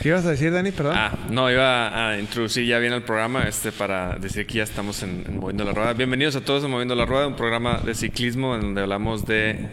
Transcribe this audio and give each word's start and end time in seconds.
¿Qué 0.00 0.10
ibas 0.10 0.24
a 0.26 0.30
decir, 0.30 0.52
Dani? 0.52 0.70
Perdón. 0.70 0.94
Ah, 0.96 1.12
no, 1.28 1.50
iba 1.50 2.10
a 2.10 2.18
introducir 2.20 2.64
ya 2.64 2.78
bien 2.78 2.92
el 2.92 3.02
programa 3.02 3.48
este 3.48 3.72
para 3.72 4.16
decir 4.16 4.46
que 4.46 4.54
ya 4.54 4.62
estamos 4.62 5.02
en, 5.02 5.24
en 5.26 5.38
Moviendo 5.38 5.64
la 5.64 5.72
Rueda. 5.72 5.92
Bienvenidos 5.92 6.36
a 6.36 6.40
todos 6.40 6.62
a 6.62 6.68
Moviendo 6.68 6.94
la 6.94 7.04
Rueda, 7.04 7.26
un 7.26 7.34
programa 7.34 7.80
de 7.84 7.94
ciclismo 7.94 8.54
en 8.54 8.60
donde 8.60 8.82
hablamos 8.82 9.26
de 9.26 9.68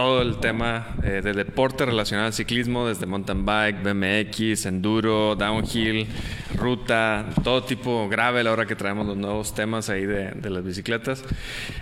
todo 0.00 0.22
el 0.22 0.38
tema 0.38 0.94
eh, 1.02 1.20
de 1.22 1.34
deporte 1.34 1.84
relacionado 1.84 2.28
al 2.28 2.32
ciclismo, 2.32 2.88
desde 2.88 3.04
mountain 3.04 3.44
bike, 3.44 3.82
BMX, 3.82 4.64
enduro, 4.64 5.36
downhill, 5.36 6.06
ruta, 6.54 7.26
todo 7.44 7.64
tipo 7.64 8.08
gravel, 8.08 8.46
ahora 8.46 8.64
que 8.64 8.74
traemos 8.74 9.06
los 9.06 9.18
nuevos 9.18 9.54
temas 9.54 9.90
ahí 9.90 10.06
de, 10.06 10.30
de 10.30 10.48
las 10.48 10.64
bicicletas. 10.64 11.22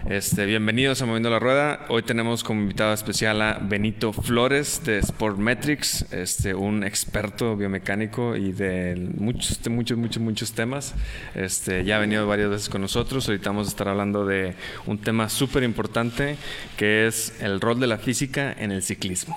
Este, 0.09 0.47
bienvenidos 0.47 1.01
a 1.01 1.07
Moviendo 1.07 1.31
la 1.31 1.39
Rueda. 1.39 1.87
Hoy 1.91 2.03
tenemos 2.03 2.43
como 2.43 2.61
invitado 2.61 2.93
especial 2.93 3.41
a 3.41 3.61
Benito 3.63 4.13
Flores 4.13 4.83
de 4.85 5.01
Sportmetrics, 5.01 6.13
este, 6.13 6.55
un 6.55 6.83
experto 6.83 7.57
biomecánico 7.57 8.35
y 8.35 8.51
de 8.51 9.11
muchos, 9.17 9.61
muchos, 9.71 9.97
muchos, 9.97 10.21
muchos 10.21 10.53
temas. 10.55 10.97
Este, 11.37 11.85
ya 11.85 11.99
ha 11.99 12.01
venido 12.01 12.27
varias 12.27 12.51
veces 12.51 12.69
con 12.69 12.81
nosotros. 12.81 13.29
Ahorita 13.29 13.51
vamos 13.51 13.69
a 13.69 13.71
estar 13.71 13.87
hablando 13.87 14.27
de 14.27 14.57
un 14.87 14.99
tema 14.99 15.29
súper 15.29 15.63
importante 15.63 16.37
que 16.77 17.07
es 17.07 17.41
el 17.41 17.61
rol 17.61 17.79
de 17.79 17.87
la 17.87 17.99
física 18.09 18.57
en 18.59 18.73
el 18.73 18.83
ciclismo. 18.83 19.37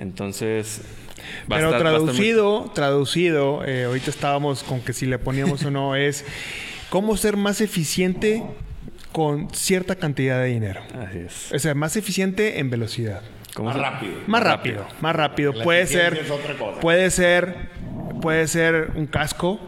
Entonces, 0.00 0.80
va 1.50 1.54
Pero 1.54 1.78
traducido, 1.78 2.62
muy... 2.62 2.74
traducido, 2.74 3.64
eh, 3.64 3.84
ahorita 3.84 4.10
estábamos 4.10 4.64
con 4.64 4.80
que 4.80 4.92
si 4.92 5.06
le 5.06 5.20
poníamos 5.20 5.62
o 5.64 5.70
no, 5.70 5.94
es 6.08 6.24
cómo 6.90 7.16
ser 7.16 7.36
más 7.36 7.60
eficiente 7.60 8.42
con 9.12 9.48
cierta 9.54 9.94
cantidad 9.94 10.40
de 10.40 10.46
dinero. 10.46 10.80
Así 11.00 11.18
es. 11.18 11.52
O 11.52 11.58
sea, 11.60 11.76
más 11.76 11.96
eficiente 11.96 12.58
en 12.58 12.70
velocidad. 12.70 13.22
Más 13.62 13.76
rápido. 13.76 14.14
Más 14.26 14.42
rápido, 14.42 14.82
rápido. 14.82 15.00
más 15.00 15.14
rápido. 15.14 15.52
La 15.52 15.62
puede 15.62 15.86
ser, 15.86 16.14
es 16.14 16.28
otra 16.28 16.54
cosa. 16.58 16.80
puede 16.80 17.08
ser, 17.12 17.70
puede 18.20 18.48
ser 18.48 18.90
un 18.96 19.06
casco, 19.06 19.60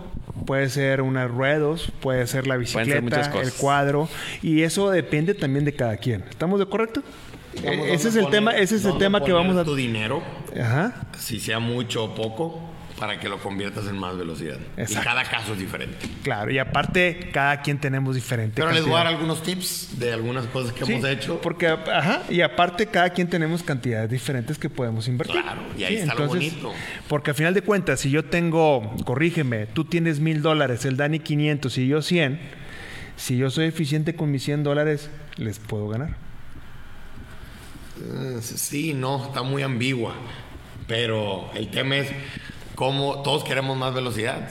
puede 0.44 0.68
ser 0.70 1.02
unas 1.02 1.30
ruedos, 1.30 1.92
puede 2.00 2.26
ser 2.26 2.48
la 2.48 2.56
bicicleta, 2.56 3.30
el 3.40 3.52
cuadro, 3.52 4.08
y 4.42 4.62
eso 4.62 4.90
depende 4.90 5.34
también 5.34 5.64
de 5.64 5.72
cada 5.72 5.96
quien. 5.98 6.24
¿Estamos 6.28 6.58
de 6.58 6.66
correcto? 6.66 7.04
Vamos, 7.64 7.86
ese 7.88 8.08
es 8.08 8.16
el 8.16 8.28
tema, 8.30 8.52
ese 8.56 8.76
es 8.76 8.84
el 8.84 8.98
tema 8.98 9.22
que 9.22 9.32
vamos 9.32 9.56
a 9.56 9.64
tu 9.64 9.74
dinero, 9.74 10.22
Ajá. 10.60 10.94
si 11.18 11.40
sea 11.40 11.58
mucho 11.58 12.04
o 12.04 12.14
poco, 12.14 12.60
para 12.98 13.20
que 13.20 13.28
lo 13.28 13.38
conviertas 13.38 13.86
en 13.86 13.96
más 13.96 14.16
velocidad. 14.18 14.58
Exacto. 14.76 15.00
Y 15.00 15.04
cada 15.04 15.24
caso 15.24 15.52
es 15.52 15.58
diferente. 15.58 15.96
Claro, 16.24 16.50
y 16.50 16.58
aparte 16.58 17.30
cada 17.32 17.62
quien 17.62 17.78
tenemos 17.78 18.14
diferente. 18.14 18.54
Pero 18.56 18.66
cantidad. 18.66 18.84
les 18.84 18.90
voy 18.90 19.00
a 19.00 19.04
dar 19.04 19.14
algunos 19.14 19.42
tips 19.42 19.98
de 19.98 20.12
algunas 20.12 20.46
cosas 20.46 20.72
que 20.72 20.84
Sí, 20.84 20.92
hemos 20.94 21.08
hecho. 21.08 21.40
Porque, 21.40 21.68
ajá, 21.68 22.22
y 22.28 22.40
aparte 22.40 22.86
cada 22.86 23.10
quien 23.10 23.28
tenemos 23.28 23.62
cantidades 23.62 24.10
diferentes 24.10 24.58
que 24.58 24.68
podemos 24.68 25.06
invertir. 25.06 25.40
Claro, 25.40 25.60
y 25.76 25.84
ahí 25.84 25.96
está 25.96 26.14
lo 26.14 26.26
bonito. 26.26 26.72
Porque 27.08 27.30
al 27.30 27.36
final 27.36 27.54
de 27.54 27.62
cuentas, 27.62 28.00
si 28.00 28.10
yo 28.10 28.24
tengo, 28.24 28.94
corrígeme, 29.04 29.66
tú 29.66 29.84
tienes 29.84 30.18
mil 30.18 30.42
dólares, 30.42 30.84
el 30.84 30.96
Dani 30.96 31.20
500 31.20 31.78
y 31.78 31.86
yo 31.86 32.02
100, 32.02 32.40
si 33.16 33.36
yo 33.36 33.50
soy 33.50 33.66
eficiente 33.66 34.14
con 34.16 34.30
mis 34.32 34.42
100 34.42 34.64
dólares, 34.64 35.08
les 35.36 35.60
puedo 35.60 35.88
ganar. 35.88 36.27
Eh, 38.00 38.38
Sí, 38.42 38.94
no, 38.94 39.24
está 39.26 39.42
muy 39.42 39.62
ambigua. 39.62 40.14
Pero 40.86 41.50
el 41.54 41.70
tema 41.70 41.96
es 41.96 42.10
cómo 42.74 43.22
todos 43.22 43.44
queremos 43.44 43.76
más 43.76 43.94
velocidad. 43.94 44.48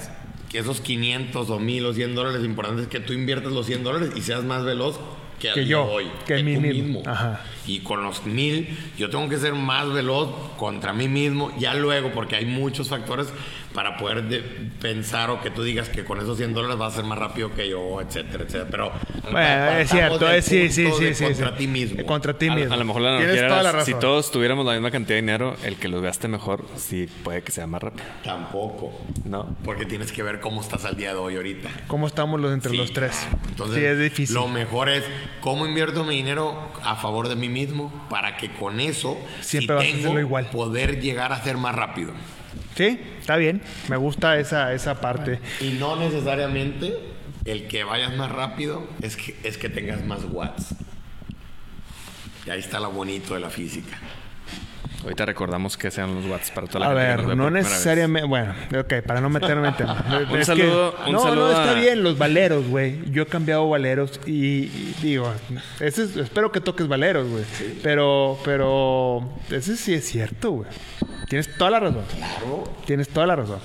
Que 0.49 0.59
esos 0.59 0.81
500 0.81 1.49
o 1.49 1.59
1000 1.59 1.85
o 1.85 1.93
100 1.93 2.15
dólares, 2.15 2.45
importante 2.45 2.83
es 2.83 2.87
que 2.87 2.99
tú 2.99 3.13
inviertas 3.13 3.51
los 3.51 3.65
100 3.65 3.83
dólares 3.83 4.11
y 4.15 4.21
seas 4.21 4.43
más 4.43 4.63
veloz 4.63 4.99
que, 5.39 5.65
yo, 5.65 5.85
hoy. 5.85 6.09
que 6.25 6.41
mí 6.41 6.55
tú 6.55 6.61
mismo. 6.61 7.03
Ajá. 7.05 7.41
Y 7.67 7.81
con 7.81 8.01
los 8.01 8.25
1000, 8.25 8.75
yo 8.97 9.09
tengo 9.09 9.27
que 9.29 9.37
ser 9.37 9.53
más 9.53 9.91
veloz 9.91 10.29
contra 10.57 10.93
mí 10.93 11.07
mismo, 11.07 11.51
ya 11.59 11.73
luego, 11.73 12.11
porque 12.13 12.35
hay 12.37 12.45
muchos 12.45 12.87
factores 12.89 13.27
para 13.73 13.97
poder 13.97 14.23
de- 14.23 14.39
pensar 14.81 15.29
o 15.29 15.41
que 15.41 15.51
tú 15.51 15.61
digas 15.61 15.89
que 15.89 16.03
con 16.03 16.17
esos 16.19 16.37
100 16.37 16.53
dólares 16.53 16.77
vas 16.77 16.93
a 16.93 16.95
ser 16.97 17.05
más 17.05 17.19
rápido 17.19 17.53
que 17.53 17.69
yo, 17.69 18.01
etcétera, 18.01 18.45
etcétera. 18.45 18.67
Pero 18.71 18.91
Bueno, 19.31 19.69
es 19.77 19.89
cierto, 19.91 20.31
es, 20.31 20.45
sí, 20.45 20.69
sí, 20.69 20.87
sí, 20.97 21.13
sí. 21.13 21.23
Contra 21.25 21.49
sí. 21.49 21.55
ti 21.57 21.67
mismo. 21.67 22.05
Contra 22.05 22.33
ti 22.37 22.47
A, 22.47 22.55
mismo. 22.55 22.73
a 22.73 22.77
lo 22.77 22.85
mejor 22.85 23.01
la 23.03 23.17
analogía 23.17 23.47
toda 23.49 23.63
la 23.63 23.69
era, 23.71 23.85
si 23.85 23.93
todos 23.95 24.31
tuviéramos 24.31 24.65
la 24.65 24.71
misma 24.71 24.89
cantidad 24.89 25.15
de 25.17 25.21
dinero, 25.21 25.55
el 25.63 25.75
que 25.75 25.89
los 25.89 26.01
gaste 26.01 26.27
mejor, 26.27 26.65
sí 26.77 27.07
puede 27.23 27.43
que 27.43 27.51
sea 27.51 27.67
más 27.67 27.83
rápido. 27.83 28.05
Tampoco. 28.23 28.97
¿No? 29.25 29.55
Porque 29.65 29.85
tienes 29.85 30.11
que 30.11 30.23
ver 30.23 30.39
cómo 30.39 30.61
estás 30.61 30.85
al 30.85 30.95
día 30.95 31.09
de 31.13 31.19
hoy 31.19 31.35
ahorita. 31.35 31.69
¿Cómo 31.87 32.07
estamos 32.07 32.39
los 32.39 32.53
entre 32.53 32.71
Sí. 32.71 32.77
los 32.77 32.93
tres? 32.93 33.27
Entonces, 33.49 33.77
sí, 33.77 33.85
es 33.85 33.99
difícil. 33.99 34.33
lo 34.35 34.47
mejor 34.47 34.89
es 34.89 35.03
cómo 35.41 35.67
invierto 35.67 36.03
mi 36.03 36.15
dinero 36.15 36.71
a 36.83 36.95
favor 36.95 37.27
de 37.27 37.35
mí 37.35 37.49
mismo 37.49 37.56
para 38.09 38.37
que 38.37 38.51
con 38.51 38.79
eso, 38.79 39.17
Siempre 39.41 39.81
si 39.81 40.01
tengo, 40.01 40.19
igual. 40.19 40.49
poder 40.49 41.01
llegar 41.01 41.33
a 41.33 41.43
ser 41.43 41.57
más 41.57 41.75
rápido. 41.75 42.11
Sí, 42.75 42.99
está 43.19 43.37
bien. 43.37 43.61
Me 43.89 43.97
gusta 43.97 44.39
esa, 44.39 44.73
esa 44.73 45.01
parte. 45.01 45.39
Y 45.61 45.71
no 45.71 45.95
necesariamente 45.95 46.93
el 47.45 47.67
que 47.67 47.83
vayas 47.83 48.15
más 48.15 48.31
rápido 48.31 48.87
es 49.01 49.15
que, 49.17 49.35
es 49.43 49.57
que 49.57 49.69
tengas 49.69 50.03
más 50.05 50.23
watts. 50.29 50.75
Y 52.45 52.49
ahí 52.49 52.59
está 52.59 52.79
lo 52.79 52.91
bonito 52.91 53.33
de 53.33 53.39
la 53.39 53.49
física. 53.49 53.97
Ahorita 55.07 55.25
recordamos 55.25 55.77
que 55.77 55.89
sean 55.89 56.13
los 56.15 56.25
watts 56.25 56.51
para 56.51 56.67
toda 56.67 56.79
la 56.81 56.87
A 56.87 56.89
que 56.89 57.23
ver, 57.23 57.37
no 57.37 57.49
necesariamente. 57.49 58.27
Bueno, 58.27 58.53
ok, 58.77 58.93
para 59.05 59.21
no 59.21 59.29
meterme 59.29 59.69
en 59.69 59.75
tema. 59.77 60.03
Un 60.31 60.37
Es 60.37 60.47
saludo- 60.47 60.93
que- 60.95 61.05
un 61.07 61.13
no, 61.13 61.23
saludo 61.23 61.45
no, 61.45 61.49
está 61.51 61.71
a- 61.71 61.79
bien, 61.79 62.03
los 62.03 62.17
valeros, 62.17 62.67
güey. 62.67 63.09
Yo 63.11 63.23
he 63.23 63.25
cambiado 63.25 63.69
valeros 63.69 64.19
y, 64.25 64.33
y 64.65 64.95
digo, 65.01 65.31
ese 65.79 66.03
es- 66.03 66.17
espero 66.17 66.51
que 66.51 66.59
toques 66.59 66.89
valeros, 66.89 67.25
güey. 67.29 67.45
Pero, 67.81 68.37
pero, 68.43 69.29
ese 69.49 69.77
sí 69.77 69.93
es 69.93 70.05
cierto, 70.05 70.51
güey. 70.51 70.69
Tienes 71.29 71.55
toda 71.57 71.71
la 71.71 71.79
razón. 71.79 72.03
Claro. 72.15 72.63
Tienes 72.85 73.07
toda 73.09 73.27
la 73.27 73.35
razón. 73.37 73.59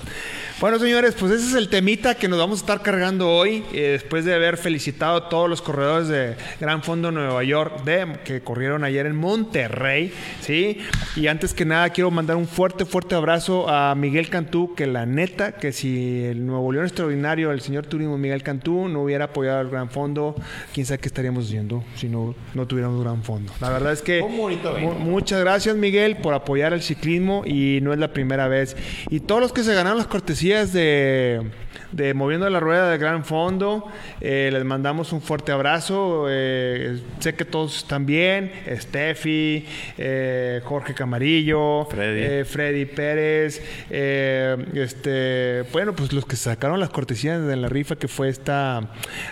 Bueno, 0.62 0.78
señores, 0.78 1.17
pues 1.19 1.33
ese 1.33 1.49
es 1.49 1.55
el 1.55 1.69
temita 1.69 2.15
que 2.15 2.28
nos 2.28 2.39
vamos 2.39 2.61
a 2.61 2.62
estar 2.62 2.83
cargando 2.83 3.28
hoy, 3.28 3.65
eh, 3.73 3.99
después 4.00 4.25
de 4.25 4.33
haber 4.33 4.56
felicitado 4.56 5.17
a 5.17 5.28
todos 5.28 5.50
los 5.50 5.61
corredores 5.61 6.06
de 6.06 6.37
Gran 6.61 6.84
Fondo 6.84 7.11
Nueva 7.11 7.43
York 7.43 7.83
de, 7.83 8.21
que 8.25 8.43
corrieron 8.43 8.84
ayer 8.84 9.06
en 9.06 9.17
Monterrey, 9.17 10.12
¿sí? 10.41 10.78
Y 11.17 11.27
antes 11.27 11.53
que 11.53 11.65
nada 11.65 11.91
quiero 11.91 12.12
mandar 12.12 12.37
un 12.37 12.47
fuerte, 12.47 12.84
fuerte 12.84 13.17
abrazo 13.17 13.69
a 13.69 13.93
Miguel 13.97 14.28
Cantú, 14.28 14.73
que 14.77 14.87
la 14.87 15.05
neta, 15.05 15.56
que 15.56 15.73
si 15.73 16.27
el 16.27 16.47
Nuevo 16.47 16.71
León 16.71 16.84
Extraordinario, 16.84 17.50
el 17.50 17.61
señor 17.61 17.87
Turismo 17.87 18.17
Miguel 18.17 18.44
Cantú, 18.44 18.87
no 18.87 19.03
hubiera 19.03 19.25
apoyado 19.25 19.59
al 19.59 19.69
Gran 19.69 19.91
Fondo, 19.91 20.37
quién 20.73 20.87
sabe 20.87 21.00
qué 21.00 21.09
estaríamos 21.09 21.47
haciendo 21.47 21.83
si 21.97 22.09
no, 22.09 22.37
no 22.55 22.69
tuviéramos 22.69 23.03
Gran 23.03 23.25
Fondo. 23.25 23.53
La 23.61 23.71
verdad 23.71 23.93
es 23.94 24.00
que... 24.00 24.23
Muchas 25.00 25.41
gracias, 25.41 25.75
Miguel, 25.75 26.19
por 26.19 26.34
apoyar 26.34 26.73
el 26.73 26.83
ciclismo 26.83 27.43
y 27.44 27.81
no 27.83 27.93
es 27.93 27.99
la 27.99 28.12
primera 28.12 28.47
vez. 28.47 28.77
Y 29.11 29.19
todos 29.19 29.41
los 29.41 29.53
que 29.53 29.65
se 29.65 29.75
ganaron 29.75 29.99
las 29.99 30.06
cortesías 30.06 30.51
de, 30.72 31.40
de 31.92 32.14
Moviendo 32.14 32.48
la 32.50 32.58
Rueda 32.60 32.91
de 32.91 32.98
Gran 32.98 33.25
Fondo, 33.25 33.86
eh, 34.20 34.50
les 34.53 34.64
mandamos 34.64 35.12
un 35.12 35.20
fuerte 35.20 35.53
abrazo. 35.53 36.26
Eh, 36.28 36.98
sé 37.20 37.34
que 37.34 37.44
todos 37.44 37.76
están 37.78 38.06
bien. 38.06 38.50
Steffi, 38.69 39.66
eh, 39.98 40.60
Jorge 40.64 40.94
Camarillo, 40.94 41.86
Freddy. 41.91 42.20
eh, 42.22 42.44
Freddy 42.44 42.84
Pérez. 42.86 43.62
este, 43.91 45.62
bueno, 45.72 45.94
pues 45.94 46.12
los 46.12 46.26
que 46.26 46.36
sacaron 46.36 46.81
las 46.81 46.91
cortesías 46.91 47.44
de 47.47 47.56
la 47.56 47.69
rifa, 47.69 47.97
que 47.97 48.08
fue 48.08 48.28
esta 48.28 48.81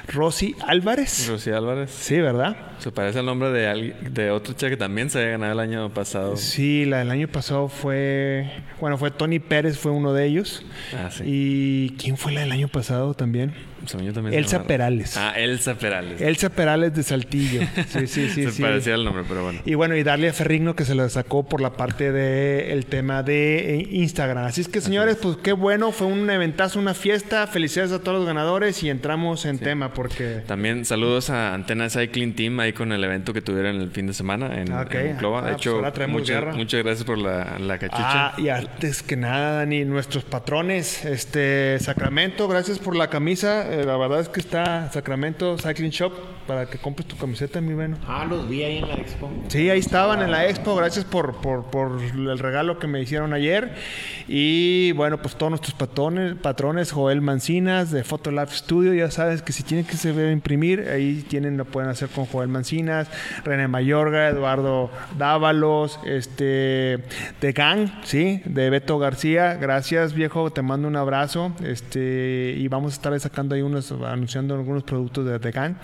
Rosy 0.08 0.54
Álvarez. 0.66 1.26
Rosy 1.28 1.50
Álvarez. 1.50 1.90
Sí, 1.90 2.20
¿verdad? 2.20 2.56
Se 2.78 2.90
parece 2.90 3.18
al 3.18 3.26
nombre 3.26 3.50
de, 3.50 3.66
alguien- 3.68 3.94
de 4.14 4.30
otro 4.30 4.54
chica 4.54 4.70
que 4.70 4.76
también 4.76 5.10
se 5.10 5.18
había 5.18 5.32
ganado 5.32 5.52
el 5.52 5.60
año 5.60 5.90
pasado. 5.92 6.36
Sí, 6.36 6.84
la 6.86 6.98
del 6.98 7.10
año 7.10 7.28
pasado 7.28 7.68
fue. 7.68 8.50
Bueno, 8.80 8.96
fue 8.96 9.10
Tony 9.10 9.38
Pérez, 9.38 9.76
fue 9.78 9.92
uno 9.92 10.12
de 10.14 10.24
ellos. 10.26 10.64
Ah, 10.96 11.10
sí. 11.10 11.24
¿Y 11.26 11.90
quién 11.98 12.16
fue 12.16 12.32
la 12.32 12.40
del 12.40 12.49
año 12.52 12.68
pasado 12.68 13.14
también? 13.14 13.54
Según 13.86 14.06
yo 14.06 14.12
también 14.12 14.32
se 14.34 14.38
Elsa 14.40 14.62
Perales. 14.64 15.16
Ah, 15.16 15.32
Elsa 15.36 15.74
Perales. 15.76 16.20
Elsa 16.20 16.50
Perales 16.50 16.94
de 16.94 17.02
Saltillo. 17.02 17.60
Sí, 17.90 18.06
sí, 18.06 18.28
sí. 18.28 18.44
se 18.44 18.50
sí. 18.52 18.62
parecía 18.62 18.94
el 18.94 19.04
nombre, 19.04 19.24
pero 19.28 19.42
bueno. 19.44 19.60
Y 19.64 19.74
bueno, 19.74 19.96
y 19.96 20.02
darle 20.02 20.28
a 20.28 20.32
Ferrigno 20.32 20.74
que 20.76 20.84
se 20.84 20.94
lo 20.94 21.08
sacó 21.08 21.42
por 21.48 21.60
la 21.60 21.72
parte 21.72 22.12
del 22.12 22.70
el 22.70 22.86
tema 22.86 23.22
de 23.22 23.76
eh, 23.80 23.88
Instagram. 23.90 24.44
Así 24.44 24.60
es 24.60 24.68
que, 24.68 24.80
señores, 24.80 25.16
pues 25.20 25.36
qué 25.42 25.52
bueno. 25.52 25.92
Fue 25.92 26.06
un 26.06 26.28
eventazo, 26.30 26.78
una 26.78 26.94
fiesta. 26.94 27.46
Felicidades 27.46 27.92
a 27.92 27.98
todos 28.00 28.18
los 28.18 28.26
ganadores 28.26 28.82
y 28.82 28.90
entramos 28.90 29.44
en 29.44 29.58
tema 29.58 29.92
porque. 29.92 30.42
También 30.46 30.84
saludos 30.84 31.30
a 31.30 31.54
Antena 31.54 31.88
Cycling 31.90 32.34
Team 32.34 32.60
ahí 32.60 32.72
con 32.72 32.92
el 32.92 33.02
evento 33.02 33.32
que 33.32 33.40
tuvieron 33.42 33.80
el 33.80 33.90
fin 33.90 34.06
de 34.06 34.12
semana 34.14 34.60
en, 34.60 34.72
Ah, 34.72 34.82
ok. 34.82 34.94
en 34.94 35.16
Clova. 35.16 35.40
Ah, 35.40 35.42
De 35.46 35.52
pues 35.52 35.66
hecho, 35.66 35.82
traemos 35.92 36.20
muchas, 36.20 36.56
muchas 36.56 36.82
gracias 36.82 37.04
por 37.04 37.18
la, 37.18 37.58
la 37.58 37.78
cachucha. 37.78 38.28
Ah, 38.28 38.34
y 38.38 38.48
antes 38.48 39.02
que 39.02 39.16
nada, 39.16 39.56
Dani, 39.58 39.84
nuestros 39.84 40.24
patrones, 40.24 41.04
este 41.04 41.78
Sacramento, 41.80 42.46
gracias 42.48 42.78
por 42.78 42.94
la 42.96 43.08
camisa. 43.08 43.66
Eh, 43.70 43.84
la 43.84 43.96
verdad 43.96 44.18
es 44.18 44.28
que 44.28 44.40
está 44.40 44.90
Sacramento 44.90 45.56
Cycling 45.56 45.90
Shop. 45.92 46.12
Para 46.46 46.66
que 46.66 46.78
compres 46.78 47.06
tu 47.06 47.16
camiseta, 47.16 47.60
mi 47.60 47.74
Beno. 47.74 47.96
Ah, 48.06 48.24
los 48.28 48.48
vi 48.48 48.62
ahí 48.62 48.78
en 48.78 48.88
la 48.88 48.94
expo. 48.94 49.30
Sí, 49.48 49.70
ahí 49.70 49.78
estaban 49.78 50.22
en 50.22 50.30
la 50.30 50.46
expo. 50.46 50.74
Gracias 50.74 51.04
por, 51.04 51.36
por, 51.36 51.64
por 51.66 52.00
el 52.00 52.38
regalo 52.38 52.78
que 52.78 52.86
me 52.86 53.00
hicieron 53.00 53.32
ayer. 53.32 53.74
Y 54.28 54.92
bueno, 54.92 55.18
pues 55.22 55.36
todos 55.36 55.50
nuestros 55.50 55.74
patrones, 55.74 56.34
patrones 56.36 56.92
Joel 56.92 57.20
Mancinas 57.20 57.90
de 57.90 58.04
Photolab 58.04 58.50
Studio, 58.50 58.94
ya 58.94 59.10
sabes 59.10 59.42
que 59.42 59.52
si 59.52 59.62
tienen 59.62 59.86
que 59.86 59.96
se 59.96 60.12
ver 60.12 60.32
imprimir, 60.32 60.88
ahí 60.88 61.24
tienen, 61.28 61.56
lo 61.56 61.64
pueden 61.64 61.90
hacer 61.90 62.08
con 62.08 62.26
Joel 62.26 62.48
Mancinas, 62.48 63.08
René 63.44 63.68
Mayorga, 63.68 64.28
Eduardo 64.28 64.90
Dávalos, 65.18 65.98
este, 66.04 66.98
de 67.40 67.52
Gang, 67.52 67.88
sí, 68.04 68.42
de 68.44 68.70
Beto 68.70 68.98
García. 68.98 69.54
Gracias, 69.54 70.14
viejo, 70.14 70.50
te 70.50 70.62
mando 70.62 70.88
un 70.88 70.96
abrazo. 70.96 71.52
Este, 71.64 72.54
y 72.56 72.68
vamos 72.68 72.92
a 72.92 72.96
estar 72.96 73.20
sacando 73.20 73.54
ahí 73.54 73.62
unos, 73.62 73.92
anunciando 73.92 74.54
algunos 74.54 74.84
productos 74.84 75.26
de 75.26 75.38
The 75.38 75.50
Gang. 75.50 75.74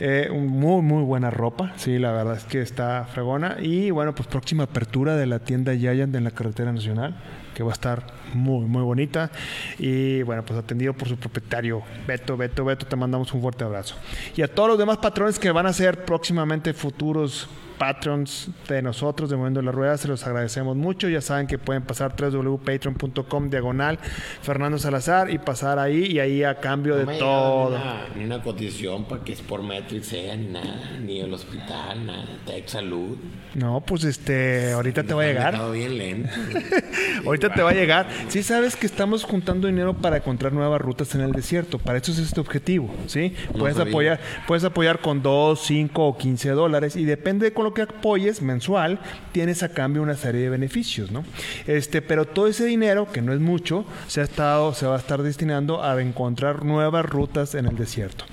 Eh, 0.00 0.28
muy, 0.32 0.82
muy 0.82 1.04
buena 1.04 1.30
ropa, 1.30 1.72
sí, 1.76 1.98
la 1.98 2.12
verdad 2.12 2.36
es 2.36 2.44
que 2.44 2.60
está 2.60 3.04
fregona. 3.12 3.56
Y 3.60 3.90
bueno, 3.90 4.14
pues 4.14 4.28
próxima 4.28 4.64
apertura 4.64 5.16
de 5.16 5.26
la 5.26 5.38
tienda 5.38 5.74
Giant 5.74 6.14
en 6.14 6.24
la 6.24 6.30
carretera 6.30 6.72
nacional 6.72 7.14
que 7.54 7.62
va 7.62 7.70
a 7.70 7.74
estar 7.74 8.06
muy, 8.34 8.66
muy 8.66 8.82
bonita. 8.82 9.30
Y 9.78 10.22
bueno, 10.22 10.44
pues 10.44 10.58
atendido 10.58 10.94
por 10.94 11.08
su 11.08 11.16
propietario, 11.16 11.82
Beto, 12.06 12.36
Beto, 12.36 12.64
Beto, 12.64 12.86
te 12.86 12.96
mandamos 12.96 13.32
un 13.32 13.42
fuerte 13.42 13.64
abrazo. 13.64 13.94
Y 14.36 14.42
a 14.42 14.48
todos 14.48 14.70
los 14.70 14.78
demás 14.78 14.98
patrones 14.98 15.38
que 15.38 15.50
van 15.50 15.66
a 15.66 15.72
ser 15.72 16.04
próximamente 16.04 16.72
futuros 16.72 17.48
patrons 17.82 18.48
de 18.68 18.80
nosotros 18.80 19.28
de 19.28 19.34
Moviendo 19.34 19.60
la 19.60 19.72
Rueda, 19.72 19.98
se 19.98 20.06
los 20.06 20.24
agradecemos 20.24 20.76
mucho. 20.76 21.08
Ya 21.08 21.20
saben 21.20 21.48
que 21.48 21.58
pueden 21.58 21.82
pasar 21.82 22.14
www.patreon.com 22.14 23.50
diagonal 23.50 23.98
Fernando 24.40 24.78
Salazar 24.78 25.30
y 25.30 25.38
pasar 25.38 25.80
ahí 25.80 26.04
y 26.04 26.20
ahí 26.20 26.44
a 26.44 26.60
cambio 26.60 26.94
de 26.94 27.06
No 27.06 27.12
todo. 27.18 27.70
Ni 27.70 27.74
una, 27.74 28.08
ni 28.18 28.24
una 28.24 28.40
cotización 28.40 29.06
para 29.06 29.24
que 29.24 29.34
Sportmetrics 29.34 30.06
sea, 30.06 30.36
ni 30.36 30.46
nada, 30.46 30.96
ni 31.00 31.18
el 31.22 31.34
hospital, 31.34 32.06
nada, 32.06 32.24
Tech 32.46 32.68
Salud. 32.68 33.18
No, 33.56 33.80
pues 33.80 34.04
este, 34.04 34.70
ahorita 34.70 35.02
te 35.02 35.14
va 35.14 35.22
a 35.22 35.26
llegar. 35.26 35.72
bien 35.72 35.98
lento. 35.98 36.30
Ahorita 37.26 37.52
te 37.52 37.62
va 37.62 37.70
a 37.70 37.74
llegar. 37.74 38.06
Sí 38.28 38.42
sabes 38.42 38.76
que 38.76 38.86
estamos 38.86 39.24
juntando 39.24 39.66
dinero 39.66 39.94
para 39.94 40.16
encontrar 40.16 40.52
nuevas 40.52 40.80
rutas 40.80 41.14
en 41.14 41.20
el 41.20 41.32
desierto. 41.32 41.78
Para 41.78 41.98
eso 41.98 42.12
es 42.12 42.18
este 42.18 42.40
objetivo, 42.40 42.90
¿sí? 43.06 43.34
Puedes 43.58 43.78
apoyar, 43.78 44.20
puedes 44.46 44.64
apoyar 44.64 45.00
con 45.00 45.22
2, 45.22 45.60
5 45.60 46.06
o 46.06 46.16
15 46.16 46.50
dólares 46.50 46.96
y 46.96 47.04
depende 47.04 47.46
de 47.46 47.52
con 47.52 47.64
lo 47.64 47.71
que 47.74 47.82
apoyes 47.82 48.42
mensual, 48.42 48.98
tienes 49.32 49.62
a 49.62 49.70
cambio 49.70 50.02
una 50.02 50.16
serie 50.16 50.42
de 50.42 50.50
beneficios, 50.50 51.10
¿no? 51.10 51.24
Este, 51.66 52.02
pero 52.02 52.24
todo 52.24 52.46
ese 52.46 52.64
dinero, 52.64 53.10
que 53.10 53.22
no 53.22 53.32
es 53.32 53.40
mucho, 53.40 53.84
se 54.06 54.20
ha 54.20 54.24
estado, 54.24 54.74
se 54.74 54.86
va 54.86 54.96
a 54.96 54.98
estar 54.98 55.22
destinando 55.22 55.82
a 55.82 56.00
encontrar 56.00 56.64
nuevas 56.64 57.04
rutas 57.04 57.54
en 57.54 57.66
el 57.66 57.76
desierto. 57.76 58.24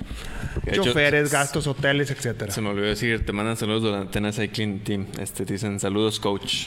De 0.64 0.72
hecho, 0.72 0.84
Choferes, 0.84 1.32
gastos, 1.32 1.66
hoteles, 1.66 2.10
etcétera. 2.10 2.52
Se 2.52 2.60
me 2.60 2.70
olvidó 2.70 2.86
decir, 2.86 3.24
te 3.24 3.32
mandan 3.32 3.56
saludos 3.56 3.84
de 3.84 3.90
la 3.92 4.00
Antena 4.00 4.32
Cycling 4.32 4.80
Team. 4.80 5.06
Este, 5.18 5.44
te 5.44 5.54
dicen 5.54 5.78
saludos, 5.80 6.18
coach. 6.20 6.66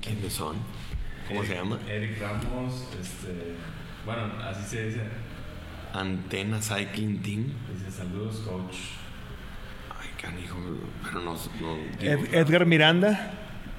¿Quiénes 0.00 0.32
son? 0.32 0.56
¿Cómo 1.28 1.44
se 1.44 1.54
llama? 1.54 1.78
Eric 1.88 2.20
Ramos, 2.20 2.88
este, 3.00 3.54
bueno, 4.04 4.22
así 4.42 4.68
se 4.68 4.86
dice. 4.86 5.00
Antena 5.94 6.60
Cycling 6.60 7.22
Team. 7.22 7.52
Dice 7.72 7.90
saludos, 7.90 8.42
coach. 8.46 8.76
Ay, 10.24 10.30
canijo, 10.30 10.56
pero 11.04 11.20
no. 11.20 11.32
no 11.34 11.76
Ed- 12.00 12.18
digo- 12.18 12.26
Edgar 12.32 12.66
Miranda. 12.66 13.38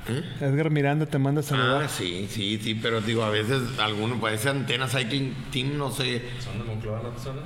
¿Eh? 0.09 0.21
Edgar 0.41 0.69
Miranda 0.69 1.05
te 1.05 1.17
manda 1.17 1.39
a 1.39 1.43
saludar. 1.43 1.83
Ah, 1.83 1.87
sí, 1.87 2.27
sí, 2.29 2.59
sí, 2.61 2.75
pero 2.75 2.99
digo, 2.99 3.23
a 3.23 3.29
veces 3.29 3.61
alguno 3.79 4.19
parece 4.19 4.49
Antena 4.49 4.87
Cycling 4.87 5.33
Team, 5.51 5.77
no 5.77 5.91
sé, 5.91 6.21
¿Son 6.43 6.57
de 6.57 6.65
Monclova 6.65 7.01
la 7.03 7.09
persona? 7.09 7.39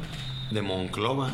de 0.50 0.62
Monclova. 0.64 1.30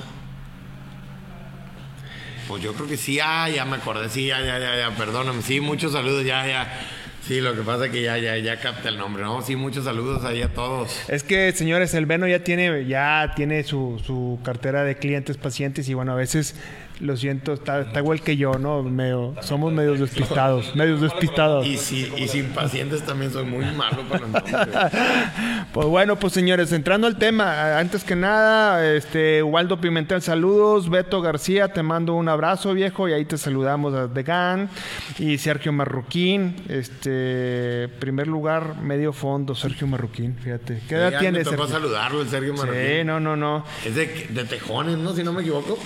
Pues 2.48 2.62
yo 2.62 2.74
creo 2.74 2.88
que 2.89 2.98
sí, 2.98 3.19
ah, 3.24 3.50
ya 3.50 3.63
me 3.63 3.77
acordé, 3.77 4.10
sí, 4.10 4.27
ya, 4.27 4.42
ya, 4.42 4.60
ya, 4.60 4.75
ya, 4.75 4.89
perdóname, 4.98 5.42
sí, 5.42 5.62
muchos 5.62 5.94
saludos, 5.94 6.25
ya, 6.25 6.45
ya. 6.45 6.80
Sí, 7.25 7.39
lo 7.39 7.56
que 7.56 7.62
pasa 7.62 7.86
es 7.86 7.92
que 7.92 8.01
ya, 8.01 8.18
ya, 8.18 8.36
ya 8.38 8.60
capta 8.60 8.89
el 8.89 8.98
nombre, 8.98 9.24
¿no? 9.24 9.42
Sí, 9.42 9.56
muchos 9.56 9.86
saludos 9.86 10.25
ahí 10.25 10.42
a 10.42 10.50
todos. 10.54 10.94
Es 11.07 11.24
que, 11.24 11.54
señores, 11.54 11.94
el 11.94 12.06
Veno 12.06 12.27
ya 12.27 12.44
tiene, 12.44 12.86
ya 12.86 13.31
tiene 13.33 13.63
su, 13.63 14.01
su 14.06 14.39
cartera 14.44 14.83
de 14.83 14.98
clientes, 14.98 15.38
pacientes, 15.38 15.88
y 15.88 15.94
bueno, 15.94 16.12
a 16.12 16.15
veces, 16.15 16.57
lo 17.03 17.17
siento, 17.17 17.51
está, 17.53 17.81
está 17.81 18.00
igual 18.00 18.21
que 18.21 18.38
yo, 18.38 18.53
¿no? 18.53 18.81
Medio, 18.81 19.35
somos 19.41 19.73
medios 19.73 20.00
despistados, 20.00 20.73
medios 20.73 21.01
despistados. 21.01 21.67
Y, 21.67 21.77
si, 21.77 22.09
y 22.15 22.29
sin 22.29 22.45
pacientes 22.51 23.03
también 23.03 23.31
soy 23.31 23.44
muy 23.44 23.65
malo 23.65 24.03
para 24.09 24.27
los. 24.27 24.44
Pues 25.73 25.88
bueno, 25.88 26.17
pues 26.17 26.33
señores, 26.33 26.71
entrando 26.71 27.07
al 27.07 27.17
tema, 27.17 27.79
antes 27.79 28.03
que 28.03 28.15
nada, 28.15 28.94
este, 28.94 29.41
Waldo 29.41 29.81
Pimentel, 29.81 30.21
saludos, 30.21 30.88
Beto 30.88 31.19
García, 31.19 31.73
te 31.73 31.81
mando 31.81 32.13
un 32.13 32.29
abrazo, 32.29 32.73
viejo, 32.75 33.09
y 33.09 33.13
ahí 33.13 33.25
te 33.25 33.39
saludamos 33.39 33.94
a 33.95 34.07
Degan, 34.07 34.69
y 35.17 35.39
Sergio 35.39 35.73
Marroquín, 35.73 36.55
este, 36.69 37.89
primer 38.00 38.27
lugar, 38.27 38.77
medio 38.83 39.13
fondo, 39.13 39.55
Sergio 39.55 39.88
Marroquín, 39.88 40.38
fíjate. 40.38 40.79
¿Qué 40.88 40.95
edad 40.95 41.11
Ya 41.11 41.19
tiene 41.19 41.44
Sergio? 41.44 41.67
saludarlo, 41.67 42.21
el 42.21 42.29
Sergio 42.29 42.53
Marroquín. 42.53 42.81
Sí, 43.00 43.03
no, 43.03 43.19
no, 43.19 43.35
no. 43.35 43.65
Es 43.83 43.95
de, 43.95 44.27
de 44.29 44.44
Tejones, 44.45 44.97
¿no? 44.97 45.13
Si 45.15 45.23
no 45.23 45.33
me 45.33 45.41
equivoco. 45.41 45.79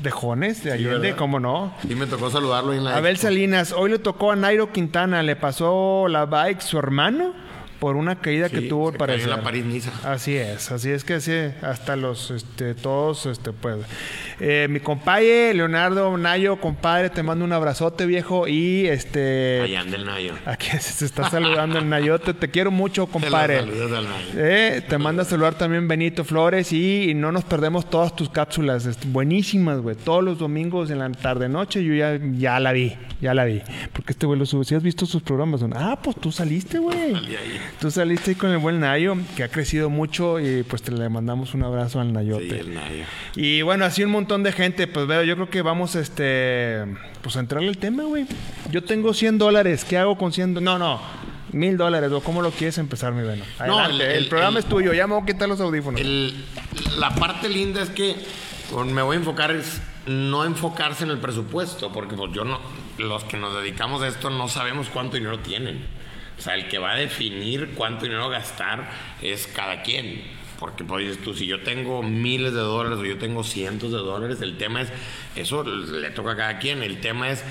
De 0.00 0.10
Jones, 0.10 0.64
de 0.64 0.72
Allende. 0.72 1.14
¿cómo 1.16 1.40
no? 1.40 1.74
Sí, 1.86 1.94
me 1.94 2.06
tocó 2.06 2.30
saludarlo 2.30 2.72
en 2.72 2.84
la 2.84 2.96
Abel 2.96 3.12
expo. 3.12 3.28
Salinas, 3.28 3.72
hoy 3.72 3.90
le 3.90 3.98
tocó 3.98 4.32
a 4.32 4.36
Nairo 4.36 4.72
Quintana, 4.72 5.22
le 5.22 5.36
pasó 5.36 6.06
la 6.08 6.26
bike 6.26 6.60
su 6.60 6.78
hermano 6.78 7.34
por 7.82 7.96
una 7.96 8.20
caída 8.20 8.48
que 8.48 8.60
tuvo 8.60 8.92
para 8.92 9.14
en 9.14 9.28
la 9.28 9.42
París-Niza. 9.42 9.90
Así 10.04 10.36
es, 10.36 10.70
así 10.70 10.90
es 10.90 11.02
que 11.02 11.20
sí, 11.20 11.34
hasta 11.62 11.96
los, 11.96 12.30
este, 12.30 12.76
todos, 12.76 13.26
este, 13.26 13.52
pues. 13.52 13.78
Eh, 14.44 14.66
mi 14.68 14.80
compadre, 14.80 15.54
Leonardo 15.54 16.16
Nayo, 16.18 16.56
compadre, 16.56 17.10
te 17.10 17.22
mando 17.22 17.44
un 17.44 17.52
abrazote, 17.52 18.06
viejo, 18.06 18.48
y 18.48 18.86
este. 18.88 19.60
Allá 19.62 19.80
anda 19.82 19.96
el 19.96 20.04
Nayo. 20.04 20.34
Aquí 20.46 20.66
se 20.80 21.04
está 21.04 21.30
saludando 21.30 21.78
el 21.78 21.88
Nayote, 21.88 22.34
te 22.34 22.50
quiero 22.50 22.72
mucho, 22.72 23.06
compadre. 23.06 23.60
saludas 23.60 23.92
al 23.92 24.04
Nayo. 24.04 24.26
Eh, 24.34 24.82
te 24.88 24.98
manda 24.98 25.22
a 25.22 25.26
saludar 25.26 25.54
también 25.54 25.86
Benito 25.86 26.24
Flores 26.24 26.72
y, 26.72 27.12
no 27.14 27.30
nos 27.30 27.44
perdemos 27.44 27.88
todas 27.88 28.16
tus 28.16 28.28
cápsulas. 28.30 28.84
est- 28.86 29.04
buenísimas, 29.06 29.78
güey. 29.78 29.94
Todos 29.94 30.24
los 30.24 30.38
domingos 30.40 30.90
en 30.90 30.98
la 30.98 31.08
tarde 31.12 31.48
noche 31.48 31.84
yo 31.84 31.94
ya, 31.94 32.18
ya 32.36 32.58
la 32.58 32.72
vi, 32.72 32.94
ya 33.20 33.34
la 33.34 33.44
vi. 33.44 33.62
Porque 33.92 34.10
este 34.10 34.26
güey 34.26 34.40
lo 34.40 34.46
sube. 34.46 34.64
Si 34.64 34.74
has 34.74 34.82
visto 34.82 35.06
sus 35.06 35.22
programas, 35.22 35.60
son, 35.60 35.72
ah, 35.76 35.96
pues 36.02 36.16
tú 36.16 36.32
saliste, 36.32 36.78
güey. 36.78 37.14
Tú 37.80 37.92
saliste 37.92 38.30
ahí 38.32 38.34
con 38.34 38.50
el 38.50 38.58
buen 38.58 38.80
Nayo, 38.80 39.14
que 39.36 39.44
ha 39.44 39.48
crecido 39.48 39.88
mucho 39.88 40.40
y 40.40 40.64
pues 40.64 40.82
te 40.82 40.90
le 40.90 41.08
mandamos 41.08 41.54
un 41.54 41.62
abrazo 41.62 42.00
al 42.00 42.12
Nayote. 42.12 42.48
Sí, 42.48 42.56
el 42.58 42.74
Nayo. 42.74 43.04
Y 43.36 43.62
bueno, 43.62 43.84
así 43.84 44.02
un 44.02 44.10
montón 44.10 44.31
de 44.42 44.52
gente, 44.52 44.86
pues 44.86 45.06
veo, 45.06 45.22
yo 45.22 45.34
creo 45.34 45.50
que 45.50 45.62
vamos 45.62 45.94
este, 45.94 46.84
pues 47.22 47.36
a 47.36 47.40
entrarle 47.40 47.68
al 47.68 47.78
tema, 47.78 48.04
güey. 48.04 48.26
Yo 48.70 48.82
tengo 48.84 49.12
100 49.14 49.38
dólares, 49.38 49.84
¿qué 49.84 49.98
hago 49.98 50.16
con 50.16 50.32
100? 50.32 50.54
do- 50.54 50.60
No, 50.60 50.78
no, 50.78 51.00
mil 51.52 51.76
dólares, 51.76 52.10
o 52.12 52.20
cómo 52.22 52.40
lo 52.40 52.50
quieres 52.50 52.78
empezar, 52.78 53.12
mi 53.12 53.22
Beno. 53.22 53.44
No, 53.66 53.84
el- 53.84 54.00
el, 54.00 54.10
el- 54.12 54.28
programa 54.28 54.58
el- 54.58 54.64
es 54.64 54.68
tuyo, 54.70 54.92
ya 54.94 55.06
me 55.06 55.14
voy 55.14 55.22
a 55.22 55.26
quitar 55.26 55.48
los 55.48 55.60
audífonos. 55.60 56.00
La 56.98 57.10
parte 57.14 57.48
linda 57.48 57.82
es 57.82 57.90
que 57.90 58.16
bueno, 58.72 58.90
me 58.92 59.02
voy 59.02 59.16
a 59.16 59.18
enfocar 59.18 59.50
es 59.50 59.82
no 60.06 60.44
enfocarse 60.44 61.04
en 61.04 61.10
el 61.10 61.18
presupuesto, 61.18 61.92
porque 61.92 62.16
pues 62.16 62.32
yo 62.32 62.44
no, 62.44 62.58
los 62.98 63.22
que 63.24 63.36
nos 63.36 63.54
dedicamos 63.54 64.02
a 64.02 64.08
esto 64.08 64.30
no 64.30 64.48
sabemos 64.48 64.88
cuánto 64.88 65.16
dinero 65.16 65.38
tienen. 65.40 65.84
O 66.38 66.40
sea, 66.42 66.54
el 66.54 66.66
que 66.68 66.78
va 66.78 66.92
a 66.92 66.96
definir 66.96 67.72
cuánto 67.76 68.04
dinero 68.06 68.28
gastar 68.30 68.90
es 69.20 69.46
cada 69.46 69.82
quien. 69.82 70.22
Porque 70.62 70.84
pues 70.84 71.18
tú, 71.18 71.34
si 71.34 71.44
yo 71.44 71.64
tengo 71.64 72.04
miles 72.04 72.52
de 72.52 72.60
dólares 72.60 73.00
o 73.00 73.04
yo 73.04 73.18
tengo 73.18 73.42
cientos 73.42 73.90
de 73.90 73.98
dólares, 73.98 74.40
el 74.42 74.58
tema 74.58 74.82
es, 74.82 74.92
eso 75.34 75.64
le 75.64 76.08
toca 76.10 76.30
a 76.30 76.36
cada 76.36 76.58
quien. 76.60 76.84
El 76.84 77.00
tema 77.00 77.30
es 77.30 77.42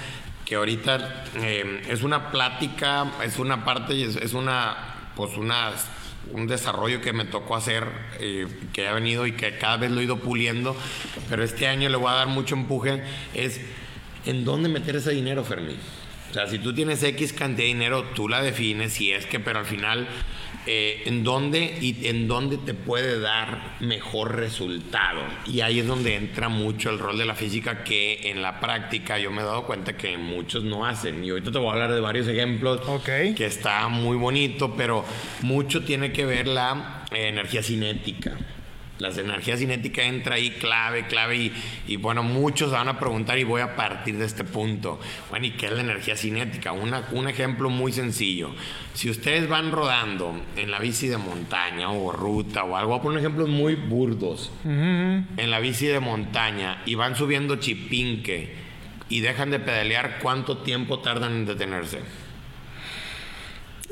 que 0.46 0.56
ahorita 0.56 1.26
eh, 1.42 1.82
es 1.90 2.04
una 2.04 2.32
plática, 2.32 3.12
es 3.22 3.38
una 3.38 3.66
parte, 3.66 3.96
y 3.96 4.04
es, 4.04 4.16
es 4.16 4.32
una, 4.32 5.12
pues 5.18 5.36
una 5.36 5.74
un 6.32 6.48
desarrollo 6.48 7.02
que 7.02 7.12
me 7.12 7.26
tocó 7.26 7.58
hacer, 7.58 7.86
eh, 8.22 8.48
que 8.72 8.88
ha 8.88 8.94
venido 8.94 9.28
y 9.28 9.34
que 9.34 9.58
cada 9.58 9.76
vez 9.76 9.92
lo 9.92 10.00
he 10.00 10.06
ido 10.06 10.20
puliendo, 10.20 10.74
pero 11.30 11.44
este 11.44 11.68
año 11.68 11.90
le 11.90 11.98
voy 11.98 12.12
a 12.12 12.14
dar 12.14 12.28
mucho 12.28 12.56
empuje, 12.56 13.04
es 13.34 13.60
en 14.26 14.46
dónde 14.46 14.70
meter 14.70 14.96
ese 14.96 15.12
dinero, 15.12 15.44
Fermín. 15.44 15.76
O 16.30 16.34
sea, 16.34 16.48
si 16.48 16.60
tú 16.60 16.74
tienes 16.74 17.04
X 17.04 17.34
cantidad 17.34 17.66
de 17.66 17.74
dinero, 17.74 18.04
tú 18.16 18.30
la 18.30 18.42
defines, 18.42 18.94
si 18.94 19.12
es 19.12 19.26
que, 19.26 19.42
pero 19.42 19.60
al 19.60 19.66
final, 19.66 20.08
eh, 20.68 21.04
en 21.06 21.24
dónde 21.24 21.78
y 21.82 22.08
en 22.08 22.28
dónde 22.28 22.58
te 22.58 22.74
puede 22.74 23.20
dar 23.20 23.78
mejor 23.80 24.36
resultado. 24.36 25.22
Y 25.48 25.62
ahí 25.62 25.80
es 25.80 25.88
donde 25.88 26.16
entra 26.16 26.50
mucho 26.50 26.90
el 26.90 27.00
rol 27.00 27.18
de 27.18 27.26
la 27.26 27.36
física 27.36 27.84
que 27.84 28.30
en 28.30 28.42
la 28.42 28.60
práctica 28.60 29.18
yo 29.18 29.32
me 29.32 29.42
he 29.42 29.46
dado 29.46 29.64
cuenta 29.66 29.98
que 29.98 30.18
muchos 30.18 30.64
no 30.64 30.86
hacen. 30.86 31.24
Y 31.24 31.30
ahorita 31.32 31.52
te 31.52 31.58
voy 31.58 31.70
a 31.70 31.72
hablar 31.74 31.94
de 31.94 32.00
varios 32.00 32.28
ejemplos 32.28 32.82
Ok. 32.88 33.36
que 33.36 33.46
está 33.46 33.88
muy 33.88 34.18
bonito, 34.18 34.76
pero 34.78 35.04
mucho 35.42 35.84
tiene 35.84 36.12
que 36.12 36.26
ver 36.26 36.48
la 36.48 37.06
eh, 37.12 37.28
energía 37.30 37.64
cinética. 37.64 38.38
La 39.02 39.10
energía 39.10 39.58
cinética 39.58 40.04
entra 40.04 40.36
ahí 40.36 40.52
clave, 40.52 41.08
clave 41.08 41.36
y, 41.36 41.54
y, 41.88 41.96
bueno, 41.96 42.22
muchos 42.22 42.72
van 42.72 42.88
a 42.88 43.00
preguntar 43.00 43.40
y 43.40 43.44
voy 43.44 43.62
a 43.62 43.76
partir 43.76 44.16
de 44.16 44.26
este 44.26 44.44
punto. 44.44 45.00
Bueno, 45.32 45.48
¿y 45.48 45.52
qué 45.52 45.66
es 45.66 45.72
la 45.72 45.82
energía 45.82 46.16
cinética? 46.16 46.72
Una, 46.72 47.08
un 47.12 47.28
ejemplo 47.28 47.72
muy 47.72 47.92
sencillo. 47.92 48.52
Si 48.94 49.10
ustedes 49.10 49.50
van 49.50 49.72
rodando 49.72 50.40
en 50.56 50.70
la 50.70 50.78
bici 50.78 51.08
de 51.08 51.18
montaña 51.18 51.90
o 51.90 52.12
ruta 52.12 52.64
o 52.64 52.78
algo, 52.78 52.92
voy 52.92 53.00
a 53.00 53.02
poner 53.02 53.20
ejemplos 53.20 53.50
muy 53.50 53.74
burdos. 53.74 54.52
En 54.64 55.50
la 55.50 55.60
bici 55.60 55.88
de 55.88 56.00
montaña 56.00 56.84
y 56.86 56.94
van 56.94 57.16
subiendo 57.16 57.56
chipinque 57.56 58.54
y 59.10 59.22
dejan 59.22 59.50
de 59.50 59.60
pedalear, 59.60 60.20
¿cuánto 60.22 60.60
tiempo 60.60 61.00
tardan 61.00 61.34
en 61.38 61.46
detenerse? 61.48 62.02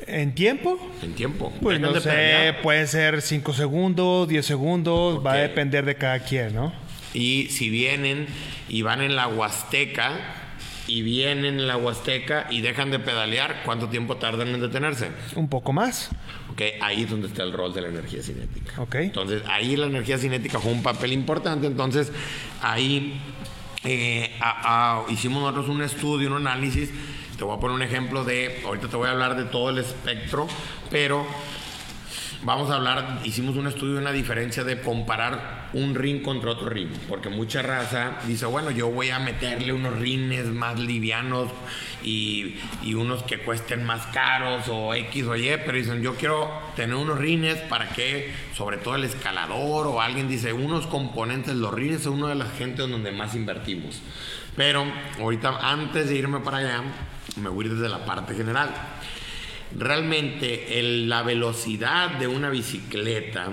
¿En 0.08 0.34
tiempo? 0.34 0.80
En 1.02 1.14
tiempo. 1.14 1.54
Pues 1.62 1.80
no 1.80 2.00
sé, 2.00 2.56
puede 2.62 2.88
ser 2.88 3.22
5 3.22 3.54
segundos, 3.54 4.28
10 4.28 4.46
segundos, 4.46 5.26
va 5.26 5.34
a 5.34 5.38
depender 5.38 5.86
de 5.86 5.96
cada 5.96 6.20
quien, 6.20 6.56
¿no? 6.56 6.74
Y 7.14 7.48
si 7.50 7.70
vienen 7.70 8.28
y 8.68 8.82
van 8.82 9.02
en 9.02 9.16
la 9.16 9.28
Huasteca 9.28 10.12
y 10.88 11.02
vienen 11.02 11.60
en 11.60 11.68
la 11.68 11.78
Huasteca 11.78 12.48
y 12.50 12.62
dejan 12.62 12.92
de 12.92 13.00
pedalear, 13.00 13.62
¿cuánto 13.66 13.90
tiempo 13.90 14.18
tardan 14.18 14.50
en 14.50 14.62
detenerse? 14.62 15.10
Un 15.36 15.48
poco 15.48 15.74
más. 15.74 16.10
Ok, 16.52 16.62
ahí 16.82 17.04
es 17.04 17.10
donde 17.10 17.28
está 17.28 17.44
el 17.44 17.54
rol 17.54 17.74
de 17.74 17.82
la 17.82 17.90
energía 17.90 18.24
cinética. 18.24 18.82
Ok. 18.82 18.96
Entonces, 18.96 19.44
ahí 19.48 19.76
la 19.76 19.86
energía 19.86 20.18
cinética 20.18 20.60
juega 20.60 20.76
un 20.76 20.84
papel 20.84 21.14
importante. 21.14 21.68
Entonces, 21.68 22.12
ahí 22.62 23.22
eh, 23.84 24.36
a, 24.40 25.04
a, 25.06 25.12
hicimos 25.12 25.42
nosotros 25.42 25.70
un 25.70 25.82
estudio, 25.82 26.30
un 26.30 26.48
análisis 26.48 26.90
te 27.40 27.46
voy 27.46 27.56
a 27.56 27.60
poner 27.60 27.76
un 27.76 27.82
ejemplo 27.82 28.26
de, 28.26 28.62
ahorita 28.66 28.90
te 28.90 28.98
voy 28.98 29.08
a 29.08 29.12
hablar 29.12 29.38
de 29.38 29.46
todo 29.46 29.70
el 29.70 29.78
espectro, 29.78 30.46
pero 30.92 31.26
vamos 32.44 32.70
a 32.70 32.76
hablar, 32.76 33.22
hicimos 33.24 33.56
un 33.56 33.68
estudio 33.68 33.94
de 33.94 34.00
una 34.02 34.12
diferencia 34.12 34.66
de 34.66 34.82
comparar 34.82 35.70
un 35.72 35.96
ring 35.96 36.22
contra 36.22 36.52
otro 36.52 36.68
ring, 36.68 36.90
porque 37.08 37.30
mucha 37.30 37.62
raza 37.62 38.18
dice, 38.28 38.46
bueno, 38.46 38.72
yo 38.72 38.90
voy 38.92 39.10
a 39.12 39.20
meterle 39.20 39.72
unos 39.72 39.98
rines 40.00 40.48
más 40.48 40.78
livianos 40.78 41.48
y, 42.04 42.58
y, 42.84 42.96
unos 42.96 43.24
que 43.24 43.40
cuesten 43.40 43.86
más 43.86 44.06
caros 44.08 44.68
o 44.68 44.94
X 44.94 45.24
o 45.26 45.38
Y, 45.38 45.50
pero 45.66 45.78
dicen, 45.78 46.02
yo 46.02 46.16
quiero 46.16 46.52
tener 46.76 46.98
unos 46.98 47.20
rines 47.20 47.56
para 47.70 47.88
que, 47.88 48.34
sobre 48.54 48.78
todo 48.78 48.96
el 48.96 49.06
escalador 49.06 49.88
o 49.88 50.02
alguien 50.02 50.28
dice, 50.28 50.52
unos 50.52 50.88
componentes, 50.88 51.56
los 51.56 51.74
rines 51.74 52.04
son 52.04 52.16
una 52.16 52.30
de 52.30 52.36
las 52.36 52.52
gentes 52.58 52.90
donde 52.90 53.14
más 53.14 53.34
invertimos. 53.34 54.02
Pero 54.58 54.84
ahorita, 55.18 55.58
antes 55.62 56.10
de 56.10 56.16
irme 56.16 56.42
para 56.42 56.58
allá, 56.58 56.84
me 57.38 57.50
voy 57.50 57.66
a 57.66 57.68
ir 57.70 57.76
desde 57.76 57.90
la 57.90 58.06
parte 58.06 58.36
general. 58.36 58.70
Realmente 59.78 60.82
la 61.06 61.22
velocidad 61.24 62.12
de 62.12 62.28
una 62.28 62.50
bicicleta, 62.50 63.50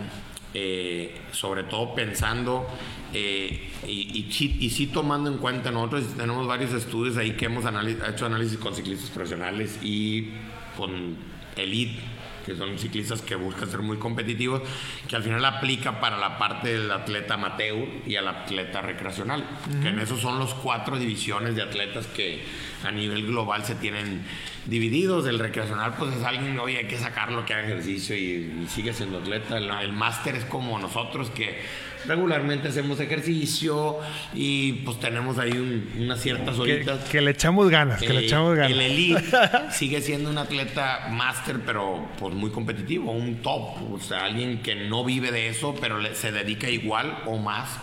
eh, 0.55 1.15
sobre 1.33 1.65
todo 1.65 1.95
pensando 1.95 2.67
eh, 3.13 3.71
y, 3.87 4.29
y, 4.29 4.57
y, 4.61 4.71
sí 4.71 4.87
tomando 4.89 5.31
en 5.31 5.39
cuenta 5.39 5.71
nosotros 5.71 6.05
tenemos 6.17 6.47
varios 6.47 6.73
estudios 6.73 7.17
ahí 7.17 7.33
que 7.33 7.47
hemos 7.47 7.65
hecho 8.09 8.27
análisis 8.27 8.59
con 8.59 8.75
ciclistas 8.75 9.11
profesionales 9.11 9.79
y 9.83 10.31
con 10.77 11.17
elite 11.57 12.16
que 12.47 12.55
son 12.55 12.79
ciclistas 12.79 13.21
que 13.21 13.35
buscan 13.35 13.69
ser 13.69 13.83
muy 13.83 13.99
competitivos, 13.99 14.63
que 15.09 15.17
al 15.17 15.23
final 15.25 15.45
aplica 15.45 16.01
para 16.01 16.17
la 16.17 16.39
parte 16.39 16.73
del 16.73 16.91
atleta 16.91 17.35
amateur 17.35 17.77
y 18.07 18.15
al 18.15 18.29
atleta 18.29 18.81
recreacional, 18.81 19.41
uh 19.43 19.71
-huh. 19.71 19.83
que 19.83 19.89
en 19.89 19.99
esos 19.99 20.21
son 20.21 20.39
los 20.39 20.55
cuatro 20.55 20.97
divisiones 20.97 21.57
de 21.57 21.63
atletas 21.63 22.07
que 22.07 22.45
a 22.85 22.93
nivel 22.93 23.27
global 23.27 23.65
se 23.65 23.75
tienen 23.75 24.23
divididos. 24.67 25.27
El 25.27 25.39
recreacional, 25.41 25.95
pues 25.99 26.15
es 26.17 26.23
alguien, 26.25 26.59
oye, 26.59 26.79
hay 26.79 26.87
que 26.87 26.99
sacarlo, 26.99 27.45
que 27.45 27.55
haga 27.55 27.65
ejercicio 27.65 28.15
y, 28.17 28.63
y 28.63 28.67
sigue 28.69 28.93
siendo 28.93 29.19
atleta. 29.19 29.59
El, 29.59 29.69
el 29.71 29.93
máster 29.93 30.37
es 30.37 30.45
como 30.45 30.79
nosotros 30.79 31.31
que 31.31 31.61
regularmente 32.07 32.69
hacemos 32.69 33.01
ejercicio 33.01 33.99
y 34.35 34.73
pues 34.85 34.99
tenemos 35.01 35.39
ahí 35.39 35.53
un, 35.53 35.91
unas 35.99 36.21
ciertas 36.21 36.59
horitas. 36.59 37.05
Que, 37.05 37.11
que, 37.13 37.21
le 37.21 37.33
echamos 37.33 37.71
ganas, 37.71 38.01
que 38.01 38.13
le 38.13 38.27
echamos 38.27 38.57
ganas. 38.57 38.73
El 38.73 38.81
elite 38.81 39.23
sigue 39.71 40.01
siendo 40.01 40.31
un 40.31 40.39
atleta 40.39 41.09
máster, 41.11 41.61
pero 41.65 42.09
pues 42.19 42.35
muy 42.35 42.51
competitivo, 42.51 43.13
un 43.13 43.43
top, 43.43 43.93
o 43.93 44.01
sea, 44.01 44.25
alguien 44.25 44.63
que 44.63 44.75
no 44.75 45.05
vive 45.05 45.33
de 45.33 45.49
eso, 45.49 45.75
pero 45.81 45.99
le, 45.99 46.15
se 46.15 46.33
dedica 46.33 46.69
igual 46.69 47.19
o 47.27 47.37
más 47.37 47.79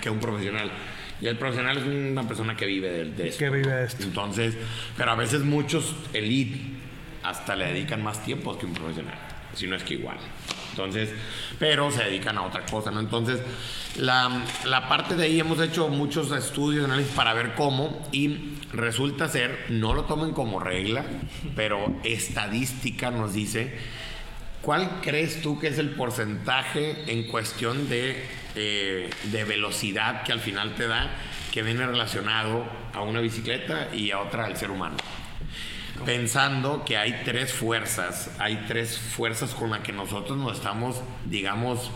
que 0.00 0.10
un 0.10 0.18
profesional. 0.18 0.70
Y 1.20 1.28
el 1.28 1.36
profesional 1.36 1.78
es 1.78 1.84
una 1.84 2.26
persona 2.26 2.56
que 2.56 2.66
vive 2.66 2.90
de, 2.90 3.04
de 3.04 3.28
esto. 3.28 3.38
Que 3.38 3.50
vive 3.50 3.72
de 3.72 3.84
esto. 3.84 4.02
Entonces, 4.02 4.56
pero 4.96 5.12
a 5.12 5.14
veces 5.14 5.42
muchos 5.42 5.94
elite 6.12 6.60
hasta 7.22 7.54
le 7.54 7.66
dedican 7.66 8.02
más 8.02 8.24
tiempo 8.24 8.58
que 8.58 8.66
un 8.66 8.74
profesional, 8.74 9.14
si 9.54 9.66
no 9.66 9.76
es 9.76 9.84
que 9.84 9.94
igual. 9.94 10.18
Entonces, 10.72 11.10
pero 11.58 11.90
se 11.90 12.04
dedican 12.04 12.38
a 12.38 12.42
otra 12.42 12.64
cosa, 12.66 12.90
¿no? 12.90 13.00
Entonces, 13.00 13.40
la, 13.96 14.42
la, 14.64 14.88
parte 14.88 15.14
de 15.14 15.24
ahí 15.24 15.38
hemos 15.38 15.60
hecho 15.60 15.88
muchos 15.88 16.32
estudios, 16.32 16.84
análisis 16.84 17.12
para 17.12 17.34
ver 17.34 17.54
cómo 17.54 18.08
y 18.10 18.54
resulta 18.72 19.28
ser, 19.28 19.66
no 19.68 19.92
lo 19.94 20.04
tomen 20.04 20.32
como 20.32 20.60
regla, 20.60 21.04
pero 21.54 21.94
estadística 22.04 23.10
nos 23.10 23.34
dice, 23.34 23.76
¿cuál 24.62 25.00
crees 25.02 25.42
tú 25.42 25.58
que 25.58 25.68
es 25.68 25.78
el 25.78 25.90
porcentaje 25.90 27.12
en 27.12 27.24
cuestión 27.24 27.88
de, 27.90 28.24
eh, 28.54 29.10
de 29.24 29.44
velocidad 29.44 30.22
que 30.22 30.32
al 30.32 30.40
final 30.40 30.74
te 30.74 30.88
da 30.88 31.10
que 31.52 31.62
viene 31.62 31.86
relacionado 31.86 32.64
a 32.94 33.02
una 33.02 33.20
bicicleta 33.20 33.94
y 33.94 34.10
a 34.10 34.20
otra 34.20 34.46
al 34.46 34.56
ser 34.56 34.70
humano? 34.70 34.96
Pensando 36.04 36.84
que 36.84 36.96
hay 36.96 37.22
tres 37.24 37.52
fuerzas, 37.52 38.30
hay 38.38 38.64
tres 38.68 38.98
fuerzas 38.98 39.54
con 39.54 39.70
las 39.70 39.80
que 39.80 39.92
nosotros 39.92 40.36
nos 40.38 40.56
estamos, 40.56 41.00
digamos, 41.26 41.90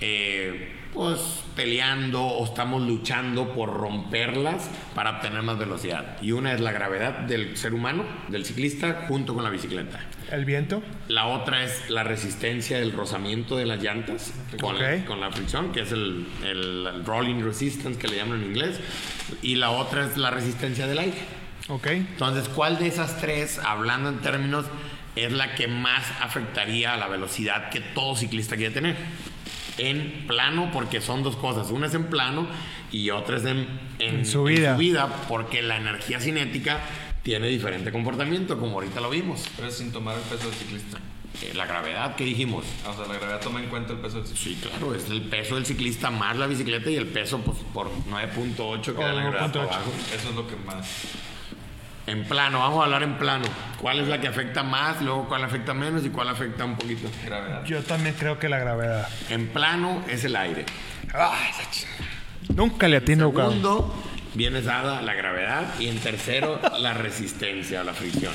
eh, 0.00 0.72
pues 0.92 1.20
peleando 1.54 2.22
o 2.22 2.44
estamos 2.44 2.82
luchando 2.82 3.52
por 3.52 3.72
romperlas 3.72 4.70
para 4.94 5.16
obtener 5.16 5.42
más 5.42 5.58
velocidad. 5.58 6.16
Y 6.22 6.32
una 6.32 6.52
es 6.54 6.60
la 6.60 6.72
gravedad 6.72 7.20
del 7.20 7.56
ser 7.56 7.74
humano, 7.74 8.04
del 8.28 8.46
ciclista, 8.46 9.04
junto 9.06 9.34
con 9.34 9.44
la 9.44 9.50
bicicleta. 9.50 10.00
¿El 10.30 10.44
viento? 10.44 10.82
La 11.08 11.26
otra 11.26 11.62
es 11.64 11.90
la 11.90 12.02
resistencia 12.02 12.78
del 12.78 12.92
rozamiento 12.92 13.56
de 13.56 13.66
las 13.66 13.82
llantas 13.82 14.32
con, 14.58 14.76
okay. 14.76 15.00
la, 15.00 15.04
con 15.04 15.20
la, 15.20 15.30
fricción, 15.30 15.70
que 15.72 15.80
es 15.82 15.92
el, 15.92 16.26
el, 16.44 16.86
el 16.86 17.04
rolling 17.04 17.42
resistance 17.42 17.98
que 17.98 18.08
le 18.08 18.16
llaman 18.16 18.42
en 18.42 18.48
inglés. 18.48 18.80
Y 19.42 19.56
la 19.56 19.70
otra 19.70 20.06
es 20.06 20.16
la 20.16 20.30
resistencia 20.30 20.86
del 20.86 20.98
aire. 20.98 21.45
Ok. 21.68 21.86
Entonces, 21.88 22.48
¿cuál 22.48 22.78
de 22.78 22.86
esas 22.86 23.20
tres, 23.20 23.58
hablando 23.58 24.08
en 24.08 24.18
términos, 24.18 24.66
es 25.16 25.32
la 25.32 25.54
que 25.54 25.66
más 25.68 26.04
afectaría 26.20 26.94
a 26.94 26.96
la 26.96 27.08
velocidad 27.08 27.70
que 27.70 27.80
todo 27.80 28.16
ciclista 28.16 28.56
quiere 28.56 28.72
tener? 28.72 28.96
En 29.78 30.26
plano, 30.26 30.70
porque 30.72 31.00
son 31.00 31.22
dos 31.22 31.36
cosas. 31.36 31.70
Una 31.70 31.86
es 31.86 31.94
en 31.94 32.04
plano 32.04 32.46
y 32.92 33.10
otra 33.10 33.36
es 33.36 33.44
en, 33.44 33.68
en, 33.98 34.16
en 34.16 34.26
subida. 34.26 34.70
En 34.70 34.76
subida, 34.76 35.08
porque 35.28 35.62
la 35.62 35.76
energía 35.76 36.20
cinética 36.20 36.80
tiene 37.22 37.48
diferente 37.48 37.90
comportamiento, 37.90 38.58
como 38.58 38.74
ahorita 38.74 39.00
lo 39.00 39.10
vimos. 39.10 39.44
Pero 39.56 39.70
sin 39.70 39.90
tomar 39.92 40.16
el 40.16 40.22
peso 40.22 40.48
del 40.48 40.54
ciclista. 40.54 40.98
Eh, 41.42 41.52
la 41.54 41.66
gravedad 41.66 42.14
que 42.14 42.24
dijimos. 42.24 42.64
O 42.88 42.94
sea, 42.94 43.06
la 43.06 43.18
gravedad 43.18 43.40
toma 43.40 43.60
en 43.60 43.68
cuenta 43.68 43.92
el 43.92 43.98
peso 43.98 44.18
del 44.18 44.26
ciclista. 44.26 44.68
Sí, 44.68 44.68
claro, 44.68 44.94
es 44.94 45.10
el 45.10 45.22
peso 45.22 45.56
del 45.56 45.66
ciclista 45.66 46.10
más 46.10 46.36
la 46.36 46.46
bicicleta 46.46 46.88
y 46.88 46.94
el 46.94 47.06
peso 47.06 47.40
pues, 47.40 47.58
por 47.74 47.90
9.8 48.08 48.80
que 48.80 49.02
da 49.02 49.12
la 49.12 49.22
gravedad 49.24 49.56
abajo. 49.56 49.92
Eso 50.14 50.28
es 50.30 50.34
lo 50.34 50.46
que 50.46 50.56
más. 50.56 50.86
En 52.06 52.24
plano, 52.24 52.60
vamos 52.60 52.80
a 52.80 52.84
hablar 52.84 53.02
en 53.02 53.18
plano. 53.18 53.44
¿Cuál 53.80 54.00
es 54.00 54.08
la 54.08 54.20
que 54.20 54.28
afecta 54.28 54.62
más, 54.62 55.02
luego 55.02 55.26
cuál 55.28 55.42
afecta 55.42 55.74
menos 55.74 56.04
y 56.04 56.10
cuál 56.10 56.28
afecta 56.28 56.64
un 56.64 56.76
poquito? 56.76 57.08
Gravedad. 57.24 57.64
Yo 57.64 57.82
también 57.82 58.14
creo 58.16 58.38
que 58.38 58.48
la 58.48 58.58
gravedad. 58.58 59.08
En 59.28 59.48
plano 59.48 60.02
es 60.08 60.24
el 60.24 60.36
aire. 60.36 60.64
Ay, 61.12 61.50
Nunca 62.54 62.86
le 62.86 62.98
atino, 62.98 63.28
En 63.28 63.34
segundo 63.34 63.94
viene 64.34 64.62
dada 64.62 65.02
la 65.02 65.14
gravedad 65.14 65.80
y 65.80 65.88
en 65.88 65.98
tercero 65.98 66.60
la 66.78 66.94
resistencia 66.94 67.80
o 67.80 67.84
la 67.84 67.92
fricción. 67.92 68.34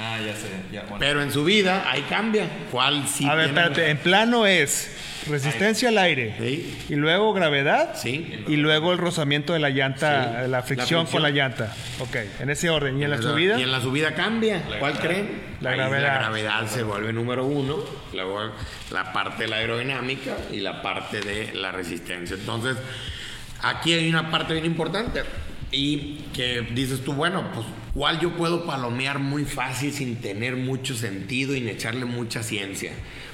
Ah, 0.00 0.18
ya 0.24 0.32
sé. 0.34 0.48
Ya, 0.72 0.82
bueno. 0.82 0.98
Pero 1.00 1.22
en 1.22 1.32
su 1.32 1.44
vida 1.44 1.90
ahí 1.90 2.02
cambia. 2.08 2.46
¿Cuál 2.70 3.06
sí 3.08 3.26
A 3.28 3.34
ver, 3.34 3.48
espérate. 3.48 3.90
En 3.90 3.98
plano 3.98 4.46
es 4.46 4.94
resistencia 5.28 5.88
al 5.88 5.98
aire. 5.98 6.34
Sí. 6.38 6.78
Y 6.88 6.94
luego 6.94 7.32
gravedad. 7.32 7.94
Sí. 7.96 8.44
Y 8.46 8.56
luego 8.56 8.92
el 8.92 8.98
rozamiento 8.98 9.52
de 9.52 9.58
la 9.58 9.70
llanta, 9.70 10.42
Sí. 10.44 10.50
la, 10.50 10.62
fricción 10.62 11.00
La 11.00 11.06
fricción. 11.06 11.06
con 11.06 11.22
la 11.22 11.30
llanta. 11.30 11.74
Ok, 11.98 12.16
en 12.40 12.50
ese 12.50 12.70
orden. 12.70 12.98
¿Y 13.00 13.04
en 13.04 13.10
la 13.10 13.20
subida? 13.20 13.58
Y 13.58 13.62
en 13.62 13.72
la 13.72 13.80
subida 13.80 14.14
cambia. 14.14 14.62
¿Cuál 14.78 14.98
creen? 14.98 15.42
La 15.60 15.70
Ahí 15.70 15.76
gravedad. 15.76 16.02
La 16.12 16.18
gravedad 16.20 16.66
se 16.68 16.82
vuelve 16.84 17.12
número 17.12 17.44
uno. 17.44 17.78
Luego 18.14 18.52
la 18.92 19.12
parte 19.12 19.42
de 19.42 19.48
la 19.48 19.56
aerodinámica 19.56 20.36
y 20.52 20.60
la 20.60 20.80
parte 20.80 21.20
de 21.20 21.52
la 21.54 21.72
resistencia. 21.72 22.36
Entonces, 22.36 22.76
aquí 23.62 23.92
hay 23.92 24.08
una 24.08 24.30
parte 24.30 24.52
bien 24.54 24.64
importante. 24.66 25.22
Y 25.70 26.20
que 26.32 26.62
dices 26.74 27.04
tú, 27.04 27.12
bueno, 27.12 27.44
pues, 27.52 27.66
¿cuál 27.94 28.20
yo 28.20 28.36
puedo 28.36 28.64
palomear 28.64 29.18
muy 29.18 29.44
fácil 29.44 29.92
sin 29.92 30.16
tener 30.16 30.56
mucho 30.56 30.94
sentido 30.94 31.54
y 31.54 31.68
echarle 31.68 32.06
mucha 32.06 32.42
ciencia? 32.42 32.92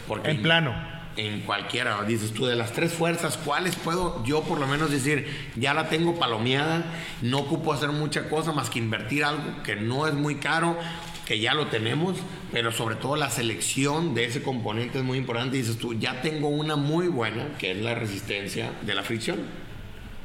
Porque 0.09 0.33
En 0.33 0.43
plano. 0.43 0.75
en 1.17 1.43
cualquiera, 1.43 2.03
dices 2.03 2.33
tú, 2.33 2.47
de 2.47 2.57
las 2.57 2.73
tres 2.73 2.93
fuerzas, 2.93 3.37
¿cuáles 3.37 3.77
puedo 3.77 4.25
yo 4.25 4.43
por 4.43 4.59
lo 4.59 4.67
menos 4.67 4.91
decir, 4.91 5.29
ya 5.55 5.75
la 5.75 5.89
tengo 5.89 6.19
palomeada, 6.19 6.85
no 7.23 7.39
ocupo 7.39 7.73
hacer 7.73 7.91
mucha 7.91 8.29
cosa 8.29 8.53
más 8.53 8.69
que 8.69 8.81
invertir 8.81 9.25
algo 9.25 9.63
que 9.63 9.77
no 9.77 10.09
es 10.09 10.15
muy 10.15 10.37
caro 10.37 10.77
que 11.25 11.41
ya 11.41 11.55
lo 11.55 11.69
tenemos, 11.69 12.17
pero 12.53 12.71
sobre 12.71 12.97
todo 12.97 13.17
la 13.17 13.31
selección 13.31 14.15
de 14.15 14.25
ese 14.27 14.43
componente 14.43 14.99
es 14.99 15.05
muy 15.05 15.19
importante. 15.19 15.57
Dices 15.57 15.79
tú, 15.79 15.95
ya 15.95 16.21
tengo 16.23 16.49
una 16.49 16.77
muy 16.77 17.09
buena, 17.09 17.57
que 17.59 17.73
es 17.73 17.79
la 17.79 17.95
resistencia 17.95 18.73
de 18.83 18.95
la 18.95 19.03
fricción. 19.03 19.39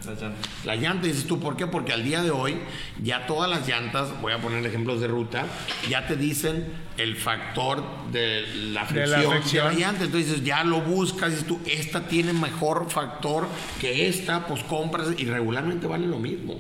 La 0.06 0.14
llanta. 0.14 0.50
La 0.66 0.76
llanta, 0.76 1.08
dices 1.08 1.26
tú, 1.26 1.40
¿por 1.40 1.58
qué? 1.58 1.68
Porque 1.68 1.94
al 1.94 2.04
día 2.04 2.22
de 2.22 2.32
hoy 2.32 2.58
ya 3.04 3.26
todas 3.28 3.50
las 3.50 3.68
llantas, 3.68 4.10
voy 4.22 4.34
a 4.34 4.38
poner 4.40 4.66
ejemplos 4.66 5.02
de 5.02 5.08
ruta, 5.08 5.46
ya 5.90 6.08
te 6.08 6.16
dicen 6.16 6.68
el 6.98 7.16
factor 7.16 7.84
de 8.12 8.42
la 8.42 8.48
De 8.48 8.72
la 8.72 8.86
fricción 8.86 9.06
de 9.06 9.08
la, 9.08 9.30
fricción. 9.32 9.76
llanta. 9.78 10.06
Entonces 10.06 10.30
dices, 10.30 10.44
ya 10.44 10.64
lo 10.64 10.82
buscas, 10.82 11.32
dices 11.32 11.46
tú, 11.46 11.60
esta 11.66 12.08
tiene 12.08 12.34
mejor 12.34 12.90
factor 12.90 13.48
que 13.80 14.08
esta, 14.08 14.48
pues 14.48 14.64
compras 14.64 15.08
y 15.18 15.26
regularmente 15.26 15.88
vale 15.88 16.08
lo 16.08 16.20
mismo. 16.20 16.60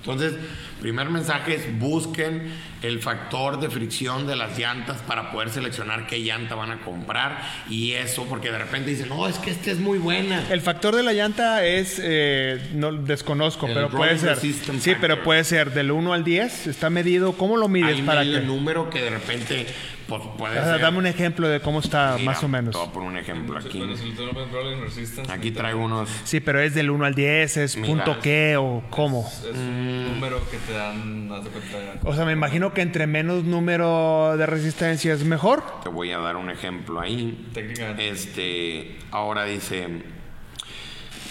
Entonces, 0.00 0.32
primer 0.80 1.10
mensaje 1.10 1.56
es 1.56 1.78
busquen 1.78 2.50
el 2.82 3.00
factor 3.00 3.60
de 3.60 3.68
fricción 3.68 4.26
de 4.26 4.34
las 4.34 4.58
llantas 4.58 5.02
para 5.02 5.30
poder 5.30 5.50
seleccionar 5.50 6.06
qué 6.06 6.20
llanta 6.20 6.54
van 6.54 6.70
a 6.70 6.80
comprar 6.80 7.42
y 7.68 7.92
eso, 7.92 8.24
porque 8.24 8.50
de 8.50 8.58
repente 8.58 8.90
dicen, 8.90 9.10
no, 9.10 9.28
es 9.28 9.38
que 9.38 9.50
esta 9.50 9.70
es 9.70 9.78
muy 9.78 9.98
buena. 9.98 10.42
El 10.50 10.62
factor 10.62 10.96
de 10.96 11.02
la 11.02 11.12
llanta 11.12 11.66
es, 11.66 12.00
eh, 12.02 12.70
no 12.72 12.92
desconozco, 12.92 13.66
El 13.66 13.74
pero 13.74 13.90
puede 13.90 14.18
ser. 14.18 14.38
Sí, 14.38 14.94
pero 15.00 15.22
puede 15.22 15.44
ser 15.44 15.72
del 15.72 15.90
1 15.90 16.12
al 16.14 16.24
10. 16.24 16.68
Está 16.68 16.88
medido. 16.88 17.34
¿Cómo 17.34 17.58
lo 17.58 17.68
mides 17.68 17.96
Hay 17.96 18.02
para 18.02 18.22
que? 18.22 18.40
número 18.40 18.88
que 18.88 19.02
de 19.02 19.10
repente 19.10 19.66
pues, 20.10 20.22
puede 20.36 20.58
O 20.58 20.62
sea, 20.62 20.72
ser. 20.74 20.82
dame 20.82 20.98
un 20.98 21.06
ejemplo 21.06 21.48
de 21.48 21.60
cómo 21.60 21.80
está 21.80 22.14
Mira, 22.18 22.24
más 22.32 22.42
o 22.44 22.48
menos. 22.48 22.78
Te 22.78 22.90
poner 22.92 23.08
un 23.08 23.16
ejemplo 23.16 23.58
aquí. 23.58 25.50
Traigo 25.52 25.80
unos. 25.84 26.10
Sí, 26.24 26.40
pero 26.40 26.60
es 26.60 26.74
del 26.74 26.90
1 26.90 27.04
al 27.06 27.14
10, 27.14 27.56
es 27.56 27.76
Mira. 27.76 27.88
punto 27.88 28.18
qué 28.20 28.56
o 28.58 28.82
cómo. 28.90 29.26
Es 29.28 29.56
un 29.56 30.12
número 30.14 30.38
que 30.50 30.58
te 30.58 30.72
dan, 30.72 31.28
de 31.28 31.50
cuenta. 31.50 32.00
O 32.04 32.14
sea, 32.14 32.24
me 32.24 32.32
imagino 32.32 32.74
que 32.74 32.82
entre 32.82 33.06
menos 33.06 33.44
número 33.44 34.36
de 34.36 34.44
resistencia 34.46 35.14
es 35.14 35.24
mejor. 35.24 35.62
Te 35.82 35.88
voy 35.88 36.10
a 36.12 36.18
dar 36.18 36.36
un 36.36 36.50
ejemplo 36.50 37.00
ahí. 37.00 37.48
Técnicamente. 37.54 38.08
Este, 38.10 38.98
ahora 39.10 39.44
dice. 39.44 39.86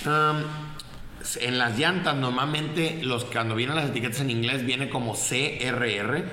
um, 0.06 0.44
en 1.42 1.58
las 1.58 1.78
llantas, 1.78 2.16
normalmente, 2.16 3.00
los 3.04 3.26
cuando 3.26 3.54
vienen 3.56 3.76
las 3.76 3.90
etiquetas 3.90 4.22
en 4.22 4.30
inglés, 4.32 4.66
viene 4.66 4.90
como 4.90 5.14
CRR. 5.14 6.24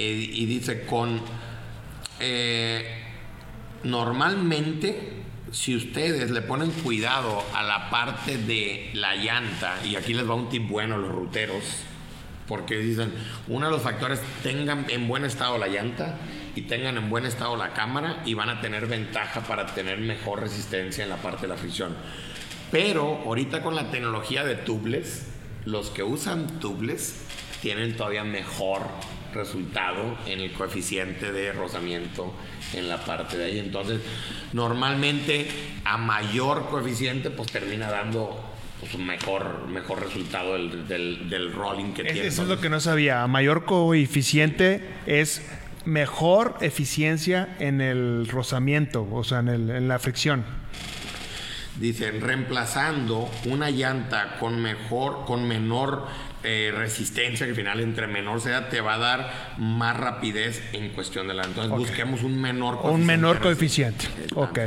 Y 0.00 0.46
dice 0.46 0.84
con. 0.84 1.20
eh, 2.20 3.00
normalmente, 3.82 5.20
si 5.52 5.74
ustedes 5.74 6.30
le 6.30 6.42
ponen 6.42 6.70
cuidado 6.70 7.42
a 7.54 7.62
la 7.62 7.90
parte 7.90 8.38
de 8.38 8.90
la 8.94 9.16
llanta, 9.16 9.76
y 9.84 9.96
aquí 9.96 10.14
les 10.14 10.28
va 10.28 10.34
un 10.34 10.48
tip 10.48 10.68
bueno 10.68 10.96
los 10.96 11.10
ruteros, 11.10 11.64
porque 12.46 12.78
dicen, 12.78 13.12
uno 13.48 13.66
de 13.66 13.72
los 13.72 13.82
factores, 13.82 14.20
tengan 14.42 14.86
en 14.88 15.06
buen 15.06 15.24
estado 15.24 15.56
la 15.56 15.68
llanta 15.68 16.18
y 16.56 16.62
tengan 16.62 16.96
en 16.96 17.08
buen 17.08 17.24
estado 17.24 17.56
la 17.56 17.72
cámara 17.74 18.22
y 18.26 18.34
van 18.34 18.48
a 18.48 18.60
tener 18.60 18.86
ventaja 18.86 19.42
para 19.42 19.66
tener 19.66 19.98
mejor 19.98 20.40
resistencia 20.40 21.04
en 21.04 21.10
la 21.10 21.16
parte 21.16 21.42
de 21.42 21.48
la 21.48 21.56
fricción. 21.56 21.94
Pero 22.72 23.22
ahorita 23.24 23.62
con 23.62 23.76
la 23.76 23.90
tecnología 23.90 24.44
de 24.44 24.56
tubeless, 24.56 25.28
los 25.64 25.90
que 25.90 26.02
usan 26.02 26.58
tubeless 26.58 27.22
tienen 27.62 27.96
todavía 27.96 28.24
mejor 28.24 28.82
resultado 29.34 30.16
en 30.26 30.40
el 30.40 30.52
coeficiente 30.52 31.32
de 31.32 31.52
rozamiento 31.52 32.34
en 32.74 32.88
la 32.88 33.04
parte 33.04 33.36
de 33.38 33.44
ahí. 33.44 33.58
Entonces, 33.58 34.00
normalmente 34.52 35.48
a 35.84 35.96
mayor 35.96 36.68
coeficiente, 36.68 37.30
pues 37.30 37.50
termina 37.50 37.90
dando 37.90 38.44
pues, 38.80 38.94
un 38.94 39.06
mejor, 39.06 39.66
mejor 39.68 40.00
resultado 40.02 40.54
del, 40.54 40.86
del- 40.88 41.28
del 41.28 41.52
rolling 41.52 41.92
que 41.92 42.02
Es- 42.02 42.12
tiene. 42.12 42.28
Eso 42.28 42.42
es 42.42 42.48
lo 42.48 42.60
que 42.60 42.68
no 42.70 42.80
sabía. 42.80 43.22
A 43.22 43.26
mayor 43.28 43.64
coeficiente 43.64 44.88
es 45.06 45.42
mejor 45.84 46.56
eficiencia 46.60 47.56
en 47.58 47.80
el 47.80 48.28
rozamiento, 48.28 49.06
o 49.10 49.24
sea, 49.24 49.40
en, 49.40 49.48
el- 49.48 49.70
en 49.70 49.88
la 49.88 49.98
fricción. 49.98 50.44
Dicen, 51.78 52.20
reemplazando 52.20 53.30
una 53.46 53.70
llanta 53.70 54.36
con 54.38 54.60
mejor, 54.60 55.24
con 55.24 55.46
menor 55.48 56.06
eh, 56.42 56.72
resistencia, 56.74 57.44
que 57.46 57.50
al 57.50 57.56
final 57.56 57.80
entre 57.80 58.06
menor 58.06 58.40
sea, 58.40 58.68
te 58.70 58.80
va 58.80 58.94
a 58.94 58.98
dar 58.98 59.54
más 59.58 59.96
rapidez 59.96 60.62
en 60.72 60.90
cuestión 60.90 61.28
de 61.28 61.34
la. 61.34 61.44
Entonces 61.44 61.70
busquemos 61.70 62.22
un 62.22 62.40
menor 62.40 62.78
Un 62.82 63.04
menor 63.04 63.40
coeficiente. 63.40 64.06
Ok. 64.34 64.58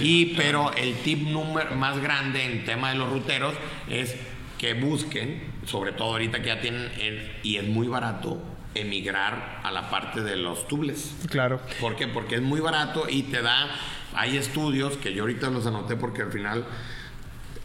Y 0.00 0.34
pero 0.36 0.72
el 0.74 0.94
tip 1.02 1.28
número 1.28 1.74
más 1.76 1.98
grande 2.00 2.44
en 2.44 2.64
tema 2.64 2.90
de 2.90 2.96
los 2.98 3.10
ruteros 3.10 3.54
es 3.88 4.16
que 4.58 4.74
busquen, 4.74 5.42
sobre 5.66 5.92
todo 5.92 6.08
ahorita 6.12 6.40
que 6.42 6.48
ya 6.48 6.60
tienen, 6.60 6.90
el- 7.00 7.30
y 7.42 7.56
es 7.56 7.64
muy 7.66 7.86
barato, 7.88 8.42
emigrar 8.74 9.60
a 9.64 9.70
la 9.72 9.88
parte 9.90 10.20
de 10.22 10.36
los 10.36 10.68
tubles. 10.68 11.14
Claro. 11.28 11.60
¿Por 11.80 11.96
qué? 11.96 12.06
Porque 12.08 12.36
es 12.36 12.42
muy 12.42 12.60
barato 12.60 13.08
y 13.08 13.22
te 13.24 13.40
da. 13.42 13.68
Hay 14.14 14.36
estudios 14.36 14.96
que 14.96 15.12
yo 15.12 15.22
ahorita 15.22 15.48
los 15.50 15.66
anoté 15.66 15.96
porque 15.96 16.22
al 16.22 16.32
final, 16.32 16.64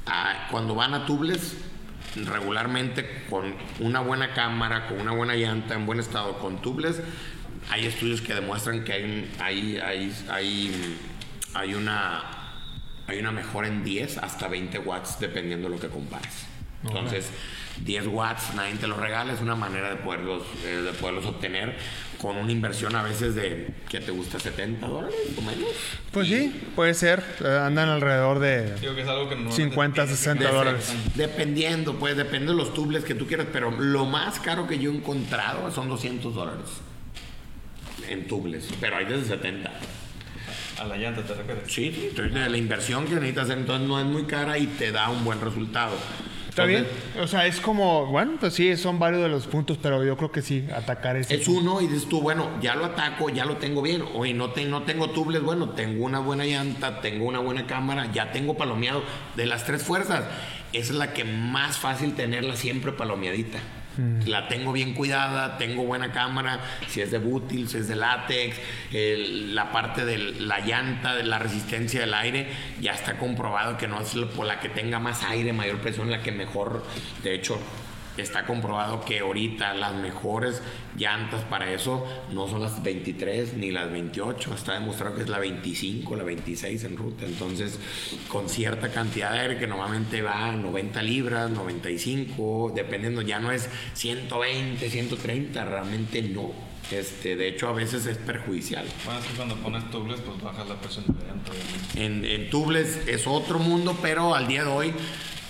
ah, 0.07 0.47
cuando 0.51 0.75
van 0.75 0.93
a 0.93 1.05
tubles, 1.05 1.55
regularmente 2.15 3.23
con 3.29 3.53
una 3.79 3.99
buena 3.99 4.33
cámara, 4.33 4.87
con 4.87 5.01
una 5.01 5.11
buena 5.11 5.35
llanta 5.35 5.75
en 5.75 5.85
buen 5.85 5.99
estado, 5.99 6.39
con 6.39 6.61
tubles, 6.61 7.01
hay 7.69 7.85
estudios 7.85 8.21
que 8.21 8.33
demuestran 8.33 8.83
que 8.83 8.93
hay, 8.93 9.31
hay, 9.39 10.13
hay, 10.29 10.97
hay 11.53 11.73
una, 11.73 12.23
hay 13.07 13.19
una 13.19 13.31
mejora 13.31 13.67
en 13.67 13.83
10 13.83 14.19
hasta 14.19 14.47
20 14.47 14.79
watts 14.79 15.19
dependiendo 15.19 15.67
de 15.69 15.75
lo 15.75 15.81
que 15.81 15.89
compares. 15.89 16.54
Entonces, 16.83 17.29
10 17.83 18.07
watts, 18.07 18.53
nadie 18.55 18.75
te 18.75 18.87
los 18.87 18.97
regala, 18.97 19.33
es 19.33 19.41
una 19.41 19.55
manera 19.55 19.89
de 19.89 19.95
poderlos, 19.97 20.43
eh, 20.65 20.81
de 20.83 20.91
poderlos 20.93 21.25
obtener 21.25 21.75
con 22.21 22.37
una 22.37 22.51
inversión 22.51 22.95
a 22.95 23.03
veces 23.03 23.35
de, 23.35 23.67
¿qué 23.89 23.99
te 23.99 24.11
gusta? 24.11 24.37
¿70 24.37 24.79
dólares 24.79 25.15
o 25.37 25.41
menos? 25.41 25.67
Pues 26.11 26.27
sí, 26.27 26.61
puede 26.75 26.93
ser. 26.93 27.23
Eh, 27.43 27.47
Andan 27.61 27.89
alrededor 27.89 28.39
de 28.39 28.75
Digo 28.79 28.95
que 28.95 29.01
es 29.01 29.07
algo 29.07 29.27
que 29.29 29.35
normalmente 29.35 29.55
50, 29.63 29.93
tienes 29.93 30.11
que 30.11 30.17
60 30.17 30.43
cambiar. 30.43 30.65
dólares. 30.65 30.93
Dependiendo, 31.15 31.95
pues 31.95 32.15
depende 32.15 32.51
de 32.51 32.57
los 32.57 32.73
tubles 32.73 33.03
que 33.03 33.15
tú 33.15 33.27
quieras, 33.27 33.47
pero 33.51 33.71
lo 33.71 34.05
más 34.05 34.39
caro 34.39 34.67
que 34.67 34.79
yo 34.79 34.91
he 34.91 34.95
encontrado 34.95 35.69
son 35.71 35.89
200 35.89 36.33
dólares 36.33 36.65
en 38.07 38.27
tubles, 38.27 38.69
pero 38.79 38.97
hay 38.97 39.05
desde 39.05 39.25
70. 39.35 39.71
A 40.79 40.85
la 40.85 40.97
llanta 40.97 41.21
te 41.23 41.33
refieres. 41.33 41.63
Sí, 41.71 41.91
sí, 41.93 42.07
entonces 42.09 42.33
de 42.33 42.49
la 42.49 42.57
inversión 42.57 43.05
que 43.05 43.15
necesitas 43.15 43.45
hacer, 43.45 43.57
entonces 43.59 43.87
no 43.87 43.99
es 43.99 44.05
muy 44.05 44.23
cara 44.23 44.57
y 44.57 44.67
te 44.67 44.91
da 44.91 45.09
un 45.09 45.23
buen 45.23 45.39
resultado. 45.41 45.95
¿Está 46.49 46.63
bien? 46.63 46.87
O 47.21 47.27
sea, 47.27 47.45
es 47.47 47.59
como, 47.59 48.05
bueno, 48.05 48.33
pues 48.39 48.53
sí, 48.53 48.77
son 48.77 48.97
varios 48.97 49.21
de 49.21 49.27
los 49.27 49.45
puntos, 49.45 49.77
pero 49.81 50.05
yo 50.05 50.15
creo 50.15 50.31
que 50.31 50.41
sí, 50.41 50.65
atacar 50.73 51.17
ese. 51.17 51.35
Es 51.35 51.47
uno 51.49 51.81
y 51.81 51.87
dices 51.87 52.07
tú, 52.07 52.21
bueno, 52.21 52.49
ya 52.61 52.75
lo 52.75 52.85
ataco, 52.85 53.29
ya 53.29 53.43
lo 53.43 53.57
tengo 53.57 53.81
bien. 53.81 54.03
Oye, 54.13 54.33
no, 54.33 54.51
te- 54.51 54.63
no 54.63 54.83
tengo 54.83 55.09
tubles, 55.09 55.41
bueno, 55.43 55.71
tengo 55.71 56.05
una 56.05 56.19
buena 56.19 56.45
llanta, 56.45 57.01
tengo 57.01 57.25
una 57.25 57.39
buena 57.39 57.67
cámara, 57.67 58.09
ya 58.13 58.31
tengo 58.31 58.55
palomeado. 58.55 59.03
De 59.35 59.45
las 59.45 59.65
tres 59.65 59.83
fuerzas, 59.83 60.23
es 60.71 60.91
la 60.91 61.11
que 61.13 61.25
más 61.25 61.77
fácil 61.77 62.13
tenerla 62.15 62.55
siempre 62.55 62.93
palomeadita. 62.93 63.59
La 64.25 64.47
tengo 64.47 64.71
bien 64.71 64.93
cuidada, 64.93 65.57
tengo 65.57 65.83
buena 65.85 66.11
cámara, 66.11 66.59
si 66.87 67.01
es 67.01 67.11
de 67.11 67.17
bútil, 67.17 67.67
si 67.69 67.77
es 67.77 67.87
de 67.87 67.95
látex, 67.95 68.57
la 68.91 69.71
parte 69.71 70.05
de 70.05 70.17
la 70.17 70.59
llanta, 70.59 71.15
de 71.15 71.23
la 71.23 71.39
resistencia 71.39 72.01
del 72.01 72.13
aire, 72.13 72.49
ya 72.81 72.91
está 72.91 73.17
comprobado 73.17 73.77
que 73.77 73.87
no 73.87 74.01
es 74.01 74.13
por 74.35 74.45
la 74.45 74.59
que 74.59 74.69
tenga 74.69 74.99
más 74.99 75.23
aire, 75.23 75.53
mayor 75.53 75.79
presión, 75.79 76.11
la 76.11 76.21
que 76.21 76.31
mejor, 76.31 76.83
de 77.23 77.35
hecho, 77.35 77.59
Está 78.17 78.45
comprobado 78.45 79.03
que 79.03 79.19
ahorita 79.19 79.73
las 79.73 79.93
mejores 79.95 80.61
llantas 80.97 81.43
para 81.43 81.71
eso 81.71 82.05
no 82.31 82.47
son 82.47 82.61
las 82.61 82.81
23 82.81 83.55
ni 83.55 83.71
las 83.71 83.91
28. 83.91 84.53
Está 84.53 84.73
demostrado 84.73 85.15
que 85.15 85.23
es 85.23 85.29
la 85.29 85.39
25, 85.39 86.15
la 86.15 86.23
26 86.23 86.83
en 86.85 86.97
ruta. 86.97 87.25
Entonces, 87.25 87.79
con 88.27 88.47
cierta 88.49 88.89
cantidad 88.89 89.33
de 89.33 89.39
aire 89.39 89.57
que 89.57 89.67
normalmente 89.67 90.21
va 90.21 90.47
a 90.47 90.51
90 90.53 91.01
libras, 91.03 91.51
95, 91.51 92.71
dependiendo, 92.75 93.21
ya 93.21 93.39
no 93.39 93.51
es 93.51 93.69
120, 93.93 94.89
130, 94.89 95.65
realmente 95.65 96.21
no. 96.21 96.51
Este, 96.91 97.35
de 97.35 97.47
hecho, 97.47 97.67
a 97.67 97.73
veces 97.73 98.05
es 98.05 98.17
perjudicial. 98.17 98.85
Bueno, 99.05 99.19
es 99.19 99.25
que 99.25 99.33
cuando 99.33 99.55
pones 99.55 99.89
tubles, 99.89 100.19
pues 100.21 100.41
bajas 100.41 100.67
la 100.69 100.75
presión 100.75 101.05
de 101.07 101.13
la 101.13 101.33
llanta, 101.33 101.51
obviamente. 101.51 102.05
En, 102.05 102.25
en 102.25 102.49
tubles 102.49 103.01
es 103.07 103.25
otro 103.25 103.57
mundo, 103.59 103.97
pero 104.01 104.35
al 104.35 104.47
día 104.47 104.63
de 104.63 104.69
hoy, 104.69 104.93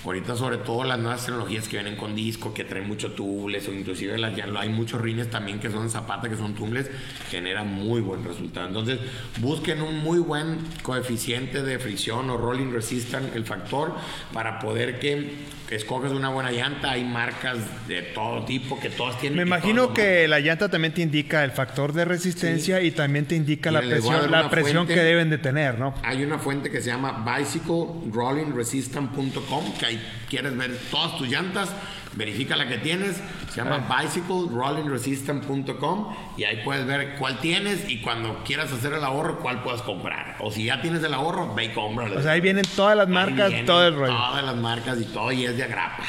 ahorita 0.06 0.36
sobre 0.36 0.58
todo 0.58 0.84
las 0.84 0.98
nuevas 0.98 1.24
tecnologías 1.26 1.68
que 1.68 1.76
vienen 1.76 1.96
con 1.96 2.14
disco, 2.14 2.54
que 2.54 2.64
traen 2.64 2.86
mucho 2.86 3.12
tubles, 3.12 3.68
o 3.68 3.72
inclusive 3.72 4.16
las, 4.18 4.34
ya 4.36 4.46
hay 4.58 4.68
muchos 4.68 5.00
rines 5.00 5.28
también 5.30 5.58
que 5.58 5.70
son 5.70 5.90
zapata, 5.90 6.28
que 6.28 6.36
son 6.36 6.54
tubles, 6.54 6.90
generan 7.30 7.72
muy 7.72 8.00
buen 8.00 8.24
resultado. 8.24 8.68
Entonces, 8.68 9.00
busquen 9.40 9.82
un 9.82 9.98
muy 9.98 10.18
buen 10.18 10.58
coeficiente 10.82 11.62
de 11.62 11.78
fricción 11.78 12.30
o 12.30 12.36
rolling 12.36 12.72
resistance, 12.72 13.36
el 13.36 13.44
factor, 13.44 13.94
para 14.32 14.58
poder 14.58 15.00
que 15.00 15.46
escoges 15.70 16.12
una 16.12 16.28
buena 16.28 16.50
llanta. 16.52 16.92
Hay 16.92 17.04
marcas 17.04 17.58
de 17.88 18.02
todo 18.02 18.44
tipo 18.44 18.78
que 18.78 18.90
todas 18.90 19.18
tienen. 19.20 19.36
Me 19.36 19.42
imagino 19.42 19.92
que 19.92 20.28
la 20.28 20.40
llanta 20.40 20.68
también 20.68 20.94
te 20.94 21.02
indica 21.02 21.44
el 21.44 21.50
factor 21.52 21.92
de 21.92 22.04
resistencia 22.04 22.80
y 22.82 22.90
también 22.92 23.26
te 23.26 23.34
indica 23.34 23.70
la 23.70 23.80
Mira, 23.80 23.96
presión, 23.96 24.14
dar 24.20 24.30
la 24.30 24.40
una 24.40 24.50
presión 24.50 24.76
fuente. 24.86 24.94
que 24.94 25.02
deben 25.02 25.30
de 25.30 25.38
tener, 25.38 25.78
¿no? 25.78 25.94
Hay 26.02 26.22
una 26.24 26.38
fuente 26.38 26.70
que 26.70 26.80
se 26.80 26.90
llama 26.90 27.24
bicyclerollingresistance.com 27.36 29.72
que 29.78 29.86
ahí 29.86 30.02
quieres 30.28 30.56
ver 30.56 30.76
todas 30.90 31.16
tus 31.18 31.28
llantas, 31.28 31.70
verifica 32.16 32.56
la 32.56 32.66
que 32.66 32.78
tienes, 32.78 33.20
se 33.50 33.56
llama 33.56 33.86
bicyclerollingresistant.com 34.00 36.16
y 36.36 36.42
ahí 36.44 36.62
puedes 36.64 36.86
ver 36.86 37.14
cuál 37.18 37.38
tienes 37.38 37.88
y 37.88 38.00
cuando 38.00 38.42
quieras 38.44 38.72
hacer 38.72 38.94
el 38.94 39.04
ahorro, 39.04 39.38
cuál 39.38 39.62
puedes 39.62 39.82
comprar. 39.82 40.36
O 40.40 40.50
si 40.50 40.64
ya 40.64 40.82
tienes 40.82 41.04
el 41.04 41.14
ahorro, 41.14 41.54
ve 41.54 41.66
y 41.66 41.68
cómpralo. 41.68 42.18
O 42.18 42.22
sea, 42.22 42.32
ahí 42.32 42.40
vienen 42.40 42.64
todas 42.74 42.96
las 42.96 43.08
marcas, 43.08 43.52
todo 43.64 43.86
el 43.86 43.94
rollo. 43.94 44.16
Todas 44.16 44.44
las 44.44 44.56
marcas 44.56 45.00
y 45.00 45.04
todo, 45.04 45.30
y 45.30 45.44
es 45.44 45.56
de 45.56 45.62
agrapa. 45.64 46.02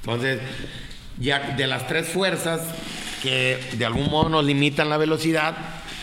Entonces, 0.00 0.40
ya 1.18 1.54
de 1.56 1.66
las 1.66 1.86
tres 1.86 2.08
fuerzas 2.08 2.62
que 3.22 3.58
de 3.74 3.86
algún 3.86 4.10
modo 4.10 4.28
nos 4.28 4.44
limitan 4.44 4.90
la 4.90 4.96
velocidad, 4.96 5.56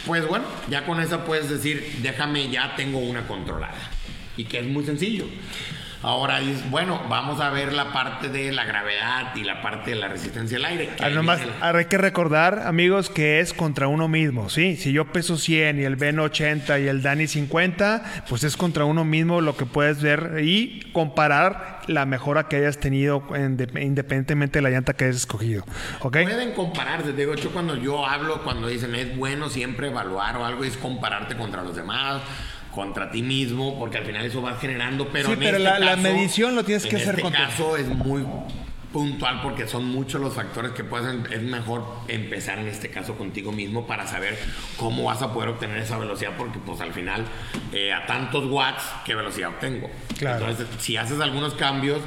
pues 0.06 0.28
bueno, 0.28 0.46
ya 0.70 0.86
con 0.86 1.00
esa 1.00 1.26
puedes 1.26 1.50
decir, 1.50 2.00
déjame, 2.02 2.50
ya 2.50 2.76
tengo 2.76 3.00
una 3.00 3.28
controlada. 3.28 3.78
Y 4.38 4.46
que 4.46 4.60
es 4.60 4.66
muy 4.66 4.86
sencillo. 4.86 5.26
Ahora 6.04 6.40
dices, 6.40 6.68
bueno, 6.72 7.00
vamos 7.10 7.40
a 7.42 7.52
ver 7.52 7.74
la 7.74 7.94
parte 7.94 8.30
de 8.30 8.52
la 8.52 8.64
gravedad 8.66 9.36
y 9.36 9.44
la 9.44 9.62
parte 9.62 9.92
de 9.92 9.98
la 9.98 10.08
resistencia 10.08 10.58
al 10.58 10.66
aire. 10.66 10.88
que 10.98 11.04
Ah, 11.04 11.10
viene 11.10 11.34
el- 11.34 11.52
ahora 11.62 11.80
hay 11.80 11.86
que 11.86 11.98
recordar, 12.00 12.64
amigos, 12.66 13.10
que 13.12 13.40
es 13.40 13.54
contra 13.54 13.88
uno 13.88 14.08
mismo, 14.08 14.50
¿sí? 14.50 14.78
Si 14.78 14.92
yo 14.94 15.06
peso 15.12 15.38
100 15.38 15.80
y 15.80 15.84
el 15.84 15.98
Ben 15.98 16.18
80 16.20 16.80
y 16.80 16.88
el 16.88 17.04
Dani 17.04 17.28
50, 17.28 18.04
pues 18.28 18.44
es 18.44 18.58
contra 18.58 18.86
uno 18.86 19.06
mismo 19.06 19.42
lo 19.42 19.56
que 19.56 19.68
puedes 19.68 20.02
ver 20.02 20.40
y 20.44 20.90
comparar 20.92 21.82
la 21.88 22.06
mejora 22.08 22.48
que 22.48 22.56
hayas 22.58 22.80
tenido 22.80 23.24
en- 23.36 23.58
de- 23.58 23.66
independientemente 23.84 24.58
de 24.58 24.64
la 24.64 24.70
llanta 24.72 24.94
que 24.94 25.06
hayas 25.06 25.18
escogido, 25.18 25.64
¿ok? 26.00 26.18
Pueden 26.24 26.54
compararse, 26.54 27.14
digo, 27.14 27.36
yo 27.36 27.52
cuando 27.52 27.76
yo 27.76 28.08
hablo, 28.08 28.44
cuando 28.44 28.68
dicen 28.68 28.96
es 28.96 29.16
bueno 29.16 29.50
siempre 29.50 29.88
evaluar 29.88 30.36
o 30.38 30.46
algo, 30.46 30.64
es 30.64 30.78
compararte 30.78 31.36
contra 31.36 31.62
los 31.64 31.76
demás, 31.76 32.22
contra 32.72 33.12
ti 33.12 33.22
mismo, 33.22 33.78
porque 33.78 33.98
al 33.98 34.06
final 34.06 34.26
eso 34.26 34.42
va 34.42 34.56
generando, 34.56 35.08
pero 35.12 35.28
Sí, 35.28 35.34
en 35.34 35.40
pero 35.40 35.58
este 35.58 35.80
la- 35.80 35.96
medición 35.98 36.56
lo 36.56 36.64
tienes 36.64 36.84
que 36.84 36.90
en 36.96 36.96
hacer 36.98 37.10
este 37.10 37.22
contra- 37.22 37.48
caso 37.48 37.76
es 37.78 37.88
muy 37.88 38.26
puntual 38.92 39.42
porque 39.42 39.68
son 39.68 39.86
muchos 39.86 40.20
los 40.20 40.34
factores 40.34 40.72
que 40.72 40.84
pueden, 40.84 41.26
es 41.32 41.42
mejor 41.42 41.86
empezar 42.08 42.60
en 42.60 42.68
este 42.68 42.90
caso 42.90 43.16
contigo 43.16 43.52
mismo 43.52 43.88
para 43.88 44.06
saber 44.08 44.38
cómo 44.78 45.04
vas 45.06 45.22
a 45.22 45.32
poder 45.34 45.50
obtener 45.50 45.78
esa 45.78 45.98
velocidad, 45.98 46.32
porque 46.38 46.60
pues 46.60 46.82
al 46.82 46.94
final 46.94 47.24
eh, 47.72 47.94
a 47.94 48.06
tantos 48.06 48.46
watts, 48.46 48.84
¿qué 49.06 49.16
velocidad 49.16 49.50
obtengo? 49.50 49.90
Claro. 50.18 50.48
Entonces, 50.50 50.68
si 50.80 50.98
haces 50.98 51.20
algunos 51.22 51.54
cambios 51.54 52.00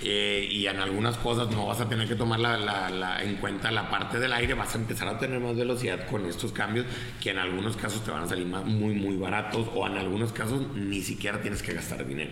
eh, 0.00 0.46
y 0.48 0.66
en 0.68 0.78
algunas 0.78 1.16
cosas 1.16 1.50
no 1.50 1.66
vas 1.66 1.80
a 1.80 1.88
tener 1.88 2.06
que 2.06 2.14
tomar 2.14 2.38
la- 2.38 2.56
la- 2.56 2.88
la- 2.88 3.22
en 3.22 3.34
cuenta 3.36 3.70
la 3.72 3.90
parte 3.90 4.20
del 4.20 4.32
aire, 4.32 4.54
vas 4.54 4.72
a 4.74 4.78
empezar 4.78 5.08
a 5.08 5.18
tener 5.18 5.40
más 5.40 5.56
velocidad 5.56 6.06
con 6.06 6.24
estos 6.26 6.52
cambios 6.52 6.86
que 7.20 7.30
en 7.30 7.38
algunos 7.38 7.76
casos 7.76 8.04
te 8.04 8.12
van 8.12 8.22
a 8.22 8.28
salir 8.28 8.46
más, 8.46 8.64
muy, 8.64 8.94
muy 8.94 9.16
baratos 9.16 9.66
o 9.74 9.86
en 9.88 9.98
algunos 9.98 10.32
casos 10.32 10.62
ni 10.76 11.02
siquiera 11.02 11.40
tienes 11.40 11.62
que 11.62 11.74
gastar 11.74 12.06
dinero. 12.06 12.30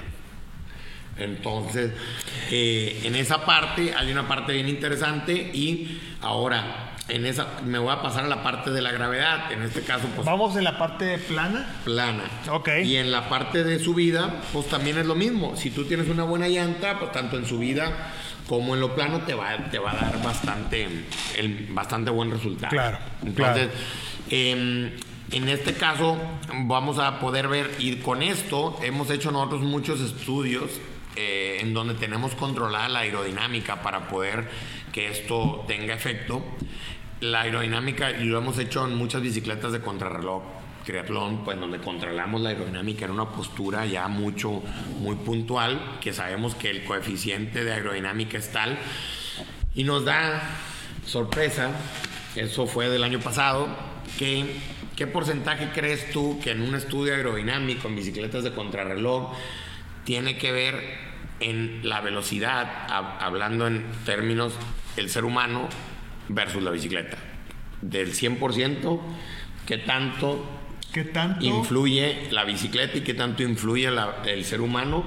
Entonces, 1.19 1.93
eh, 2.51 3.03
en 3.05 3.15
esa 3.17 3.45
parte 3.45 3.95
hay 3.95 4.11
una 4.13 4.29
parte 4.29 4.53
bien 4.53 4.69
interesante 4.69 5.33
y 5.33 6.01
ahora 6.21 6.93
en 7.09 7.25
esa 7.25 7.47
me 7.65 7.79
voy 7.79 7.93
a 7.93 8.03
pasar 8.03 8.25
a 8.25 8.29
la 8.29 8.43
parte 8.43 8.71
de 8.71 8.83
la 8.83 8.93
gravedad. 8.93 9.51
En 9.53 9.63
este 9.63 9.83
caso, 9.83 10.09
pues 10.15 10.27
Vamos 10.27 10.57
en 10.57 10.65
la 10.65 10.79
parte 10.79 11.19
plana. 11.19 11.67
plana. 11.85 12.25
Ok. 12.51 12.69
Y 12.85 12.97
en 12.97 13.13
la 13.13 13.29
parte 13.29 13.65
de 13.65 13.79
subida, 13.79 14.43
pues 14.53 14.67
también 14.67 14.99
es 14.99 15.07
lo 15.07 15.15
mismo. 15.15 15.57
Si 15.57 15.71
tú 15.71 15.85
tienes 15.85 16.09
una 16.09 16.25
buena 16.25 16.49
llanta, 16.49 16.99
pues 16.99 17.13
tanto 17.13 17.37
en 17.37 17.47
subida 17.47 18.13
como 18.49 18.75
en 18.75 18.81
lo 18.81 18.95
plano 18.95 19.21
te 19.21 19.35
va, 19.35 19.57
te 19.71 19.79
va 19.79 19.93
a 19.93 19.97
dar 19.97 20.23
bastante, 20.23 20.87
el, 21.37 21.67
bastante 21.71 22.11
buen 22.11 22.31
resultado. 22.31 22.71
Claro, 22.71 22.99
Entonces, 23.25 23.71
em, 24.31 24.93
en 25.33 25.49
este 25.49 25.75
caso, 25.75 26.17
vamos 26.65 26.99
a 26.99 27.19
poder 27.19 27.49
ver, 27.49 27.71
y 27.81 27.97
con 27.97 28.23
esto 28.23 28.79
hemos 28.83 29.11
hecho 29.11 29.33
nosotros 29.33 29.63
muchos 29.63 30.01
estudios 30.01 30.71
eh, 31.17 31.59
en 31.61 31.73
donde 31.73 31.95
tenemos 31.95 32.35
controlada 32.35 32.89
la 32.89 33.01
aerodinámica 33.01 33.83
para 33.83 34.09
poder 34.09 34.49
que 34.93 35.09
esto 35.09 35.65
tenga 35.67 35.95
efecto. 35.95 36.43
La 37.21 37.43
aerodinámica, 37.43 38.11
y 38.11 38.25
lo 38.25 38.39
hemos 38.39 38.59
hecho 38.59 38.87
en 38.87 38.95
muchas 38.95 39.23
bicicletas 39.23 39.73
de 39.73 39.81
contrarreloj, 39.81 40.43
triatlón, 40.85 41.45
pues 41.45 41.59
donde 41.59 41.79
controlamos 41.79 42.41
la 42.41 42.51
aerodinámica 42.51 43.07
en 43.07 43.11
una 43.11 43.31
postura 43.31 43.87
ya 43.87 44.07
mucho, 44.09 44.63
muy 45.01 45.17
puntual, 45.17 45.99
que 46.01 46.13
sabemos 46.13 46.55
que 46.55 46.71
el 46.71 46.85
coeficiente 46.85 47.65
de 47.65 47.73
aerodinámica 47.73 48.39
es 48.39 48.53
tal, 48.53 48.79
y 49.75 49.85
nos 49.85 50.05
da 50.05 50.43
sorpresa, 51.05 51.71
eso 52.37 52.67
fue 52.67 52.89
del 52.89 53.03
año 53.03 53.21
pasado, 53.21 53.69
que 54.19 54.45
¿qué 54.97 55.07
porcentaje 55.07 55.71
crees 55.75 56.11
tú 56.11 56.39
que 56.43 56.53
en 56.53 56.63
un 56.63 56.75
estudio 56.75 57.15
aerodinámico 57.15 57.89
en 57.89 57.97
bicicletas 57.97 58.45
de 58.45 58.53
contrarreloj 58.53 59.33
tiene 60.05 60.39
que 60.39 60.53
ver 60.53 61.06
en 61.41 61.81
la 61.83 62.01
velocidad, 62.01 62.87
hab- 62.89 63.17
hablando 63.21 63.67
en 63.67 63.85
términos 64.05 64.55
el 64.97 65.11
ser 65.11 65.25
humano 65.25 65.69
versus 66.29 66.63
la 66.63 66.71
bicicleta? 66.71 67.17
Del 67.83 68.13
100%, 68.15 69.01
¿qué 69.67 69.79
tanto 69.79 70.49
¿Qué 70.93 71.05
tanto? 71.05 71.45
influye 71.45 72.29
la 72.31 72.45
bicicleta 72.45 72.97
y 72.99 73.03
qué 73.03 73.13
tanto 73.15 73.43
influye 73.43 73.91
la- 73.91 74.23
el 74.25 74.45
ser 74.45 74.61
humano 74.63 75.05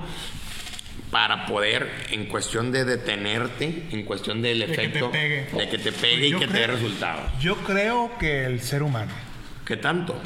para 1.09 1.47
poder, 1.47 1.89
en 2.11 2.25
cuestión 2.27 2.71
de 2.71 2.85
detenerte, 2.85 3.87
en 3.91 4.03
cuestión 4.03 4.43
del 4.43 4.59
te 4.59 4.71
efecto, 4.71 5.09
de 5.09 5.67
que 5.69 5.77
te 5.79 5.91
pegue 5.91 6.29
Pues 6.29 6.43
y 6.43 6.45
que 6.45 6.47
te 6.47 6.59
dé 6.59 6.67
resultado. 6.67 7.21
Yo 7.41 7.55
creo 7.63 8.11
que 8.19 8.45
el 8.45 8.61
ser 8.61 8.83
humano, 8.83 9.11
¿Qué 9.65 9.77
tanto? 9.77 10.19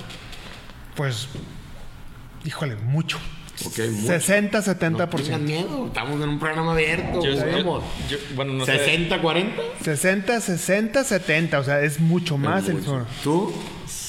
pues, 0.96 1.30
híjole, 2.44 2.76
mucho. 2.76 3.18
Mucho. 3.62 4.08
60, 4.08 4.58
No 4.60 4.64
70%. 4.66 5.24
tengan 5.24 5.46
miedo, 5.46 5.88
estamos 5.88 6.22
en 6.22 6.30
un 6.30 6.40
programa 6.40 6.72
abierto. 6.74 7.24
Yo- 7.24 7.34
yo- 7.34 7.82
yo- 8.10 8.18
bueno, 8.36 8.54
no 8.54 8.66
sé. 8.66 8.78
60, 8.80 9.22
40. 9.22 9.62
60, 9.84 10.42
60, 10.42 11.04
70, 11.04 11.60
o 11.60 11.64
sea, 11.64 11.82
es 11.82 12.00
mucho 12.00 12.38
más 12.38 12.68
el 12.68 12.76
Mucho. 12.76 12.86
sonido. 12.86 13.08
¿Tú? 13.24 13.54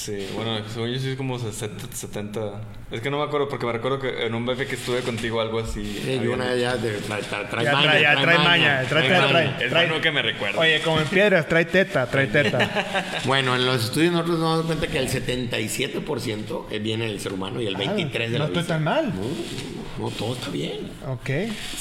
Sí, 0.04 0.28
bueno, 0.34 0.58
según 0.68 0.90
yo 0.90 0.98
sí 0.98 1.08
es 1.12 1.16
como 1.16 1.38
60, 1.38 1.86
70. 1.96 2.60
Es 2.90 3.00
que 3.00 3.08
no 3.10 3.16
me 3.16 3.24
acuerdo 3.24 3.48
porque 3.48 3.64
me 3.64 3.72
recuerdo 3.72 3.98
que 3.98 4.26
en 4.26 4.34
un 4.34 4.44
BF 4.44 4.66
que 4.68 4.74
estuve 4.74 5.00
contigo 5.00 5.40
algo 5.40 5.60
así. 5.60 5.82
Sí, 6.04 6.20
yo 6.22 6.34
una 6.34 6.54
ya 6.56 6.76
de, 6.76 6.92
trae, 6.98 7.22
trae, 7.22 7.46
trae 7.46 7.64
Ya 7.64 7.72
maña, 7.72 7.88
trae, 7.90 8.02
ya 8.02 8.20
trae 8.20 8.38
maña, 8.38 8.84
trae, 8.86 9.08
trae, 9.08 9.20
maña. 9.32 9.56
trae. 9.56 9.66
Es 9.66 9.72
bueno 9.72 10.00
que 10.02 10.12
me 10.12 10.20
recuerdo. 10.20 10.60
Oye, 10.60 10.82
como 10.82 11.00
en 11.00 11.06
piedras, 11.06 11.48
trae 11.48 11.64
teta, 11.64 12.06
trae 12.06 12.26
teta. 12.26 13.14
Bueno, 13.24 13.56
en 13.56 13.64
los 13.64 13.82
estudios 13.84 14.12
nosotros 14.12 14.38
nos 14.38 14.50
damos 14.50 14.66
cuenta 14.66 14.86
que 14.88 14.98
el 14.98 15.08
77% 15.08 16.80
viene 16.82 17.06
del 17.06 17.18
ser 17.20 17.32
humano 17.32 17.62
y 17.62 17.66
el 17.66 17.76
23% 17.76 18.10
de 18.10 18.26
Ah, 18.26 18.28
no 18.28 18.38
la 18.38 18.44
estoy 18.44 18.56
bici. 18.62 18.68
tan 18.68 18.84
mal. 18.84 19.06
No, 19.98 20.04
no, 20.04 20.10
todo 20.10 20.34
está 20.34 20.50
bien. 20.50 20.90
Ok. 21.08 21.30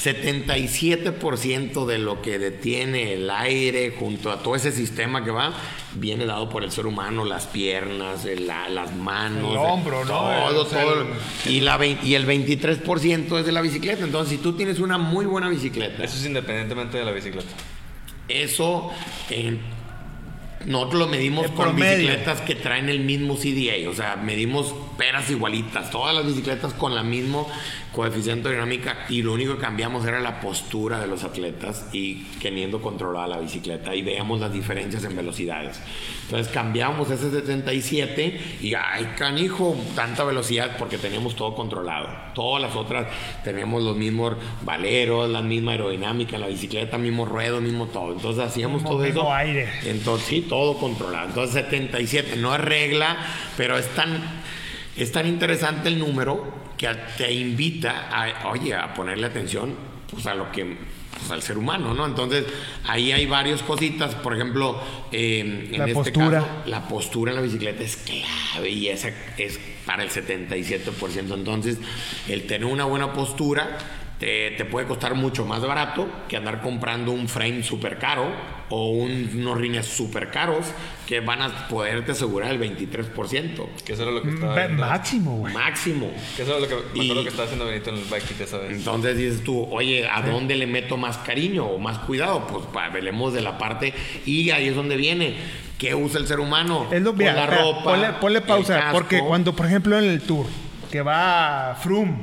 77% 0.02 1.84
de 1.86 1.98
lo 1.98 2.22
que 2.22 2.38
detiene 2.38 3.12
el 3.12 3.28
aire 3.28 3.94
junto 3.98 4.30
a 4.30 4.42
todo 4.42 4.56
ese 4.56 4.72
sistema 4.72 5.24
que 5.24 5.30
va 5.30 5.52
viene 5.96 6.26
dado 6.26 6.48
por 6.48 6.64
el 6.64 6.70
ser 6.72 6.86
humano, 6.86 7.24
las 7.24 7.46
piernas, 7.46 8.13
la- 8.40 8.68
las 8.68 8.94
manos, 8.94 9.50
El 9.52 9.56
hombro, 9.58 10.04
¿no? 10.04 10.10
todo, 10.10 10.62
O 10.62 10.66
sea, 10.66 10.82
todo. 10.82 11.02
el- 11.46 11.52
Y, 11.52 11.60
la, 11.60 11.78
y 11.84 12.14
el 12.14 12.26
23% 12.26 13.38
es 13.38 13.46
de 13.46 13.52
la 13.52 13.60
bicicleta. 13.60 14.04
Entonces, 14.04 14.36
si 14.36 14.42
tú 14.42 14.52
tienes 14.54 14.78
una 14.80 14.98
muy 14.98 15.26
buena 15.26 15.48
bicicleta, 15.48 16.02
Eso 16.04 16.16
es 16.16 16.26
independientemente 16.26 16.98
de 16.98 17.04
la 17.04 17.12
bicicleta. 17.12 17.48
eso 18.28 18.90
eh, 19.30 19.58
nosotros 20.66 21.00
lo 21.00 21.06
medimos 21.08 21.46
con 21.48 21.66
promedio. 21.66 21.98
bicicletas 21.98 22.40
que 22.40 22.54
traen 22.54 22.88
el 22.88 23.00
mismo 23.00 23.36
CDA, 23.36 23.88
o 23.88 23.94
sea, 23.94 24.16
medimos 24.16 24.74
peras 24.96 25.30
igualitas, 25.30 25.90
todas 25.90 26.14
las 26.14 26.26
bicicletas 26.26 26.72
con 26.74 26.94
la 26.94 27.02
mismo 27.02 27.48
coeficiente 27.94 28.50
dinámica 28.50 29.06
y 29.08 29.22
lo 29.22 29.32
único 29.32 29.54
que 29.54 29.60
cambiamos 29.60 30.04
era 30.04 30.20
la 30.20 30.40
postura 30.40 31.00
de 31.00 31.06
los 31.06 31.22
atletas 31.22 31.86
y 31.92 32.24
teniendo 32.42 32.82
controlada 32.82 33.28
la 33.28 33.38
bicicleta 33.38 33.94
y 33.94 34.02
veamos 34.02 34.40
las 34.40 34.52
diferencias 34.52 35.04
en 35.04 35.14
velocidades. 35.14 35.80
Entonces 36.24 36.52
cambiamos 36.52 37.10
ese 37.10 37.30
77 37.30 38.58
y 38.62 38.74
ay 38.74 39.14
canijo, 39.16 39.76
tanta 39.94 40.24
velocidad 40.24 40.76
porque 40.76 40.98
teníamos 40.98 41.36
todo 41.36 41.54
controlado. 41.54 42.08
Todas 42.34 42.60
las 42.60 42.74
otras 42.74 43.06
tenemos 43.44 43.82
los 43.82 43.96
mismos 43.96 44.34
valeros, 44.62 45.30
la 45.30 45.42
misma 45.42 45.72
aerodinámica 45.72 46.34
en 46.34 46.42
la 46.42 46.48
bicicleta, 46.48 46.98
mismo 46.98 47.24
ruedo, 47.24 47.60
mismo 47.60 47.86
todo. 47.86 48.12
Entonces 48.12 48.42
hacíamos 48.42 48.82
todo 48.82 49.04
eso. 49.04 49.32
aire. 49.32 49.68
Entonces, 49.84 50.26
sí, 50.26 50.40
todo 50.54 50.78
controlado. 50.78 51.26
Entonces, 51.26 51.64
77, 51.64 52.36
no 52.36 52.54
es 52.54 52.60
regla, 52.60 53.16
pero 53.56 53.76
es 53.76 53.88
tan, 53.88 54.22
es 54.96 55.10
tan 55.10 55.26
interesante 55.26 55.88
el 55.88 55.98
número 55.98 56.44
que 56.78 56.88
te 57.18 57.32
invita 57.32 58.08
a, 58.08 58.50
oye, 58.50 58.72
a 58.72 58.94
ponerle 58.94 59.26
atención 59.26 59.74
pues, 60.08 60.24
a 60.28 60.34
lo 60.36 60.52
que, 60.52 60.76
pues, 61.18 61.28
al 61.32 61.42
ser 61.42 61.58
humano, 61.58 61.92
¿no? 61.92 62.06
Entonces, 62.06 62.44
ahí 62.86 63.10
hay 63.10 63.26
varias 63.26 63.64
cositas. 63.64 64.14
Por 64.14 64.32
ejemplo, 64.32 64.80
eh, 65.10 65.40
en 65.40 65.76
La 65.76 65.86
este 65.86 65.94
postura. 65.94 66.38
caso, 66.38 66.48
la 66.66 66.86
postura 66.86 67.32
en 67.32 67.36
la 67.36 67.42
bicicleta 67.42 67.82
es 67.82 67.96
clave 67.96 68.70
y 68.70 68.86
esa 68.90 69.10
es 69.36 69.58
para 69.84 70.04
el 70.04 70.10
77%. 70.10 71.34
Entonces, 71.34 71.78
el 72.28 72.46
tener 72.46 72.66
una 72.66 72.84
buena 72.84 73.12
postura 73.12 73.76
te, 74.20 74.52
te 74.52 74.64
puede 74.64 74.86
costar 74.86 75.16
mucho 75.16 75.44
más 75.44 75.62
barato 75.62 76.08
que 76.28 76.36
andar 76.36 76.62
comprando 76.62 77.10
un 77.10 77.28
frame 77.28 77.64
súper 77.64 77.98
caro 77.98 78.54
o 78.74 78.90
un- 78.90 79.30
unos 79.36 79.56
rines 79.58 79.86
súper 79.86 80.30
caros 80.30 80.66
que 81.06 81.20
van 81.20 81.42
a 81.42 81.68
poderte 81.68 82.12
asegurar 82.12 82.50
el 82.50 82.58
23% 82.58 83.68
Que 83.84 83.92
eso 83.92 84.02
era 84.02 84.10
lo 84.12 84.22
que 84.22 84.30
estaba 84.30 84.54
Ve- 84.54 84.66
viendo. 84.68 84.86
Máximo, 84.86 85.36
güey. 85.38 85.52
máximo. 85.54 86.10
Que 86.36 86.42
eso 86.42 86.52
era 86.56 86.60
lo 86.60 86.68
que 86.68 86.74
me 86.74 87.04
Y- 87.04 87.06
acuerdo 87.06 87.22
que 87.22 87.28
estaba 87.28 87.44
haciendo 87.44 87.66
Benito 87.66 87.90
en 87.90 87.96
el 87.96 88.04
bike 88.04 88.24
kit 88.24 88.40
esa 88.40 88.58
vez. 88.58 88.72
Entonces 88.72 89.16
dices 89.16 89.44
tú, 89.44 89.66
oye, 89.70 90.08
¿a 90.08 90.22
dónde 90.22 90.56
le 90.56 90.66
meto 90.66 90.96
más 90.96 91.18
cariño 91.18 91.64
o 91.66 91.78
más 91.78 91.98
cuidado? 92.00 92.46
Pues 92.46 92.64
pa- 92.72 92.86
hablemos 92.86 93.32
de 93.34 93.42
la 93.42 93.58
parte 93.58 93.92
y 94.26 94.50
ahí 94.50 94.68
es 94.68 94.74
donde 94.74 94.96
viene. 94.96 95.36
¿Qué 95.78 95.94
usa 95.94 96.18
el 96.20 96.26
ser 96.26 96.40
humano? 96.40 96.88
Es 96.90 97.02
lo 97.02 97.12
mira, 97.12 97.32
la 97.34 97.46
ropa. 97.46 98.18
Ponle, 98.20 98.40
pausa, 98.40 98.88
porque 98.92 99.18
cuando, 99.20 99.54
por 99.54 99.66
ejemplo, 99.66 99.98
en 99.98 100.04
el 100.04 100.20
tour, 100.22 100.46
que 100.90 101.02
va 101.02 101.76
Froome, 101.82 102.14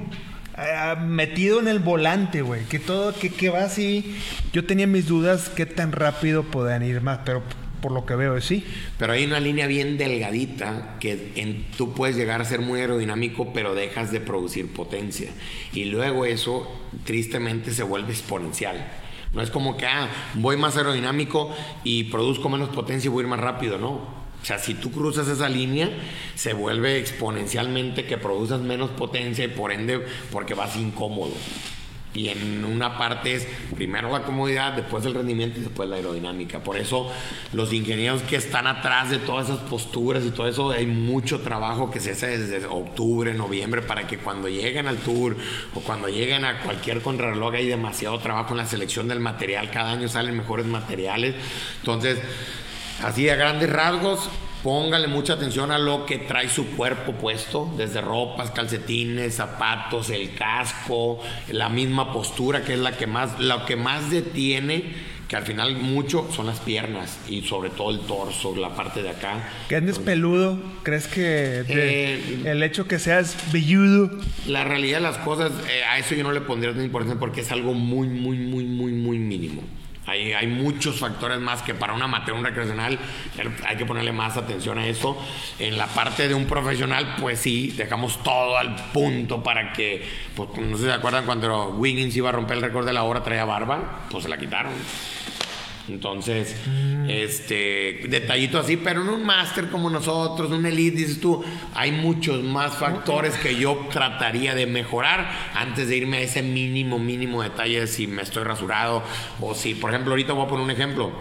metido 1.02 1.60
en 1.60 1.68
el 1.68 1.80
volante, 1.80 2.42
güey, 2.42 2.66
que 2.66 2.80
todo, 2.80 3.14
que, 3.14 3.30
que 3.30 3.50
va 3.50 3.64
así, 3.64 4.16
yo 4.54 4.66
tenía 4.66 4.88
mis 4.88 5.08
dudas 5.08 5.50
qué 5.50 5.66
tan 5.66 5.92
rápido 5.92 6.44
podían 6.44 6.84
ir 6.84 7.02
más, 7.02 7.20
pero 7.26 7.44
por 7.82 7.92
lo 7.92 8.06
que 8.06 8.16
veo, 8.16 8.40
sí. 8.40 8.64
Pero 8.98 9.14
hay 9.14 9.26
una 9.26 9.40
línea 9.40 9.68
bien 9.68 9.98
delgadita 9.98 10.98
que 11.00 11.66
tú 11.78 11.94
puedes 11.94 12.16
llegar 12.16 12.42
a 12.42 12.46
ser 12.46 12.62
muy 12.62 12.80
aerodinámico, 12.80 13.52
pero 13.54 13.74
dejas 13.74 14.12
de 14.12 14.22
producir 14.22 14.72
potencia. 14.72 15.32
Y 15.74 15.86
luego 15.86 16.26
eso, 16.26 16.72
tristemente, 17.04 17.72
se 17.72 17.84
vuelve 17.84 18.12
exponencial. 18.12 18.88
No 19.34 19.42
es 19.42 19.50
como 19.50 19.78
que, 19.78 19.86
ah, 19.86 20.10
voy 20.36 20.58
más 20.58 20.78
aerodinámico 20.78 21.56
y 21.84 22.06
produzco 22.06 22.50
menos 22.50 22.70
potencia 22.70 23.08
y 23.08 23.12
voy 23.12 23.22
a 23.22 23.26
ir 23.26 23.30
más 23.30 23.40
rápido, 23.40 23.78
no. 23.78 24.21
O 24.42 24.46
sea, 24.46 24.58
si 24.58 24.74
tú 24.74 24.92
cruzas 24.92 25.28
esa 25.28 25.48
línea, 25.48 25.90
se 26.36 26.54
vuelve 26.54 26.98
exponencialmente 26.98 28.06
que 28.06 28.18
produzas 28.18 28.62
menos 28.62 28.90
potencia 28.92 29.46
y 29.46 29.50
por 29.50 29.72
ende, 29.72 30.04
porque 30.32 30.56
vas 30.56 30.76
incómodo. 30.76 31.34
Y 32.14 32.28
en 32.28 32.66
una 32.66 32.98
parte 32.98 33.36
es 33.36 33.48
primero 33.74 34.12
la 34.12 34.24
comodidad, 34.24 34.74
después 34.74 35.06
el 35.06 35.14
rendimiento 35.14 35.60
y 35.60 35.64
después 35.64 35.88
la 35.88 35.96
aerodinámica. 35.96 36.60
Por 36.60 36.76
eso 36.76 37.10
los 37.54 37.72
ingenieros 37.72 38.22
que 38.24 38.36
están 38.36 38.68
atrás 38.68 39.10
de 39.12 39.20
todas 39.20 39.48
esas 39.48 39.60
posturas 39.60 40.26
y 40.26 40.32
todo 40.32 40.48
eso, 40.48 40.72
hay 40.72 40.88
mucho 40.88 41.40
trabajo 41.40 41.90
que 41.90 42.02
se 42.02 42.12
hace 42.12 42.38
desde 42.38 42.66
octubre, 42.66 43.34
noviembre, 43.34 43.82
para 43.82 44.08
que 44.08 44.18
cuando 44.18 44.50
lleguen 44.50 44.88
al 44.88 44.98
tour 44.98 45.38
o 45.74 45.80
cuando 45.80 46.10
lleguen 46.10 46.44
a 46.44 46.60
cualquier 46.60 47.02
contrarreloj 47.02 47.54
hay 47.54 47.68
demasiado 47.68 48.20
trabajo 48.20 48.52
en 48.52 48.58
la 48.58 48.66
selección 48.66 49.08
del 49.08 49.22
material. 49.22 49.72
Cada 49.72 49.92
año 49.92 50.10
salen 50.10 50.36
mejores 50.36 50.66
materiales. 50.66 51.36
Entonces, 51.80 52.20
así 53.04 53.30
a 53.30 53.36
grandes 53.36 53.70
rasgos, 53.70 54.30
póngale 54.64 55.08
mucha 55.08 55.34
atención 55.34 55.72
a 55.72 55.80
lo 55.80 56.06
que 56.06 56.18
trae 56.18 56.50
su 56.50 56.68
cuerpo 56.76 57.14
puesto, 57.14 57.74
desde 57.78 58.02
ropas, 58.02 58.52
calcetines, 58.52 59.36
zapatos, 59.36 60.10
el 60.10 60.34
casco, 60.36 61.20
la 61.50 61.70
misma 61.70 62.14
postura 62.14 62.64
que 62.64 62.74
es 62.74 62.80
la 62.80 62.98
que 62.98 63.08
más, 63.08 63.40
lo 63.40 63.66
que 63.66 63.76
más 63.76 64.10
detiene, 64.12 65.12
que 65.28 65.38
al 65.38 65.44
final 65.44 65.78
mucho 65.78 66.28
son 66.36 66.48
las 66.48 66.60
piernas 66.60 67.18
y 67.30 67.42
sobre 67.44 67.70
todo 67.70 67.92
el 67.92 68.02
torso, 68.02 68.54
la 68.56 68.76
parte 68.76 69.02
de 69.02 69.12
acá. 69.12 69.50
Que 69.70 69.78
andes 69.78 69.98
peludo, 69.98 70.60
¿crees 70.84 71.08
que 71.08 71.64
Eh, 71.70 72.42
el 72.46 72.62
hecho 72.64 72.86
que 72.86 73.00
seas 73.00 73.38
velludo, 73.54 74.12
La 74.46 74.66
realidad 74.66 74.98
de 74.98 75.04
las 75.04 75.18
cosas, 75.20 75.54
eh, 75.70 75.84
a 75.86 75.98
eso 75.98 76.16
yo 76.16 76.24
no 76.24 76.34
le 76.34 76.42
pondría 76.42 76.72
tanta 76.72 76.84
importancia 76.84 77.18
porque 77.18 77.42
es 77.42 77.52
algo 77.54 77.74
muy, 77.74 78.10
muy, 78.10 78.38
muy, 78.40 78.66
muy, 78.66 78.92
muy 78.92 79.20
mínimo. 79.20 79.64
Hay, 80.08 80.34
hay 80.34 80.48
muchos 80.48 81.00
factores 81.00 81.40
más 81.40 81.62
que 81.62 81.76
para 81.76 81.94
un 81.94 82.02
amateur, 82.02 82.36
un 82.36 82.44
recreacional, 82.44 82.94
eh, 83.38 83.50
hay 83.68 83.78
que 83.78 83.86
ponerle 83.86 84.12
más 84.12 84.36
atención 84.36 84.80
a 84.80 84.88
eso. 84.88 85.18
En 85.60 85.78
la 85.78 85.88
parte 85.88 86.28
de 86.28 86.34
un 86.34 86.46
profesional, 86.46 87.16
pues 87.20 87.40
sí, 87.40 87.72
dejamos 87.78 88.22
todo 88.24 88.58
al 88.58 88.76
punto 88.92 89.44
para 89.44 89.74
que, 89.74 90.04
pues 90.36 90.50
no 90.58 90.76
sé 90.76 90.84
si 90.84 90.90
se 90.90 90.94
acuerdan 90.94 91.26
cuando 91.26 91.70
Wiggins 91.70 92.16
iba 92.16 92.30
a 92.30 92.32
romper 92.32 92.58
el 92.58 92.64
récord 92.64 92.86
de 92.86 92.94
la 92.94 93.04
hora, 93.04 93.24
traía 93.24 93.46
barba, 93.46 94.08
pues 94.10 94.24
se 94.24 94.30
la 94.30 94.38
quitaron. 94.38 94.72
Entonces, 95.90 96.56
este, 97.08 98.06
detallito 98.08 98.60
así, 98.60 98.78
pero 98.78 99.02
en 99.02 99.10
un 99.10 99.26
máster 99.26 99.70
como 99.70 99.90
nosotros, 99.90 100.52
un 100.52 100.66
elite, 100.66 100.98
dices 100.98 101.20
tú, 101.20 101.44
hay 101.74 101.92
muchos 101.92 102.44
más 102.44 102.76
factores 102.78 103.36
que 103.36 103.56
yo 103.56 103.88
trataría 103.92 104.54
de 104.56 104.68
mejorar 104.68 105.30
antes 105.56 105.88
de 105.90 105.98
irme 105.98 106.18
a 106.18 106.22
ese 106.22 106.44
mínimo, 106.44 107.00
mínimo 107.00 107.42
detalle 107.42 107.82
de 107.82 107.88
si 107.88 108.08
me 108.08 108.22
estoy 108.22 108.44
rasurado 108.44 109.04
o 109.40 109.56
si, 109.56 109.74
por 109.74 109.90
ejemplo, 109.90 110.12
ahorita 110.12 110.34
voy 110.34 110.46
a 110.46 110.48
poner 110.48 110.64
un 110.66 110.72
ejemplo. 110.72 111.12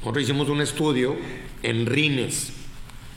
Nosotros 0.00 0.24
hicimos 0.24 0.48
un 0.48 0.60
estudio 0.60 1.16
en 1.62 1.86
rines. 1.86 2.52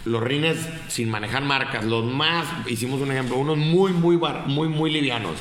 Los 0.05 0.23
rines 0.23 0.57
sin 0.87 1.09
manejar 1.09 1.43
marcas, 1.43 1.83
los 1.83 2.05
más, 2.05 2.45
hicimos 2.67 3.01
un 3.01 3.11
ejemplo, 3.11 3.37
unos 3.37 3.57
muy, 3.57 3.91
muy, 3.91 4.15
bar- 4.15 4.47
muy, 4.47 4.67
muy 4.69 4.91
livianos. 4.91 5.35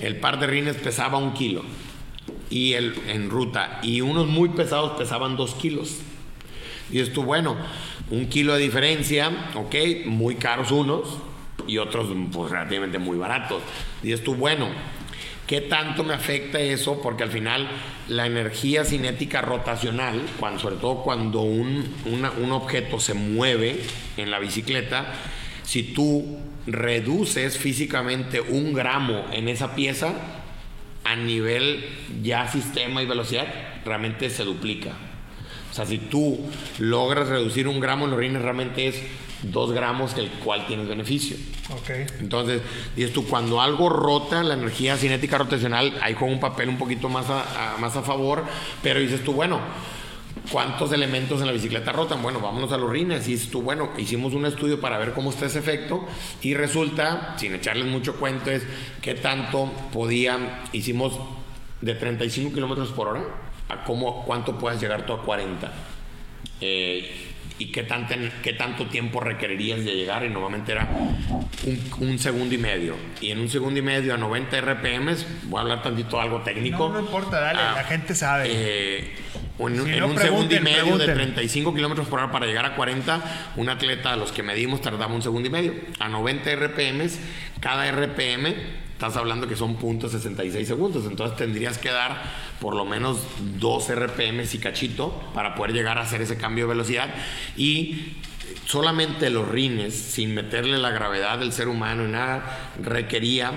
El 0.00 0.16
par 0.16 0.40
de 0.40 0.46
rines 0.46 0.76
pesaba 0.76 1.18
un 1.18 1.34
kilo 1.34 1.62
y 2.52 2.74
el, 2.74 2.94
en 3.08 3.30
ruta. 3.30 3.80
Y 3.82 4.02
unos 4.02 4.26
muy 4.28 4.50
pesados 4.50 4.92
pesaban 4.98 5.36
dos 5.36 5.54
kilos. 5.54 5.98
Y 6.90 7.00
esto, 7.00 7.22
bueno, 7.22 7.56
un 8.10 8.28
kilo 8.28 8.54
de 8.54 8.60
diferencia, 8.60 9.30
ok, 9.54 9.74
muy 10.04 10.34
caros 10.34 10.70
unos 10.70 11.18
y 11.66 11.78
otros 11.78 12.08
pues 12.30 12.50
relativamente 12.52 12.98
muy 12.98 13.16
baratos. 13.16 13.62
Y 14.02 14.12
esto, 14.12 14.34
bueno, 14.34 14.68
¿qué 15.46 15.62
tanto 15.62 16.04
me 16.04 16.12
afecta 16.12 16.60
eso? 16.60 17.00
Porque 17.00 17.22
al 17.22 17.30
final 17.30 17.66
la 18.08 18.26
energía 18.26 18.84
cinética 18.84 19.40
rotacional, 19.40 20.20
cuando, 20.38 20.60
sobre 20.60 20.76
todo 20.76 21.02
cuando 21.02 21.40
un, 21.40 21.88
una- 22.04 22.32
un 22.32 22.52
objeto 22.52 23.00
se 23.00 23.14
mueve 23.14 23.80
en 24.18 24.30
la 24.30 24.38
bicicleta, 24.38 25.06
si 25.62 25.82
tú 25.82 26.38
reduces 26.66 27.56
físicamente 27.56 28.40
un 28.42 28.74
gramo 28.74 29.24
en 29.32 29.48
esa 29.48 29.74
pieza, 29.74 30.12
a 31.04 31.16
nivel 31.16 31.84
ya 32.22 32.48
sistema 32.48 33.02
y 33.02 33.06
velocidad, 33.06 33.46
realmente 33.84 34.30
se 34.30 34.44
duplica. 34.44 34.92
O 35.70 35.74
sea, 35.74 35.86
si 35.86 35.98
tú 35.98 36.38
logras 36.78 37.28
reducir 37.28 37.66
un 37.66 37.80
gramo 37.80 38.04
en 38.04 38.10
los 38.10 38.20
rines, 38.20 38.42
realmente 38.42 38.88
es 38.88 39.02
dos 39.42 39.72
gramos, 39.72 40.16
el 40.18 40.28
cual 40.28 40.66
tienes 40.66 40.86
beneficio. 40.86 41.36
ok. 41.70 41.90
Entonces, 42.20 42.60
dices 42.94 43.12
tú, 43.12 43.26
cuando 43.26 43.60
algo 43.60 43.88
rota, 43.88 44.42
la 44.44 44.54
energía 44.54 44.96
cinética 44.96 45.38
rotacional, 45.38 45.98
ahí 46.02 46.14
juega 46.16 46.32
un 46.34 46.40
papel 46.40 46.68
un 46.68 46.78
poquito 46.78 47.08
más 47.08 47.28
a, 47.30 47.74
a- 47.74 47.78
más 47.78 47.96
a 47.96 48.02
favor, 48.02 48.44
pero 48.82 49.00
dices 49.00 49.24
tú, 49.24 49.32
bueno, 49.32 49.58
¿cuántos 50.50 50.92
elementos 50.92 51.40
en 51.40 51.46
la 51.46 51.52
bicicleta 51.52 51.92
rotan? 51.92 52.22
Bueno, 52.22 52.40
vámonos 52.40 52.72
a 52.72 52.78
los 52.78 52.90
rines. 52.90 53.28
Y 53.28 53.36
tú, 53.36 53.62
bueno, 53.62 53.90
hicimos 53.96 54.34
un 54.34 54.46
estudio 54.46 54.80
para 54.80 54.98
ver 54.98 55.12
cómo 55.12 55.30
está 55.30 55.46
ese 55.46 55.58
efecto 55.58 56.06
y 56.42 56.54
resulta, 56.54 57.34
sin 57.38 57.54
echarles 57.54 57.86
mucho 57.86 58.16
cuento, 58.16 58.50
es 58.50 58.62
qué 59.00 59.14
tanto 59.14 59.70
podían, 59.92 60.62
hicimos 60.72 61.18
de 61.80 61.94
35 61.94 62.54
kilómetros 62.54 62.90
por 62.92 63.08
hora 63.08 63.24
a 63.68 63.84
cómo, 63.84 64.24
cuánto 64.24 64.58
puedas 64.58 64.80
llegar 64.80 65.06
tú 65.06 65.12
a 65.12 65.22
40. 65.22 65.72
Eh, 66.60 67.31
y 67.58 67.66
qué, 67.66 67.82
tanta- 67.84 68.16
qué 68.42 68.52
tanto 68.54 68.86
tiempo 68.86 69.20
requerirías 69.20 69.84
de 69.84 69.94
llegar 69.94 70.24
y 70.24 70.28
normalmente 70.30 70.72
era 70.72 70.88
un, 70.90 72.08
un 72.08 72.18
segundo 72.18 72.54
y 72.54 72.58
medio 72.58 72.96
y 73.20 73.30
en 73.30 73.40
un 73.40 73.48
segundo 73.48 73.78
y 73.78 73.82
medio 73.82 74.14
a 74.14 74.16
90 74.16 74.60
RPMs 74.60 75.26
voy 75.44 75.58
a 75.58 75.62
hablar 75.62 75.82
tantito 75.82 76.20
algo 76.20 76.40
técnico 76.40 76.88
No, 76.88 76.94
no 76.94 77.00
importa, 77.00 77.40
dale, 77.40 77.60
Ah, 77.60 77.72
la 77.76 77.84
gente 77.84 78.14
sabe. 78.14 78.46
eh, 78.50 79.12
en, 79.58 79.84
Si 79.84 79.90
en 79.92 80.00
no, 80.00 80.06
un 80.08 80.18
segundo 80.18 80.54
y 80.54 80.60
medio 80.60 80.76
de 80.98 81.04
pregunten. 81.04 81.14
35 81.14 81.74
kilómetros 81.74 82.08
por 82.08 82.18
hora 82.20 82.32
para 82.32 82.46
llegar 82.46 82.64
a 82.66 82.74
40 82.74 83.52
un 83.56 83.68
atleta 83.68 84.12
a 84.12 84.16
los 84.16 84.32
que 84.32 84.42
medimos 84.42 84.80
tardaba 84.80 85.14
un 85.14 85.22
segundo 85.22 85.46
y 85.48 85.50
medio 85.52 85.74
a 86.00 86.08
90 86.08 86.50
RPMs 86.56 87.18
cada 87.60 87.88
RPM 87.92 88.54
estás 89.02 89.16
hablando 89.16 89.48
que 89.48 89.56
son 89.56 89.76
.66 89.76 90.64
segundos 90.64 91.06
entonces 91.06 91.36
tendrías 91.36 91.76
que 91.76 91.90
dar 91.90 92.22
por 92.60 92.76
lo 92.76 92.84
menos 92.84 93.18
2 93.58 93.94
RPMs 93.96 94.54
y 94.54 94.58
cachito 94.58 95.20
para 95.34 95.56
poder 95.56 95.72
llegar 95.72 95.98
a 95.98 96.02
hacer 96.02 96.22
ese 96.22 96.36
cambio 96.36 96.66
de 96.66 96.74
velocidad 96.74 97.12
y 97.56 98.12
solamente 98.64 99.28
los 99.30 99.48
rines 99.48 99.92
sin 99.92 100.34
meterle 100.34 100.78
la 100.78 100.90
gravedad 100.90 101.40
del 101.40 101.52
ser 101.52 101.66
humano 101.66 102.04
y 102.06 102.12
nada 102.12 102.70
requería 102.80 103.50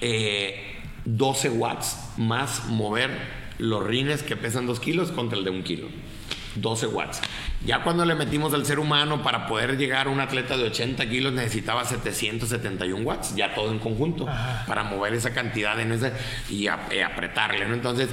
eh, 0.00 0.78
12 1.04 1.50
watts 1.50 1.98
más 2.16 2.64
mover 2.68 3.10
los 3.58 3.84
rines 3.84 4.22
que 4.22 4.36
pesan 4.36 4.66
2 4.66 4.80
kilos 4.80 5.12
contra 5.12 5.38
el 5.38 5.44
de 5.44 5.50
1 5.50 5.64
kilo. 5.64 5.88
12 6.60 6.86
watts. 6.88 7.20
Ya 7.64 7.82
cuando 7.82 8.04
le 8.04 8.14
metimos 8.14 8.52
al 8.54 8.64
ser 8.66 8.78
humano 8.78 9.22
para 9.22 9.46
poder 9.46 9.76
llegar 9.76 10.06
a 10.06 10.10
un 10.10 10.20
atleta 10.20 10.56
de 10.56 10.64
80 10.64 11.08
kilos 11.08 11.32
necesitaba 11.32 11.84
771 11.84 13.04
watts, 13.04 13.34
ya 13.34 13.54
todo 13.54 13.70
en 13.72 13.78
conjunto, 13.78 14.26
para 14.66 14.84
mover 14.84 15.14
esa 15.14 15.32
cantidad 15.32 15.78
en 15.80 15.92
ese 15.92 16.12
y 16.50 16.66
a- 16.68 16.86
apretarle, 17.06 17.66
¿no? 17.68 17.74
Entonces, 17.74 18.08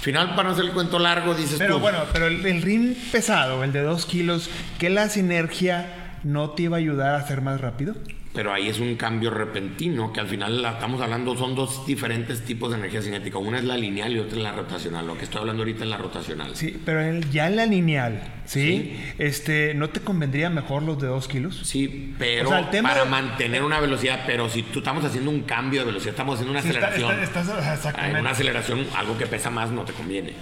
final 0.00 0.30
para 0.34 0.44
no 0.48 0.54
hacer 0.54 0.64
el 0.66 0.72
cuento 0.72 0.98
largo, 0.98 1.34
dices 1.34 1.58
Pero 1.58 1.74
tú, 1.74 1.80
bueno, 1.80 1.98
pero 2.12 2.26
el, 2.26 2.44
el 2.46 2.62
ring 2.62 2.94
pesado, 3.10 3.62
el 3.64 3.72
de 3.72 3.82
2 3.82 4.06
kilos, 4.06 4.48
¿qué 4.78 4.90
la 4.90 5.08
sinergia 5.08 6.14
no 6.24 6.50
te 6.50 6.64
iba 6.64 6.76
a 6.76 6.80
ayudar 6.80 7.14
a 7.14 7.26
ser 7.26 7.40
más 7.42 7.60
rápido? 7.60 7.94
Pero 8.34 8.52
ahí 8.52 8.68
es 8.68 8.78
un 8.78 8.94
cambio 8.96 9.30
repentino 9.30 10.12
que 10.12 10.20
al 10.20 10.28
final 10.28 10.62
la 10.62 10.72
estamos 10.72 11.00
hablando 11.00 11.36
son 11.36 11.54
dos 11.54 11.86
diferentes 11.86 12.44
tipos 12.44 12.70
de 12.70 12.76
energía 12.78 13.02
cinética 13.02 13.38
una 13.38 13.58
es 13.58 13.64
la 13.64 13.76
lineal 13.76 14.12
y 14.12 14.18
otra 14.18 14.36
es 14.36 14.42
la 14.44 14.52
rotacional 14.52 15.06
lo 15.06 15.16
que 15.16 15.24
estoy 15.24 15.40
hablando 15.40 15.62
ahorita 15.62 15.84
es 15.84 15.90
la 15.90 15.96
rotacional 15.96 16.54
Sí, 16.54 16.80
pero 16.84 17.00
en- 17.02 17.22
ya 17.32 17.46
en 17.46 17.56
la 17.56 17.66
lineal, 17.66 18.22
¿sí? 18.44 18.60
Sí. 18.60 19.00
Este, 19.18 19.74
¿no 19.74 19.88
te 19.90 20.00
convendría 20.00 20.50
mejor 20.50 20.82
los 20.82 21.00
de 21.00 21.06
2 21.08 21.26
kilos? 21.26 21.60
Sí, 21.64 22.14
pero 22.18 22.46
O 22.48 22.50
sea, 22.50 22.60
el 22.60 22.70
tema 22.70 22.90
para 22.90 23.04
mantener 23.06 23.62
una 23.62 23.80
velocidad, 23.80 24.24
pero 24.26 24.48
si 24.48 24.62
tú 24.62 24.80
estamos 24.80 25.04
haciendo 25.04 25.30
un 25.30 25.42
cambio 25.42 25.80
de 25.80 25.86
velocidad, 25.86 26.10
estamos 26.10 26.34
haciendo 26.34 26.52
una 26.52 26.62
Sí, 26.62 26.68
está- 26.68 26.88
aceleración. 26.88 27.22
está- 27.22 27.74
exactamente. 27.74 28.20
una 28.20 28.30
aceleración, 28.30 28.86
algo 28.94 29.16
que 29.18 29.26
pesa 29.26 29.50
más 29.50 29.70
no 29.70 29.84
te 29.84 29.92
conviene. 29.92 30.32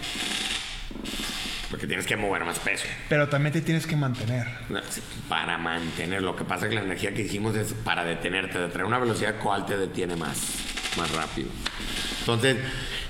Porque 1.76 1.88
tienes 1.88 2.06
que 2.06 2.16
mover 2.16 2.42
más 2.42 2.58
peso. 2.58 2.86
Pero 3.06 3.28
también 3.28 3.52
te 3.52 3.60
tienes 3.60 3.86
que 3.86 3.96
mantener. 3.96 4.46
Para 5.28 5.58
mantener, 5.58 6.22
lo 6.22 6.34
que 6.34 6.42
pasa 6.42 6.64
es 6.64 6.70
que 6.70 6.76
la 6.76 6.80
energía 6.80 7.12
que 7.12 7.20
hicimos 7.20 7.54
es 7.54 7.74
para 7.74 8.02
detenerte, 8.02 8.58
de 8.58 8.68
traer 8.68 8.86
una 8.86 8.98
velocidad, 8.98 9.34
¿cuál 9.42 9.66
te 9.66 9.76
detiene 9.76 10.16
más, 10.16 10.38
más 10.96 11.14
rápido? 11.14 11.50
Entonces, 12.20 12.56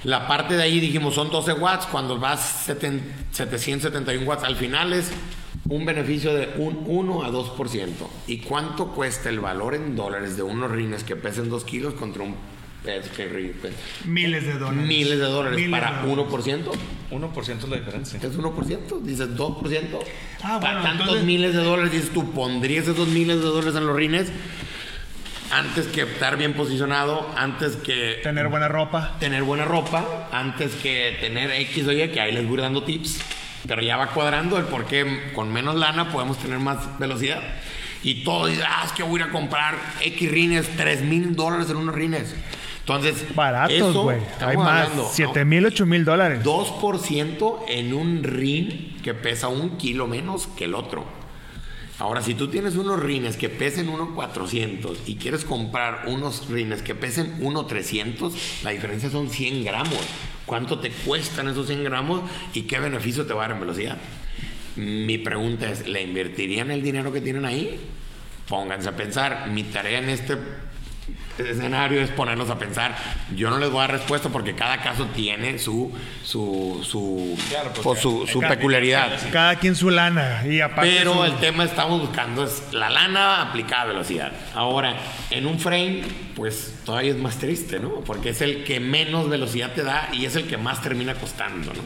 la 0.03 0.27
parte 0.27 0.57
de 0.57 0.65
ahí 0.65 0.81
dijimos 0.81 1.15
son 1.15 1.31
12 1.31 1.53
watts, 1.53 1.87
cuando 1.87 2.19
vas 2.19 2.65
771 2.65 4.27
watts, 4.27 4.43
al 4.43 4.57
final 4.57 4.93
es 4.95 5.13
un 5.69 5.87
beneficio 5.87 6.35
de 6.35 6.49
un 6.57 6.83
1 6.89 7.23
a 7.23 7.31
2%. 7.31 7.89
¿Y 8.27 8.39
cuánto 8.39 8.89
cuesta 8.89 9.29
el 9.29 9.39
valor 9.39 9.77
en 9.77 9.95
dólares 9.95 10.37
de 10.37 10.43
unos 10.43 10.73
rines 10.73 11.05
que 11.05 11.15
pesen 11.15 11.49
2 11.49 11.65
kilos 11.65 11.95
contra 11.95 12.25
un 12.25 12.35
que 13.14 13.29
ri- 13.31 13.53
Miles 14.05 14.46
de 14.46 14.55
dólares. 14.55 14.87
Miles 14.87 15.18
de 15.18 15.25
dólares 15.27 15.57
Miles 15.59 15.70
para 15.70 16.03
de 16.03 16.09
dólares. 16.09 16.33
1%? 16.33 16.72
1% 17.11 17.59
es 17.64 17.68
la 17.68 17.77
diferencia. 17.77 18.18
Es 18.22 18.37
1%, 18.38 19.01
dices 19.03 19.37
2%. 19.37 19.99
Ah, 20.42 20.59
para 20.61 20.81
bueno, 20.81 20.83
tantos 20.83 21.01
entonces- 21.07 21.25
miles 21.25 21.55
de 21.55 21.62
dólares, 21.62 21.92
dices 21.92 22.11
tú, 22.11 22.31
¿pondrías 22.33 22.87
esos 22.88 23.09
miles 23.09 23.37
de 23.38 23.42
dólares 23.46 23.75
en 23.77 23.87
los 23.87 23.96
rines? 23.96 24.29
Antes 25.53 25.87
que 25.87 26.03
estar 26.03 26.37
bien 26.37 26.55
posicionado, 26.55 27.31
antes 27.37 27.77
que 27.77 28.18
Tener 28.22 28.49
buena 28.49 28.66
ropa. 28.68 29.16
tener 29.20 29.44
buena 29.44 29.64
ropa, 29.64 30.29
antes 30.33 30.72
que 30.75 31.16
tener 31.20 31.51
X 31.53 31.87
o 31.87 31.92
Y, 31.92 32.09
que 32.11 32.20
ahí 32.20 32.33
les 32.33 32.46
voy 32.49 32.59
dando 32.59 32.83
tips. 32.83 33.20
Pero 33.66 33.81
ya 33.83 33.96
va 33.96 34.09
cuadrando 34.09 34.59
el 34.59 34.64
por 34.64 34.87
qué 34.87 35.31
con 35.35 35.53
menos 35.53 35.77
lana 35.77 36.11
podemos 36.12 36.38
tener 36.38 36.59
más 36.59 36.99
velocidad. 36.99 37.42
Y 38.03 38.22
todo 38.25 38.46
dice, 38.46 38.62
ah, 38.66 38.83
es 38.87 38.92
que 38.92 39.03
voy 39.05 39.20
a 39.20 39.25
ir 39.25 39.31
a 39.31 39.33
comprar 39.33 39.75
X 40.03 40.31
rines, 40.31 40.68
3 40.77 41.03
mil 41.03 41.35
dólares 41.35 41.70
en 41.70 41.77
unos 41.77 41.94
rines. 41.94 42.35
Entonces, 42.87 43.35
Baratos, 43.35 43.96
güey. 43.96 44.18
Hay 44.38 44.57
más. 44.57 44.85
hablando, 44.85 45.11
7 45.12 45.44
mil, 45.44 45.66
8 45.66 45.87
mil 45.87 46.05
dólares. 46.05 46.44
2% 46.44 47.64
en 47.66 47.92
un 47.92 48.22
rin 48.22 48.96
que 49.03 49.12
pesa 49.12 49.49
un 49.49 49.77
kilo 49.77 50.07
menos 50.07 50.46
que 50.57 50.66
el 50.66 50.75
otro. 50.77 51.05
Ahora, 51.99 52.22
si 52.22 52.35
tú 52.35 52.46
tienes 52.46 52.77
unos 52.77 53.01
rines 53.01 53.37
que 53.37 53.49
pesen 53.49 53.88
1,400 53.88 55.01
y 55.07 55.16
quieres 55.16 55.44
comprar 55.44 56.05
unos 56.07 56.49
rines 56.49 56.83
que 56.83 56.94
pesen 56.94 57.38
1,300, 57.40 58.62
la 58.62 58.70
diferencia 58.70 59.11
son 59.11 59.31
100 59.31 59.64
gramos. 59.64 59.99
¿Cuánto 60.44 60.79
te 60.79 60.90
cuestan 60.90 61.49
esos 61.49 61.66
100 61.66 61.83
gramos 61.83 62.20
y 62.55 62.62
qué 62.62 62.79
beneficio 62.79 63.27
te 63.27 63.35
va 63.35 63.46
a 63.46 63.49
dar 63.49 63.57
en 63.57 63.62
velocidad? 63.62 63.99
Mi 64.77 65.18
pregunta 65.18 65.68
es, 65.68 65.88
¿le 65.88 66.03
invertirían 66.03 66.70
el 66.70 66.83
dinero 66.83 67.12
que 67.12 67.20
tienen 67.20 67.46
ahí? 67.46 67.81
Pónganse 68.49 68.90
a 68.90 68.96
pensar. 68.96 69.49
Mi 69.49 69.64
tarea 69.64 69.99
en 69.99 70.09
este 70.09 70.37
escenario 71.38 72.01
es 72.01 72.11
ponerlos 72.11 72.51
a 72.51 72.59
pensar. 72.59 72.96
Yo 73.35 73.51
no 73.51 73.59
les 73.59 73.70
voy 73.70 73.79
a 73.79 73.83
dar 73.83 73.92
respuesta 73.92 74.29
porque 74.29 74.55
cada 74.55 74.81
caso 74.83 75.07
tiene 75.14 75.59
su 75.59 75.92
su 76.22 76.81
su, 76.85 77.38
Claro, 77.49 77.72
pues, 77.83 78.01
su, 78.01 78.27
su 78.27 78.40
cada- 78.40 78.55
peculiaridad. 78.55 79.11
Cada 79.33 79.57
quien 79.57 79.75
su 79.75 79.90
lana. 79.90 80.42
Y 80.46 80.61
aparte. 80.61 80.94
Pero 80.99 81.14
su- 81.14 81.25
el 81.25 81.37
tema 81.37 81.64
estamos 81.64 82.01
buscando 82.01 82.44
es 82.44 82.62
la 82.72 82.90
lana 82.90 83.42
aplicada 83.42 83.83
a 83.83 83.87
velocidad. 83.87 84.33
Ahora, 84.55 84.96
en 85.31 85.46
un 85.46 85.59
frame, 85.59 86.03
pues 86.35 86.75
todavía 86.85 87.11
es 87.12 87.18
más 87.18 87.37
triste, 87.38 87.79
¿no? 87.81 88.01
Porque 88.01 88.31
es 88.31 88.40
el 88.40 88.64
que 88.64 88.81
menos 88.81 89.29
velocidad 89.29 89.72
te 89.72 89.83
da 89.83 90.09
y 90.12 90.25
es 90.25 90.37
el 90.37 90.46
que 90.46 90.57
más 90.57 90.83
termina 90.83 91.14
costando, 91.14 91.72
¿no? 91.72 91.81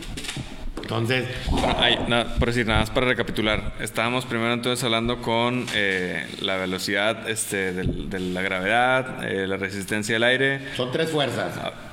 Entonces, 0.82 1.26
Bueno, 1.50 1.76
ay, 1.78 1.98
nada, 2.08 2.34
por 2.38 2.48
decir, 2.48 2.66
nada 2.66 2.80
más 2.80 2.90
para 2.90 3.06
recapitular. 3.06 3.72
Estábamos 3.80 4.24
primero 4.26 4.52
entonces 4.52 4.82
hablando 4.84 5.22
con 5.22 5.66
eh, 5.74 6.26
la 6.40 6.56
velocidad 6.56 7.28
este, 7.28 7.72
del- 7.72 8.10
de 8.10 8.18
la 8.20 8.42
gravedad, 8.42 9.24
eh, 9.24 9.46
la 9.46 9.56
resistencia 9.56 10.14
del 10.14 10.24
aire. 10.24 10.60
son 10.76 10.90
tres 10.92 11.10
fuerzas. 11.10 11.52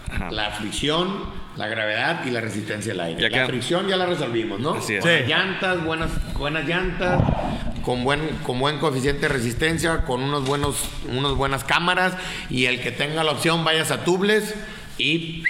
Ajá. 0.09 0.31
La 0.31 0.51
fricción, 0.51 1.25
la 1.57 1.67
gravedad 1.67 2.25
y 2.25 2.31
la 2.31 2.39
resistencia 2.41 2.93
al 2.93 3.01
aire. 3.01 3.21
Ya 3.21 3.29
la 3.29 3.37
queda- 3.37 3.47
fricción 3.47 3.87
ya 3.87 3.97
la 3.97 4.05
resolvimos, 4.05 4.59
¿no? 4.59 4.75
Así 4.75 4.95
es. 4.95 5.03
Sí. 5.03 5.09
llantas, 5.27 5.83
buenas, 5.83 6.09
buenas 6.33 6.65
llantas, 6.65 7.21
con 7.83 8.03
buen, 8.03 8.21
con 8.43 8.57
buen 8.59 8.79
coeficiente 8.79 9.21
de 9.21 9.27
resistencia, 9.29 10.03
con 10.05 10.21
unos 10.23 10.45
buenos, 10.45 10.89
unas 11.09 11.33
buenas 11.33 11.63
cámaras 11.63 12.13
y 12.49 12.65
el 12.65 12.81
que 12.81 12.91
tenga 12.91 13.23
la 13.23 13.31
opción 13.33 13.63
vayas 13.63 13.91
a 13.91 14.03
tubles 14.05 14.55
y 14.97 15.43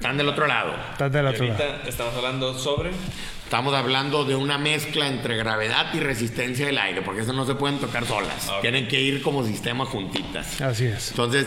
están 0.00 0.16
del 0.16 0.28
otro 0.28 0.46
lado. 0.46 0.74
Estás 0.92 1.12
del 1.12 1.26
Y 1.26 1.28
otro 1.28 1.46
lado. 1.46 1.62
ahorita 1.62 1.88
estamos 1.88 2.14
hablando 2.14 2.58
sobre. 2.58 2.90
Estamos 3.44 3.74
hablando 3.74 4.24
de 4.24 4.34
una 4.36 4.56
mezcla 4.58 5.08
entre 5.08 5.36
gravedad 5.36 5.92
y 5.92 5.98
resistencia 6.00 6.64
del 6.66 6.78
aire, 6.78 7.02
porque 7.02 7.20
eso 7.22 7.32
no 7.34 7.44
se 7.44 7.54
pueden 7.56 7.78
tocar 7.78 8.06
solas. 8.06 8.50
Tienen 8.62 8.86
que 8.88 9.00
ir 9.00 9.20
como 9.22 9.44
sistema 9.44 9.84
juntitas. 9.84 10.60
Así 10.60 10.86
es. 10.86 11.10
Entonces, 11.10 11.46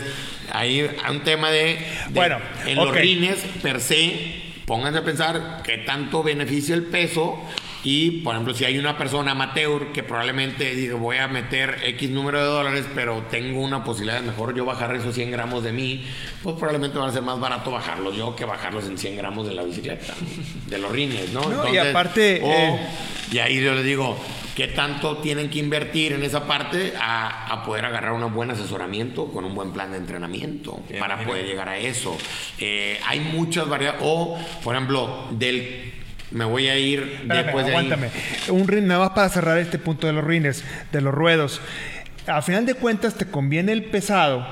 ahí 0.52 0.80
hay 1.02 1.10
un 1.16 1.22
tema 1.24 1.50
de, 1.50 1.62
de- 1.64 1.78
Bueno, 2.10 2.38
en 2.66 2.76
los 2.76 2.94
rines 2.94 3.38
per 3.62 3.80
se, 3.80 4.42
pónganse 4.66 4.98
a 4.98 5.04
pensar 5.04 5.62
qué 5.64 5.78
tanto 5.78 6.22
beneficia 6.22 6.74
el 6.74 6.84
peso 6.84 7.40
y, 7.84 8.22
por 8.22 8.34
ejemplo, 8.34 8.54
si 8.54 8.64
hay 8.64 8.78
una 8.78 8.96
persona 8.98 9.32
amateur 9.32 9.92
que 9.92 10.02
probablemente 10.02 10.74
diga 10.74 10.94
voy 10.96 11.18
a 11.18 11.28
meter 11.28 11.76
X 11.84 12.08
número 12.10 12.38
de 12.40 12.46
dólares, 12.46 12.86
pero 12.94 13.22
tengo 13.30 13.60
una 13.60 13.84
posibilidad 13.84 14.20
de 14.20 14.26
mejor 14.26 14.54
yo 14.54 14.64
bajar 14.64 14.94
esos 14.96 15.14
100 15.14 15.30
gramos 15.30 15.62
de 15.62 15.72
mí, 15.72 16.04
pues 16.42 16.56
probablemente 16.56 16.98
va 16.98 17.08
a 17.08 17.12
ser 17.12 17.22
más 17.22 17.38
barato 17.38 17.70
bajarlos 17.70 18.16
yo 18.16 18.34
que 18.34 18.44
bajarlos 18.46 18.86
en 18.86 18.96
100 18.98 19.16
gramos 19.18 19.46
de 19.46 19.54
la 19.54 19.62
bicicleta, 19.64 20.14
de 20.66 20.78
los 20.78 20.90
rines, 20.90 21.30
¿no? 21.32 21.42
No, 21.48 21.72
y 21.72 21.76
aparte, 21.78 22.40
o- 22.42 22.50
eh, 22.50 22.80
y 23.30 23.38
ahí 23.38 23.62
yo 23.62 23.74
les 23.74 23.84
digo, 23.84 24.16
¿qué 24.54 24.68
tanto 24.68 25.18
tienen 25.18 25.50
que 25.50 25.58
invertir 25.58 26.12
en 26.12 26.22
esa 26.22 26.46
parte 26.46 26.94
a, 26.98 27.52
a 27.52 27.64
poder 27.64 27.84
agarrar 27.84 28.12
un 28.12 28.32
buen 28.32 28.50
asesoramiento 28.50 29.26
con 29.32 29.44
un 29.44 29.54
buen 29.54 29.72
plan 29.72 29.90
de 29.92 29.98
entrenamiento 29.98 30.80
Bien, 30.88 31.00
para 31.00 31.16
mira. 31.16 31.28
poder 31.28 31.44
llegar 31.46 31.68
a 31.68 31.76
eso? 31.76 32.16
Eh, 32.58 32.98
hay 33.06 33.20
muchas 33.20 33.68
variedades. 33.68 34.00
O, 34.04 34.38
por 34.62 34.74
ejemplo, 34.74 35.26
del. 35.32 35.92
Me 36.34 36.44
voy 36.44 36.66
a 36.68 36.76
ir 36.78 37.00
Espérame, 37.22 37.44
después 37.44 37.64
de 37.66 37.70
ahí. 37.72 37.78
aguántame. 37.86 38.10
Un 38.48 38.68
rin, 38.68 38.86
nada 38.86 39.00
más 39.00 39.10
para 39.10 39.28
cerrar 39.30 39.56
este 39.58 39.78
punto 39.78 40.06
de 40.06 40.12
los 40.12 40.24
rines, 40.24 40.62
de 40.92 41.00
los 41.00 41.14
ruedos. 41.14 41.60
A 42.26 42.42
final 42.42 42.66
de 42.66 42.74
cuentas 42.74 43.14
te 43.14 43.26
conviene 43.26 43.72
el 43.72 43.84
pesado 43.84 44.46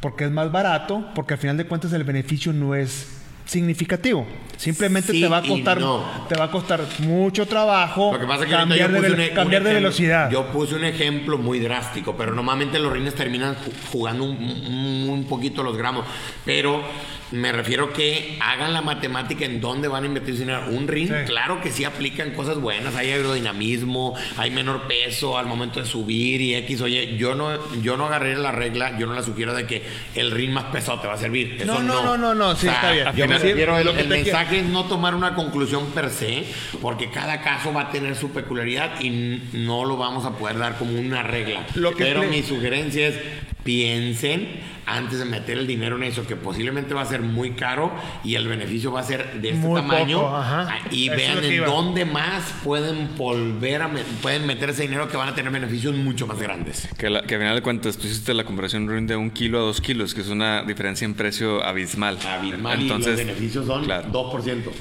porque 0.00 0.24
es 0.24 0.30
más 0.30 0.52
barato, 0.52 1.04
porque 1.14 1.34
al 1.34 1.40
final 1.40 1.56
de 1.56 1.64
cuentas 1.64 1.92
el 1.92 2.04
beneficio 2.04 2.52
no 2.52 2.74
es 2.74 3.18
significativo. 3.44 4.26
Simplemente 4.56 5.12
Sí 5.12 5.20
te 5.20 5.28
va 5.28 5.38
a 5.38 5.42
costar 5.42 5.80
no. 5.80 6.04
te 6.28 6.36
va 6.36 6.44
a 6.44 6.50
costar 6.50 6.80
mucho 7.00 7.46
trabajo 7.46 8.12
pasa 8.26 8.44
que 8.44 8.50
cambiar, 8.52 8.90
de, 8.92 8.98
un 8.98 9.04
e- 9.20 9.32
un 9.40 9.50
de 9.50 9.60
velocidad. 9.60 10.30
Yo 10.30 10.46
puse 10.52 10.74
un 10.76 10.84
ejemplo 10.84 11.38
muy 11.38 11.58
drástico, 11.58 12.16
pero 12.16 12.32
normalmente 12.34 12.78
los 12.78 12.92
rines 12.92 13.14
terminan 13.14 13.54
ju- 13.56 13.72
jugando 13.90 14.24
un, 14.24 14.36
un- 14.36 15.08
un 15.08 15.24
poquito 15.24 15.62
los 15.64 15.76
gramos. 15.76 16.04
Pero 16.44 16.82
me 17.32 17.50
refiero 17.52 17.92
que 17.92 18.38
hagan 18.40 18.72
la 18.72 18.82
matemática 18.82 19.44
en 19.44 19.60
dónde 19.60 19.88
van 19.88 20.04
a 20.04 20.06
invertir 20.06 20.34
su 20.34 20.40
dinero. 20.40 20.64
Un 20.70 20.86
rin, 20.86 21.08
Sí. 21.08 21.14
claro 21.26 21.60
que 21.60 21.70
sí 21.70 21.84
aplican 21.84 22.30
cosas 22.32 22.58
buenas, 22.58 22.94
hay 22.94 23.10
aerodinamismo, 23.10 24.14
hay 24.36 24.50
menor 24.50 24.82
peso 24.86 25.36
al 25.38 25.46
momento 25.46 25.80
de 25.80 25.86
subir 25.86 26.40
y 26.40 26.54
X. 26.56 26.80
Oye, 26.82 27.16
yo 27.16 27.34
no, 27.34 27.50
yo 27.82 27.96
no 27.96 28.06
agarré 28.06 28.36
la 28.36 28.52
regla, 28.52 28.98
yo 28.98 29.06
no 29.06 29.14
la 29.14 29.22
sugiero 29.22 29.54
de 29.54 29.66
que 29.66 29.82
el 30.14 30.30
rin 30.30 30.52
más 30.52 30.64
pesado 30.64 31.00
te 31.00 31.08
va 31.08 31.14
a 31.14 31.18
servir. 31.18 31.56
Eso 31.58 31.66
No, 31.66 31.80
no, 31.80 31.94
no, 32.02 32.02
no, 32.02 32.16
no, 32.18 32.34
no, 32.34 32.56
sí, 32.56 32.68
está 32.68 32.92
bien. 32.92 33.06
Yo 33.16 33.26
me 33.26 33.38
refiero, 33.38 33.78
el, 33.78 33.88
el 33.88 33.94
quiero- 33.94 34.08
mensaje 34.10 34.58
es 34.60 34.64
no 34.66 34.84
tomar 34.84 35.14
una 35.14 35.34
conclusión 35.34 35.86
per 35.92 36.10
se, 36.10 36.44
porque 36.80 37.10
cada 37.10 37.40
caso 37.42 37.72
va 37.72 37.82
a 37.82 37.90
tener 37.90 38.14
su 38.16 38.30
peculiaridad 38.30 39.00
y 39.00 39.40
no 39.52 39.84
lo 39.84 39.96
vamos 39.96 40.24
a 40.24 40.32
poder 40.32 40.58
dar 40.58 40.76
como 40.78 40.98
una 40.98 41.22
regla. 41.22 41.66
Lo 41.74 41.92
que 41.94 42.04
Pero 42.04 42.22
mi 42.24 42.42
sugerencia 42.42 43.08
es 43.08 43.14
piensen 43.64 44.72
antes 44.84 45.20
de 45.20 45.24
meter 45.24 45.58
el 45.58 45.66
dinero 45.66 45.96
en 45.96 46.02
eso, 46.02 46.26
que 46.26 46.34
posiblemente 46.34 46.92
va 46.92 47.02
a 47.02 47.06
ser 47.06 47.20
muy 47.22 47.52
caro 47.52 47.92
y 48.24 48.34
el 48.34 48.48
beneficio 48.48 48.90
va 48.90 49.00
a 49.00 49.04
ser 49.04 49.40
de 49.40 49.50
este 49.50 49.60
Muy 49.66 49.80
tamaño. 49.80 50.18
poco, 50.20 50.36
ajá. 50.36 50.68
Ah, 50.70 50.78
Y 50.90 51.06
Eso 51.08 51.16
vean 51.16 51.44
en 51.44 51.64
dónde 51.64 52.04
más 52.04 52.42
pueden 52.64 53.16
volver 53.16 53.82
a 53.82 53.88
me- 53.88 54.02
pueden 54.20 54.44
meter 54.46 54.70
ese 54.70 54.82
dinero 54.82 55.08
que 55.08 55.16
van 55.16 55.28
a 55.28 55.34
tener 55.34 55.52
beneficios 55.52 55.94
mucho 55.94 56.26
más 56.26 56.38
grandes. 56.40 56.88
Que, 56.98 57.08
la- 57.10 57.22
que 57.22 57.36
al 57.36 57.40
final 57.40 57.54
de 57.54 57.62
cuentas 57.62 57.96
tú 57.96 58.06
hiciste 58.08 58.34
la 58.34 58.44
comparación 58.44 58.88
Ruin, 58.88 59.06
de 59.06 59.14
un 59.16 59.30
kilo 59.30 59.58
a 59.58 59.62
dos 59.62 59.80
kilos, 59.80 60.14
que 60.14 60.20
es 60.22 60.28
una 60.28 60.62
diferencia 60.64 61.04
en 61.04 61.14
precio 61.14 61.62
abismal. 61.64 62.18
Abismal 62.26 62.80
Entonces, 62.80 63.06
y 63.14 63.16
los 63.18 63.26
beneficios 63.26 63.66
son 63.66 63.84
claro. 63.84 64.08
2%. 64.10 64.72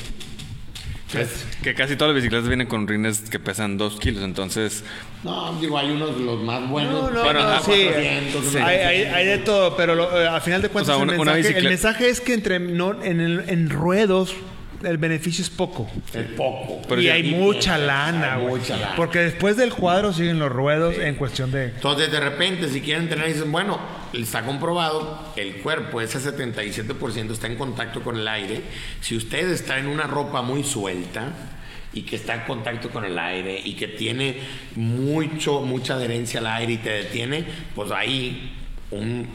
Es 1.20 1.46
que 1.64 1.74
casi 1.74 1.96
todas 1.96 2.14
las 2.14 2.22
bicicletas 2.24 2.48
vienen 2.48 2.68
con 2.68 2.88
rines 2.88 3.22
que 3.30 3.40
pesan 3.40 3.78
dos 3.78 4.00
kilos, 4.00 4.24
entonces 4.24 4.84
No, 5.24 5.58
digo, 5.60 5.78
hay 5.78 5.92
unos 5.92 6.18
los 6.18 6.42
más 6.44 6.68
buenos. 6.70 6.94
No, 6.94 7.10
no, 7.12 7.24
pero 7.24 7.44
no, 7.44 7.60
sí. 7.62 7.84
400, 7.86 8.46
Sí. 8.46 8.58
unos 8.58 8.68
Hay, 8.68 8.78
hay- 8.78 9.04
hay 9.04 9.26
de 9.26 9.38
todo, 9.40 9.76
pero 9.76 9.96
lo- 9.96 10.20
eh, 10.22 10.28
al 10.28 10.42
final 10.42 10.62
de 10.62 10.70
cuentas 10.70 10.96
O 10.96 10.98
sea, 11.00 11.04
el, 11.14 11.20
una- 11.20 11.34
mensaje, 11.34 11.58
el 11.58 11.68
mensaje 11.70 12.10
es 12.10 12.22
que 12.22 12.34
entre 12.34 12.60
no, 12.60 13.04
en, 13.04 13.20
el- 13.22 13.44
en 13.48 13.70
ruedos 13.70 14.34
el 14.84 14.98
beneficio 14.98 15.44
es 15.44 15.50
poco. 15.50 15.90
Es 16.14 16.28
poco. 16.38 16.82
Pero 16.88 17.02
y 17.02 17.10
hay 17.10 17.24
mucha 17.24 17.78
lana, 17.78 18.38
güey. 18.38 18.62
mucha 18.62 18.78
lana. 18.78 18.96
Porque 18.96 19.20
después 19.20 19.58
del 19.58 19.74
cuadro 19.74 20.14
siguen 20.14 20.40
los 20.40 20.52
ruedos 20.52 20.98
en 20.98 21.16
cuestión 21.16 21.52
de... 21.52 21.66
Entonces, 21.66 22.12
de 22.12 22.20
repente, 22.20 22.70
si 22.70 22.82
quieren 22.82 23.10
tener, 23.10 23.28
dicen, 23.28 23.52
bueno, 23.52 23.80
está 24.14 24.44
comprobado, 24.44 25.34
el 25.36 25.58
cuerpo, 25.58 26.02
ese 26.02 26.20
77% 26.20 27.32
está 27.32 27.48
en 27.48 27.56
contacto 27.56 28.02
con 28.02 28.18
el 28.18 28.28
aire. 28.28 28.62
Si 29.00 29.16
usted 29.16 29.50
está 29.50 29.80
en 29.80 29.88
una 29.88 30.04
ropa 30.04 30.42
muy 30.42 30.64
suelta 30.64 31.30
y 31.94 32.04
que 32.04 32.16
está 32.16 32.36
en 32.36 32.42
contacto 32.42 32.90
con 32.90 33.06
el 33.06 33.18
aire 33.18 33.60
y 33.64 33.74
que 33.74 33.88
tiene 33.88 34.40
mucho, 34.76 35.62
mucha 35.62 35.96
adherencia 35.96 36.40
al 36.40 36.48
aire 36.48 36.74
y 36.74 36.78
te 36.78 36.90
detiene, 36.90 37.46
pues 37.76 37.92
ahí 37.92 38.54
un, 38.92 39.28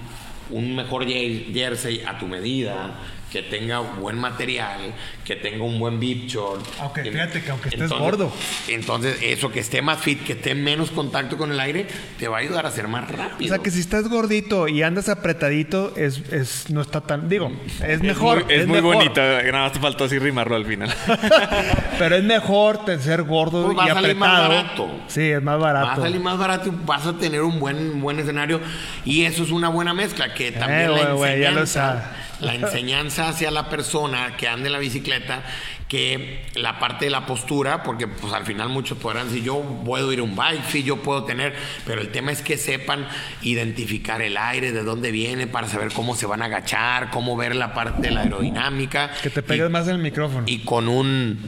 un 0.51 0.77
mejor 0.77 1.07
jersey 1.07 2.03
a 2.07 2.19
tu 2.19 2.27
medida, 2.27 2.99
que 3.33 3.43
tenga 3.43 3.81
buen 3.81 4.19
material, 4.19 4.79
que 5.25 5.37
tenga 5.37 5.65
un 5.65 5.79
buen 5.79 5.99
bip 6.01 6.27
short. 6.29 6.65
Aunque 6.81 7.03
Que- 7.03 7.11
fíjate 7.13 7.43
que 7.43 7.51
aunque 7.51 7.69
estés 7.69 7.83
entonces- 7.83 8.05
gordo. 8.05 8.33
Entonces, 8.69 9.19
eso 9.23 9.51
que 9.51 9.61
esté 9.61 9.83
más 9.83 9.99
fit, 9.99 10.23
que 10.25 10.33
esté 10.35 10.55
menos 10.55 10.91
contacto 10.91 11.37
con 11.37 11.51
el 11.51 11.59
aire, 11.61 11.87
te 12.19 12.29
va 12.29 12.37
a 12.39 12.41
ayudar 12.41 12.65
a 12.67 12.71
ser 12.71 12.89
más 12.89 13.11
O 13.11 13.17
rápido. 13.17 13.55
sea 13.55 13.63
que 13.63 13.71
si 13.71 13.81
estás 13.81 14.09
gordito 14.09 14.69
y 14.69 14.83
andas 14.83 15.09
apretadito, 15.09 15.93
es, 15.97 16.21
es 16.33 16.71
no 16.71 16.81
está 16.81 17.01
tan. 17.01 17.29
Digo, 17.29 17.51
es 17.87 18.01
mejor. 18.01 18.39
Es 18.39 18.45
muy, 18.47 18.55
es 18.55 18.67
muy 18.69 18.77
mejor, 18.77 18.95
bonito. 18.95 19.21
Nada 19.21 19.53
más 19.65 19.73
te 19.73 19.81
faltó 19.81 20.05
así 20.05 20.19
rimarlo 20.19 20.55
al 20.57 20.65
final. 20.65 20.95
Pero 21.99 22.17
es 22.17 22.25
mejor 22.25 22.81
ser 23.01 23.23
gordo 23.25 23.67
Pues 23.67 23.79
va 23.79 23.87
y 23.87 23.91
a 23.91 23.95
salir 23.95 24.17
más 24.17 24.29
apretado. 24.41 24.63
barato. 24.63 25.01
Sí, 25.09 25.23
es 25.31 25.43
más 25.43 25.61
Va 25.61 25.71
a 25.71 25.73
barato. 25.73 26.01
salir 26.03 26.21
más 26.21 26.39
barato 26.39 26.69
y 26.69 26.73
vas 26.85 27.07
a 27.07 27.13
tener 27.19 27.43
un 27.43 27.59
buen, 27.59 28.01
buen 28.01 28.19
escenario. 28.21 28.61
Y 29.05 29.25
eso 29.25 29.43
es 29.43 29.51
una 29.51 29.69
buena 29.69 29.93
mezcla, 29.95 30.33
que 30.33 30.53
también 30.53 30.83
Eh, 30.83 30.89
la, 30.89 30.93
güey, 30.93 31.13
güey, 31.17 31.41
ya 31.41 31.51
lo 31.51 31.61
enseñanza, 31.61 32.13
sabe. 32.39 32.47
la 32.47 32.55
enseñanza 32.55 33.16
hacia 33.19 33.51
la 33.51 33.69
persona 33.69 34.37
que 34.37 34.49
ande 34.49 34.67
en 34.67 34.73
la 34.73 34.79
bicicleta, 34.79 35.43
que 35.89 36.45
la 36.55 36.79
parte 36.79 37.05
de 37.07 37.11
la 37.11 37.27
postura, 37.27 37.83
porque 37.83 38.07
pues 38.09 38.33
al 38.33 38.45
final 38.45 38.69
muchos 38.69 38.99
podrán 38.99 39.29
decir, 39.29 39.45
yo 39.45 39.63
puedo 39.85 40.13
ir 40.13 40.19
a 40.21 40.23
un 40.25 40.35
bike, 40.37 40.65
sí, 40.69 40.83
yo 40.83 40.97
puedo 41.03 41.25
tener, 41.25 41.55
pero 41.87 42.01
el 42.01 42.11
tema 42.11 42.33
es 42.33 42.43
que 42.43 42.57
sepan 42.57 43.07
identificar 43.43 44.21
el 44.23 44.37
aire, 44.37 44.73
de 44.73 44.83
dónde 44.83 45.11
viene, 45.13 45.47
para 45.47 45.69
saber 45.69 45.93
cómo 45.93 46.15
se 46.17 46.27
van 46.27 46.43
a 46.43 46.47
agachar, 46.47 47.11
cómo 47.11 47.37
ver 47.37 47.55
la 47.57 47.73
parte 47.75 48.03
de 48.03 48.11
la 48.11 48.23
aerodinámica. 48.23 49.11
Que 49.23 49.31
te 49.31 49.41
Y- 49.41 49.43
pegues 49.43 49.71
más 49.71 49.87
en 49.89 49.95
el 49.97 50.03
micrófono. 50.03 50.45
y 50.47 50.59
con 50.61 50.89
un 50.89 51.39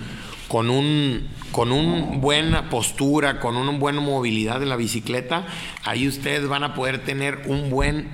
con 0.48 0.70
un 0.70 1.28
con 1.52 1.72
un 1.72 2.20
buena 2.20 2.68
postura, 2.70 3.40
con 3.40 3.56
una 3.56 3.72
buena 3.72 4.00
movilidad 4.00 4.60
de 4.60 4.66
la 4.66 4.76
bicicleta, 4.76 5.46
ahí 5.84 6.06
ustedes 6.06 6.46
van 6.46 6.62
a 6.64 6.74
poder 6.74 6.98
tener 7.04 7.42
un 7.46 7.68
buen 7.70 8.08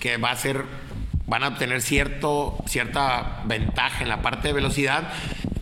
que 0.00 0.16
va 0.16 0.30
a 0.30 0.36
ser 0.36 0.64
van 1.28 1.44
a 1.44 1.48
obtener 1.48 1.80
cierto 1.80 2.58
cierta 2.66 3.42
ventaja 3.44 4.02
en 4.02 4.08
la 4.08 4.22
parte 4.22 4.48
de 4.48 4.54
velocidad 4.54 5.12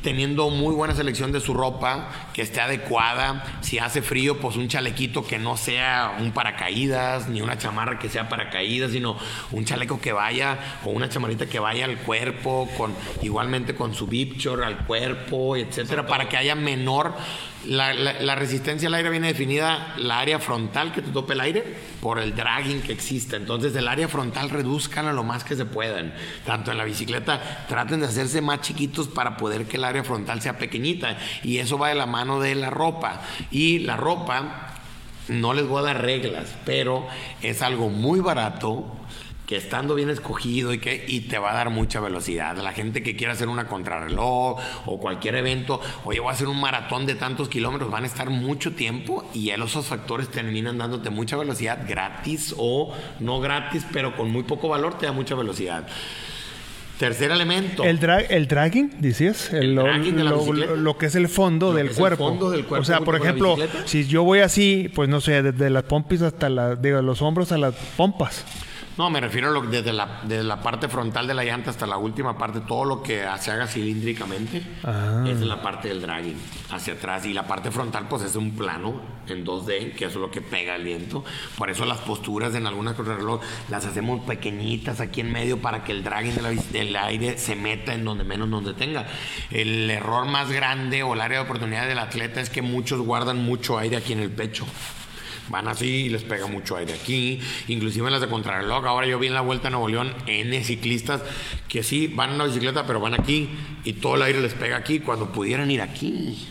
teniendo 0.06 0.50
muy 0.50 0.72
buena 0.72 0.94
selección 0.94 1.32
de 1.32 1.40
su 1.40 1.52
ropa, 1.52 2.08
que 2.32 2.40
esté 2.40 2.60
adecuada. 2.60 3.58
Si 3.60 3.80
hace 3.80 4.02
frío, 4.02 4.38
pues 4.38 4.54
un 4.54 4.68
chalequito 4.68 5.26
que 5.26 5.36
no 5.36 5.56
sea 5.56 6.14
un 6.20 6.30
paracaídas, 6.30 7.28
ni 7.28 7.42
una 7.42 7.58
chamarra 7.58 7.98
que 7.98 8.08
sea 8.08 8.28
paracaídas, 8.28 8.92
sino 8.92 9.18
un 9.50 9.64
chaleco 9.64 10.00
que 10.00 10.12
vaya, 10.12 10.78
o 10.84 10.90
una 10.90 11.08
chamarrita 11.08 11.46
que 11.46 11.58
vaya 11.58 11.86
al 11.86 11.96
cuerpo, 11.96 12.68
con 12.76 12.94
igualmente 13.20 13.74
con 13.74 13.94
su 13.94 14.06
bipchor 14.06 14.62
al 14.62 14.86
cuerpo, 14.86 15.56
etcétera, 15.56 16.06
para 16.06 16.28
que 16.28 16.36
haya 16.36 16.54
menor. 16.54 17.12
La, 17.66 17.92
la- 17.94 18.34
resistencia 18.34 18.88
al 18.88 18.94
aire 18.94 19.10
viene 19.10 19.28
definida 19.28 19.94
la 19.98 20.18
área 20.20 20.38
frontal 20.38 20.92
que 20.92 21.02
te 21.02 21.10
tope 21.10 21.32
el 21.32 21.40
aire 21.40 21.64
por 22.00 22.18
el 22.18 22.34
dragging 22.36 22.82
que 22.82 22.92
existe. 22.92 23.36
Entonces, 23.36 23.74
el 23.74 23.88
área 23.88 24.08
frontal 24.08 24.50
reduzcan 24.50 25.06
a 25.06 25.12
lo 25.12 25.24
más 25.24 25.42
que 25.44 25.56
se 25.56 25.64
puedan. 25.64 26.14
Tanto 26.44 26.70
en 26.70 26.78
la 26.78 26.84
bicicleta, 26.84 27.64
traten 27.68 28.00
de 28.00 28.06
hacerse 28.06 28.40
más 28.40 28.60
chiquitos 28.60 29.08
para 29.08 29.36
poder 29.36 29.66
que 29.66 29.76
el 29.78 29.84
área 29.84 30.04
frontal 30.04 30.40
sea 30.40 30.58
pequeñita. 30.58 31.18
Y 31.42 31.58
eso 31.58 31.78
va 31.78 31.88
de 31.88 31.94
la 31.96 32.06
mano 32.06 32.40
de 32.40 32.54
la 32.54 32.70
ropa. 32.70 33.20
Y 33.50 33.80
la 33.80 33.96
ropa, 33.96 34.74
no 35.28 35.52
les 35.54 35.66
voy 35.66 35.80
a 35.80 35.86
dar 35.86 36.02
reglas, 36.02 36.54
pero 36.64 37.06
es 37.42 37.62
algo 37.62 37.88
muy 37.88 38.20
barato 38.20 38.86
que 39.46 39.56
estando 39.56 39.94
bien 39.94 40.10
escogido 40.10 40.72
y 40.72 40.78
que 40.78 41.04
y 41.06 41.20
te 41.20 41.38
va 41.38 41.52
a 41.52 41.54
dar 41.54 41.70
mucha 41.70 42.00
velocidad. 42.00 42.56
La 42.56 42.72
gente 42.72 43.02
que 43.04 43.14
quiera 43.14 43.32
hacer 43.32 43.46
una 43.48 43.68
contrarreloj 43.68 44.58
o 44.86 44.98
cualquier 45.00 45.36
evento, 45.36 45.80
oye, 46.04 46.18
voy 46.18 46.30
a 46.30 46.32
hacer 46.32 46.48
un 46.48 46.60
maratón 46.60 47.06
de 47.06 47.14
tantos 47.14 47.48
kilómetros, 47.48 47.90
van 47.90 48.02
a 48.02 48.06
estar 48.08 48.28
mucho 48.28 48.72
tiempo 48.72 49.24
y 49.32 49.50
esos 49.50 49.86
factores 49.86 50.28
terminan 50.30 50.78
dándote 50.78 51.10
mucha 51.10 51.36
velocidad 51.36 51.84
gratis 51.88 52.54
o 52.58 52.92
no 53.20 53.40
gratis, 53.40 53.86
pero 53.92 54.16
con 54.16 54.30
muy 54.30 54.42
poco 54.42 54.68
valor 54.68 54.98
te 54.98 55.06
da 55.06 55.12
mucha 55.12 55.34
velocidad. 55.36 55.86
Tercer 56.98 57.30
elemento. 57.30 57.84
El, 57.84 57.98
drag, 58.00 58.26
el 58.32 58.48
dragging, 58.48 58.90
decías, 59.00 59.52
el, 59.52 59.62
El 59.64 59.74
lo, 59.74 59.84
de 59.84 60.24
la 60.24 60.30
lo- 60.30 60.76
lo 60.76 60.96
que 60.96 61.06
es 61.06 61.14
el 61.14 61.28
fondo 61.28 61.74
del 61.74 61.86
es 61.88 61.92
el 61.92 61.98
cuerpo. 61.98 62.28
fondo 62.28 62.50
del 62.50 62.64
cuerpo 62.64 62.80
O 62.82 62.84
sea, 62.86 63.00
por 63.00 63.14
la 63.14 63.20
ejemplo, 63.22 63.54
si 63.84 64.06
yo 64.06 64.24
voy 64.24 64.40
así, 64.40 64.90
pues 64.94 65.06
no 65.08 65.20
sé, 65.20 65.42
desde 65.42 65.68
las 65.68 65.82
pompis 65.82 66.22
hasta 66.22 66.48
las, 66.48 66.80
digo, 66.80 67.02
los 67.02 67.20
hombros 67.20 67.52
a 67.52 67.58
las 67.58 67.74
pompas. 67.98 68.44
No, 68.98 69.10
me 69.10 69.20
refiero 69.20 69.48
a 69.48 69.50
lo, 69.50 69.60
desde, 69.60 69.92
la, 69.92 70.20
desde 70.22 70.42
la 70.44 70.62
parte 70.62 70.88
frontal 70.88 71.26
de 71.26 71.34
la 71.34 71.44
llanta 71.44 71.68
hasta 71.70 71.86
la 71.86 71.98
última 71.98 72.38
parte, 72.38 72.60
todo 72.60 72.84
lo 72.86 73.02
que 73.02 73.24
se 73.40 73.50
haga 73.50 73.66
cilíndricamente 73.66 74.62
Ah. 74.84 75.22
es 75.28 75.40
la 75.40 75.60
parte 75.60 75.88
del 75.88 76.00
dragging 76.00 76.36
hacia 76.70 76.94
atrás. 76.94 77.26
Y 77.26 77.34
la 77.34 77.46
parte 77.46 77.70
frontal, 77.70 78.06
pues 78.08 78.22
es 78.22 78.36
un 78.36 78.56
plano 78.56 79.00
en 79.28 79.44
2D, 79.44 79.94
que 79.94 80.06
eso 80.06 80.14
es 80.18 80.22
lo 80.22 80.30
que 80.30 80.40
pega 80.40 80.76
el 80.76 80.84
viento. 80.84 81.24
Por 81.58 81.68
eso 81.68 81.84
las 81.84 81.98
posturas 81.98 82.54
en 82.54 82.66
algunas 82.66 82.94
contrarreloj 82.94 83.42
las 83.68 83.84
hacemos 83.84 84.24
pequeñitas 84.24 85.00
aquí 85.00 85.20
en 85.20 85.30
medio 85.30 85.60
para 85.60 85.84
que 85.84 85.92
el 85.92 86.02
dragging 86.02 86.34
de 86.34 86.42
la 86.42 86.50
del 86.50 86.96
aire 86.96 87.36
se 87.36 87.54
meta 87.54 87.92
en 87.92 88.04
donde 88.04 88.24
menos 88.24 88.48
donde 88.50 88.72
tenga. 88.72 89.06
El 89.50 89.90
error 89.90 90.24
más 90.26 90.50
grande 90.50 91.02
o 91.02 91.12
el 91.12 91.20
área 91.20 91.38
de 91.40 91.44
oportunidad 91.44 91.86
del 91.86 91.98
atleta 91.98 92.40
es 92.40 92.48
que 92.48 92.62
muchos 92.62 93.00
guardan 93.00 93.44
mucho 93.44 93.78
aire 93.78 93.96
aquí 93.98 94.14
en 94.14 94.20
el 94.20 94.30
pecho. 94.30 94.64
Van 95.48 95.68
así 95.68 96.06
y 96.06 96.08
les 96.08 96.22
pega 96.22 96.46
mucho 96.46 96.76
aire 96.76 96.94
aquí. 96.94 97.40
Inclusive 97.68 98.06
en 98.06 98.12
las 98.12 98.20
de 98.20 98.28
contrarreloj. 98.28 98.86
Ahora 98.86 99.06
yo 99.06 99.18
vi 99.18 99.28
en 99.28 99.34
la 99.34 99.40
Vuelta 99.40 99.68
a 99.68 99.70
Nuevo 99.70 99.88
León 99.88 100.14
N 100.26 100.64
ciclistas 100.64 101.22
que 101.68 101.82
sí 101.82 102.08
van 102.08 102.32
en 102.32 102.38
la 102.38 102.44
bicicleta, 102.44 102.86
pero 102.86 103.00
van 103.00 103.14
aquí 103.14 103.48
y 103.84 103.94
todo 103.94 104.16
el 104.16 104.22
aire 104.22 104.40
les 104.40 104.54
pega 104.54 104.76
aquí 104.76 105.00
cuando 105.00 105.32
pudieran 105.32 105.70
ir 105.70 105.80
aquí. 105.80 106.48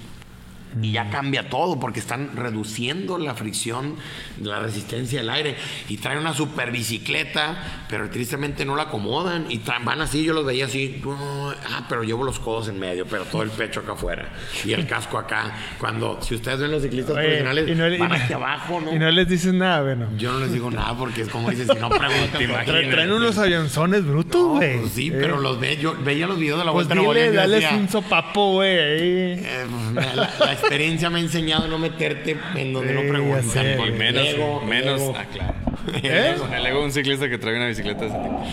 Y 0.81 0.91
ya 0.91 1.09
cambia 1.09 1.49
todo 1.49 1.79
porque 1.79 1.99
están 1.99 2.35
reduciendo 2.35 3.17
la 3.17 3.33
fricción, 3.35 3.95
la 4.41 4.59
resistencia 4.59 5.19
del 5.19 5.29
aire. 5.29 5.55
Y 5.89 5.97
traen 5.97 6.19
una 6.19 6.33
super 6.33 6.71
bicicleta, 6.71 7.85
pero 7.89 8.09
tristemente 8.09 8.65
no 8.65 8.75
la 8.75 8.83
acomodan. 8.83 9.45
Y 9.49 9.61
van 9.83 10.01
así, 10.01 10.23
yo 10.23 10.33
los 10.33 10.45
veía 10.45 10.65
así. 10.65 11.01
"Oh, 11.05 11.53
ah, 11.71 11.85
pero 11.87 12.03
llevo 12.03 12.23
los 12.23 12.39
codos 12.39 12.67
en 12.67 12.79
medio, 12.79 13.05
pero 13.05 13.23
todo 13.25 13.43
el 13.43 13.49
pecho 13.51 13.79
acá 13.81 13.93
afuera. 13.93 14.29
Y 14.65 14.73
el 14.73 14.85
casco 14.87 15.17
acá. 15.17 15.53
Cuando, 15.79 16.19
si 16.21 16.35
ustedes 16.35 16.59
ven 16.59 16.71
los 16.71 16.81
ciclistas 16.81 17.11
Oye, 17.15 17.21
profesionales, 17.23 17.69
y 17.69 17.75
no 17.75 17.87
le- 17.87 17.97
van 17.97 18.09
y 18.13 18.17
no- 18.17 18.23
aquí 18.23 18.33
abajo, 18.33 18.81
¿no? 18.81 18.93
Y 18.93 18.99
no 18.99 19.11
les 19.11 19.27
dices 19.29 19.53
nada, 19.53 19.81
bueno. 19.83 20.07
Yo 20.17 20.31
no 20.33 20.39
les 20.39 20.51
digo 20.51 20.69
nada 20.71 20.93
porque 20.97 21.21
es 21.21 21.29
como 21.29 21.49
dices, 21.49 21.67
si 21.73 21.79
no 21.79 21.89
preguntan, 21.89 22.41
imaginas. 22.41 22.65
Traen, 22.89 23.11
unos 23.11 23.37
avionzones 23.37 24.05
brutos, 24.05 24.41
No, 24.41 24.47
güey. 24.55 24.79
pues 24.81 24.91
sí, 24.93 25.07
Eh, 25.07 25.17
pero 25.19 25.39
los 25.39 25.59
ve, 25.59 25.77
yo 25.77 25.95
veía 26.03 26.27
los 26.27 26.37
videos 26.39 26.59
de 26.59 26.65
la 26.65 26.71
Pues 26.71 26.87
vuelta 26.87 27.01
dile, 27.13 27.31
dales 27.31 27.61
decía, 27.61 27.77
un 27.77 27.87
sopapo, 27.89 28.53
güey. 28.53 28.77
ahí. 28.77 29.39
eh, 29.45 29.65
pues, 29.93 30.05
la, 30.15 30.15
la 30.15 30.51
experiencia 30.65 31.09
me 31.09 31.19
ha 31.19 31.21
enseñado 31.21 31.65
a 31.65 31.67
no 31.67 31.77
meterte 31.77 32.37
en 32.55 32.73
donde 32.73 32.89
Sí, 32.95 33.01
no 33.03 33.09
preguntan. 33.09 33.43
sé. 33.49 33.77
Y 33.79 33.83
El 33.83 33.93
menos, 33.93 34.27
ego, 34.27 34.61
menos, 34.61 35.01
ego. 35.01 35.15
ah, 35.17 35.25
claro. 35.31 35.53
¿Eh? 35.93 36.35
El 36.55 36.65
ego 36.65 36.79
de 36.79 36.85
un 36.85 36.91
ciclista 36.91 37.29
que 37.29 37.37
trae 37.37 37.55
una 37.55 37.67
bicicleta 37.67 38.01
de 38.01 38.07
ese 38.07 38.17
tipo. 38.17 38.43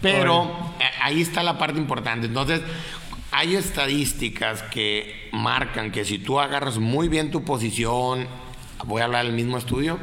Pero 0.00 0.74
eh, 0.80 0.84
ahí 1.02 1.20
está 1.22 1.42
la 1.42 1.58
parte 1.58 1.78
importante. 1.78 2.26
Entonces, 2.26 2.60
hay 3.30 3.56
estadísticas 3.56 4.62
que 4.64 5.28
marcan 5.32 5.90
que 5.90 6.04
si 6.04 6.18
tú 6.18 6.40
agarras 6.40 6.78
muy 6.78 7.08
bien 7.08 7.30
tu 7.30 7.44
posición, 7.44 8.26
voy 8.84 9.02
a 9.02 9.04
hablar 9.04 9.24
del 9.24 9.34
mismo 9.34 9.58
estudio, 9.58 9.98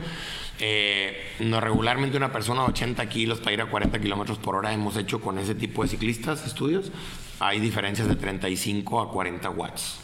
eh, 0.59 1.33
no, 1.39 1.59
regularmente 1.59 2.17
una 2.17 2.31
persona 2.31 2.61
de 2.63 2.67
80 2.69 3.09
kilos 3.09 3.39
para 3.39 3.53
ir 3.53 3.61
a 3.61 3.65
40 3.65 3.99
kilómetros 3.99 4.37
por 4.37 4.55
hora 4.55 4.71
hemos 4.73 4.95
hecho 4.97 5.19
con 5.21 5.39
ese 5.39 5.55
tipo 5.55 5.81
de 5.81 5.89
ciclistas 5.89 6.45
estudios, 6.45 6.91
hay 7.39 7.59
diferencias 7.59 8.07
de 8.07 8.15
35 8.15 9.01
a 9.01 9.11
40 9.11 9.49
watts 9.49 9.99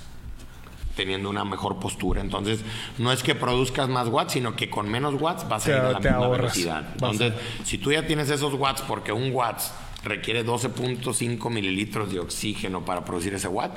teniendo 0.97 1.29
una 1.29 1.45
mejor 1.45 1.79
postura. 1.79 2.19
Entonces, 2.19 2.59
no 2.97 3.13
es 3.13 3.23
que 3.23 3.35
produzcas 3.35 3.87
más 3.87 4.09
watts, 4.09 4.33
sino 4.33 4.57
que 4.57 4.69
con 4.69 4.89
menos 4.89 5.13
watts 5.21 5.47
vas 5.47 5.63
a 5.63 5.65
Te- 5.65 5.71
ir 5.71 5.77
a 5.77 5.91
la 5.93 5.99
misma 5.99 6.17
ahorras. 6.17 6.41
velocidad. 6.41 6.83
A- 6.87 6.91
Entonces, 6.93 7.33
si 7.63 7.77
tú 7.77 7.93
ya 7.93 8.05
tienes 8.05 8.29
esos 8.29 8.53
watts, 8.55 8.81
porque 8.81 9.13
un 9.13 9.31
watts 9.31 9.71
requiere 10.03 10.43
12.5 10.45 11.49
mililitros 11.49 12.11
de 12.13 12.19
oxígeno 12.19 12.85
para 12.85 13.03
producir 13.03 13.33
ese 13.33 13.47
watt, 13.47 13.71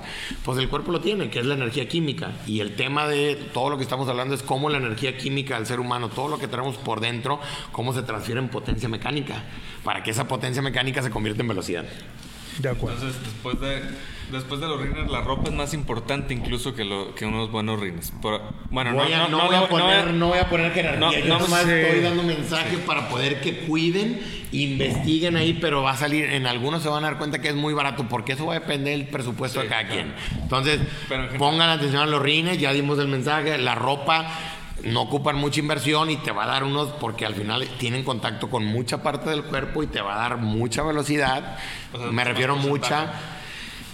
pues 0.45 0.59
el 0.59 0.69
cuerpo 0.69 0.93
lo 0.93 1.01
tiene, 1.01 1.29
que 1.29 1.41
es 1.41 1.47
la 1.47 1.55
energía 1.55 1.89
química. 1.89 2.33
Y 2.47 2.61
el 2.61 2.77
tema 2.77 3.09
de 3.09 3.35
todo 3.53 3.71
lo 3.71 3.77
que 3.77 3.83
estamos 3.83 4.09
hablando 4.09 4.35
es 4.35 4.43
cómo 4.43 4.71
la 4.71 4.79
energía 4.79 5.17
química 5.17 5.57
del 5.57 5.67
ser 5.67 5.81
humano, 5.81 6.09
todo 6.09 6.29
lo 6.29 6.39
que 6.39 6.47
tenemos 6.47 6.77
por 6.77 7.01
dentro, 7.01 7.41
cómo 7.73 7.93
se 7.93 8.03
transfiere 8.03 8.41
en 8.41 8.49
potencia 8.49 8.89
mecánica, 8.89 9.43
para 9.83 10.03
que 10.03 10.11
esa 10.11 10.29
potencia 10.29 10.63
mecánica 10.63 11.03
se 11.03 11.11
convierta 11.11 11.43
en 11.43 11.49
velocidad. 11.49 11.85
De 12.59 12.69
acuerdo. 12.69 12.99
Entonces, 12.99 13.23
después 13.25 13.59
de, 13.61 13.83
después 14.31 14.61
de 14.61 14.69
los 14.69 14.81
rines, 14.81 15.11
la 15.11 15.21
ropa 15.21 15.49
es 15.51 15.55
más 15.55 15.75
importante 15.75 16.33
incluso 16.35 16.75
que, 16.75 16.85
lo, 16.85 17.15
que 17.15 17.27
unos 17.27 17.51
buenos 17.51 17.81
rines. 17.81 18.13
Por- 18.23 18.41
bueno, 18.71 18.93
Voy 18.95 19.13
a- 19.13 19.19
no, 19.19 19.29
no, 19.29 19.39
no, 19.39 19.47
voy 19.47 19.55
a 19.57 19.69
poner, 19.69 20.15
no- 20.15 20.29
voy 20.29 20.39
a 20.39 20.49
poner 20.49 20.73
jerarquía. 20.73 21.01
no, 21.01 21.13
Yo 21.13 21.25
no 21.27 21.39
nomás 21.41 21.67
estoy 21.69 22.01
dando 22.01 22.23
mensaje 22.23 22.79
para 22.79 23.09
poder 23.09 23.41
que 23.41 23.59
cuiden, 23.67 24.21
investiguen 24.53 25.37
ahí, 25.37 25.55
pero 25.61 25.83
va 25.83 25.93
a 25.93 25.97
salir, 25.97 26.25
en 26.27 26.47
algunos 26.47 26.83
se 26.83 26.89
van 26.89 27.05
a 27.05 27.09
dar 27.09 27.19
cuenta 27.19 27.41
que 27.41 27.49
es 27.49 27.55
muy 27.55 27.75
barato, 27.75 28.07
porque 28.09 28.33
eso 28.33 28.47
va 28.47 28.55
a 28.55 28.61
depender 28.61 28.99
del 28.99 29.09
presupuesto 29.09 29.61
de 29.61 29.67
cada 29.69 29.87
quien. 29.89 30.15
Entonces, 30.41 30.81
Pero 31.09 31.29
pongan 31.39 31.69
atención 31.71 32.03
a 32.03 32.07
los 32.07 32.21
rines, 32.23 32.59
ya 32.59 32.73
dimos 32.73 32.99
el 32.99 33.09
mensaje, 33.09 33.59
la 33.59 33.75
ropa. 33.75 34.29
No 34.83 35.03
ocupan 35.03 35.37
mucha 35.37 35.61
inversión 35.61 36.09
y 36.11 36.17
te 36.17 36.31
va 36.33 36.45
a 36.45 36.47
dar 36.47 36.65
unos, 36.65 36.89
porque 36.93 37.27
al 37.27 37.35
final 37.35 37.69
tienen 37.79 38.03
contacto 38.03 38.49
con 38.49 38.65
mucha 38.65 39.03
parte 39.03 39.29
del 39.29 39.43
cuerpo 39.43 39.83
y 39.83 39.87
te 39.89 40.01
va 40.01 40.15
a 40.15 40.19
dar 40.29 40.39
mucha 40.39 40.83
velocidad. 40.83 41.59
O 41.93 41.99
sea, 41.99 42.07
Me 42.07 42.25
refiero 42.25 42.57
mucha, 42.57 43.13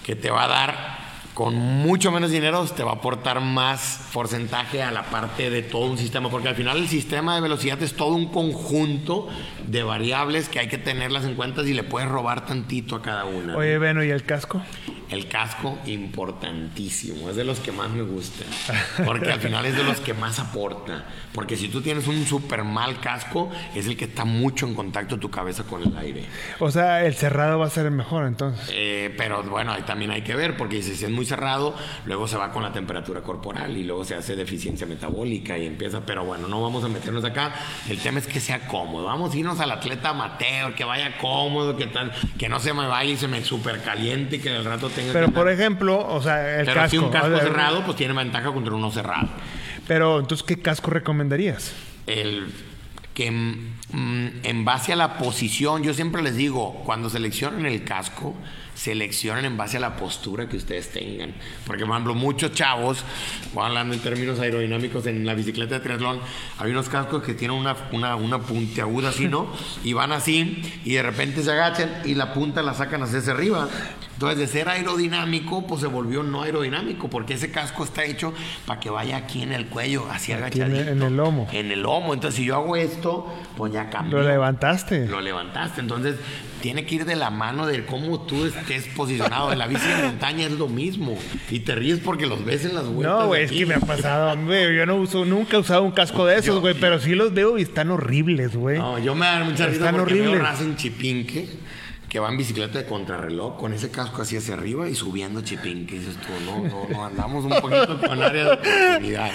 que 0.06 0.14
te 0.14 0.30
va 0.30 0.44
a 0.44 0.48
dar 0.48 0.95
con 1.36 1.54
mucho 1.54 2.10
menos 2.10 2.30
dinero 2.30 2.64
te 2.64 2.82
va 2.82 2.92
a 2.92 2.94
aportar 2.94 3.42
más 3.42 4.08
porcentaje 4.14 4.82
a 4.82 4.90
la 4.90 5.02
parte 5.10 5.50
de 5.50 5.60
todo 5.60 5.84
un 5.84 5.98
sistema, 5.98 6.30
porque 6.30 6.48
al 6.48 6.54
final 6.54 6.78
el 6.78 6.88
sistema 6.88 7.34
de 7.34 7.42
velocidad 7.42 7.82
es 7.82 7.92
todo 7.92 8.14
un 8.14 8.32
conjunto 8.32 9.28
de 9.66 9.82
variables 9.82 10.48
que 10.48 10.60
hay 10.60 10.68
que 10.68 10.78
tenerlas 10.78 11.26
en 11.26 11.34
cuenta 11.34 11.60
y 11.60 11.74
le 11.74 11.82
puedes 11.82 12.08
robar 12.08 12.46
tantito 12.46 12.96
a 12.96 13.02
cada 13.02 13.26
una. 13.26 13.54
Oye, 13.54 13.76
bueno, 13.76 14.02
¿y 14.02 14.08
el 14.08 14.24
casco? 14.24 14.62
El 15.10 15.28
casco, 15.28 15.78
importantísimo, 15.86 17.28
es 17.28 17.36
de 17.36 17.44
los 17.44 17.60
que 17.60 17.70
más 17.70 17.90
me 17.90 18.02
gusta, 18.02 18.44
porque 19.04 19.30
al 19.30 19.38
final 19.38 19.66
es 19.66 19.76
de 19.76 19.84
los 19.84 20.00
que 20.00 20.14
más 20.14 20.40
aporta, 20.40 21.04
porque 21.32 21.56
si 21.56 21.68
tú 21.68 21.82
tienes 21.82 22.08
un 22.08 22.24
súper 22.26 22.64
mal 22.64 22.98
casco, 22.98 23.52
es 23.74 23.86
el 23.86 23.96
que 23.96 24.06
está 24.06 24.24
mucho 24.24 24.66
en 24.66 24.74
contacto 24.74 25.18
tu 25.18 25.30
cabeza 25.30 25.64
con 25.64 25.82
el 25.82 25.96
aire. 25.98 26.24
O 26.58 26.70
sea, 26.70 27.04
el 27.04 27.14
cerrado 27.14 27.58
va 27.58 27.66
a 27.66 27.70
ser 27.70 27.86
el 27.86 27.92
mejor 27.92 28.26
entonces. 28.26 28.68
Eh, 28.72 29.14
pero 29.16 29.44
bueno, 29.44 29.72
ahí 29.72 29.82
también 29.82 30.10
hay 30.10 30.22
que 30.22 30.34
ver, 30.34 30.56
porque 30.56 30.82
si 30.82 30.92
es 30.92 31.10
muy 31.10 31.25
cerrado, 31.26 31.74
luego 32.06 32.26
se 32.26 32.36
va 32.36 32.50
con 32.52 32.62
la 32.62 32.72
temperatura 32.72 33.22
corporal 33.22 33.76
y 33.76 33.84
luego 33.84 34.04
se 34.04 34.14
hace 34.14 34.34
deficiencia 34.34 34.86
metabólica 34.86 35.58
y 35.58 35.66
empieza, 35.66 36.00
pero 36.06 36.24
bueno, 36.24 36.48
no 36.48 36.62
vamos 36.62 36.82
a 36.84 36.88
meternos 36.88 37.24
acá, 37.24 37.54
el 37.88 37.98
tema 37.98 38.18
es 38.18 38.26
que 38.26 38.40
sea 38.40 38.66
cómodo, 38.66 39.04
vamos 39.04 39.34
a 39.34 39.36
irnos 39.36 39.60
al 39.60 39.70
atleta 39.70 40.10
amateur, 40.10 40.74
que 40.74 40.84
vaya 40.84 41.18
cómodo, 41.18 41.76
que 41.76 41.86
tal, 41.86 42.12
que 42.38 42.48
no 42.48 42.58
se 42.60 42.72
me 42.72 42.86
vaya 42.86 43.10
y 43.10 43.16
se 43.16 43.28
me 43.28 43.44
super 43.44 43.82
caliente 43.82 44.36
y 44.36 44.38
que 44.38 44.50
al 44.50 44.64
rato 44.64 44.86
pero, 45.12 45.30
por 45.30 45.50
ejemplo, 45.50 46.06
o 46.06 46.22
sea, 46.22 46.60
el 46.60 46.66
pero 46.66 46.80
casco. 46.80 46.90
si 46.90 46.98
un 46.98 47.10
casco 47.10 47.38
cerrado, 47.38 47.84
pues 47.84 47.96
tiene 47.96 48.14
ventaja 48.14 48.52
contra 48.52 48.74
uno 48.74 48.90
cerrado. 48.90 49.28
Pero, 49.86 50.20
entonces, 50.20 50.46
¿qué 50.46 50.60
casco 50.60 50.90
recomendarías? 50.90 51.72
El 52.06 52.46
que 53.14 53.30
mm, 53.30 54.28
en 54.42 54.64
base 54.64 54.92
a 54.92 54.96
la 54.96 55.18
posición, 55.18 55.82
yo 55.82 55.94
siempre 55.94 56.22
les 56.22 56.36
digo, 56.36 56.82
cuando 56.84 57.08
seleccionen 57.08 57.66
el 57.66 57.84
casco, 57.84 58.34
seleccionen 58.76 59.46
en 59.46 59.56
base 59.56 59.78
a 59.78 59.80
la 59.80 59.96
postura 59.96 60.48
que 60.48 60.56
ustedes 60.56 60.90
tengan. 60.90 61.34
Porque, 61.66 61.84
por 61.84 61.94
ejemplo, 61.94 62.14
muchos 62.14 62.52
chavos, 62.52 63.02
hablando 63.56 63.94
en 63.94 64.00
términos 64.00 64.38
aerodinámicos, 64.38 65.06
en 65.06 65.26
la 65.26 65.34
bicicleta 65.34 65.76
de 65.76 65.80
triatlón, 65.80 66.20
hay 66.58 66.70
unos 66.70 66.88
cascos 66.88 67.22
que 67.22 67.34
tienen 67.34 67.56
una, 67.56 67.74
una, 67.92 68.16
una 68.16 68.38
puntiaguda 68.38 69.08
así, 69.08 69.28
¿no? 69.28 69.50
Y 69.82 69.94
van 69.94 70.12
así, 70.12 70.62
y 70.84 70.92
de 70.92 71.02
repente 71.02 71.42
se 71.42 71.50
agachan 71.50 72.02
y 72.04 72.14
la 72.14 72.34
punta 72.34 72.62
la 72.62 72.74
sacan 72.74 73.02
hacia 73.02 73.32
arriba. 73.32 73.68
Entonces, 74.16 74.38
de 74.38 74.46
ser 74.46 74.70
aerodinámico, 74.70 75.66
pues 75.66 75.82
se 75.82 75.86
volvió 75.88 76.22
no 76.22 76.42
aerodinámico, 76.42 77.08
porque 77.10 77.34
ese 77.34 77.50
casco 77.50 77.84
está 77.84 78.02
hecho 78.02 78.32
para 78.64 78.80
que 78.80 78.88
vaya 78.88 79.18
aquí 79.18 79.42
en 79.42 79.52
el 79.52 79.66
cuello, 79.66 80.06
así 80.10 80.32
agachadito. 80.32 80.90
En 80.90 81.02
el 81.02 81.16
lomo. 81.16 81.46
En 81.52 81.70
el 81.70 81.82
lomo. 81.82 82.14
Entonces, 82.14 82.38
si 82.38 82.46
yo 82.46 82.56
hago 82.56 82.76
esto, 82.76 83.30
pues 83.58 83.74
ya 83.74 83.90
cambió. 83.90 84.18
Lo 84.18 84.26
levantaste. 84.26 85.06
Lo 85.06 85.20
levantaste. 85.20 85.82
Entonces, 85.82 86.16
tiene 86.62 86.86
que 86.86 86.94
ir 86.94 87.04
de 87.04 87.14
la 87.14 87.28
mano 87.28 87.66
de 87.66 87.84
cómo 87.84 88.22
tú 88.22 88.46
estés 88.46 88.86
posicionado. 88.96 89.52
En 89.52 89.58
la 89.58 89.66
bici 89.66 89.86
de 89.86 90.04
montaña 90.04 90.46
es 90.46 90.52
lo 90.52 90.68
mismo. 90.68 91.18
Y 91.50 91.60
te 91.60 91.74
ríes 91.74 92.00
porque 92.00 92.26
los 92.26 92.42
ves 92.42 92.64
en 92.64 92.74
las 92.74 92.86
vueltas. 92.86 93.20
No, 93.20 93.26
güey, 93.26 93.44
es 93.44 93.52
que 93.52 93.66
me 93.66 93.74
ha 93.74 93.80
pasado. 93.80 94.34
Güey, 94.42 94.76
yo 94.76 94.86
no 94.86 94.96
uso, 94.96 95.26
nunca 95.26 95.58
he 95.58 95.60
usado 95.60 95.82
un 95.82 95.92
casco 95.92 96.24
de 96.24 96.38
esos, 96.38 96.58
güey, 96.60 96.74
pero 96.80 96.98
sí 97.00 97.14
los 97.14 97.34
veo 97.34 97.58
y 97.58 97.62
están 97.62 97.90
horribles, 97.90 98.56
güey. 98.56 98.78
No, 98.78 98.98
yo 98.98 99.14
me 99.14 99.26
da 99.26 99.44
mucha 99.44 99.66
risa 99.66 99.78
Están 99.80 99.96
porque 99.96 100.14
horribles. 100.14 100.32
veo 100.32 100.42
raza 100.42 100.62
en 100.64 100.76
Chipinque 100.76 101.48
que 102.08 102.20
va 102.20 102.28
en 102.28 102.36
bicicleta 102.36 102.78
de 102.78 102.84
contrarreloj 102.86 103.56
con 103.58 103.72
ese 103.72 103.90
casco 103.90 104.22
así 104.22 104.36
hacia 104.36 104.54
arriba 104.54 104.88
y 104.88 104.94
subiendo 104.94 105.40
Chipinque. 105.40 105.96
Y 105.96 105.98
dices 105.98 106.16
tú, 106.16 106.28
no, 106.44 106.62
no, 106.68 106.86
no, 106.88 107.04
andamos 107.06 107.44
un 107.44 107.60
poquito 107.60 107.98
con 108.00 108.22
área 108.22 108.44
de 108.44 108.50
oportunidad. 108.52 109.30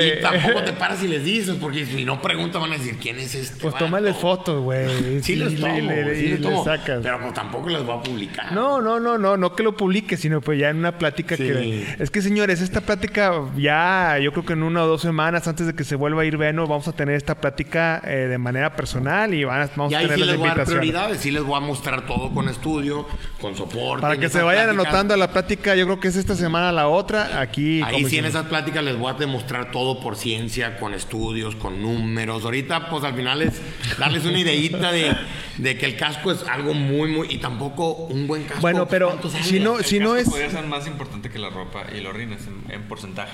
Y 0.00 0.20
tampoco 0.20 0.62
te 0.64 0.72
paras 0.72 1.02
y 1.02 1.08
les 1.08 1.24
dices, 1.24 1.56
porque 1.60 1.86
si 1.86 2.04
no 2.04 2.20
preguntan 2.20 2.60
van 2.62 2.72
a 2.72 2.76
decir, 2.78 2.96
¿quién 3.00 3.18
es 3.18 3.34
este? 3.34 3.60
Pues 3.60 3.72
vato?" 3.74 3.84
tómale 3.84 4.12
fotos, 4.14 4.62
güey. 4.62 4.82
Sí, 5.22 5.36
les 5.36 5.58
tomo, 5.60 5.74
le- 5.74 6.04
le- 6.04 6.16
sí 6.20 6.26
les 6.28 6.40
tomo, 6.42 6.64
sacas. 6.64 7.00
Pero 7.02 7.20
pues 7.20 7.34
tampoco 7.34 7.68
les 7.68 7.84
voy 7.84 7.96
a 7.96 8.02
publicar. 8.02 8.52
No, 8.52 8.80
no, 8.80 8.98
no, 8.98 9.16
no, 9.16 9.36
no 9.36 9.54
que 9.54 9.62
lo 9.62 9.76
publique, 9.76 10.16
sino 10.16 10.40
pues 10.40 10.58
ya 10.58 10.70
en 10.70 10.78
una 10.78 10.98
plática 10.98 11.36
Sí. 11.36 11.44
que... 11.44 11.96
Es 12.00 12.10
que 12.10 12.20
señores, 12.20 12.60
esta 12.60 12.80
plática 12.80 13.32
ya, 13.56 14.18
yo 14.20 14.32
creo 14.32 14.44
que 14.44 14.52
en 14.54 14.62
una 14.64 14.82
o 14.84 14.86
dos 14.86 15.02
semanas 15.02 15.46
antes 15.46 15.66
de 15.66 15.74
que 15.74 15.84
se 15.84 15.94
vuelva 15.96 16.22
a 16.22 16.24
ir 16.24 16.36
Veno, 16.36 16.66
vamos 16.66 16.88
a 16.88 16.92
tener 16.92 17.14
esta 17.14 17.36
plática 17.40 18.02
eh, 18.04 18.26
de 18.28 18.38
manera 18.38 18.74
personal 18.74 19.32
y 19.34 19.44
van 19.44 19.62
a, 19.62 19.70
vamos 19.76 19.92
Y 19.92 19.94
a 19.94 20.00
tener 20.00 20.14
sí 20.14 20.20
las 20.20 20.28
les 20.30 20.38
voy 20.38 20.46
a 20.46 20.48
dar 20.50 20.58
invitaciones. 20.58 20.80
prioridades, 20.90 21.20
sí 21.20 21.30
les 21.30 21.42
voy 21.44 21.56
a 21.56 21.60
mostrar 21.60 21.91
todo 22.00 22.30
con 22.32 22.48
estudio, 22.48 23.06
con 23.38 23.54
soporte. 23.54 24.00
Para 24.00 24.16
que 24.16 24.30
se 24.30 24.40
vayan 24.42 24.64
pláticas. 24.64 24.86
anotando 24.86 25.14
a 25.14 25.16
la 25.18 25.30
plática, 25.30 25.76
yo 25.76 25.84
creo 25.84 26.00
que 26.00 26.08
es 26.08 26.16
esta 26.16 26.34
semana 26.34 26.72
la 26.72 26.88
otra, 26.88 27.40
aquí... 27.40 27.82
Ahí 27.82 28.06
sí 28.06 28.16
en 28.18 28.24
esas 28.24 28.46
pláticas 28.46 28.82
les 28.82 28.98
voy 28.98 29.10
a 29.10 29.14
demostrar 29.14 29.70
todo 29.70 30.00
por 30.00 30.16
ciencia, 30.16 30.78
con 30.78 30.94
estudios, 30.94 31.54
con 31.54 31.82
números. 31.82 32.44
Ahorita, 32.44 32.88
pues 32.88 33.04
al 33.04 33.14
final 33.14 33.42
es 33.42 33.60
darles 33.98 34.24
una 34.24 34.38
ideita 34.38 34.90
de, 34.90 35.14
de 35.58 35.76
que 35.76 35.84
el 35.86 35.96
casco 35.96 36.32
es 36.32 36.42
algo 36.48 36.72
muy, 36.74 37.10
muy. 37.10 37.26
Y 37.30 37.38
tampoco 37.38 37.92
un 37.92 38.26
buen 38.26 38.44
casco. 38.44 38.60
Bueno, 38.62 38.88
pero 38.88 39.08
¿cuántos 39.08 39.32
si 39.32 39.58
años? 39.58 39.64
no, 39.64 39.78
El 39.78 39.84
si 39.84 39.98
no 39.98 40.16
es... 40.16 40.28
podría 40.28 40.50
ser 40.50 40.64
más 40.66 40.86
importante 40.86 41.28
que 41.30 41.38
la 41.38 41.50
ropa 41.50 41.84
y 41.94 42.00
los 42.00 42.14
rines 42.14 42.40
en, 42.46 42.72
en 42.72 42.82
porcentaje. 42.88 43.32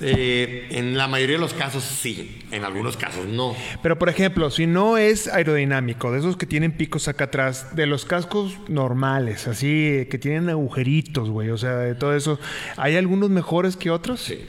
Eh, 0.00 0.68
en 0.72 0.98
la 0.98 1.08
mayoría 1.08 1.36
de 1.36 1.40
los 1.40 1.54
casos 1.54 1.82
sí, 1.82 2.38
en 2.50 2.64
algunos 2.64 2.96
casos 2.96 3.26
no. 3.26 3.56
Pero 3.82 3.98
por 3.98 4.08
ejemplo, 4.08 4.50
si 4.50 4.66
no 4.66 4.98
es 4.98 5.26
aerodinámico, 5.26 6.12
de 6.12 6.18
esos 6.18 6.36
que 6.36 6.44
tienen 6.44 6.72
picos 6.72 7.08
acá 7.08 7.24
atrás, 7.24 7.74
de 7.74 7.86
los 7.86 8.04
cascos 8.04 8.58
normales, 8.68 9.48
así 9.48 10.06
que 10.10 10.18
tienen 10.18 10.50
agujeritos, 10.50 11.30
güey, 11.30 11.48
o 11.48 11.56
sea, 11.56 11.76
de 11.78 11.94
todo 11.94 12.14
eso, 12.14 12.38
¿hay 12.76 12.96
algunos 12.96 13.30
mejores 13.30 13.76
que 13.76 13.90
otros? 13.90 14.20
Sí. 14.20 14.44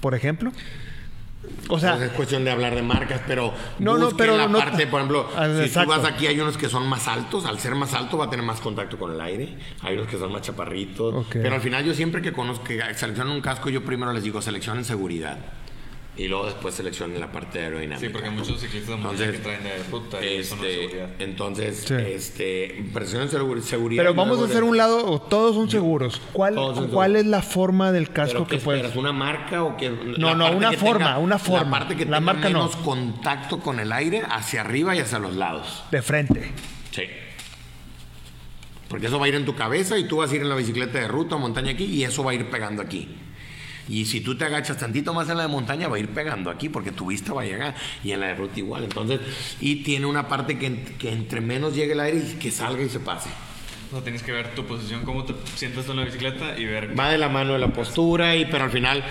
Por 0.00 0.14
ejemplo. 0.14 0.52
O 1.70 1.78
sea, 1.78 1.90
Entonces, 1.90 2.10
es 2.10 2.16
cuestión 2.16 2.44
de 2.44 2.50
hablar 2.50 2.74
de 2.74 2.82
marcas, 2.82 3.20
pero 3.26 3.52
No, 3.78 3.98
no, 3.98 4.10
pero 4.16 4.36
la 4.36 4.48
no- 4.48 4.58
parte, 4.58 4.86
por 4.86 5.00
ejemplo, 5.00 5.28
Ah, 5.36 5.46
si 5.54 5.62
exacto. 5.64 5.92
tú 5.94 6.00
vas 6.00 6.10
aquí 6.10 6.26
hay 6.26 6.40
unos 6.40 6.56
que 6.56 6.68
son 6.68 6.86
más 6.88 7.06
altos, 7.08 7.44
al 7.44 7.58
ser 7.58 7.74
más 7.74 7.92
alto 7.94 8.16
va 8.18 8.24
a 8.26 8.30
tener 8.30 8.44
más 8.44 8.60
contacto 8.60 8.96
con 8.98 9.12
el 9.12 9.20
aire, 9.20 9.56
hay 9.82 9.94
unos 9.96 10.08
que 10.08 10.18
son 10.18 10.32
más 10.32 10.42
chaparritos, 10.42 11.26
pero 11.30 11.54
al 11.54 11.60
final 11.60 11.84
yo 11.84 11.92
siempre 11.94 12.22
que 12.22 12.32
conozco 12.32 12.64
que 12.64 12.80
seleccionan 12.94 13.32
un 13.34 13.40
casco, 13.40 13.68
yo 13.70 13.84
primero 13.84 14.12
les 14.12 14.22
digo 14.22 14.40
seleccionen 14.40 14.84
seguridad 14.84 15.36
y 16.18 16.26
luego 16.26 16.46
después 16.46 16.74
seleccionen 16.74 17.20
la 17.20 17.30
parte 17.32 17.60
aerodinámica. 17.60 18.00
Sí, 18.00 18.08
porque 18.12 18.28
muchos 18.28 18.60
ciclistas 18.60 18.90
de 18.90 18.96
montaña 18.96 19.30
que 19.32 19.38
traen 19.38 19.62
de 19.62 19.82
ruta 19.90 20.24
y 20.24 20.34
eso 20.38 20.56
no 20.56 20.64
es 20.64 20.68
este, 20.70 20.80
seguridad. 20.82 21.10
entonces, 21.20 21.84
Sí. 21.86 21.94
este, 21.94 22.84
presionen 22.92 23.28
seguri- 23.28 23.60
seguridad. 23.62 24.02
pero 24.02 24.14
vamos 24.14 24.40
a 24.40 24.44
hacer 24.46 24.56
de- 24.56 24.62
un 24.62 24.76
lado, 24.76 25.20
todos 25.22 25.54
son 25.54 25.70
seguros. 25.70 26.20
¿Cuál, 26.32 26.56
Todos 26.56 26.76
son 26.76 26.88
¿cuál 26.88 27.12
seguros. 27.12 27.24
es 27.24 27.30
la 27.30 27.42
forma 27.42 27.92
del 27.92 28.10
casco 28.10 28.32
¿Pero 28.32 28.46
qué 28.48 28.58
que 28.58 28.64
puedes? 28.64 28.80
esperas? 28.82 28.98
¿Una 28.98 29.12
marca 29.12 29.62
o 29.62 29.76
que 29.76 29.90
No, 30.18 30.34
no, 30.34 30.50
una 30.50 30.72
forma, 30.72 31.18
una 31.18 31.38
forma. 31.38 31.64
La 31.64 31.70
parte 31.70 31.94
que 31.96 32.04
La 32.04 32.18
tenga 32.18 32.32
marca 32.32 32.48
no. 32.50 32.58
menos 32.64 32.76
contacto 32.76 33.60
con 33.60 33.78
el 33.78 33.92
aire 33.92 34.22
hacia 34.28 34.62
arriba 34.62 34.96
y 34.96 34.98
hacia 34.98 35.20
los 35.20 35.36
lados. 35.36 35.84
De 35.92 36.02
frente. 36.02 36.52
Sí. 36.90 37.04
Porque 38.88 39.06
eso 39.06 39.18
va 39.18 39.26
a 39.26 39.28
ir 39.28 39.34
en 39.34 39.44
tu 39.44 39.54
cabeza 39.54 39.98
y 39.98 40.04
tú 40.08 40.16
vas 40.16 40.32
a 40.32 40.34
ir 40.34 40.40
en 40.42 40.48
la 40.48 40.54
bicicleta 40.56 40.98
de 40.98 41.06
ruta 41.08 41.36
o 41.36 41.38
montaña 41.38 41.72
aquí 41.72 41.84
y 41.84 42.04
eso 42.04 42.24
va 42.24 42.30
a 42.32 42.34
ir 42.34 42.48
pegando 42.50 42.82
aquí. 42.82 43.08
Y 43.88 44.04
si 44.04 44.20
tú 44.20 44.36
te 44.36 44.44
agachas 44.44 44.76
tantito 44.76 45.14
más 45.14 45.28
en 45.30 45.36
la 45.36 45.44
de 45.44 45.48
montaña, 45.48 45.88
va 45.88 45.96
a 45.96 45.98
ir 45.98 46.08
pegando 46.08 46.50
aquí 46.50 46.68
porque 46.68 46.92
tu 46.92 47.06
vista 47.06 47.32
va 47.32 47.42
a 47.42 47.44
llegar. 47.46 47.74
Y 48.04 48.12
en 48.12 48.20
la 48.20 48.28
de 48.28 48.34
ruta 48.34 48.58
igual. 48.58 48.84
Entonces, 48.84 49.20
y 49.60 49.76
tiene 49.76 50.06
una 50.06 50.28
parte 50.28 50.58
que, 50.58 50.82
que 50.98 51.12
entre 51.12 51.40
menos 51.40 51.74
llegue 51.74 51.92
el 51.92 52.00
aire 52.00 52.18
y 52.18 52.34
que 52.34 52.50
salga 52.50 52.82
y 52.82 52.88
se 52.88 53.00
pase. 53.00 53.30
O 53.88 53.94
sea, 53.94 54.02
tienes 54.02 54.22
que 54.22 54.32
ver 54.32 54.54
tu 54.54 54.66
posición, 54.66 55.02
cómo 55.04 55.24
te 55.24 55.34
sientas 55.54 55.86
tú 55.86 55.92
en 55.92 55.98
la 55.98 56.04
bicicleta 56.04 56.58
y 56.58 56.66
ver. 56.66 56.98
Va 56.98 57.10
de 57.10 57.18
la 57.18 57.30
mano 57.30 57.54
de 57.54 57.58
la 57.58 57.72
postura, 57.72 58.36
y, 58.36 58.44
pero 58.44 58.64
al 58.64 58.70
final 58.70 59.02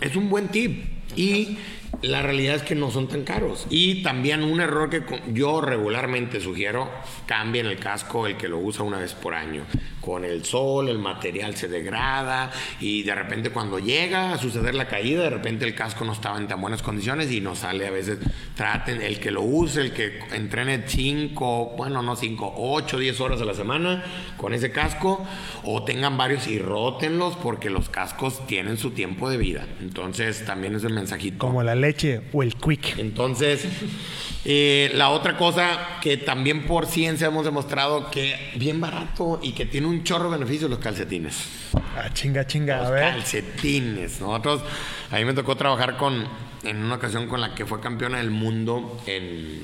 es 0.00 0.14
un 0.16 0.28
buen 0.28 0.48
tip. 0.48 0.84
Y 1.16 1.56
la 2.00 2.22
realidad 2.22 2.56
es 2.56 2.62
que 2.62 2.74
no 2.74 2.90
son 2.90 3.08
tan 3.08 3.22
caros. 3.22 3.66
Y 3.70 4.02
también 4.02 4.42
un 4.42 4.60
error 4.60 4.88
que 4.90 5.02
yo 5.32 5.60
regularmente 5.60 6.40
sugiero, 6.40 6.90
cambien 7.26 7.66
el 7.66 7.78
casco 7.78 8.26
el 8.26 8.36
que 8.36 8.48
lo 8.48 8.58
usa 8.58 8.84
una 8.84 8.98
vez 8.98 9.14
por 9.14 9.34
año. 9.34 9.64
Con 10.00 10.24
el 10.24 10.44
sol, 10.44 10.88
el 10.88 10.98
material 10.98 11.54
se 11.54 11.68
degrada 11.68 12.50
y 12.80 13.04
de 13.04 13.14
repente 13.14 13.50
cuando 13.50 13.78
llega 13.78 14.32
a 14.32 14.38
suceder 14.38 14.74
la 14.74 14.88
caída, 14.88 15.22
de 15.22 15.30
repente 15.30 15.64
el 15.64 15.76
casco 15.76 16.04
no 16.04 16.12
estaba 16.12 16.38
en 16.38 16.48
tan 16.48 16.60
buenas 16.60 16.82
condiciones 16.82 17.30
y 17.30 17.40
no 17.40 17.54
sale 17.54 17.86
a 17.86 17.90
veces. 17.92 18.18
Traten 18.56 19.00
el 19.00 19.20
que 19.20 19.30
lo 19.30 19.42
use, 19.42 19.80
el 19.80 19.92
que 19.92 20.18
entrene 20.32 20.82
5, 20.84 21.74
bueno, 21.76 22.02
no 22.02 22.16
5, 22.16 22.54
8, 22.56 22.98
10 22.98 23.20
horas 23.20 23.40
a 23.40 23.44
la 23.44 23.54
semana 23.54 24.04
con 24.36 24.54
ese 24.54 24.72
casco 24.72 25.24
o 25.62 25.84
tengan 25.84 26.16
varios 26.16 26.48
y 26.48 26.58
rótenlos 26.58 27.36
porque 27.36 27.70
los 27.70 27.88
cascos 27.88 28.44
tienen 28.48 28.78
su 28.78 28.90
tiempo 28.90 29.30
de 29.30 29.36
vida. 29.36 29.66
Entonces 29.80 30.44
también 30.44 30.74
es 30.74 30.82
el 30.82 30.94
mensajito. 30.94 31.38
Como 31.38 31.62
la 31.62 31.76
leche 31.82 32.22
o 32.32 32.42
el 32.42 32.54
quick. 32.56 32.96
Entonces, 32.98 33.66
eh, 34.44 34.90
la 34.94 35.10
otra 35.10 35.36
cosa 35.36 35.98
que 36.00 36.16
también 36.16 36.66
por 36.66 36.86
ciencia 36.86 37.26
hemos 37.26 37.44
demostrado 37.44 38.10
que 38.10 38.34
bien 38.56 38.80
barato 38.80 39.38
y 39.42 39.52
que 39.52 39.66
tiene 39.66 39.86
un 39.86 40.02
chorro 40.02 40.30
de 40.30 40.38
beneficios 40.38 40.70
los 40.70 40.78
calcetines. 40.78 41.36
Ah, 41.96 42.08
chinga, 42.12 42.46
chinga. 42.46 42.78
A 42.78 42.82
Los 42.84 42.90
ver. 42.92 43.02
calcetines. 43.12 44.20
Nosotros, 44.20 44.62
a 45.10 45.16
mí 45.18 45.24
me 45.26 45.34
tocó 45.34 45.56
trabajar 45.56 45.96
con, 45.98 46.26
en 46.64 46.76
una 46.78 46.94
ocasión 46.94 47.26
con 47.28 47.40
la 47.40 47.54
que 47.54 47.66
fue 47.66 47.80
campeona 47.80 48.18
del 48.18 48.30
mundo 48.30 49.00
en, 49.06 49.60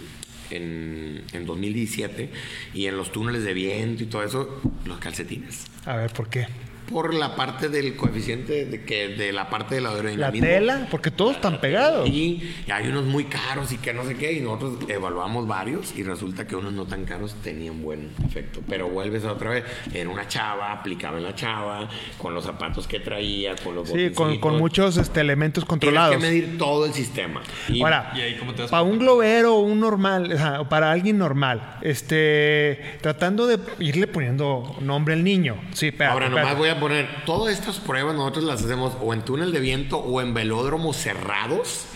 en, 0.50 1.24
en 1.32 1.46
2017 1.46 2.30
y 2.74 2.86
en 2.86 2.96
los 2.96 3.10
túneles 3.10 3.44
de 3.44 3.54
viento 3.54 4.02
y 4.02 4.06
todo 4.06 4.22
eso, 4.22 4.60
los 4.84 4.98
calcetines. 4.98 5.66
A 5.86 5.96
ver, 5.96 6.12
¿por 6.12 6.28
qué? 6.28 6.46
Por 6.90 7.14
la 7.14 7.36
parte 7.36 7.68
del 7.68 7.96
coeficiente 7.96 8.64
de 8.66 8.84
que 8.84 9.08
de 9.08 9.32
la 9.32 9.50
parte 9.50 9.74
de 9.76 9.80
la 9.80 9.90
La 9.90 9.96
aerodinámica. 9.96 10.46
tela, 10.46 10.88
porque 10.90 11.10
todos 11.10 11.36
están 11.36 11.60
pegados. 11.60 12.08
Y 12.08 12.54
hay 12.70 12.88
unos 12.88 13.04
muy 13.04 13.24
caros 13.24 13.72
y 13.72 13.76
que 13.78 13.92
no 13.92 14.04
sé 14.04 14.16
qué, 14.16 14.32
y 14.32 14.40
nosotros 14.40 14.88
evaluamos 14.88 15.46
varios 15.46 15.94
y 15.96 16.02
resulta 16.02 16.46
que 16.46 16.56
unos 16.56 16.72
no 16.72 16.86
tan 16.86 17.04
caros 17.04 17.34
tenían 17.42 17.82
buen 17.82 18.10
efecto. 18.26 18.60
Pero 18.68 18.88
vuelves 18.88 19.24
a 19.24 19.32
otra 19.32 19.50
vez, 19.50 19.64
era 19.92 20.08
una 20.08 20.26
chava, 20.28 20.72
aplicaba 20.72 21.18
en 21.18 21.24
la 21.24 21.34
chava, 21.34 21.88
con 22.16 22.34
los 22.34 22.44
zapatos 22.44 22.86
que 22.88 23.00
traía, 23.00 23.54
con 23.56 23.74
los 23.74 23.88
Sí, 23.88 24.10
con, 24.10 24.58
muchos 24.58 24.96
este, 24.96 25.20
elementos 25.20 25.64
Tienes 25.64 25.68
controlados. 25.68 26.16
que 26.16 26.22
medir 26.22 26.58
todo 26.58 26.86
el 26.86 26.92
sistema. 26.94 27.42
Y 27.68 27.82
Ahora, 27.82 28.12
¿Y 28.16 28.20
ahí 28.20 28.36
cómo 28.38 28.54
te 28.54 28.64
para 28.64 28.82
un 28.82 28.98
globero 28.98 29.56
o 29.56 29.60
un 29.60 29.80
normal, 29.80 30.32
o 30.32 30.36
sea, 30.36 30.68
para 30.68 30.90
alguien 30.92 31.18
normal, 31.18 31.78
este, 31.82 32.98
tratando 33.00 33.46
de 33.46 33.58
irle 33.78 34.06
poniendo 34.06 34.76
nombre 34.80 35.14
al 35.14 35.24
niño. 35.24 35.56
Sí, 35.72 35.88
espérate, 35.88 36.12
Ahora 36.12 36.28
nomás 36.28 36.56
voy 36.56 36.68
a 36.68 36.77
poner, 36.80 37.24
todas 37.24 37.52
estas 37.52 37.78
pruebas 37.78 38.14
nosotros 38.14 38.44
las 38.44 38.62
hacemos 38.62 38.94
o 39.00 39.12
en 39.12 39.22
túnel 39.22 39.52
de 39.52 39.60
viento 39.60 39.98
o 39.98 40.20
en 40.20 40.34
velódromos 40.34 40.96
cerrados, 40.96 41.86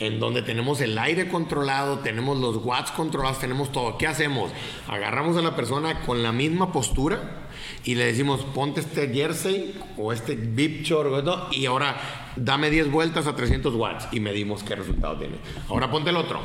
en 0.00 0.18
donde 0.18 0.42
tenemos 0.42 0.80
el 0.80 0.98
aire 0.98 1.28
controlado, 1.28 1.98
tenemos 2.00 2.38
los 2.38 2.56
watts 2.56 2.90
controlados, 2.90 3.38
tenemos 3.38 3.70
todo. 3.72 3.98
¿Qué 3.98 4.06
hacemos? 4.06 4.50
Agarramos 4.88 5.36
a 5.36 5.42
la 5.42 5.54
persona 5.54 6.00
con 6.00 6.22
la 6.22 6.32
misma 6.32 6.72
postura 6.72 7.48
y 7.84 7.94
le 7.94 8.06
decimos, 8.06 8.40
ponte 8.54 8.80
este 8.80 9.08
jersey 9.12 9.78
o 9.96 10.12
este 10.12 10.34
bib 10.34 10.82
short 10.82 11.24
¿no? 11.24 11.48
y 11.52 11.66
ahora 11.66 12.32
dame 12.36 12.70
10 12.70 12.90
vueltas 12.90 13.26
a 13.26 13.36
300 13.36 13.74
watts 13.74 14.08
y 14.12 14.20
medimos 14.20 14.62
qué 14.62 14.76
resultado 14.76 15.16
tiene. 15.16 15.36
Ahora 15.68 15.90
ponte 15.90 16.10
el 16.10 16.16
otro. 16.16 16.40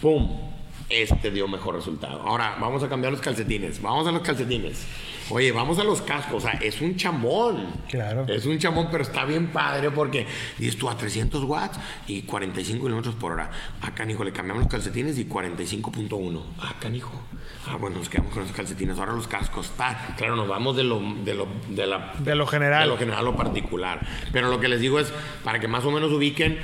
¡Pum! 0.00 0.52
Este 0.88 1.30
dio 1.30 1.48
mejor 1.48 1.76
resultado. 1.76 2.20
Ahora 2.22 2.56
vamos 2.60 2.82
a 2.82 2.88
cambiar 2.88 3.12
los 3.12 3.22
calcetines. 3.22 3.80
Vamos 3.80 4.06
a 4.06 4.12
los 4.12 4.22
calcetines. 4.22 4.86
Oye, 5.34 5.50
vamos 5.50 5.78
a 5.78 5.84
los 5.84 6.02
cascos. 6.02 6.44
O 6.44 6.46
sea, 6.46 6.58
es 6.60 6.80
un 6.82 6.96
chamón. 6.96 7.66
Claro. 7.88 8.26
Es 8.28 8.44
un 8.44 8.58
chamón, 8.58 8.88
pero 8.90 9.02
está 9.02 9.24
bien 9.24 9.48
padre 9.48 9.90
porque 9.90 10.26
dices 10.58 10.76
tú 10.76 10.90
a 10.90 10.96
300 10.96 11.42
watts 11.44 11.78
y 12.06 12.22
45 12.22 12.84
kilómetros 12.84 13.14
por 13.14 13.32
hora. 13.32 13.50
Acá, 13.80 14.04
hijo, 14.10 14.24
le 14.24 14.32
cambiamos 14.32 14.64
los 14.64 14.70
calcetines 14.70 15.18
y 15.18 15.24
45.1. 15.26 16.42
Acá, 16.60 16.88
hijo. 16.90 17.22
Ah, 17.66 17.76
bueno, 17.76 17.96
nos 17.98 18.10
quedamos 18.10 18.32
con 18.32 18.42
los 18.42 18.52
calcetines. 18.52 18.98
Ahora 18.98 19.12
los 19.12 19.26
cascos. 19.26 19.72
Claro, 20.18 20.36
nos 20.36 20.48
vamos 20.48 20.76
de 20.76 20.84
lo, 20.84 21.00
de 21.00 21.34
lo, 21.34 21.48
de 21.70 21.86
la, 21.86 22.12
De 22.18 22.34
lo 22.34 22.46
general. 22.46 22.82
de 22.82 22.88
lo 22.88 22.98
general 22.98 23.20
a 23.20 23.22
lo 23.22 23.34
particular. 23.36 24.06
Pero 24.32 24.50
lo 24.50 24.60
que 24.60 24.68
les 24.68 24.80
digo 24.80 25.00
es, 25.00 25.12
para 25.44 25.60
que 25.60 25.68
más 25.68 25.84
o 25.84 25.90
menos 25.90 26.12
ubiquen, 26.12 26.58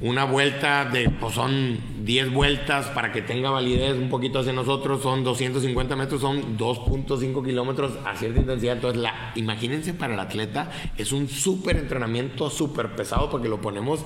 una 0.00 0.24
vuelta 0.24 0.84
de, 0.84 1.08
pues 1.08 1.34
son 1.34 1.78
10 2.04 2.32
vueltas 2.32 2.86
para 2.88 3.12
que 3.12 3.22
tenga 3.22 3.50
validez 3.50 3.96
un 3.96 4.08
poquito 4.08 4.40
hacia 4.40 4.52
nosotros, 4.52 5.02
son 5.02 5.24
250 5.24 5.96
metros, 5.96 6.20
son 6.20 6.58
2.5 6.58 7.44
kilómetros 7.44 7.92
a 8.04 8.16
cierta 8.16 8.40
intensidad. 8.40 8.74
Entonces, 8.74 9.00
la, 9.00 9.32
imagínense 9.34 9.94
para 9.94 10.14
el 10.14 10.20
atleta, 10.20 10.70
es 10.96 11.12
un 11.12 11.28
súper 11.28 11.76
entrenamiento, 11.76 12.50
súper 12.50 12.96
pesado, 12.96 13.30
porque 13.30 13.48
lo 13.48 13.60
ponemos 13.60 14.04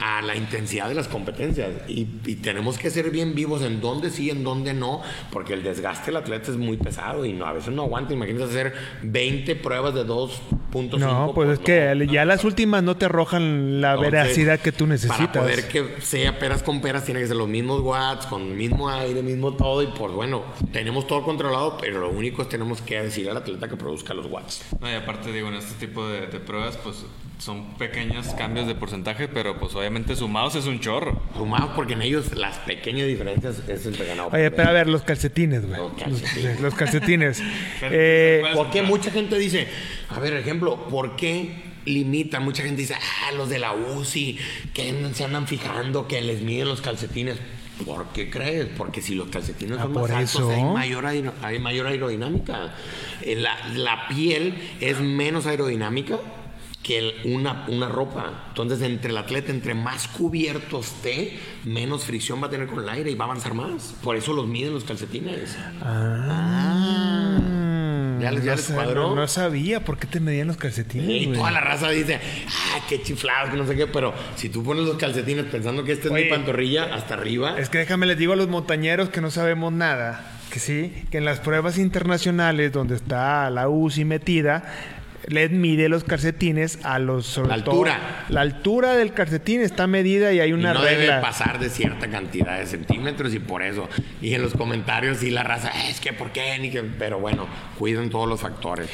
a 0.00 0.22
la 0.22 0.36
intensidad 0.36 0.88
de 0.88 0.94
las 0.94 1.08
competencias. 1.08 1.70
Y, 1.88 2.06
y 2.24 2.36
tenemos 2.36 2.78
que 2.78 2.90
ser 2.90 3.10
bien 3.10 3.34
vivos 3.34 3.62
en 3.62 3.80
dónde 3.80 4.10
sí, 4.10 4.30
en 4.30 4.44
dónde 4.44 4.74
no, 4.74 5.02
porque 5.30 5.54
el 5.54 5.62
desgaste 5.62 6.06
del 6.06 6.16
atleta 6.16 6.50
es 6.50 6.56
muy 6.56 6.76
pesado 6.76 7.24
y 7.24 7.32
no, 7.32 7.46
a 7.46 7.52
veces 7.52 7.72
no 7.72 7.82
aguanta. 7.82 8.12
Imagínense 8.12 8.44
hacer 8.44 8.74
20 9.02 9.56
pruebas 9.56 9.94
de 9.94 10.06
2.5. 10.06 10.98
No, 10.98 11.32
pues 11.34 11.50
es 11.50 11.58
no, 11.58 11.64
que 11.64 12.06
ya 12.10 12.24
las 12.24 12.44
últimas 12.44 12.82
no 12.82 12.96
te 12.96 13.06
arrojan 13.06 13.80
la 13.80 13.92
entonces, 13.92 14.12
veracidad 14.12 14.60
que 14.60 14.72
tú 14.72 14.86
necesitas. 14.86 15.28
Para 15.28 15.40
poder 15.40 15.68
que 15.68 16.00
sea 16.00 16.38
peras 16.38 16.62
con 16.62 16.80
peras, 16.80 17.04
tiene 17.04 17.20
que 17.20 17.26
ser 17.26 17.36
los 17.36 17.48
mismos 17.48 17.80
watts, 17.80 18.26
con 18.26 18.42
el 18.42 18.54
mismo 18.54 18.88
aire, 18.90 19.22
mismo 19.22 19.54
todo. 19.54 19.82
Y 19.82 19.86
pues 19.86 20.12
bueno, 20.12 20.44
tenemos 20.72 21.06
todo 21.06 21.22
controlado, 21.22 21.78
pero 21.80 22.00
lo 22.00 22.10
único 22.10 22.42
es 22.42 22.48
tenemos 22.48 22.82
que 22.82 23.00
decir 23.02 23.28
al 23.30 23.36
atleta 23.38 23.68
que 23.68 23.76
produzca 23.76 24.14
los 24.14 24.26
watts. 24.26 24.64
No, 24.80 24.90
y 24.90 24.94
aparte 24.94 25.32
digo, 25.32 25.48
en 25.48 25.54
este 25.54 25.86
tipo 25.86 26.06
de, 26.06 26.26
de 26.26 26.40
pruebas, 26.40 26.76
pues 26.76 27.04
son 27.38 27.74
pequeños 27.74 28.28
cambios 28.28 28.66
de 28.66 28.74
porcentaje, 28.74 29.28
pero 29.28 29.58
pues 29.58 29.74
obviamente 29.86 30.16
sumados 30.16 30.54
es 30.56 30.66
un 30.66 30.80
chorro. 30.80 31.20
Sumados 31.36 31.70
porque 31.76 31.92
en 31.92 32.02
ellos 32.02 32.34
las 32.34 32.58
pequeñas 32.58 33.06
diferencias 33.06 33.62
es 33.68 33.86
el 33.86 33.96
ganado. 33.96 34.30
Oye, 34.32 34.50
pero 34.50 34.68
a 34.68 34.72
ver, 34.72 34.88
los 34.88 35.02
calcetines, 35.02 35.64
güey. 35.66 35.78
Los 35.80 35.92
calcetines. 35.94 36.60
los 36.60 36.74
calcetines. 36.74 37.42
Eh, 37.82 38.42
¿Por 38.54 38.70
qué 38.70 38.82
mucha 38.82 39.10
gente 39.10 39.38
dice, 39.38 39.68
a 40.08 40.18
ver, 40.18 40.34
ejemplo, 40.34 40.86
¿por 40.88 41.14
qué 41.14 41.50
limitan? 41.84 42.42
Mucha 42.42 42.62
gente 42.64 42.80
dice, 42.82 42.94
ah, 42.94 43.32
los 43.32 43.48
de 43.48 43.58
la 43.58 43.72
UCI, 43.74 44.38
que 44.74 44.92
se 45.12 45.24
andan 45.24 45.46
fijando, 45.46 46.08
que 46.08 46.20
les 46.22 46.40
miden 46.42 46.66
los 46.68 46.80
calcetines. 46.80 47.36
¿Por 47.84 48.06
qué 48.08 48.30
crees? 48.30 48.66
Porque 48.76 49.02
si 49.02 49.14
los 49.14 49.28
calcetines 49.28 49.78
Ah, 49.78 49.82
son 49.82 49.92
por 49.92 50.10
más 50.10 50.18
altos, 50.34 50.34
eso. 50.34 50.50
hay 50.50 50.64
mayor, 50.64 51.04
aer- 51.04 51.32
hay 51.42 51.58
mayor 51.58 51.86
aerodinámica. 51.86 52.74
Eh, 53.22 53.36
La, 53.36 53.54
la 53.74 54.08
piel 54.08 54.54
es 54.80 54.98
menos 55.00 55.46
aerodinámica 55.46 56.18
que 56.86 56.98
el- 56.98 57.14
una, 57.24 57.64
una 57.68 57.88
ropa. 57.88 58.44
Entonces, 58.48 58.80
entre 58.82 59.10
el 59.10 59.16
atleta, 59.16 59.50
entre 59.50 59.74
más 59.74 60.06
cubierto 60.06 60.78
esté, 60.80 61.36
menos 61.64 62.04
fricción 62.04 62.40
va 62.40 62.46
a 62.46 62.50
tener 62.50 62.68
con 62.68 62.78
el 62.82 62.88
aire 62.88 63.10
y 63.10 63.14
va 63.16 63.24
a 63.24 63.28
avanzar 63.28 63.54
más. 63.54 63.96
Por 64.04 64.14
eso 64.14 64.32
los 64.32 64.46
miden 64.46 64.72
los 64.72 64.84
calcetines. 64.84 65.56
ah, 65.82 67.38
¿Ya 68.20 68.30
les- 68.30 68.44
ya 68.44 68.50
no 68.52 68.56
les 68.56 68.70
sab- 68.70 68.74
cuadró? 68.74 69.14
No 69.14 69.26
sabía 69.28 69.84
por 69.84 69.98
qué 69.98 70.06
te 70.06 70.20
medían 70.20 70.46
los 70.46 70.56
calcetines, 70.56 71.08
Y 71.22 71.26
toda 71.32 71.50
la 71.50 71.60
raza 71.60 71.90
dice, 71.90 72.20
ah, 72.48 72.80
qué 72.88 73.02
chiflados, 73.02 73.50
que 73.50 73.56
no 73.56 73.66
sé 73.66 73.76
qué, 73.76 73.86
pero 73.86 74.14
si 74.36 74.48
tú 74.48 74.62
pones 74.62 74.84
los 74.84 74.96
calcetines 74.96 75.46
pensando 75.46 75.84
que 75.84 75.92
esta 75.92 76.06
es 76.06 76.12
Oye. 76.14 76.24
mi 76.24 76.30
pantorrilla 76.30 76.94
hasta 76.94 77.14
arriba, 77.14 77.58
Es 77.58 77.68
que 77.68 77.78
déjame 77.78 78.06
les 78.06 78.16
digo 78.16 78.32
a 78.32 78.36
los 78.36 78.48
montañeros 78.48 79.08
que 79.10 79.20
no 79.20 79.30
sabemos 79.30 79.72
nada, 79.72 80.32
que 80.50 80.58
sí, 80.60 80.92
que 81.10 81.18
en 81.18 81.24
las 81.24 81.40
pruebas 81.40 81.78
internacionales 81.78 82.72
donde 82.72 82.94
está 82.94 83.50
la 83.50 83.68
UCI 83.68 84.04
metida, 84.04 84.64
les 85.28 85.50
mide 85.50 85.88
los 85.88 86.04
calcetines 86.04 86.78
a 86.84 86.98
los 86.98 87.26
sobre 87.26 87.48
La 87.48 87.64
todo- 87.64 87.72
altura. 87.84 88.24
la 88.28 88.40
altura 88.42 88.94
del 88.94 89.12
calcetín 89.12 89.60
está 89.60 89.86
medida 89.86 90.32
y 90.32 90.40
hay 90.40 90.50
y 90.50 90.52
una 90.52 90.72
no 90.74 90.82
regla. 90.82 90.98
debe 91.14 91.20
pasar 91.22 91.58
de 91.58 91.68
cierta 91.70 92.08
cantidad 92.08 92.58
de 92.58 92.66
centímetros 92.66 93.34
y 93.34 93.38
por 93.38 93.62
eso. 93.62 93.88
Y 94.22 94.34
en 94.34 94.42
los 94.42 94.54
comentarios 94.54 95.18
sí 95.18 95.30
la 95.30 95.42
raza, 95.42 95.68
"Eh, 95.70 95.90
es 95.90 96.00
que 96.00 96.12
por 96.12 96.30
qué, 96.30 96.58
ni 96.60 96.70
que, 96.70 96.82
pero 96.82 97.18
bueno, 97.18 97.46
cuiden 97.78 98.10
todos 98.10 98.28
los 98.28 98.40
factores. 98.40 98.88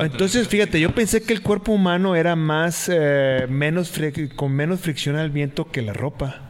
Entonces, 0.00 0.48
fíjate, 0.48 0.80
yo 0.80 0.90
pensé 0.94 1.22
que 1.22 1.32
el 1.32 1.42
cuerpo 1.42 1.72
humano 1.72 2.16
era 2.16 2.36
más 2.36 2.90
eh, 2.92 3.46
menos 3.48 3.92
con 4.34 4.52
menos 4.52 4.80
fricción 4.80 5.16
al 5.16 5.30
viento 5.30 5.70
que 5.70 5.82
la 5.82 5.92
ropa. 5.92 6.45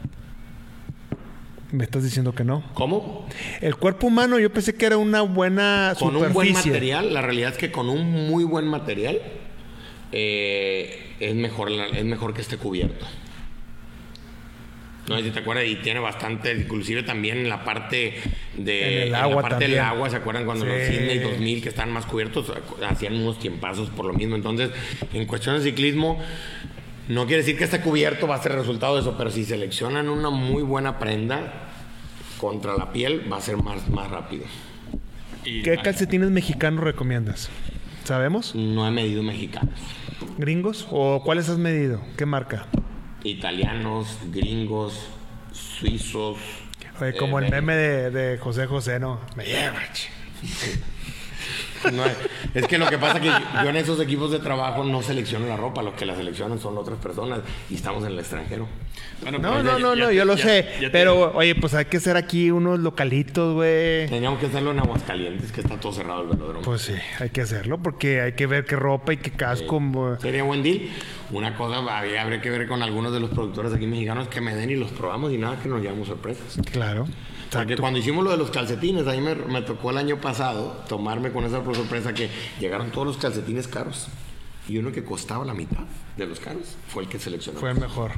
Me 1.71 1.83
estás 1.83 2.03
diciendo 2.03 2.33
que 2.33 2.43
no. 2.45 2.63
¿Cómo? 2.73 3.27
El 3.59 3.75
cuerpo 3.75 4.07
humano 4.07 4.39
yo 4.39 4.51
pensé 4.51 4.73
que 4.75 4.85
era 4.85 4.97
una 4.97 5.21
buena 5.21 5.93
Con 5.99 6.15
un 6.15 6.23
superficie. 6.27 6.33
buen 6.33 6.53
material, 6.53 7.13
la 7.13 7.21
realidad 7.21 7.51
es 7.51 7.57
que 7.57 7.71
con 7.71 7.89
un 7.89 8.09
muy 8.29 8.45
buen 8.45 8.65
material 8.67 9.19
eh, 10.13 11.13
es, 11.19 11.35
mejor, 11.35 11.69
es 11.71 12.05
mejor 12.05 12.33
que 12.33 12.41
esté 12.41 12.57
cubierto. 12.57 13.05
No 15.09 15.17
sé 15.17 15.23
si 15.23 15.29
te 15.31 15.39
acuerdas, 15.39 15.65
y 15.65 15.75
tiene 15.77 16.01
bastante, 16.01 16.51
inclusive 16.53 17.03
también 17.03 17.37
en 17.37 17.49
la 17.49 17.63
parte 17.63 18.13
de 18.57 18.81
En 18.95 19.01
el 19.03 19.07
en 19.09 19.15
agua 19.15 19.41
la 19.41 19.49
parte 19.49 19.67
del 19.67 19.79
agua, 19.79 20.09
¿se 20.09 20.17
acuerdan 20.17 20.45
cuando 20.45 20.65
los 20.65 20.75
Sí. 20.85 20.93
Sydney 20.95 21.19
2000 21.19 21.61
que 21.63 21.69
están 21.69 21.91
más 21.91 22.05
cubiertos 22.05 22.51
hacían 22.85 23.15
unos 23.15 23.39
tiempazos 23.39 23.89
por 23.89 24.05
lo 24.05 24.13
mismo? 24.13 24.35
Entonces, 24.35 24.69
en 25.13 25.25
cuestión 25.25 25.57
de 25.57 25.63
ciclismo, 25.63 26.21
no 27.07 27.25
quiere 27.25 27.37
decir 27.43 27.57
que 27.57 27.63
esté 27.63 27.81
cubierto 27.81 28.27
va 28.27 28.35
a 28.35 28.41
ser 28.43 28.53
resultado 28.53 28.95
de 28.95 29.01
eso, 29.01 29.15
pero 29.17 29.29
si 29.29 29.45
seleccionan 29.45 30.09
una 30.09 30.29
muy 30.29 30.63
buena 30.63 30.99
prenda 30.99 31.69
contra 32.39 32.75
la 32.77 32.91
piel, 32.91 33.31
va 33.31 33.37
a 33.37 33.41
ser 33.41 33.57
más, 33.57 33.87
más 33.89 34.09
rápido. 34.11 34.45
Y- 35.45 35.61
¿Qué 35.63 35.77
calcetines 35.77 36.29
mexicanos 36.29 36.83
recomiendas? 36.83 37.49
¿Sabemos? 38.03 38.53
No 38.55 38.87
he 38.87 38.91
medido 38.91 39.23
mexicanos. 39.23 39.79
¿Gringos? 40.37 40.87
¿O 40.91 41.21
cuáles 41.23 41.49
has 41.49 41.57
medido? 41.57 42.01
¿Qué 42.17 42.25
marca? 42.25 42.65
italianos, 43.23 44.17
gringos, 44.31 45.07
suizos. 45.51 46.37
Oye, 47.01 47.13
como 47.17 47.39
eh, 47.39 47.45
el 47.45 47.51
meme 47.51 47.75
de, 47.75 48.09
de 48.11 48.37
José 48.37 48.67
José, 48.67 48.99
¿no? 48.99 49.19
Me 49.35 49.43
lleva, 49.43 49.73
no, 51.91 52.03
es 52.53 52.67
que 52.67 52.77
lo 52.77 52.87
que 52.87 52.97
pasa 52.97 53.15
es 53.17 53.21
que 53.21 53.27
yo, 53.27 53.63
yo 53.63 53.69
en 53.69 53.75
esos 53.75 53.99
equipos 53.99 54.31
de 54.31 54.39
trabajo 54.39 54.83
no 54.83 55.01
selecciono 55.01 55.47
la 55.47 55.57
ropa, 55.57 55.81
los 55.81 55.93
que 55.93 56.05
la 56.05 56.15
seleccionan 56.15 56.59
son 56.59 56.77
otras 56.77 56.97
personas 56.99 57.39
y 57.69 57.75
estamos 57.75 58.03
en 58.05 58.11
el 58.13 58.19
extranjero. 58.19 58.67
Bueno, 59.21 59.39
No, 59.39 59.51
pues 59.53 59.63
no, 59.63 59.71
ya- 59.77 59.79
no, 59.79 59.95
ya- 59.95 60.03
no, 60.05 60.11
ya- 60.11 60.17
yo 60.17 60.25
lo 60.25 60.35
ya- 60.35 60.43
sé. 60.43 60.67
pero, 60.91 61.31
oye, 61.35 61.55
pues 61.55 61.73
hay 61.73 61.85
que 61.85 61.99
ser 61.99 62.17
aquí 62.17 62.51
unos 62.51 62.79
localitos, 62.79 63.53
güey. 63.55 64.07
Teníamos 64.07 64.39
que 64.39 64.45
hacerlo 64.47 64.71
en 64.71 64.79
Aguascalientes, 64.79 65.51
que 65.51 65.61
está 65.61 65.79
todo 65.79 65.91
cerrado 65.91 66.21
el 66.21 66.27
velódromo. 66.29 66.61
Pues 66.61 66.81
sí, 66.83 66.93
hay 67.19 67.29
que 67.29 67.41
hacerlo 67.41 67.77
porque 67.79 68.21
hay 68.21 68.33
que 68.33 68.45
ver 68.47 68.65
qué 68.65 68.75
ropa 68.75 69.13
y 69.13 69.17
qué 69.17 69.31
casco. 69.31 69.77
Sería 70.21 70.43
buen 70.43 70.63
deal. 70.63 70.81
Una 71.31 71.55
cosa 71.55 71.77
habría, 71.77 72.21
habría 72.21 72.41
que 72.41 72.49
ver 72.49 72.67
con 72.67 72.81
algunos 72.83 73.11
de 73.13 73.19
los 73.19 73.29
productores 73.31 73.73
aquí 73.73 73.85
mexicanos 73.87 74.27
que 74.27 74.39
me 74.41 74.55
den 74.55 74.69
y 74.69 74.75
los 74.75 74.91
probamos 74.91 75.31
y 75.33 75.37
nada 75.37 75.59
que 75.61 75.67
nos 75.69 75.81
llevamos 75.81 76.07
sorpresas. 76.07 76.57
Claro. 76.71 77.05
Porque 77.49 77.73
Exacto. 77.73 77.81
cuando 77.81 77.99
hicimos 77.99 78.23
lo 78.23 78.31
de 78.31 78.37
los 78.37 78.51
calcetines, 78.51 79.07
a 79.07 79.11
mí 79.11 79.21
me, 79.21 79.35
me 79.35 79.61
tocó 79.61 79.91
el 79.91 79.97
año 79.97 80.19
pasado 80.19 80.83
tomarme 80.87 81.31
con 81.31 81.45
esa 81.45 81.63
sorpresa 81.63 82.13
que 82.13 82.29
llegaron 82.59 82.91
todos 82.91 83.07
los 83.07 83.17
calcetines 83.17 83.67
caros. 83.67 84.07
Y 84.67 84.77
uno 84.77 84.91
que 84.91 85.03
costaba 85.03 85.45
la 85.45 85.53
mitad 85.53 85.83
de 86.17 86.25
los 86.25 86.39
caros 86.39 86.75
fue 86.87 87.03
el 87.03 87.09
que 87.09 87.19
seleccionó. 87.19 87.59
Fue 87.59 87.71
el 87.71 87.79
mejor. 87.79 88.11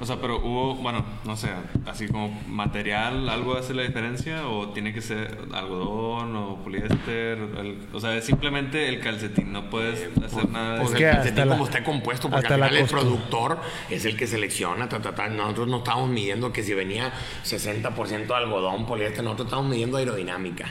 O 0.00 0.04
sea, 0.06 0.16
pero 0.20 0.38
hubo, 0.44 0.74
bueno, 0.76 1.04
no 1.24 1.36
sé, 1.36 1.48
así 1.86 2.06
como 2.08 2.28
material, 2.48 3.28
¿algo 3.28 3.56
hace 3.56 3.72
la 3.74 3.82
diferencia? 3.82 4.46
¿O 4.48 4.70
tiene 4.70 4.92
que 4.92 5.00
ser 5.00 5.38
algodón 5.52 6.34
o 6.36 6.56
poliéster? 6.62 7.38
El- 7.38 7.86
o 7.92 8.00
sea, 8.00 8.16
es 8.16 8.24
simplemente 8.24 8.88
el 8.88 9.00
calcetín, 9.00 9.52
no 9.52 9.70
puedes 9.70 10.08
hacer 10.24 10.48
nada 10.50 10.74
de 10.74 10.80
Pues 10.80 10.90
Es 10.94 11.00
el 11.00 11.06
que 11.06 11.10
calcetín 11.16 11.48
la- 11.48 11.52
como 11.54 11.64
esté 11.64 11.82
compuesto, 11.84 12.28
porque 12.28 12.46
hasta 12.46 12.54
al 12.54 12.60
la 12.60 12.68
final 12.68 12.82
el 12.82 12.88
productor 12.90 13.58
es 13.88 14.04
el 14.04 14.16
que 14.16 14.26
selecciona. 14.26 14.88
ta, 14.88 15.00
ta, 15.00 15.14
ta. 15.14 15.28
Nosotros 15.28 15.68
no 15.68 15.78
estamos 15.78 16.08
midiendo 16.10 16.52
que 16.52 16.62
si 16.62 16.74
venía 16.74 17.12
60% 17.44 18.26
de 18.26 18.34
algodón, 18.34 18.86
poliéster, 18.86 19.22
nosotros 19.22 19.46
estamos 19.46 19.70
midiendo 19.70 19.96
aerodinámica. 19.96 20.66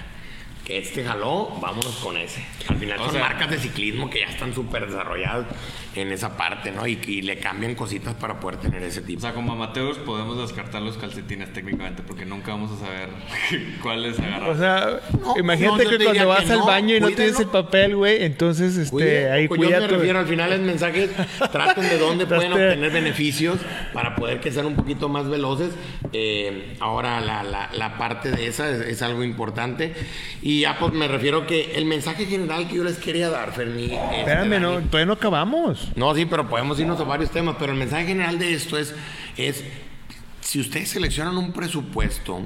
Este 0.70 1.04
jaló, 1.04 1.50
vámonos 1.60 1.96
con 1.98 2.16
ese. 2.16 2.46
Al 2.68 2.78
final 2.78 3.00
O 3.00 3.06
son 3.06 3.14
sea- 3.14 3.22
marcas 3.24 3.50
de 3.50 3.58
ciclismo 3.58 4.08
que 4.10 4.20
ya 4.20 4.28
están 4.28 4.54
súper 4.54 4.86
desarrolladas 4.86 5.48
en 5.96 6.12
esa 6.12 6.38
parte, 6.38 6.72
¿no? 6.72 6.86
Y, 6.88 7.00
y 7.08 7.22
le 7.24 7.40
cambian 7.40 7.74
cositas 7.76 8.14
para 8.14 8.40
poder 8.40 8.60
tener 8.60 8.84
ese 8.84 9.00
O 9.00 9.04
tipo. 9.04 9.22
sea, 9.22 9.34
como 9.34 9.54
amateurs 9.54 9.98
podemos 9.98 10.38
descartar 10.38 10.82
los 10.84 10.98
calcetines 10.98 11.52
técnicamente 11.52 12.04
porque 12.06 12.26
nunca 12.26 12.52
vamos 12.52 12.72
a 12.80 12.86
saber 12.86 13.10
cuáles 13.82 14.20
agarrar. 14.20 14.50
O 14.50 14.58
sea, 14.58 15.00
No, 15.20 15.36
imagínate 15.38 15.84
no, 15.86 15.92
yo 15.92 15.98
que 15.98 16.04
cuando 16.06 16.28
vas 16.28 16.44
que 16.46 16.52
al 16.54 16.60
no, 16.60 16.66
baño 16.68 16.96
y 16.96 17.00
no 17.00 17.08
cuídenlo. 17.08 17.16
tienes 17.16 17.40
el 17.40 17.48
papel, 17.48 17.96
güey, 17.96 18.24
entonces 18.24 18.78
este, 18.78 18.92
Cuide, 18.92 19.32
ahí 19.32 19.48
pues 19.48 19.60
yo 19.62 19.66
cuida 19.68 19.80
me 19.80 19.88
tu- 19.88 19.96
refiero 19.96 20.20
al 20.20 20.28
final 20.28 20.54
el 20.54 20.62
mensaje 20.62 21.10
traten 21.52 21.90
de 21.90 21.98
dónde 21.98 22.26
pueden 22.28 22.52
Trate- 22.52 22.68
obtener 22.70 22.92
beneficios 22.92 23.58
para 23.94 24.16
poder 24.16 24.40
que 24.40 24.52
sean 24.52 24.68
un 24.68 24.76
poquito 24.76 25.10
más 25.10 25.28
veloces 25.30 25.72
Eh, 26.14 26.76
ahora 26.80 27.20
la, 27.22 27.44
la- 27.44 27.70
la 27.74 27.98
parte 27.98 28.32
de 28.32 28.48
esa 28.48 28.70
es, 28.70 28.82
es 28.82 29.02
algo 29.02 29.24
importante 29.24 29.94
y 30.42 30.62
ya 30.62 30.78
pues 30.80 30.94
me 30.94 31.08
refiero 31.08 31.46
que 31.46 31.74
el 31.76 31.86
mensaje 31.86 32.26
general 32.26 32.68
que 32.68 32.76
yo 32.78 32.84
les 32.84 32.98
quería 32.98 33.30
dar 33.30 33.52
Ferni 33.54 33.86
este, 33.94 34.20
Espérame, 34.20 34.60
no, 34.62 34.80
todavía 34.82 35.06
no 35.06 35.14
acabamos. 35.14 35.89
No, 35.96 36.16
sí, 36.16 36.26
pero 36.26 36.48
podemos 36.48 36.80
irnos 36.80 37.00
a 37.00 37.04
varios 37.04 37.32
temas, 37.32 37.56
pero 37.60 37.72
el 37.72 37.78
mensaje 37.78 38.06
general 38.06 38.40
de 38.40 38.54
esto 38.54 38.78
es, 38.78 38.94
es 39.38 39.64
si 40.42 40.60
ustedes 40.60 40.90
seleccionan 40.90 41.38
un 41.38 41.52
presupuesto, 41.52 42.42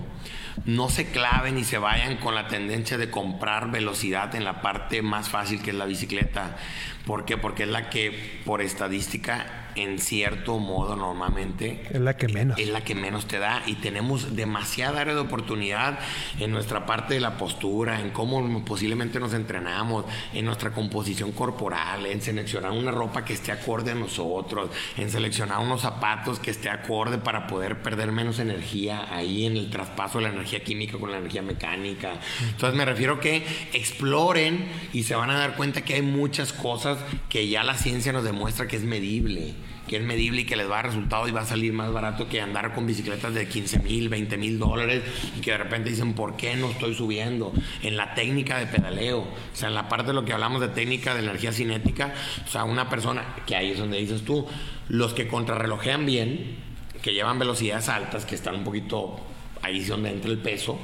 no 0.65 0.89
se 0.89 1.09
claven 1.09 1.57
y 1.57 1.63
se 1.63 1.77
vayan 1.77 2.17
con 2.17 2.35
la 2.35 2.47
tendencia 2.47 2.97
de 2.97 3.09
comprar 3.09 3.71
velocidad 3.71 4.35
en 4.35 4.43
la 4.43 4.61
parte 4.61 5.01
más 5.01 5.29
fácil 5.29 5.61
que 5.61 5.71
es 5.71 5.75
la 5.75 5.85
bicicleta. 5.85 6.57
¿Por 7.05 7.25
qué? 7.25 7.37
Porque 7.37 7.63
es 7.63 7.69
la 7.69 7.89
que 7.89 8.41
por 8.45 8.61
estadística 8.61 9.62
en 9.75 9.99
cierto 9.99 10.59
modo 10.59 10.95
normalmente 10.95 11.87
Es 11.91 12.01
la 12.01 12.15
que 12.17 12.27
menos. 12.27 12.57
es 12.59 12.69
la 12.69 12.83
que 12.83 12.95
menos 12.95 13.25
te 13.27 13.39
da 13.39 13.63
y 13.65 13.75
tenemos 13.75 14.35
demasiada 14.35 15.01
área 15.01 15.13
de 15.13 15.19
oportunidad 15.19 15.99
en 16.39 16.51
nuestra 16.51 16.85
parte 16.85 17.13
de 17.15 17.19
la 17.19 17.37
postura, 17.37 17.99
en 17.99 18.11
cómo 18.11 18.63
posiblemente 18.65 19.19
nos 19.19 19.33
entrenamos, 19.33 20.05
en 20.33 20.45
nuestra 20.45 20.71
composición 20.71 21.31
corporal, 21.31 22.05
en 22.05 22.21
seleccionar 22.21 22.71
una 22.71 22.91
ropa 22.91 23.25
que 23.25 23.33
esté 23.33 23.51
acorde 23.51 23.91
a 23.91 23.95
nosotros, 23.95 24.69
en 24.97 25.09
seleccionar 25.09 25.59
unos 25.59 25.81
zapatos 25.81 26.39
que 26.39 26.51
esté 26.51 26.69
acorde 26.69 27.17
para 27.17 27.47
poder 27.47 27.81
perder 27.81 28.11
menos 28.11 28.39
energía 28.39 29.07
ahí 29.13 29.45
en 29.45 29.57
el 29.57 29.69
traspaso 29.69 30.17
de 30.19 30.25
la 30.25 30.29
energía 30.29 30.63
química 30.63 30.97
con 30.97 31.11
la 31.11 31.17
energía 31.17 31.41
mecánica. 31.41 32.13
Entonces 32.49 32.77
me 32.77 32.85
refiero 32.85 33.19
que 33.19 33.45
exploren 33.73 34.67
y 34.93 35.03
se 35.03 35.15
van 35.15 35.29
a 35.29 35.37
dar 35.37 35.55
cuenta 35.55 35.83
que 35.83 35.95
hay 35.95 36.01
muchas 36.01 36.53
cosas 36.53 36.97
que 37.29 37.47
ya 37.47 37.63
la 37.63 37.75
ciencia 37.75 38.11
nos 38.11 38.23
demuestra 38.23 38.67
que 38.67 38.75
es 38.75 38.83
medible 38.83 39.53
que 39.87 39.97
es 39.97 40.03
medible 40.03 40.41
y 40.41 40.45
que 40.45 40.55
les 40.55 40.69
va 40.69 40.79
a 40.79 40.83
dar 40.83 40.85
resultado 40.87 41.27
y 41.27 41.31
va 41.31 41.41
a 41.41 41.45
salir 41.45 41.73
más 41.73 41.91
barato 41.91 42.29
que 42.29 42.39
andar 42.39 42.73
con 42.73 42.85
bicicletas 42.85 43.33
de 43.33 43.47
15 43.47 43.79
mil, 43.79 44.09
20 44.09 44.37
mil 44.37 44.59
dólares 44.59 45.03
y 45.37 45.41
que 45.41 45.51
de 45.51 45.57
repente 45.57 45.89
dicen, 45.89 46.13
¿por 46.13 46.37
qué 46.37 46.55
no 46.55 46.71
estoy 46.71 46.95
subiendo? 46.95 47.51
En 47.81 47.97
la 47.97 48.13
técnica 48.13 48.57
de 48.57 48.67
pedaleo, 48.67 49.19
o 49.19 49.55
sea, 49.55 49.69
en 49.69 49.75
la 49.75 49.89
parte 49.89 50.07
de 50.07 50.13
lo 50.13 50.25
que 50.25 50.33
hablamos 50.33 50.61
de 50.61 50.69
técnica 50.69 51.13
de 51.13 51.21
energía 51.21 51.51
cinética, 51.51 52.13
o 52.45 52.49
sea, 52.49 52.63
una 52.63 52.89
persona, 52.89 53.35
que 53.45 53.55
ahí 53.55 53.71
es 53.71 53.79
donde 53.79 53.97
dices 53.97 54.23
tú, 54.23 54.47
los 54.89 55.13
que 55.13 55.27
contrarrelojean 55.27 56.05
bien, 56.05 56.55
que 57.01 57.13
llevan 57.13 57.37
velocidades 57.37 57.89
altas, 57.89 58.25
que 58.25 58.35
están 58.35 58.55
un 58.55 58.63
poquito, 58.63 59.19
ahí 59.61 59.79
es 59.79 59.87
donde 59.89 60.11
entra 60.11 60.31
el 60.31 60.37
peso, 60.37 60.79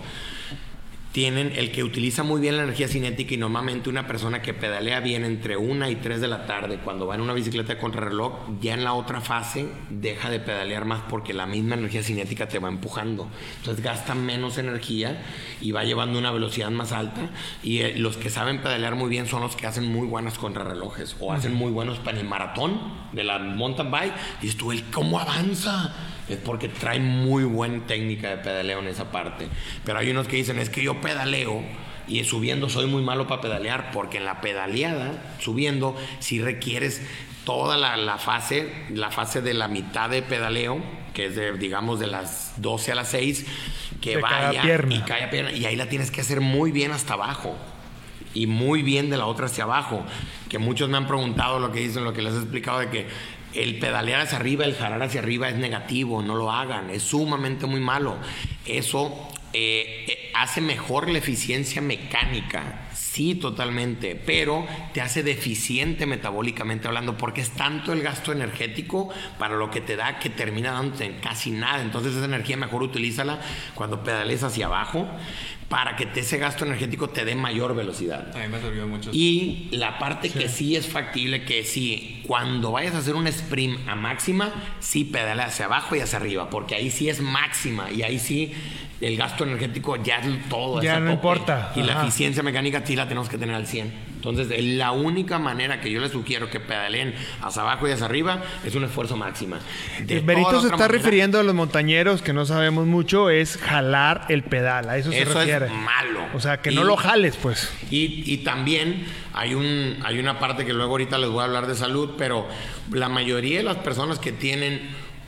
tienen 1.12 1.54
el 1.56 1.72
que 1.72 1.84
utiliza 1.84 2.24
muy 2.24 2.40
bien 2.40 2.58
la 2.58 2.64
energía 2.64 2.88
cinética 2.88 3.34
y 3.34 3.38
normalmente 3.38 3.90
una 3.90 4.06
persona 4.06 4.42
que 4.42 4.54
pedalea 4.54 5.00
bien 5.00 5.26
entre 5.26 5.58
una 5.58 5.90
y 5.90 5.96
3 5.96 6.22
de 6.22 6.28
la 6.28 6.46
tarde 6.46 6.80
cuando 6.84 7.08
va 7.08 7.16
en 7.16 7.22
una 7.22 7.34
bicicleta 7.34 7.74
de 7.74 7.80
contrarreloj 7.80 8.60
ya 8.62 8.76
en 8.76 8.84
la 8.84 8.94
otra 8.94 9.20
fase 9.20 9.68
deja 9.90 10.30
de 10.30 10.40
pedalear 10.40 10.86
más 10.86 11.02
porque 11.10 11.34
la 11.34 11.48
misma 11.48 11.76
energía 11.76 12.04
cinética 12.04 12.48
te 12.48 12.60
va 12.60 12.70
empujando. 12.70 13.28
Entonces 13.58 13.84
gasta 13.84 14.14
menos 14.14 14.58
energía 14.58 15.24
y 15.62 15.72
va 15.72 15.84
llevando 15.84 16.20
una 16.20 16.32
velocidad 16.32 16.70
más 16.70 16.92
alta 16.92 17.30
y 17.64 17.80
eh, 17.80 17.98
los 17.98 18.18
que 18.18 18.30
saben 18.30 18.62
pedalear 18.62 18.96
muy 18.96 19.10
bien 19.10 19.26
son 19.26 19.42
los 19.42 19.56
que 19.56 19.66
hacen 19.66 19.92
muy 19.92 20.06
buenas 20.06 20.38
contrarrelojes 20.38 21.16
o 21.20 21.34
hacen 21.34 21.54
muy 21.54 21.72
buenos 21.72 21.98
para 21.98 22.20
el 22.20 22.28
maratón 22.28 22.80
de 23.14 23.24
la 23.24 23.40
mountain 23.40 23.90
bike. 23.90 24.14
Y 24.42 24.50
tú 24.52 24.72
cómo 24.92 25.20
avanza 25.20 25.94
es 26.34 26.40
porque 26.40 26.68
trae 26.68 27.00
muy 27.00 27.44
buena 27.44 27.86
técnica 27.86 28.30
de 28.30 28.38
pedaleo 28.38 28.80
en 28.80 28.88
esa 28.88 29.12
parte. 29.12 29.48
Pero 29.86 30.00
hay 30.00 30.10
unos 30.12 30.28
que 30.28 30.36
dicen, 30.38 30.60
es 30.60 30.70
que 30.70 30.84
yo 30.84 31.02
pedaleo 31.02 31.64
y 32.08 32.24
subiendo 32.24 32.70
soy 32.70 32.88
muy 32.88 33.02
malo 33.04 33.28
para 33.28 33.42
pedalear, 33.42 33.92
porque 33.92 34.18
en 34.18 34.26
la 34.26 34.42
pedaleada, 34.42 35.36
subiendo, 35.40 35.96
si 36.20 36.42
requieres 36.42 37.02
toda 37.46 37.78
la, 37.78 37.98
la 37.98 38.18
fase, 38.18 38.72
la 38.90 39.12
fase 39.12 39.42
de 39.42 39.54
la 39.54 39.68
mitad 39.68 40.10
de 40.10 40.22
pedaleo, 40.22 40.82
que 41.14 41.28
es 41.28 41.36
de, 41.36 41.54
digamos, 41.58 42.00
de 42.00 42.08
las 42.08 42.54
12 42.58 42.92
a 42.92 42.96
las 42.96 43.10
6, 43.10 43.46
que 44.02 44.16
De 44.18 44.22
vaya 44.22 44.62
pierna. 44.62 44.96
y 44.96 45.00
cada 45.02 45.30
pierna, 45.30 45.52
y 45.52 45.66
ahí 45.66 45.76
la 45.76 45.88
tienes 45.90 46.12
que 46.12 46.22
hacer 46.22 46.42
muy 46.42 46.72
bien 46.72 46.92
hasta 46.92 47.14
abajo 47.14 47.56
y 48.34 48.46
muy 48.48 48.84
bien 48.84 49.10
de 49.10 49.18
la 49.18 49.26
otra 49.26 49.48
hacia 49.48 49.64
abajo. 49.64 50.04
Que 50.50 50.60
muchos 50.60 50.90
me 50.90 50.98
han 50.98 51.08
preguntado 51.08 51.60
lo 51.60 51.72
que 51.72 51.80
dicen, 51.80 52.04
lo 52.04 52.14
que 52.14 52.22
les 52.22 52.34
he 52.34 52.38
explicado 52.38 52.80
de 52.80 52.90
que 52.90 53.08
el 53.54 53.80
pedalear 53.80 54.22
hacia 54.22 54.38
arriba, 54.38 54.66
el 54.66 54.76
jalar 54.76 55.02
hacia 55.02 55.22
arriba 55.22 55.50
es 55.50 55.56
negativo, 55.56 56.22
no 56.22 56.36
lo 56.36 56.52
hagan, 56.52 56.90
es 56.90 57.04
sumamente 57.04 57.66
muy 57.66 57.80
malo. 57.80 58.18
Eso 58.66 59.30
eh, 59.52 60.06
eh, 60.08 60.32
hace 60.36 60.62
mejor 60.62 61.10
la 61.10 61.18
eficiencia 61.18 61.82
mecánica, 61.82 62.88
sí, 62.94 63.34
totalmente, 63.34 64.16
pero 64.16 64.68
te 64.94 65.02
hace 65.02 65.24
deficiente 65.24 66.06
metabólicamente 66.06 66.88
hablando, 66.88 67.18
porque 67.18 67.42
es 67.42 67.50
tanto 67.52 67.92
el 67.92 68.04
gasto 68.04 68.32
energético 68.32 69.10
para 69.40 69.56
lo 69.56 69.72
que 69.72 69.82
te 69.82 69.96
da 69.96 70.20
que 70.20 70.30
termina 70.30 70.74
dándote 70.74 71.16
casi 71.20 71.50
nada. 71.50 71.82
Entonces 71.82 72.16
esa 72.16 72.26
energía 72.26 72.58
mejor 72.58 72.84
utilízala 72.84 73.40
cuando 73.74 74.04
pedales 74.04 74.44
hacia 74.44 74.68
abajo 74.68 75.08
para 75.70 75.96
que 75.96 76.06
te- 76.08 76.22
ese 76.22 76.38
gasto 76.40 76.66
energético 76.66 77.10
te 77.10 77.24
dé 77.26 77.36
mayor 77.36 77.76
velocidad. 77.76 78.36
A 78.36 78.40
mí 78.40 78.48
me 78.50 78.60
sirvió 78.60 78.88
mucho. 78.88 79.12
Y 79.14 79.70
la 79.72 80.00
parte 80.00 80.30
que 80.30 80.50
sí 80.50 80.76
es 80.76 80.88
factible, 80.88 81.46
que 81.46 81.64
sí, 81.64 82.24
cuando 82.28 82.72
vayas 82.72 82.96
a 82.96 82.98
hacer 82.98 83.16
un 83.16 83.28
sprint 83.28 83.88
a 83.88 83.96
máxima, 83.96 84.52
sí 84.80 85.04
pedala 85.06 85.46
hacia 85.46 85.66
abajo 85.66 85.96
y 85.96 86.00
hacia 86.00 86.18
arriba, 86.18 86.50
porque 86.50 86.76
ahí 86.76 86.90
sí 86.90 87.08
es 87.08 87.22
máxima 87.22 87.92
y 87.92 88.02
ahí 88.02 88.18
sí 88.20 88.52
el 89.00 89.16
gasto 89.16 89.44
energético 89.46 89.96
ya 90.04 90.18
es 90.18 90.50
todo. 90.50 90.82
Ya 90.82 90.96
no 91.00 91.06
tope. 91.06 91.14
importa. 91.14 91.72
Y 91.76 91.84
la 91.84 92.02
eficiencia 92.02 92.44
mecánica 92.44 92.82
sí 92.86 92.96
la 92.96 93.08
tenemos 93.08 93.30
que 93.30 93.38
tener 93.38 93.56
al 93.56 93.66
100. 93.68 94.10
Entonces, 94.20 94.50
eh, 94.52 94.62
la 94.62 94.92
única 94.92 95.40
manera 95.40 95.80
que 95.80 95.90
yo 95.90 96.02
les 96.02 96.12
sugiero 96.12 96.50
que 96.50 96.60
pedaleen 96.60 97.16
hacia 97.42 97.62
abajo 97.62 97.88
y 97.88 97.92
hacia 97.92 98.06
arriba 98.06 98.44
es 98.66 98.76
un 98.76 98.84
esfuerzo 98.84 99.16
máxima. 99.16 99.60
De 100.02 100.18
El 100.18 100.26
Berito 100.26 100.52
se 100.60 100.68
está 100.68 100.72
manera, 100.72 100.88
refiriendo 100.90 101.40
a 101.40 101.44
los 101.44 101.56
montañeros 101.56 102.22
que 102.22 102.34
no 102.34 102.46
sabemos 102.46 102.86
mucho, 102.86 103.30
es 103.30 103.56
jalar 103.58 104.26
el 104.28 104.44
pedal, 104.44 104.90
a 104.90 104.98
eso, 104.98 105.10
se 105.14 105.24
refiere. 105.24 105.68
es 105.68 105.72
malo. 105.72 106.20
O 106.34 106.42
sea, 106.42 106.58
que 106.62 106.72
Y- 106.72 106.76
no 106.76 106.84
lo 106.84 106.98
jales, 106.98 107.38
pues. 107.42 107.72
Y, 107.90 108.24
y 108.26 108.40
también 108.40 109.06
hay, 109.34 109.54
un, 109.54 109.98
hay 110.04 110.20
una 110.20 110.38
parte 110.38 110.66
que 110.66 110.74
luego 110.74 110.92
ahorita 110.92 111.18
les 111.18 111.30
voy 111.30 111.40
a 111.40 111.46
hablar 111.46 111.66
de 111.68 111.76
salud, 111.76 112.16
pero 112.18 112.46
la 112.92 113.08
mayoría 113.08 113.60
de 113.60 113.64
las 113.64 113.78
personas 113.78 114.20
que 114.20 114.34
tienen 114.34 114.82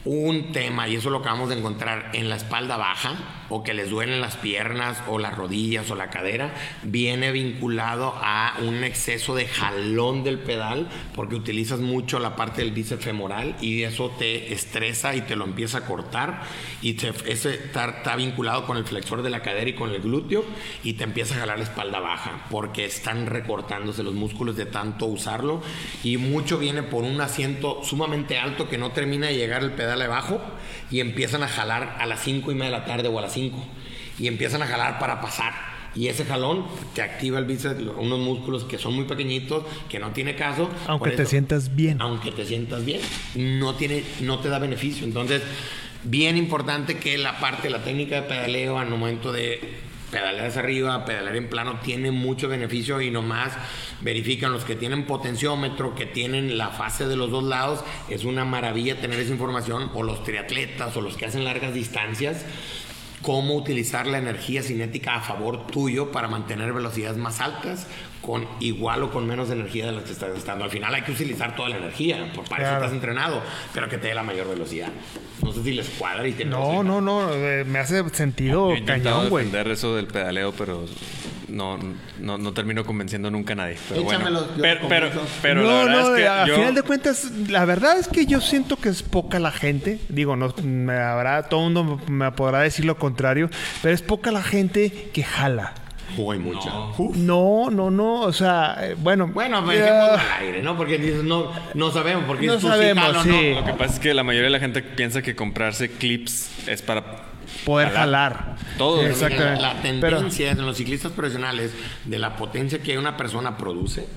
un 0.04 0.52
tema, 0.52 0.90
y 0.90 0.96
eso 0.98 1.10
lo 1.10 1.20
acabamos 1.20 1.48
de 1.48 1.58
encontrar 1.58 2.10
en 2.14 2.28
la 2.30 2.36
espalda 2.36 2.76
baja, 2.76 3.14
o 3.54 3.64
que 3.64 3.74
les 3.74 3.90
duelen 3.90 4.22
las 4.22 4.38
piernas, 4.38 4.98
o 5.08 5.20
las 5.20 5.36
rodillas, 5.36 5.92
o 5.92 5.96
la 5.96 6.10
cadera, 6.10 6.54
viene 6.84 7.32
vinculado 7.32 8.14
a 8.18 8.56
un 8.66 8.84
exceso 8.84 9.36
de 9.36 9.46
jalón 9.46 10.24
del 10.24 10.40
pedal, 10.40 10.88
porque 11.14 11.36
utilizas 11.36 11.80
mucho 11.80 12.18
la 12.20 12.36
parte 12.36 12.62
del 12.62 12.72
bíceps 12.72 13.04
femoral 13.04 13.56
y 13.62 13.84
eso 13.84 14.10
te 14.18 14.54
estresa 14.54 15.16
y 15.16 15.22
te 15.22 15.36
lo 15.36 15.44
empieza 15.46 15.80
a 15.80 15.86
cortar, 15.86 16.44
y 16.82 16.94
te- 16.94 17.14
ese 17.32 17.54
está, 17.56 17.90
está 17.90 18.16
vinculado 18.16 18.66
con 18.66 18.78
el 18.78 18.86
flexor 18.86 19.22
de 19.22 19.30
la 19.30 19.42
cadera 19.42 19.70
y 19.70 19.74
con 19.74 19.90
el 19.92 20.02
glúteo, 20.02 20.46
y 20.84 20.94
te 20.94 21.04
empieza 21.04 21.36
a 21.36 21.40
jalar 21.40 21.58
la 21.58 21.66
espalda 21.66 22.00
baja, 22.00 22.46
porque 22.50 22.86
están 22.86 23.26
recortándose 23.26 24.02
los 24.04 24.14
músculos 24.14 24.56
de 24.56 24.66
tanto 24.66 25.06
usarlo, 25.08 25.62
y 26.04 26.16
mucho 26.18 26.58
viene 26.58 26.84
por 26.84 27.04
un 27.04 27.20
asiento 27.20 27.84
sumamente 27.84 28.38
alto 28.40 28.70
que 28.70 28.78
no 28.78 28.92
termina 28.92 29.28
de 29.28 29.36
llegar 29.36 29.62
el 29.64 29.72
pedal 29.74 30.02
abajo, 30.02 30.40
y 30.90 31.00
empiezan 31.00 31.42
a 31.44 31.48
jalar 31.48 31.98
a 32.00 32.06
las 32.06 32.22
5 32.22 32.52
y 32.52 32.56
media 32.56 32.72
de 32.72 32.78
la 32.80 32.86
tarde 32.86 33.08
o 33.08 33.18
a 33.18 33.22
las 33.22 33.34
5, 33.34 33.41
y 34.20 34.28
empiezan 34.28 34.62
a 34.62 34.68
jalar 34.68 35.00
para 35.00 35.22
pasar. 35.22 35.54
Y 35.94 36.08
ese 36.08 36.24
jalón 36.26 36.66
te 36.94 37.02
activa 37.02 37.38
el 37.40 37.46
bíceps, 37.46 37.82
unos 37.98 38.20
músculos 38.20 38.64
que 38.64 38.78
son 38.78 38.94
muy 38.96 39.04
pequeñitos, 39.06 39.64
que 39.90 40.00
no 40.00 40.12
tiene 40.12 40.36
caso. 40.36 40.70
Aunque 40.88 41.12
te 41.12 41.24
eso- 41.24 41.32
sientas 41.32 41.76
bien. 41.76 42.02
aunque 42.02 42.32
te 42.32 42.46
sientas 42.46 42.86
bien, 42.86 43.02
no, 43.36 43.76
tiene, 43.76 44.04
no 44.22 44.40
te 44.40 44.48
da 44.50 44.58
beneficio. 44.60 45.06
Entonces, 45.06 45.42
bien 46.04 46.38
importante 46.38 46.98
que 46.98 47.18
la 47.18 47.40
parte 47.40 47.70
la 47.70 47.84
técnica 47.84 48.16
de 48.16 48.22
pedaleo 48.24 48.78
al 48.80 48.90
momento 48.90 49.32
de 49.34 49.60
pedalear 50.12 50.48
hacia 50.48 50.62
arriba, 50.62 51.04
pedalear 51.06 51.36
en 51.38 51.50
plano 51.50 51.80
tiene 51.84 52.12
mucho 52.12 52.48
beneficio 52.50 53.00
y 53.02 53.12
nomás 53.12 53.54
verifican 54.02 54.52
los 54.54 54.64
que 54.66 54.76
tienen 54.76 55.06
potenciómetro, 55.06 55.94
que 55.96 56.06
tienen 56.06 56.58
la 56.58 56.70
fase 56.70 57.06
de 57.06 57.16
los 57.18 57.32
dos 57.32 57.44
lados, 57.46 57.84
es 58.10 58.24
una 58.26 58.44
maravilla 58.46 59.00
tener 59.00 59.20
esa 59.20 59.32
información, 59.32 59.90
o 59.94 60.04
los 60.04 60.24
triatletas 60.24 60.96
o 60.98 61.02
los 61.02 61.16
que 61.18 61.26
hacen 61.26 61.44
largas 61.46 61.74
distancias, 61.74 62.46
cómo 63.22 63.56
utilizar 63.56 64.08
la 64.08 64.18
energía 64.18 64.64
cinética 64.64 65.16
a 65.16 65.22
favor 65.22 65.68
tuyo 65.68 66.12
para 66.12 66.28
mantener 66.28 66.74
velocidades 66.74 67.18
más 67.18 67.40
altas 67.40 67.88
con 68.22 68.46
igual 68.60 69.02
o 69.04 69.12
con 69.12 69.26
menos 69.26 69.50
energía 69.50 69.88
de 69.88 69.94
la 69.94 70.04
que 70.04 70.12
estás 70.12 70.32
gastando. 70.34 70.64
Al 70.64 70.70
final 70.70 70.94
hay 70.94 71.02
que 71.02 71.12
utilizar 71.12 71.56
toda 71.56 71.70
la 71.70 71.78
energía, 71.78 72.32
por 72.36 72.46
para 72.48 72.64
eso 72.64 72.74
estás 72.76 72.92
entrenado, 72.92 73.42
pero 73.74 73.90
que 73.90 73.98
te 73.98 74.08
dé 74.10 74.14
la 74.14 74.24
mayor 74.24 74.48
velocidad. 74.48 74.90
No 75.44 75.52
sé 75.52 75.64
si 75.64 75.74
les 75.74 75.90
cuadra 75.90 76.28
y 76.28 76.34
te 76.34 76.46
No, 76.46 76.84
no, 76.84 77.02
no, 77.02 77.34
eh, 77.34 77.64
me 77.66 77.80
hace 77.80 78.08
sentido 78.12 78.70
Yo 78.70 78.76
he 78.76 78.86
cañón, 78.86 79.30
güey. 79.30 79.46
defender 79.46 79.72
eso 79.74 79.96
del 79.96 80.06
pedaleo, 80.06 80.52
pero 80.56 80.86
no, 81.48 81.80
no, 82.20 82.38
no 82.38 82.54
termino 82.54 82.86
convenciendo 82.86 83.32
nunca 83.32 83.54
a 83.54 83.56
nadie. 83.56 83.78
Pero 83.90 84.04
bueno. 84.04 84.20
Échamelo, 84.20 84.48
yo 84.56 84.62
pero, 84.62 84.88
pero, 84.88 85.10
pero 85.42 85.62
no, 85.64 85.68
la 85.68 85.84
verdad 85.86 86.02
no, 86.04 86.16
es 86.16 86.22
que 86.22 86.28
a 86.28 86.46
yo- 86.46 86.56
final 86.56 86.76
de 86.76 86.82
cuentas, 86.84 87.32
la 87.50 87.66
verdad 87.66 87.98
es 87.98 88.08
que 88.08 88.28
yo 88.28 88.40
siento 88.40 88.78
que 88.78 88.90
es 88.90 89.02
poca 89.02 89.40
la 89.40 89.52
gente. 89.52 90.00
Digo, 90.10 90.36
no 90.36 90.54
me 90.64 90.94
habrá, 90.98 91.44
todo 91.50 91.68
el 91.68 91.74
mundo 91.74 92.00
me 92.08 92.32
podrá 92.34 92.60
decir 92.60 92.86
lo 92.86 92.98
contrario, 92.98 93.50
pero 93.82 93.96
es 93.96 94.04
poca 94.04 94.32
la 94.32 94.44
gente 94.44 95.10
que 95.12 95.24
jala. 95.24 95.74
Uy, 96.18 96.40
mucha. 96.40 96.70
No, 97.16 97.70
no, 97.72 97.90
no, 97.90 98.22
o 98.22 98.34
sea, 98.34 98.76
eh, 98.82 98.96
bueno. 98.98 99.28
Bueno, 99.28 99.64
pues 99.64 99.80
dejémoslo 99.80 100.14
al 100.14 100.32
aire, 100.42 100.62
¿no? 100.62 100.76
Porque 100.78 100.98
dices, 100.98 101.24
no, 101.24 101.52
no 101.74 101.92
sabemos, 101.92 102.26
porque 102.26 102.48
No 102.48 102.60
sabemos, 102.60 103.24
sí. 103.24 103.30
¿no? 103.54 103.60
Lo 103.62 103.66
que 103.66 103.74
pasa 103.74 103.94
es 103.94 104.00
que 104.00 104.14
la 104.14 104.24
mayoría 104.24 104.48
de 104.48 104.52
la 104.52 104.60
gente 104.60 104.82
piensa 104.82 105.22
que 105.22 105.36
comprarse 105.36 105.90
clips 105.92 106.68
es 106.68 106.82
para 106.82 107.24
poder 107.66 107.90
jalar. 107.92 108.56
Todo. 108.78 108.98
Sí, 108.98 109.04
Mira, 109.04 109.12
Exactamente. 109.14 109.62
La 109.62 109.74
Pero- 109.82 110.18
tendencia 110.18 110.52
en 110.52 110.66
los 110.66 110.78
ciclistas 110.78 111.12
profesionales 111.12 111.72
de 112.06 112.20
la 112.20 112.36
potencia 112.36 112.80
que 112.82 112.98
una 112.98 113.16
persona 113.18 113.58
produce, 113.58 114.08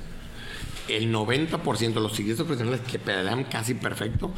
el 0.89 1.11
90% 1.13 1.95
de 1.95 2.01
los 2.01 2.13
ciclistas 2.15 2.45
profesionales 2.47 2.81
que 2.91 2.99
pedalean 2.99 3.45
casi 3.45 3.75
perfecto, 3.75 4.33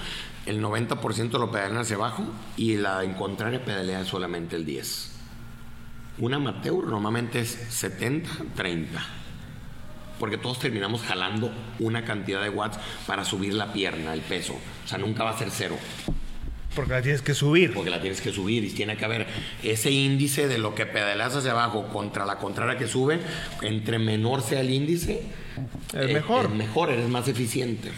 el 0.47 0.63
90% 0.63 1.39
lo 1.39 1.51
pedalean 1.51 1.79
hacia 1.79 1.97
abajo 1.97 2.25
y 2.57 2.77
la 2.77 3.03
en 3.03 3.15
contraria 3.15 3.65
pedalea 3.65 4.05
solamente 4.05 4.55
el 4.57 4.65
10. 4.65 5.13
Un 6.19 6.33
amateur 6.35 6.85
normalmente 6.87 7.41
es 7.41 7.59
70-30. 7.85 8.87
Porque 10.19 10.39
todos 10.39 10.59
terminamos 10.59 11.03
jalando 11.03 11.53
una 11.79 12.05
cantidad 12.05 12.43
de 12.43 12.49
watts 12.49 12.79
para 13.07 13.25
subir 13.25 13.53
la 13.53 13.73
pierna, 13.73 14.15
el 14.15 14.23
peso. 14.23 14.55
O 14.85 14.89
sea, 14.89 14.97
nunca 14.97 15.25
va 15.25 15.31
a 15.31 15.39
ser 15.39 15.51
cero 15.51 15.77
Porque 16.75 16.93
la 16.93 17.03
tienes 17.03 17.21
que 17.21 17.35
subir. 17.35 17.75
porque 17.75 17.91
la 17.91 18.01
tienes 18.01 18.23
que 18.23 18.33
subir 18.33 18.65
y 18.65 18.71
tiene 18.71 18.97
que 18.97 19.05
haber 19.05 19.27
ese 19.63 19.91
índice 19.91 20.49
de 20.49 20.57
lo 20.57 20.75
que 20.75 20.87
pedaleas 20.87 21.37
hacia 21.37 21.51
abajo 21.53 21.89
contra 21.89 22.25
la 22.25 22.37
contraria 22.39 22.79
que 22.79 22.87
sube, 22.87 23.21
entre 23.61 23.99
menor 23.99 24.41
sea 24.41 24.61
el 24.61 24.71
índice, 24.71 25.21
Es 25.93 26.11
eh, 26.11 26.15
mejor. 26.15 26.47
es 26.47 26.51
mejor, 26.53 26.91
eres 26.91 27.09
más 27.11 27.29
eficiente. 27.29 27.91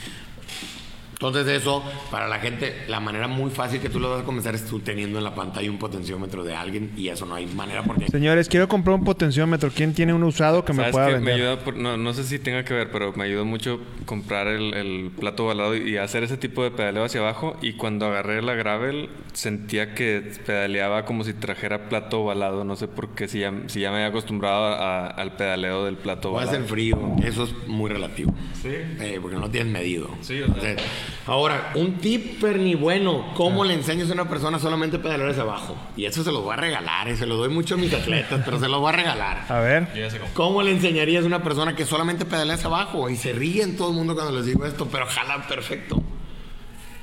Entonces 1.20 1.48
eso, 1.48 1.82
para 2.12 2.28
la 2.28 2.38
gente, 2.38 2.84
la 2.86 3.00
manera 3.00 3.26
muy 3.26 3.50
fácil 3.50 3.80
que 3.80 3.88
tú 3.88 3.98
lo 3.98 4.08
vas 4.08 4.20
a 4.20 4.24
comenzar 4.24 4.54
es 4.54 4.64
tú 4.66 4.78
teniendo 4.78 5.18
en 5.18 5.24
la 5.24 5.34
pantalla 5.34 5.68
un 5.68 5.76
potenciómetro 5.76 6.44
de 6.44 6.54
alguien 6.54 6.92
y 6.96 7.08
eso 7.08 7.26
no 7.26 7.34
hay 7.34 7.46
manera 7.46 7.82
porque... 7.82 8.06
Señores, 8.06 8.48
quiero 8.48 8.68
comprar 8.68 8.94
un 8.94 9.02
potenciómetro. 9.04 9.68
¿Quién 9.74 9.94
tiene 9.94 10.14
un 10.14 10.22
usado 10.22 10.64
que 10.64 10.72
me 10.72 10.78
¿Sabes 10.78 10.92
pueda 10.92 11.06
vender? 11.08 11.22
Me 11.24 11.32
ayuda 11.32 11.58
por- 11.64 11.76
no, 11.76 11.96
no 11.96 12.14
sé 12.14 12.22
si 12.22 12.38
tenga 12.38 12.64
que 12.64 12.72
ver, 12.72 12.92
pero 12.92 13.12
me 13.14 13.24
ayudó 13.24 13.44
mucho 13.44 13.80
comprar 14.06 14.46
el, 14.46 14.72
el 14.74 15.10
plato 15.18 15.46
ovalado 15.46 15.74
y 15.76 15.96
hacer 15.96 16.22
ese 16.22 16.36
tipo 16.36 16.62
de 16.62 16.70
pedaleo 16.70 17.02
hacia 17.02 17.20
abajo. 17.20 17.56
Y 17.62 17.72
cuando 17.72 18.06
agarré 18.06 18.40
la 18.40 18.54
gravel, 18.54 19.08
sentía 19.32 19.94
que 19.96 20.22
pedaleaba 20.46 21.04
como 21.04 21.24
si 21.24 21.34
trajera 21.34 21.88
plato 21.88 22.20
ovalado. 22.20 22.62
No 22.62 22.76
sé 22.76 22.86
por 22.86 23.16
qué, 23.16 23.26
si 23.26 23.40
ya, 23.40 23.52
si 23.66 23.80
ya 23.80 23.90
me 23.90 23.96
había 23.96 24.08
acostumbrado 24.10 24.66
a- 24.66 25.08
al 25.08 25.32
pedaleo 25.34 25.84
del 25.84 25.96
plato 25.96 26.30
Va 26.30 26.42
a 26.42 26.44
ovalado. 26.44 26.58
ser 26.60 26.68
frío, 26.68 27.16
eso 27.24 27.42
es 27.42 27.66
muy 27.66 27.90
relativo. 27.90 28.32
Sí. 28.62 28.68
Eh, 29.00 29.18
porque 29.20 29.36
no 29.36 29.50
tienes 29.50 29.72
medido. 29.72 30.10
Sí, 30.20 30.40
o 30.42 30.60
sea. 30.60 30.76
Ahora, 31.26 31.72
un 31.74 31.98
tip 31.98 32.42
ni 32.44 32.74
bueno, 32.74 33.32
¿cómo 33.34 33.64
le 33.64 33.74
enseñas 33.74 34.10
a 34.10 34.12
una 34.12 34.28
persona 34.28 34.58
solamente 34.58 34.96
a 34.96 35.02
pedalear 35.02 35.30
hacia 35.30 35.42
abajo? 35.42 35.76
Y 35.96 36.04
eso 36.04 36.24
se 36.24 36.32
los 36.32 36.42
voy 36.42 36.54
a 36.54 36.56
regalar, 36.56 37.08
y 37.08 37.16
se 37.16 37.26
lo 37.26 37.36
doy 37.36 37.48
mucho 37.48 37.74
a 37.74 37.78
mis 37.78 37.92
atletas, 37.92 38.42
pero 38.44 38.58
se 38.58 38.68
los 38.68 38.80
voy 38.80 38.90
a 38.90 38.96
regalar. 38.96 39.46
A 39.48 39.60
ver. 39.60 39.88
Yo 39.94 40.00
ya 40.00 40.10
sé 40.10 40.18
cómo. 40.18 40.32
¿Cómo 40.34 40.62
le 40.62 40.72
enseñarías 40.72 41.24
a 41.24 41.26
una 41.26 41.42
persona 41.42 41.74
que 41.76 41.84
solamente 41.84 42.24
pedalea 42.24 42.54
hacia 42.54 42.66
abajo? 42.66 43.10
Y 43.10 43.16
se 43.16 43.32
ríen 43.32 43.76
todo 43.76 43.90
el 43.90 43.94
mundo 43.94 44.14
cuando 44.14 44.32
les 44.32 44.46
digo 44.46 44.64
esto, 44.64 44.88
pero 44.90 45.06
jalan 45.06 45.46
perfecto. 45.46 46.02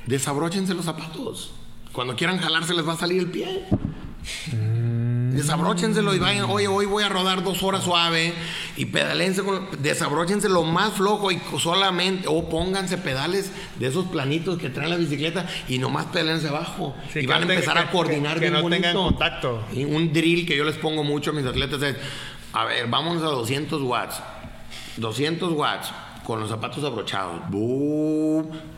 Desabróchense 0.06 0.74
los 0.74 0.84
zapatos. 0.84 1.52
Cuando 1.92 2.14
quieran 2.14 2.38
jalar 2.38 2.64
se 2.64 2.74
les 2.74 2.86
va 2.86 2.92
a 2.92 2.96
salir 2.96 3.20
el 3.20 3.30
pie. 3.30 3.66
Desabróchenselo 5.36 6.14
y 6.14 6.18
vayan, 6.18 6.44
oye, 6.48 6.68
hoy 6.68 6.86
voy 6.86 7.02
a 7.04 7.08
rodar 7.08 7.42
dos 7.42 7.62
horas 7.62 7.84
suave 7.84 8.32
y 8.76 8.86
pedalense 8.86 9.42
con, 9.42 9.68
desabróchense 9.80 10.48
lo 10.48 10.62
más 10.64 10.94
flojo 10.94 11.30
y 11.30 11.40
solamente, 11.58 12.26
o 12.28 12.48
pónganse 12.48 12.98
pedales 12.98 13.52
de 13.78 13.86
esos 13.86 14.06
planitos 14.06 14.58
que 14.58 14.68
trae 14.70 14.88
la 14.88 14.96
bicicleta 14.96 15.46
y 15.68 15.78
nomás 15.78 16.06
pedalense 16.06 16.48
abajo. 16.48 16.94
Sí, 17.12 17.20
y 17.20 17.22
que 17.22 17.26
van 17.28 17.48
a 17.48 17.52
empezar 17.54 17.78
a 17.78 17.86
que- 17.86 17.92
coordinar 17.92 18.34
que 18.40 18.50
bien 18.50 18.62
no 18.62 18.68
tengan 18.68 18.94
contacto. 18.94 19.62
Y 19.72 19.84
un 19.84 20.12
drill 20.12 20.46
que 20.46 20.56
yo 20.56 20.64
les 20.64 20.76
pongo 20.76 21.04
mucho 21.04 21.30
a 21.30 21.32
mis 21.34 21.46
atletas 21.46 21.82
es, 21.82 21.96
a 22.52 22.64
ver, 22.64 22.86
vámonos 22.88 23.22
a 23.22 23.26
200 23.26 23.82
watts. 23.82 24.20
200 24.96 25.52
watts 25.52 25.90
con 26.24 26.40
los 26.40 26.48
zapatos 26.48 26.82
abrochados. 26.82 27.40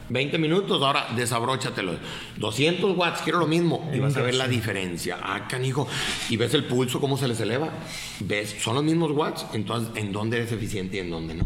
20 0.08 0.38
minutos, 0.38 0.82
ahora 0.82 1.08
desabróchatelos. 1.14 1.96
200 2.36 2.96
watts, 2.96 3.20
quiero 3.22 3.38
lo 3.38 3.46
mismo. 3.46 3.90
Y 3.94 3.98
vas 3.98 4.16
a 4.16 4.22
ver 4.22 4.34
la 4.34 4.48
diferencia. 4.48 5.18
Ah, 5.22 5.46
canijo. 5.48 5.86
Y 6.30 6.36
ves 6.36 6.54
el 6.54 6.64
pulso, 6.64 7.00
cómo 7.00 7.16
se 7.18 7.28
les 7.28 7.40
eleva. 7.40 7.68
Ves, 8.20 8.56
son 8.60 8.74
los 8.74 8.84
mismos 8.84 9.10
watts. 9.12 9.46
Entonces, 9.52 9.90
¿en 9.96 10.12
dónde 10.12 10.38
eres 10.38 10.52
eficiente 10.52 10.96
y 10.96 11.00
en 11.00 11.10
dónde 11.10 11.34
no? 11.34 11.44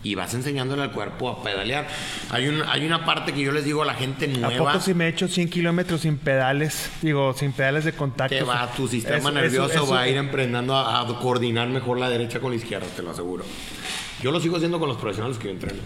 Y 0.00 0.14
vas 0.14 0.32
enseñándole 0.32 0.82
al 0.82 0.92
cuerpo 0.92 1.28
a 1.28 1.42
pedalear. 1.42 1.88
Hay, 2.30 2.46
un, 2.46 2.62
hay 2.62 2.86
una 2.86 3.04
parte 3.04 3.32
que 3.32 3.40
yo 3.42 3.50
les 3.50 3.64
digo 3.64 3.82
a 3.82 3.84
la 3.84 3.94
gente 3.94 4.26
¿A 4.26 4.28
nueva. 4.38 4.72
poco 4.72 4.80
si 4.84 4.94
me 4.94 5.08
echo 5.08 5.26
100 5.26 5.50
kilómetros 5.50 6.02
sin 6.02 6.18
pedales? 6.18 6.88
Digo, 7.02 7.34
sin 7.36 7.50
pedales 7.52 7.84
de 7.84 7.92
contacto. 7.92 8.36
Te 8.36 8.42
va, 8.44 8.70
tu 8.76 8.86
sistema 8.86 9.18
Eso- 9.18 9.30
nervioso 9.32 9.70
eso- 9.72 9.82
eso- 9.84 9.92
va 9.92 10.02
a 10.02 10.08
ir 10.08 10.16
emprendiendo 10.16 10.76
a, 10.76 11.00
a 11.00 11.18
coordinar 11.18 11.66
mejor 11.68 11.98
la 11.98 12.08
derecha 12.08 12.38
con 12.38 12.52
la 12.52 12.56
izquierda, 12.56 12.86
te 12.94 13.02
lo 13.02 13.10
aseguro. 13.10 13.44
Yo 14.22 14.30
lo 14.30 14.38
sigo 14.40 14.56
haciendo 14.56 14.78
con 14.78 14.88
los 14.88 14.98
profesionales 14.98 15.36
que 15.36 15.44
yo 15.46 15.50
entreno. 15.50 15.80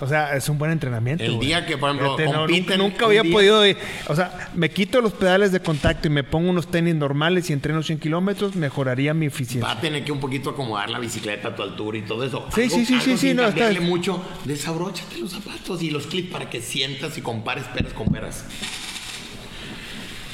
O 0.00 0.06
sea, 0.06 0.36
es 0.36 0.48
un 0.48 0.58
buen 0.58 0.70
entrenamiento. 0.72 1.24
El 1.24 1.36
güey. 1.36 1.46
día 1.48 1.64
que, 1.64 1.78
por 1.78 1.88
ejemplo, 1.90 2.16
Fíjate, 2.16 2.32
no, 2.36 2.46
nunca, 2.46 2.74
un 2.74 2.78
nunca 2.80 3.06
había 3.06 3.22
día- 3.22 3.32
podido. 3.32 3.66
ir- 3.66 3.76
O 4.08 4.14
sea, 4.14 4.50
me 4.54 4.68
quito 4.70 5.00
los 5.00 5.12
pedales 5.12 5.52
de 5.52 5.60
contacto 5.60 6.06
y 6.08 6.10
me 6.10 6.22
pongo 6.24 6.50
unos 6.50 6.70
tenis 6.70 6.94
normales 6.94 7.48
y 7.48 7.52
entreno 7.54 7.82
100 7.82 7.98
kilómetros, 7.98 8.56
mejoraría 8.56 9.14
mi 9.14 9.26
Va 9.26 9.32
eficiencia. 9.32 9.70
a 9.72 9.80
tener 9.80 10.04
que 10.04 10.12
un 10.12 10.20
poquito 10.20 10.50
acomodar 10.50 10.90
la 10.90 10.98
bicicleta 10.98 11.48
a 11.48 11.56
tu 11.56 11.62
altura 11.62 11.98
y 11.98 12.02
todo 12.02 12.24
eso. 12.24 12.46
Sí, 12.54 12.68
sí, 12.68 12.84
sí, 12.84 13.00
sí, 13.00 13.12
sí, 13.12 13.16
sin 13.18 13.36
no, 13.36 13.44
está- 13.48 13.72
mucho. 13.80 14.22
Desabróchate 14.44 15.18
los 15.18 15.32
zapatos 15.32 15.82
y 15.82 15.90
los 15.90 16.06
clips 16.06 16.30
para 16.30 16.50
que 16.50 16.60
sientas 16.60 17.16
y 17.18 17.22
compares 17.22 17.64
peras 17.64 17.92
con 17.92 18.08
peras. 18.08 18.44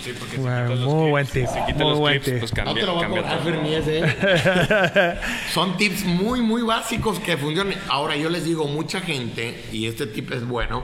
Sí, 0.03 0.13
porque 0.19 0.37
Bueno, 0.37 0.63
quitas 0.65 0.81
los 0.81 0.89
muy 0.89 1.03
clips- 1.05 1.11
buen 1.11 1.27
tip, 1.27 1.47
Si 1.47 1.73
muy 1.75 1.91
los 1.91 1.99
buen 1.99 2.13
clips, 2.21 2.25
tip. 2.25 2.39
pues 2.41 2.51
No 2.53 2.57
cambia, 2.65 2.75
te 2.83 2.87
lo 2.87 2.95
voy 3.09 3.19
a. 3.21 3.39
Fernies, 3.39 3.85
¿eh? 3.87 5.19
Son 5.53 5.77
tips 5.77 6.05
muy, 6.05 6.41
muy 6.41 6.63
básicos 6.63 7.19
que 7.21 7.37
funcionan. 7.37 7.75
Ahora, 7.89 8.17
yo 8.17 8.29
les 8.29 8.45
digo, 8.45 8.67
mucha 8.67 9.01
gente, 9.01 9.65
y 9.73 9.87
este 9.87 10.07
tip 10.07 10.33
es 10.33 10.47
bueno, 10.47 10.83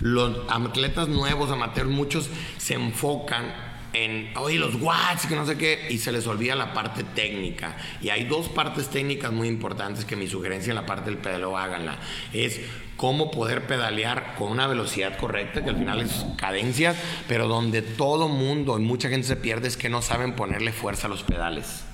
los 0.00 0.36
atletas 0.50 1.08
nuevos, 1.08 1.50
amateurs, 1.50 1.88
muchos 1.88 2.28
se 2.58 2.74
enfocan 2.74 3.46
en, 4.04 4.30
oye, 4.36 4.58
los 4.58 4.76
watts, 4.76 5.26
que 5.26 5.34
no 5.34 5.44
sé 5.44 5.56
qué, 5.56 5.88
y 5.90 5.98
se 5.98 6.12
les 6.12 6.26
olvida 6.26 6.54
la 6.54 6.72
parte 6.72 7.02
técnica. 7.02 7.76
Y 8.00 8.10
hay 8.10 8.24
dos 8.24 8.48
partes 8.48 8.88
técnicas 8.88 9.32
muy 9.32 9.48
importantes 9.48 10.04
que 10.04 10.14
mi 10.14 10.28
sugerencia 10.28 10.70
en 10.70 10.76
la 10.76 10.86
parte 10.86 11.10
del 11.10 11.18
pedaleo 11.18 11.56
háganla. 11.56 11.98
Es 12.32 12.60
cómo 12.96 13.30
poder 13.30 13.66
pedalear 13.66 14.34
con 14.36 14.50
una 14.52 14.66
velocidad 14.66 15.16
correcta, 15.16 15.64
que 15.64 15.70
al 15.70 15.76
final 15.78 16.00
es 16.00 16.24
cadencias, 16.36 16.96
pero 17.26 17.48
donde 17.48 17.82
todo 17.82 18.28
mundo 18.28 18.78
y 18.78 18.82
mucha 18.82 19.08
gente 19.08 19.26
se 19.26 19.36
pierde 19.36 19.68
es 19.68 19.76
que 19.76 19.88
no 19.88 20.02
saben 20.02 20.34
ponerle 20.34 20.72
fuerza 20.72 21.06
a 21.06 21.10
los 21.10 21.22
pedales 21.22 21.87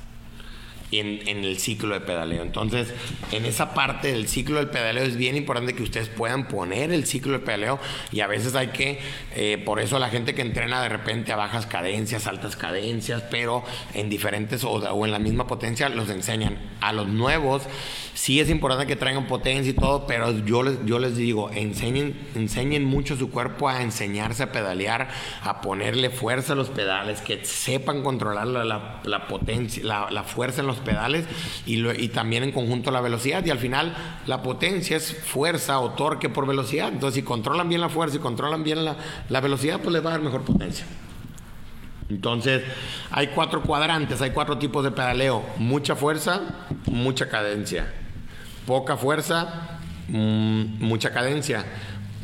en, 1.00 1.44
el 1.44 1.58
ciclo 1.58 1.94
de 1.94 2.00
pedaleo. 2.00 2.42
Entonces, 2.42 2.92
en 3.32 3.44
esa 3.44 3.74
parte 3.74 4.12
del 4.12 4.28
ciclo 4.28 4.56
del 4.56 4.68
pedaleo 4.68 5.04
es 5.04 5.16
bien 5.16 5.36
importante 5.36 5.74
que 5.74 5.82
ustedes 5.82 6.08
puedan 6.08 6.48
poner 6.48 6.92
el 6.92 7.06
ciclo 7.06 7.32
de 7.32 7.38
pedaleo 7.40 7.78
y 8.12 8.20
a 8.20 8.26
veces 8.26 8.54
hay 8.54 8.68
que, 8.68 8.98
eh, 9.34 9.62
por 9.64 9.80
eso 9.80 9.98
la 9.98 10.08
gente 10.08 10.34
que 10.34 10.42
entrena 10.42 10.82
de 10.82 10.88
repente 10.88 11.32
a 11.32 11.36
bajas 11.36 11.66
cadencias, 11.66 12.26
altas 12.26 12.56
cadencias, 12.56 13.22
pero 13.30 13.64
en 13.94 14.08
diferentes 14.08 14.64
o, 14.64 14.72
o 14.72 15.04
en 15.04 15.12
la 15.12 15.18
misma 15.18 15.46
potencia 15.46 15.88
los 15.88 16.08
enseñan. 16.10 16.58
A 16.80 16.92
los 16.92 17.08
nuevos 17.08 17.62
sí 18.14 18.40
es 18.40 18.48
importante 18.48 18.86
que 18.86 18.96
traigan 18.96 19.26
potencia 19.26 19.70
y 19.70 19.74
todo, 19.74 20.06
pero 20.06 20.30
yo 20.44 20.62
les, 20.62 20.84
yo 20.86 20.98
les 20.98 21.16
digo, 21.16 21.50
enseñen, 21.50 22.16
enseñen 22.34 22.84
mucho 22.84 23.16
su 23.16 23.30
cuerpo 23.30 23.68
a 23.68 23.82
enseñarse 23.82 24.44
a 24.44 24.52
pedalear, 24.52 25.08
a 25.42 25.60
ponerle 25.60 26.10
fuerza 26.10 26.54
a 26.54 26.56
los 26.56 26.70
pedales, 26.70 27.20
que 27.20 27.44
sepan 27.44 28.02
controlar 28.02 28.46
la, 28.46 28.64
la- 28.64 29.26
potencia, 29.26 29.82
la, 29.84 30.10
la 30.10 30.22
fuerza 30.22 30.60
en 30.60 30.66
los 30.68 30.76
pedales 30.78 31.26
y, 31.66 31.76
lo- 31.76 31.92
y 31.92 32.08
también 32.08 32.44
en 32.44 32.52
conjunto 32.52 32.90
la 32.90 33.00
velocidad. 33.00 33.44
Y 33.44 33.50
al 33.50 33.58
final 33.58 33.94
la 34.26 34.42
potencia 34.42 34.96
es 34.96 35.12
fuerza 35.14 35.80
o 35.80 35.90
torque 35.90 36.28
por 36.28 36.46
velocidad. 36.46 36.88
Entonces 36.88 37.16
si 37.16 37.22
controlan 37.22 37.68
bien 37.68 37.80
la 37.80 37.88
fuerza 37.88 38.16
y 38.16 38.20
controlan 38.20 38.62
bien 38.64 38.84
la, 38.84 38.96
la 39.28 39.40
velocidad, 39.40 39.80
pues 39.80 39.92
les 39.92 40.04
va 40.04 40.10
a 40.10 40.12
dar 40.12 40.22
mejor 40.22 40.42
potencia. 40.42 40.86
Entonces, 42.10 42.62
hay 43.10 43.28
cuatro 43.28 43.62
cuadrantes, 43.62 44.20
hay 44.20 44.30
cuatro 44.30 44.58
tipos 44.58 44.84
de 44.84 44.90
pedaleo. 44.90 45.42
Mucha 45.56 45.96
fuerza, 45.96 46.42
mucha 46.86 47.28
cadencia. 47.28 47.92
Poca 48.66 48.96
fuerza, 48.96 49.78
mm, 50.08 50.82
mucha 50.84 51.12
cadencia. 51.12 51.64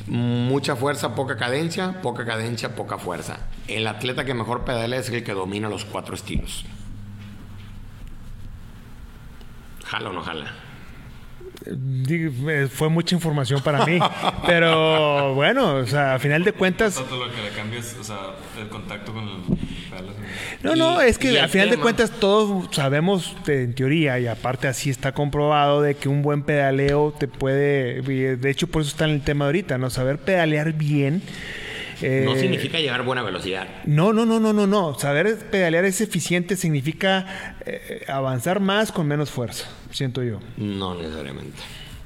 Mucha 0.07 0.75
fuerza, 0.75 1.15
poca 1.15 1.37
cadencia, 1.37 2.01
poca 2.03 2.25
cadencia, 2.25 2.75
poca 2.75 2.99
fuerza. 2.99 3.39
El 3.69 3.87
atleta 3.87 4.25
que 4.25 4.35
mejor 4.35 4.65
pedalea 4.65 4.99
es 4.99 5.09
el 5.11 5.23
que 5.23 5.33
domina 5.33 5.69
los 5.69 5.85
cuatro 5.85 6.15
estilos. 6.15 6.65
¿Jala 9.85 10.11
o 10.11 10.13
no 10.13 10.23
jala? 10.23 10.53
Fue 12.73 12.89
mucha 12.89 13.15
información 13.15 13.61
para 13.63 13.85
mí. 13.85 13.99
pero 14.47 15.35
bueno, 15.35 15.75
o 15.75 15.87
sea, 15.87 16.15
a 16.15 16.19
final 16.19 16.43
de 16.43 16.53
cuentas. 16.53 16.95
Todo 16.95 17.27
lo 17.27 17.33
que 17.33 17.43
le 17.43 17.51
cambias, 17.51 17.97
o 18.01 18.05
sea, 18.05 18.19
el 18.59 18.69
contacto 18.69 19.13
con 19.13 19.29
el. 19.29 19.41
No, 20.63 20.77
no, 20.77 21.01
es 21.01 21.17
que 21.17 21.41
a 21.41 21.49
final 21.49 21.71
de 21.71 21.79
cuentas 21.79 22.11
todos 22.11 22.69
sabemos 22.75 23.35
en 23.47 23.75
teoría 23.75 24.19
y 24.19 24.27
aparte 24.27 24.69
así 24.69 24.91
está 24.91 25.13
comprobado 25.13 25.81
de 25.81 25.95
que 25.95 26.09
un 26.09 26.23
buen 26.23 26.43
pedaleo 26.43 27.15
te 27.19 27.29
puede, 27.29 28.03
de 28.03 28.51
hecho 28.51 28.67
por 28.67 28.83
eso 28.83 28.91
está 28.91 29.07
en 29.07 29.13
el 29.13 29.23
tema 29.23 29.47
ahorita, 29.47 29.79
¿no? 29.79 29.89
Saber 29.89 30.19
pedalear 30.19 30.73
bien. 30.75 31.23
no 32.03 32.07
eh, 32.07 32.39
significa 32.39 32.79
llevar 32.79 33.05
buena 33.05 33.23
velocidad. 33.23 33.69
No, 33.85 34.13
no, 34.13 34.27
no, 34.27 34.39
no, 34.39 34.53
no, 34.53 34.67
no. 34.67 34.99
Saber 34.99 35.35
pedalear 35.51 35.87
es 35.87 36.01
eficiente 36.03 36.57
significa 36.57 37.57
eh, 37.65 38.05
avanzar 38.07 38.61
más 38.61 38.93
con 38.93 39.07
menos 39.07 39.31
fuerza, 39.31 39.67
siento 39.91 40.23
yo. 40.23 40.41
No 40.59 40.95
necesariamente. 40.95 41.59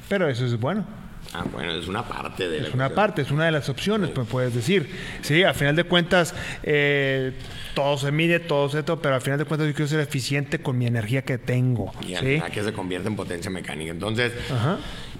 Pero 0.08 0.28
eso 0.28 0.46
es 0.46 0.60
bueno. 0.60 0.86
Ah, 1.34 1.44
bueno, 1.50 1.72
es 1.74 1.88
una 1.88 2.04
parte 2.04 2.48
de 2.48 2.60
la 2.60 2.68
Es 2.68 2.74
una 2.74 2.90
parte, 2.90 3.22
es 3.22 3.32
una 3.32 3.46
de 3.46 3.50
las 3.50 3.68
opciones, 3.68 4.10
pues 4.10 4.28
puedes 4.28 4.54
decir. 4.54 4.88
Sí, 5.22 5.42
a 5.42 5.52
final 5.52 5.74
de 5.74 5.82
cuentas, 5.82 6.32
eh, 6.62 7.32
todo 7.74 7.98
se 7.98 8.12
mide, 8.12 8.38
todo 8.38 8.68
se 8.68 8.84
todo, 8.84 9.02
pero 9.02 9.16
al 9.16 9.20
final 9.20 9.40
de 9.40 9.44
cuentas 9.44 9.66
yo 9.66 9.74
quiero 9.74 9.88
ser 9.88 9.98
eficiente 9.98 10.60
con 10.60 10.78
mi 10.78 10.86
energía 10.86 11.22
que 11.22 11.38
tengo. 11.38 11.92
Y 12.02 12.14
¿sí? 12.14 12.40
que 12.52 12.62
se 12.62 12.72
convierte 12.72 13.08
en 13.08 13.16
potencia 13.16 13.50
mecánica. 13.50 13.90
Entonces, 13.90 14.32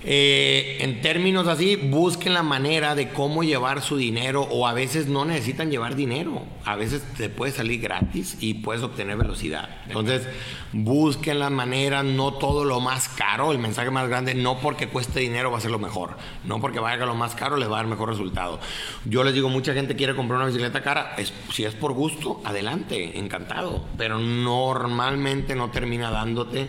eh, 0.07 0.79
en 0.81 1.01
términos 1.01 1.47
así, 1.47 1.77
busquen 1.77 2.35
la 2.35 2.43
manera 2.43 2.95
de 2.95 3.09
cómo 3.09 3.43
llevar 3.43 3.81
su 3.81 3.97
dinero 3.97 4.43
o 4.43 4.67
a 4.67 4.75
veces 4.75 5.07
no 5.07 5.25
necesitan 5.25 5.71
llevar 5.71 5.97
dinero. 5.97 6.43
A 6.65 6.77
veces 6.77 7.03
te 7.17 7.31
puede 7.31 7.53
salir 7.53 7.81
gratis 7.81 8.37
y 8.41 8.55
puedes 8.55 8.83
obtener 8.83 9.17
velocidad. 9.17 9.69
Entonces, 9.87 10.29
busquen 10.73 11.39
la 11.39 11.49
manera, 11.49 12.03
no 12.03 12.35
todo 12.35 12.65
lo 12.65 12.81
más 12.81 13.09
caro, 13.09 13.51
el 13.53 13.59
mensaje 13.59 13.91
más 13.91 14.09
grande, 14.09 14.35
no 14.35 14.59
porque 14.59 14.89
cueste 14.89 15.21
dinero 15.21 15.51
va 15.51 15.59
a 15.59 15.61
ser 15.61 15.71
lo 15.71 15.79
mejor, 15.79 16.17
no 16.45 16.61
porque 16.61 16.81
vaya 16.81 17.07
lo 17.07 17.15
más 17.15 17.35
caro 17.35 17.57
les 17.57 17.71
va 17.71 17.75
a 17.75 17.77
dar 17.79 17.87
mejor 17.87 18.11
resultado. 18.11 18.61
Yo 19.07 19.25
les 19.25 19.33
digo, 19.33 19.49
mucha 19.49 19.73
gente 19.73 19.97
quiere 19.97 20.15
comprar 20.15 20.39
una 20.39 20.47
bicicleta 20.47 20.83
cara, 20.83 21.17
si 21.51 21.65
es 21.65 21.75
por 21.75 21.93
gusto, 21.93 22.43
adelante, 22.45 23.19
encantado, 23.19 23.85
pero 23.97 24.19
normalmente 24.19 25.55
no 25.55 25.71
termina 25.71 26.11
dándote 26.11 26.69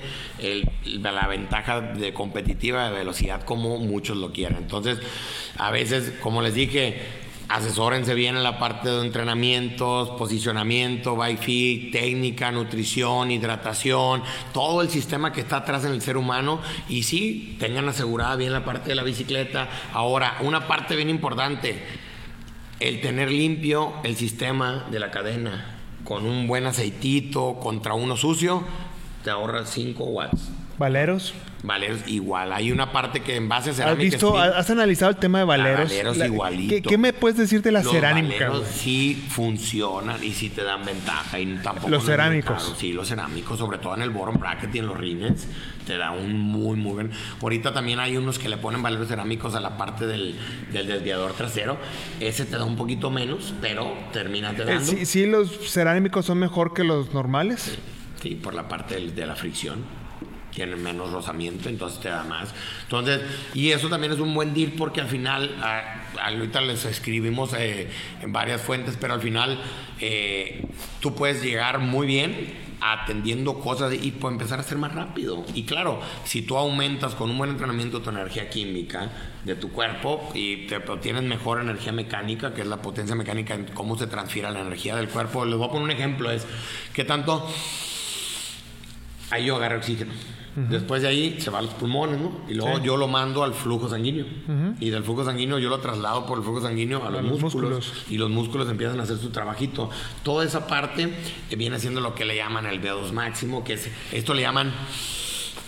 la 0.86 1.28
ventaja 1.28 1.82
de 1.82 2.14
competitiva 2.14 2.90
de 2.90 2.98
velocidad 2.98 3.25
como 3.46 3.78
muchos 3.78 4.18
lo 4.18 4.32
quieren. 4.32 4.58
Entonces, 4.58 5.00
a 5.58 5.72
veces, 5.72 6.14
como 6.22 6.42
les 6.42 6.54
dije, 6.54 7.02
asesórense 7.48 8.14
bien 8.14 8.36
en 8.36 8.44
la 8.44 8.58
parte 8.60 8.90
de 8.90 9.02
entrenamientos, 9.02 10.10
posicionamiento, 10.12 11.16
bike 11.16 11.40
fit, 11.40 11.92
técnica, 11.92 12.52
nutrición, 12.52 13.32
hidratación, 13.32 14.24
todo 14.54 14.82
el 14.82 14.90
sistema 14.90 15.32
que 15.32 15.42
está 15.42 15.58
atrás 15.58 15.86
en 15.86 15.92
el 15.92 16.02
ser 16.02 16.18
humano 16.18 16.60
y 16.90 17.04
sí, 17.04 17.56
tengan 17.60 17.88
asegurada 17.88 18.36
bien 18.36 18.54
la 18.54 18.66
parte 18.66 18.90
de 18.90 18.96
la 18.96 19.04
bicicleta. 19.04 19.70
Ahora, 19.94 20.38
una 20.42 20.68
parte 20.68 20.96
bien 20.96 21.10
importante, 21.10 21.82
el 22.80 23.02
tener 23.02 23.32
limpio 23.32 23.94
el 24.04 24.16
sistema 24.16 24.86
de 24.92 25.00
la 25.00 25.12
cadena 25.12 25.78
con 26.04 26.26
un 26.26 26.48
buen 26.48 26.66
aceitito 26.66 27.56
contra 27.60 27.94
uno 27.94 28.16
sucio, 28.16 28.64
te 29.24 29.30
ahorra 29.30 29.66
5 29.66 30.04
watts. 30.04 30.52
¿Valeros? 30.78 31.34
Valeros 31.64 32.02
igual. 32.08 32.52
Hay 32.54 32.72
una 32.72 32.92
parte 32.92 33.22
que 33.22 33.36
en 33.36 33.48
base 33.48 33.70
a 33.72 33.74
cerámica. 33.74 34.06
¿Has 34.06 34.12
visto, 34.12 34.38
has 34.38 34.70
analizado 34.70 35.12
el 35.12 35.18
tema 35.18 35.40
de 35.40 35.46
Valeros? 35.46 35.90
Valeros 35.90 36.18
igualito. 36.18 36.90
¿qué, 36.90 36.98
me 36.98 37.14
puedes 37.14 37.38
decir 37.38 37.62
de 37.62 37.72
la 37.72 37.82
cerámica? 37.82 38.50
Valeros 38.50 38.68
sí 38.68 39.26
funcionan 39.30 40.24
y 40.24 40.32
sí 40.32 40.50
te 40.50 40.64
dan 40.64 40.86
ventaja 40.86 41.40
y 41.40 41.56
tampoco. 41.64 41.90
Los 41.90 42.06
cerámicos. 42.06 42.76
Sí, 42.78 42.92
los 42.92 43.08
cerámicos, 43.08 43.58
sobre 43.58 43.78
todo 43.78 43.96
en 43.96 44.02
el 44.02 44.10
bottom 44.10 44.38
bracket 44.38 44.76
y 44.76 44.80
en 44.80 44.88
los 44.88 44.98
rines, 44.98 45.48
te 45.88 45.98
da 45.98 46.12
un 46.12 46.40
muy, 46.40 46.78
muy 46.78 46.94
buen. 46.94 47.12
Ahorita 47.42 47.74
también 47.74 48.00
hay 48.00 48.18
unos 48.18 48.38
que 48.38 48.50
le 48.50 48.58
ponen 48.58 48.84
valeros 48.84 49.08
cerámicos 49.08 49.56
a 49.56 49.62
la 49.62 49.78
parte 49.78 50.06
del, 50.06 50.36
del 50.72 50.88
desviador 50.88 51.34
trasero. 51.34 51.78
Ese 52.20 52.46
te 52.46 52.58
da 52.58 52.66
un 52.66 52.76
poquito 52.76 53.10
menos, 53.10 53.54
pero 53.62 53.94
termina 54.12 54.54
te 54.54 54.64
eh, 54.64 54.66
dando. 54.66 54.86
¿Sí, 54.86 55.06
sí 55.06 55.26
los 55.26 55.72
cerámicos 55.72 56.26
son 56.26 56.38
mejor 56.38 56.74
que 56.74 56.84
los 56.84 57.14
normales? 57.14 57.78
Sí, 58.22 58.36
por 58.36 58.54
la 58.54 58.68
parte 58.68 59.00
de 59.00 59.26
la 59.26 59.36
fricción 59.36 60.05
tienen 60.56 60.82
menos 60.82 61.12
rozamiento, 61.12 61.70
entonces 61.70 62.00
te 62.00 62.10
da 62.10 62.24
más. 62.24 62.54
Entonces, 62.84 63.22
y 63.54 63.72
eso 63.72 63.90
también 63.90 64.14
es 64.14 64.20
un 64.20 64.34
buen 64.34 64.54
deal 64.54 64.72
porque 64.72 65.02
al 65.02 65.08
final, 65.08 65.56
ahorita 66.20 66.62
les 66.62 66.86
escribimos 66.86 67.54
eh, 67.54 67.90
en 68.22 68.32
varias 68.32 68.62
fuentes, 68.62 68.98
pero 69.00 69.14
al 69.14 69.22
final 69.22 69.60
eh, 70.00 70.66
tú 71.02 71.14
puedes 71.14 71.44
llegar 71.44 71.80
muy 71.80 72.08
bien 72.08 72.66
atendiendo 72.82 73.60
cosas 73.60 73.94
y 73.94 74.12
puedes 74.12 74.36
empezar 74.36 74.60
a 74.60 74.64
ser 74.64 74.78
más 74.78 74.94
rápido. 74.94 75.44
Y 75.54 75.64
claro, 75.64 76.00
si 76.24 76.42
tú 76.42 76.58
aumentas 76.58 77.16
con 77.16 77.32
un 77.32 77.38
buen 77.38 77.50
entrenamiento 77.50 78.02
tu 78.02 78.10
energía 78.10 78.50
química 78.50 79.10
de 79.44 79.56
tu 79.56 79.72
cuerpo 79.72 80.32
y 80.34 80.68
te 80.68 80.80
tienes 81.02 81.24
mejor 81.24 81.62
energía 81.62 81.92
mecánica, 81.92 82.54
que 82.54 82.62
es 82.62 82.68
la 82.68 82.82
potencia 82.82 83.16
mecánica 83.16 83.56
en 83.56 83.66
cómo 83.66 83.98
se 83.98 84.08
transfiere 84.08 84.52
la 84.52 84.62
energía 84.62 84.96
del 84.96 85.10
cuerpo. 85.10 85.46
Les 85.46 85.58
voy 85.58 85.68
a 85.68 85.72
poner 85.72 85.84
un 85.84 85.92
ejemplo, 85.92 86.32
es 86.32 86.46
que 86.94 87.04
tanto 87.04 87.50
ahí 89.32 89.46
yo 89.46 89.56
agarré 89.56 89.78
oxígeno 89.78 90.14
Después 90.56 91.02
de 91.02 91.10
ahí 91.10 91.42
se 91.42 91.50
va 91.50 91.60
a 91.60 91.62
los 91.62 91.74
pulmones, 91.74 92.20
¿no? 92.20 92.32
Y 92.48 92.54
luego 92.54 92.80
yo 92.80 92.96
lo 92.96 93.08
mando 93.08 93.44
al 93.44 93.54
flujo 93.54 93.90
sanguíneo. 93.90 94.26
Y 94.80 94.90
del 94.90 95.04
flujo 95.04 95.26
sanguíneo 95.26 95.60
yo 95.60 95.70
lo 95.70 95.80
traslado 95.80 96.26
por 96.26 96.38
el 96.38 96.44
flujo 96.44 96.62
sanguíneo 96.62 97.06
a 97.06 97.10
los, 97.10 97.24
músculos, 97.24 98.06
Y 98.10 98.18
los 98.18 98.30
músculos 98.30 98.70
empiezan 98.70 99.00
a 99.00 99.04
hacer 99.04 99.18
su 99.18 99.30
trabajito. 99.30 99.90
Toda 100.24 100.46
esa 100.46 100.68
parte 100.68 101.14
viene 101.56 101.80
siendo 101.80 102.00
lo 102.00 102.16
que 102.16 102.26
le 102.26 102.36
llaman 102.38 102.66
el 102.66 102.82
V2 102.82 103.12
máximo, 103.12 103.64
que 103.64 103.74
es, 103.74 103.90
esto 104.12 104.34
le 104.34 104.44
llaman 104.44 104.74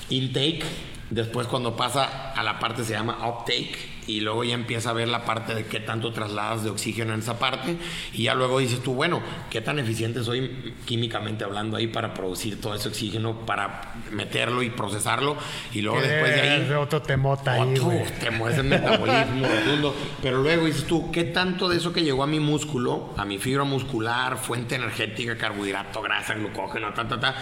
intake. 0.10 0.64
Después 1.10 1.48
cuando 1.48 1.76
pasa 1.76 2.32
a 2.34 2.44
la 2.44 2.60
parte 2.60 2.84
se 2.84 2.94
llama 2.94 3.18
uptake 3.28 3.97
y 4.08 4.22
luego 4.22 4.44
ya 4.46 4.56
empieza 4.56 4.90
a 4.90 4.94
ver 4.94 5.10
la 5.10 5.26
parte 5.26 5.54
de 5.54 5.66
qué 5.66 5.82
tanto 5.82 6.12
trasladas 6.14 6.64
de 6.64 6.70
oxígeno 6.70 7.14
en 7.14 7.20
esa 7.20 7.38
parte. 7.38 7.78
Y 8.14 8.24
ya 8.24 8.34
luego 8.34 8.60
dices 8.60 8.82
tú, 8.82 8.94
bueno, 8.94 9.22
qué 9.50 9.62
tan 9.62 9.78
eficiente 9.80 10.24
soy 10.24 10.74
químicamente 10.86 11.44
hablando 11.44 11.76
ahí 11.76 11.88
para 11.88 12.14
producir 12.14 12.60
todo 12.62 12.74
ese 12.74 12.88
oxígeno, 12.88 13.46
para 13.46 13.94
meterlo 14.12 14.64
y 14.64 14.70
procesarlo 14.70 15.38
y 15.74 15.82
luego 15.82 16.02
después 16.02 16.34
de 16.34 16.42
ahí... 16.42 16.74
Otro 16.74 17.02
temota 17.02 17.54
ahí, 17.54 17.74
temo, 18.20 18.48
es 18.48 18.58
el 18.58 18.64
metabolismo 18.66 19.48
rotundo. 19.66 19.96
Pero 20.22 20.42
luego 20.42 20.66
dices 20.66 20.86
tú, 20.86 21.12
¿qué 21.12 21.26
tanto 21.26 21.68
de 21.68 21.78
eso 21.78 21.92
que 21.92 22.04
llegó 22.04 22.24
a 22.24 22.28
mi 22.28 22.40
músculo, 22.40 23.14
a 23.18 23.26
mi 23.26 23.38
fibra 23.38 23.66
muscular, 23.66 24.38
fuente 24.38 24.76
energética, 24.76 25.38
carbohidrato, 25.38 26.02
grasa, 26.02 26.36
glucógeno, 26.36 26.94
ta, 26.94 27.08
ta, 27.08 27.20
ta 27.20 27.36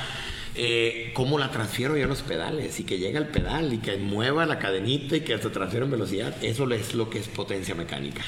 eh, 0.58 1.12
cómo 1.14 1.38
la 1.38 1.51
transfiero 1.51 1.97
yo 1.97 2.06
a 2.06 2.08
los 2.08 2.22
pedales 2.22 2.80
y 2.80 2.84
que 2.84 2.97
llegue 2.97 3.18
al 3.18 3.28
pedal 3.28 3.74
y 3.74 3.80
que 3.80 3.97
mueva 3.97 4.45
la 4.45 4.60
cadenita 4.60 5.18
y 5.18 5.22
que 5.22 5.38
se 5.38 5.49
transfiera 5.49 5.86
en 5.86 5.91
velocidad. 5.91 6.36
Eso 6.43 6.70
es 6.72 6.95
lo 6.95 7.10
que 7.10 7.20
es 7.20 7.28
potencia 7.28 7.76
mecánica. 7.76 8.24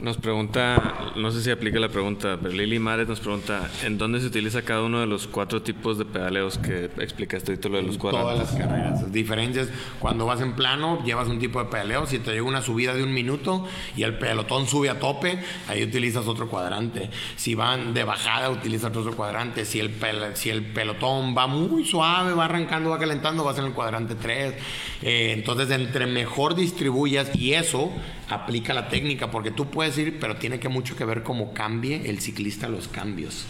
Nos 0.00 0.16
pregunta, 0.18 1.12
no 1.16 1.30
sé 1.32 1.42
si 1.42 1.50
aplica 1.50 1.80
la 1.80 1.88
pregunta, 1.88 2.38
pero 2.40 2.54
Lili 2.54 2.78
Mares 2.78 3.08
nos 3.08 3.18
pregunta, 3.20 3.68
¿en 3.84 3.98
dónde 3.98 4.20
se 4.20 4.26
utiliza 4.26 4.62
cada 4.62 4.82
uno 4.82 5.00
de 5.00 5.06
los 5.06 5.26
cuatro 5.26 5.62
tipos 5.62 5.98
de 5.98 6.04
pedaleos 6.04 6.58
que 6.58 6.84
explicaste 6.98 7.52
ahorita 7.52 7.68
lo 7.68 7.76
de 7.78 7.82
los 7.82 7.98
cuadrantes? 7.98 8.34
Todas 8.34 8.52
las 8.52 8.68
carreras. 8.68 9.12
Diferencias, 9.12 9.68
cuando 9.98 10.26
vas 10.26 10.40
en 10.40 10.52
plano, 10.54 11.02
llevas 11.04 11.28
un 11.28 11.40
tipo 11.40 11.58
de 11.58 11.66
pedaleo, 11.70 12.06
si 12.06 12.20
te 12.20 12.30
llega 12.30 12.44
una 12.44 12.62
subida 12.62 12.94
de 12.94 13.02
un 13.02 13.12
minuto 13.12 13.66
y 13.96 14.04
el 14.04 14.16
pelotón 14.18 14.68
sube 14.68 14.90
a 14.90 15.00
tope, 15.00 15.38
ahí 15.66 15.82
utilizas 15.82 16.28
otro 16.28 16.48
cuadrante. 16.48 17.10
Si 17.36 17.54
van 17.54 17.94
de 17.94 18.04
bajada, 18.04 18.50
utilizas 18.50 18.96
otro 18.96 19.14
cuadrante. 19.16 19.64
Si 19.64 19.80
el, 19.80 19.92
si 20.34 20.50
el 20.50 20.64
pelotón 20.66 21.36
va 21.36 21.47
muy 21.48 21.84
suave, 21.84 22.32
va 22.32 22.44
arrancando, 22.44 22.90
va 22.90 22.98
calentando, 22.98 23.42
vas 23.42 23.58
en 23.58 23.64
el 23.64 23.72
cuadrante 23.72 24.14
3. 24.14 24.54
Eh, 25.02 25.32
entonces, 25.36 25.70
entre 25.70 26.06
mejor 26.06 26.54
distribuyas 26.54 27.34
y 27.34 27.54
eso 27.54 27.90
aplica 28.28 28.72
la 28.74 28.88
técnica, 28.88 29.30
porque 29.30 29.50
tú 29.50 29.66
puedes 29.66 29.98
ir, 29.98 30.18
pero 30.20 30.36
tiene 30.36 30.60
que 30.60 30.68
mucho 30.68 30.94
que 30.94 31.04
ver 31.04 31.22
cómo 31.22 31.52
cambie 31.52 32.08
el 32.08 32.20
ciclista 32.20 32.68
los 32.68 32.88
cambios 32.88 33.46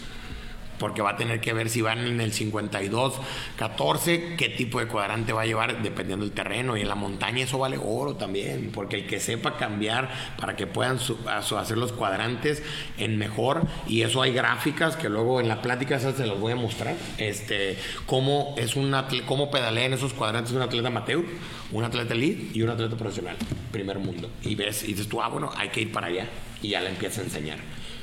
porque 0.79 1.01
va 1.01 1.11
a 1.11 1.17
tener 1.17 1.41
que 1.41 1.53
ver 1.53 1.69
si 1.69 1.81
van 1.81 1.99
en 1.99 2.21
el 2.21 2.31
52, 2.31 3.19
14, 3.57 4.35
qué 4.37 4.49
tipo 4.49 4.79
de 4.79 4.87
cuadrante 4.87 5.33
va 5.33 5.43
a 5.43 5.45
llevar 5.45 5.83
dependiendo 5.83 6.25
del 6.25 6.33
terreno. 6.33 6.77
Y 6.77 6.81
en 6.81 6.87
la 6.87 6.95
montaña 6.95 7.43
eso 7.43 7.59
vale 7.59 7.77
oro 7.77 8.15
también, 8.15 8.71
porque 8.73 8.95
el 8.95 9.07
que 9.07 9.19
sepa 9.19 9.57
cambiar 9.57 10.09
para 10.39 10.55
que 10.55 10.65
puedan 10.65 10.99
hacer 11.27 11.77
los 11.77 11.91
cuadrantes 11.91 12.63
en 12.97 13.17
mejor, 13.17 13.67
y 13.87 14.01
eso 14.01 14.21
hay 14.21 14.33
gráficas 14.33 14.95
que 14.95 15.09
luego 15.09 15.41
en 15.41 15.47
la 15.47 15.61
plática 15.61 15.99
se 15.99 16.25
las 16.25 16.39
voy 16.39 16.53
a 16.53 16.55
mostrar, 16.55 16.95
este, 17.17 17.77
cómo, 18.05 18.55
es 18.57 18.75
un 18.75 18.95
cómo 19.25 19.51
pedalea 19.51 19.85
en 19.85 19.93
esos 19.93 20.13
cuadrantes 20.13 20.53
un 20.53 20.61
atleta 20.61 20.87
amateur, 20.87 21.23
un 21.71 21.83
atleta 21.83 22.13
elite 22.13 22.57
y 22.57 22.61
un 22.61 22.69
atleta 22.69 22.95
profesional, 22.95 23.35
primer 23.71 23.99
mundo. 23.99 24.29
Y 24.43 24.55
ves, 24.55 24.83
y 24.83 24.87
dices 24.87 25.09
tú, 25.09 25.21
ah, 25.21 25.27
bueno, 25.27 25.51
hay 25.55 25.69
que 25.69 25.81
ir 25.81 25.91
para 25.91 26.07
allá, 26.07 26.27
y 26.61 26.69
ya 26.69 26.81
le 26.81 26.89
empieza 26.89 27.21
a 27.21 27.25
enseñar. 27.25 27.57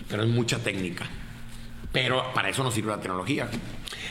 Pero 0.09 0.23
es 0.23 0.29
mucha 0.29 0.59
técnica 0.59 1.09
Pero 1.97 2.23
para 2.35 2.51
eso 2.51 2.63
nos 2.63 2.75
sirve 2.75 2.91
la 2.91 3.01
tecnología. 3.01 3.49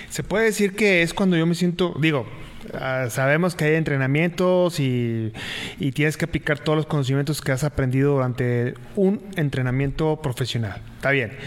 Se 0.10 0.24
puede 0.24 0.46
decir 0.46 0.76
que 0.76 1.04
es 1.04 1.14
cuando 1.14 1.38
yo 1.38 1.46
me 1.46 1.54
siento, 1.54 1.94
digo, 2.00 2.26
ah, 2.74 3.10
sabemos 3.12 3.54
que 3.54 3.66
hay 3.66 3.76
entrenamientos 3.76 4.80
y, 4.80 5.32
y 5.80 5.92
tienes 5.92 6.18
que 6.18 6.26
aplicar 6.26 6.58
todos 6.58 6.78
los 6.78 6.88
conocimientos 6.88 7.42
que 7.42 7.52
has 7.52 7.64
aprendido 7.64 8.14
durante 8.14 8.74
un 8.96 9.22
entrenamiento 9.36 10.20
profesional. 10.20 10.82
Está 10.96 11.12
bien 11.12 11.38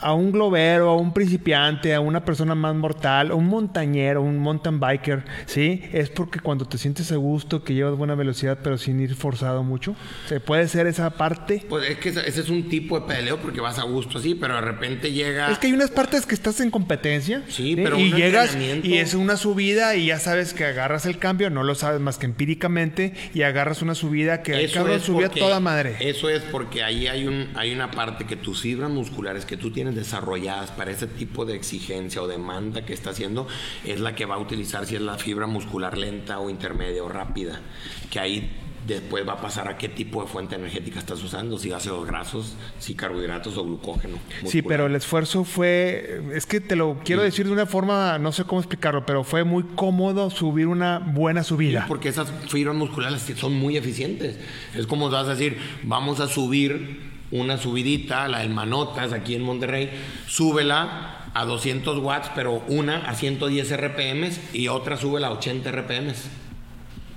a 0.00 0.14
un 0.14 0.32
globero, 0.32 0.90
a 0.90 0.96
un 0.96 1.12
principiante, 1.12 1.94
a 1.94 2.00
una 2.00 2.24
persona 2.24 2.54
más 2.54 2.74
mortal, 2.74 3.30
a 3.30 3.34
un 3.34 3.46
montañero, 3.46 4.22
un 4.22 4.38
mountain 4.38 4.80
biker, 4.80 5.24
¿sí? 5.46 5.82
Es 5.92 6.10
porque 6.10 6.40
cuando 6.40 6.64
te 6.64 6.78
sientes 6.78 7.12
a 7.12 7.16
gusto, 7.16 7.62
que 7.64 7.74
llevas 7.74 7.96
buena 7.96 8.14
velocidad, 8.14 8.58
pero 8.62 8.78
sin 8.78 9.00
ir 9.00 9.14
forzado 9.14 9.62
mucho. 9.62 9.94
¿Se 10.26 10.40
puede 10.40 10.68
ser 10.68 10.86
esa 10.86 11.10
parte? 11.10 11.64
Pues 11.68 11.88
es 11.90 11.98
que 11.98 12.08
ese 12.08 12.40
es 12.40 12.48
un 12.48 12.68
tipo 12.68 12.98
de 12.98 13.06
pedaleo 13.06 13.38
porque 13.38 13.60
vas 13.60 13.78
a 13.78 13.82
gusto 13.82 14.18
así, 14.18 14.34
pero 14.34 14.54
de 14.54 14.60
repente 14.60 15.12
llega. 15.12 15.50
Es 15.50 15.58
que 15.58 15.68
hay 15.68 15.72
unas 15.72 15.90
partes 15.90 16.26
que 16.26 16.34
estás 16.34 16.60
en 16.60 16.70
competencia. 16.70 17.42
Sí, 17.48 17.76
pero. 17.76 17.98
Y 17.98 18.12
llegas 18.12 18.56
y 18.56 18.98
es 18.98 19.14
una 19.14 19.36
subida 19.36 19.96
y 19.96 20.06
ya 20.06 20.18
sabes 20.18 20.54
que 20.54 20.64
agarras 20.64 21.06
el 21.06 21.18
cambio, 21.18 21.50
no 21.50 21.62
lo 21.62 21.74
sabes 21.74 22.00
más 22.00 22.18
que 22.18 22.26
empíricamente, 22.26 23.14
y 23.34 23.42
agarras 23.42 23.82
una 23.82 23.94
subida 23.94 24.42
que 24.42 24.52
el 24.52 24.70
subía 25.00 25.28
toda 25.28 25.60
madre. 25.60 25.96
Eso 26.00 26.28
es 26.28 26.42
porque 26.42 26.82
ahí 26.82 27.06
hay, 27.06 27.26
un, 27.26 27.48
hay 27.54 27.72
una 27.72 27.90
parte 27.90 28.24
que 28.24 28.36
tus 28.36 28.62
fibras 28.62 28.90
musculares 28.90 29.44
que 29.44 29.56
tú 29.56 29.70
tienes 29.70 29.89
desarrolladas 29.94 30.70
para 30.70 30.90
ese 30.90 31.06
tipo 31.06 31.44
de 31.44 31.54
exigencia 31.54 32.22
o 32.22 32.26
demanda 32.26 32.84
que 32.84 32.92
está 32.92 33.10
haciendo 33.10 33.46
es 33.84 34.00
la 34.00 34.14
que 34.14 34.26
va 34.26 34.36
a 34.36 34.38
utilizar 34.38 34.86
si 34.86 34.96
es 34.96 35.00
la 35.00 35.18
fibra 35.18 35.46
muscular 35.46 35.96
lenta 35.96 36.38
o 36.38 36.50
intermedia 36.50 37.02
o 37.02 37.08
rápida, 37.08 37.60
que 38.10 38.20
ahí 38.20 38.50
después 38.86 39.26
va 39.26 39.34
a 39.34 39.40
pasar 39.40 39.68
a 39.68 39.76
qué 39.76 39.88
tipo 39.88 40.22
de 40.22 40.28
fuente 40.28 40.54
energética 40.54 40.98
estás 40.98 41.22
usando, 41.22 41.58
si 41.58 41.72
ácidos 41.72 42.06
grasos, 42.06 42.56
si 42.78 42.94
carbohidratos 42.94 43.56
o 43.56 43.64
glucógeno. 43.64 44.18
Sí, 44.46 44.62
pero 44.62 44.86
el 44.86 44.94
esfuerzo 44.94 45.44
fue, 45.44 46.22
es 46.32 46.46
que 46.46 46.60
te 46.60 46.76
lo 46.76 46.98
quiero 47.04 47.22
decir 47.22 47.46
de 47.46 47.52
una 47.52 47.66
forma, 47.66 48.18
no 48.18 48.32
sé 48.32 48.44
cómo 48.44 48.60
explicarlo, 48.60 49.04
pero 49.06 49.24
fue 49.24 49.44
muy 49.44 49.62
cómodo 49.62 50.30
subir 50.30 50.66
una 50.66 50.98
buena 50.98 51.42
subida. 51.42 51.84
porque 51.86 52.08
esas 52.08 52.30
fibras 52.48 52.74
musculares 52.74 53.22
son 53.36 53.54
muy 53.54 53.76
eficientes. 53.76 54.38
Es 54.74 54.86
como 54.86 55.10
vas 55.10 55.26
a 55.26 55.30
decir, 55.30 55.58
vamos 55.82 56.20
a 56.20 56.26
subir 56.26 57.09
una 57.30 57.58
subidita, 57.58 58.28
la 58.28 58.40
del 58.40 58.50
Manotas 58.50 59.12
aquí 59.12 59.34
en 59.34 59.42
Monterrey, 59.42 59.90
súbela 60.26 61.28
a 61.32 61.44
200 61.44 61.98
watts, 61.98 62.30
pero 62.34 62.62
una 62.68 62.98
a 63.08 63.14
110 63.14 63.76
RPMs 63.76 64.54
y 64.54 64.68
otra 64.68 64.96
súbela 64.96 65.28
a 65.28 65.32
80 65.32 65.70
RPMs. 65.70 66.28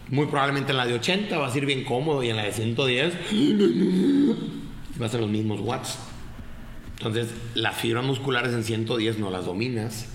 Muy 0.09 0.28
probablemente 0.28 0.72
en 0.72 0.78
la 0.78 0.86
de 0.86 0.93
80 0.93 1.38
va 1.38 1.47
a 1.47 1.51
ser 1.51 1.66
bien 1.66 1.84
cómodo 1.84 2.22
y 2.24 2.30
en 2.30 2.36
la 2.36 2.43
de 2.43 2.51
110 2.51 3.14
va 5.01 5.05
a 5.07 5.18
los 5.18 5.30
mismos 5.30 5.59
watts. 5.61 5.97
Entonces, 6.97 7.34
las 7.55 7.76
fibras 7.76 8.05
musculares 8.05 8.53
en 8.53 8.64
110 8.64 9.18
no 9.18 9.32
las 9.32 9.45
dominas 9.45 10.07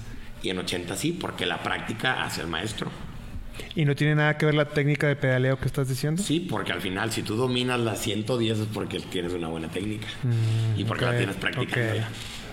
y 0.43 0.51
en 0.51 0.59
80 0.59 0.97
sí, 0.97 1.13
porque 1.13 1.47
la 1.47 1.63
práctica 1.63 2.23
hace 2.23 2.41
el 2.41 2.47
maestro. 2.47 2.91
¿Y 3.75 3.85
no 3.85 3.95
tiene 3.95 4.15
nada 4.15 4.37
que 4.37 4.47
ver 4.47 4.55
la 4.55 4.67
técnica 4.67 5.07
de 5.07 5.17
pedaleo 5.17 5.59
que 5.59 5.67
estás 5.67 5.89
diciendo? 5.89 6.23
Sí, 6.23 6.41
porque 6.41 6.73
al 6.73 6.81
final, 6.81 7.13
si 7.13 7.23
tú 7.23 7.37
dominas 7.37 7.81
la 7.81 7.95
110 7.95 8.59
es 8.59 8.67
porque 8.73 9.01
tienes 9.01 9.33
una 9.33 9.49
buena 9.49 9.69
técnica 9.69 10.07
mm, 10.23 10.81
y 10.81 10.85
porque 10.85 11.05
la 11.05 11.17
tienes 11.17 11.37
practicando. 11.37 12.03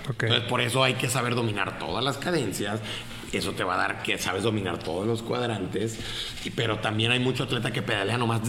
Entonces, 0.08 0.42
por 0.48 0.62
eso 0.62 0.84
hay 0.84 0.94
que 0.94 1.10
saber 1.10 1.36
dominar 1.36 1.80
todas 1.80 2.04
las 2.04 2.18
cadencias. 2.18 2.80
Eso 3.34 3.54
te 3.54 3.64
va 3.64 3.74
a 3.74 3.78
dar 3.78 4.04
que 4.04 4.18
sabes 4.18 4.44
dominar 4.44 4.80
todos 4.80 5.08
los 5.08 5.22
cuadrantes. 5.24 6.00
pero 6.56 6.80
también 6.80 7.12
hay 7.12 7.20
mucho 7.20 7.44
atleta 7.44 7.72
que 7.72 7.82
pedalea 7.82 8.18
nomás 8.18 8.42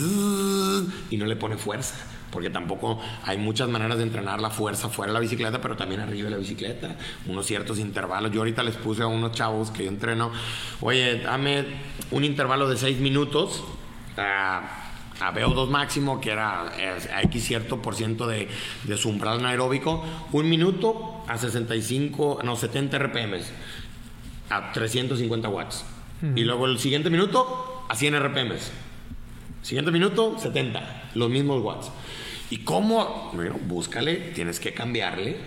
y 1.10 1.16
no 1.16 1.26
le 1.26 1.36
pone 1.36 1.56
fuerza 1.56 1.94
porque 2.30 2.50
tampoco 2.50 3.00
hay 3.24 3.38
muchas 3.38 3.68
maneras 3.68 3.98
de 3.98 4.04
entrenar 4.04 4.40
la 4.40 4.50
fuerza 4.50 4.88
fuera 4.88 5.12
de 5.12 5.14
la 5.14 5.20
bicicleta, 5.20 5.60
pero 5.60 5.76
también 5.76 6.00
arriba 6.00 6.24
de 6.24 6.30
la 6.30 6.36
bicicleta, 6.36 6.96
unos 7.26 7.46
ciertos 7.46 7.78
intervalos. 7.78 8.32
Yo 8.32 8.40
ahorita 8.40 8.62
les 8.62 8.76
puse 8.76 9.02
a 9.02 9.06
unos 9.06 9.32
chavos 9.32 9.70
que 9.70 9.84
yo 9.84 9.90
entreno, 9.90 10.30
oye, 10.80 11.20
dame 11.20 11.64
un 12.10 12.24
intervalo 12.24 12.68
de 12.68 12.76
6 12.76 12.98
minutos. 12.98 13.64
a 14.16 15.32
VO2 15.32 15.68
máximo, 15.68 16.20
que 16.20 16.30
era 16.30 16.72
X 17.22 17.44
cierto 17.44 17.80
por 17.80 17.94
ciento 17.94 18.26
de, 18.26 18.48
de 18.84 18.96
su 18.98 19.08
umbral 19.08 19.38
anaeróbico, 19.38 20.04
un 20.32 20.48
minuto 20.48 21.24
a 21.26 21.38
65, 21.38 22.40
no, 22.44 22.54
70 22.54 22.98
RPMs, 22.98 23.50
a 24.50 24.72
350 24.72 25.48
watts. 25.48 25.86
Y 26.34 26.44
luego 26.44 26.66
el 26.66 26.78
siguiente 26.78 27.10
minuto 27.10 27.84
a 27.88 27.94
100 27.94 28.18
RPMs. 28.20 28.72
Siguiente 29.66 29.90
minuto, 29.90 30.38
70, 30.38 31.10
los 31.16 31.28
mismos 31.28 31.60
watts. 31.60 31.90
¿Y 32.50 32.58
cómo? 32.58 33.32
Bueno, 33.34 33.58
búscale, 33.66 34.14
tienes 34.32 34.60
que 34.60 34.72
cambiarle 34.72 35.38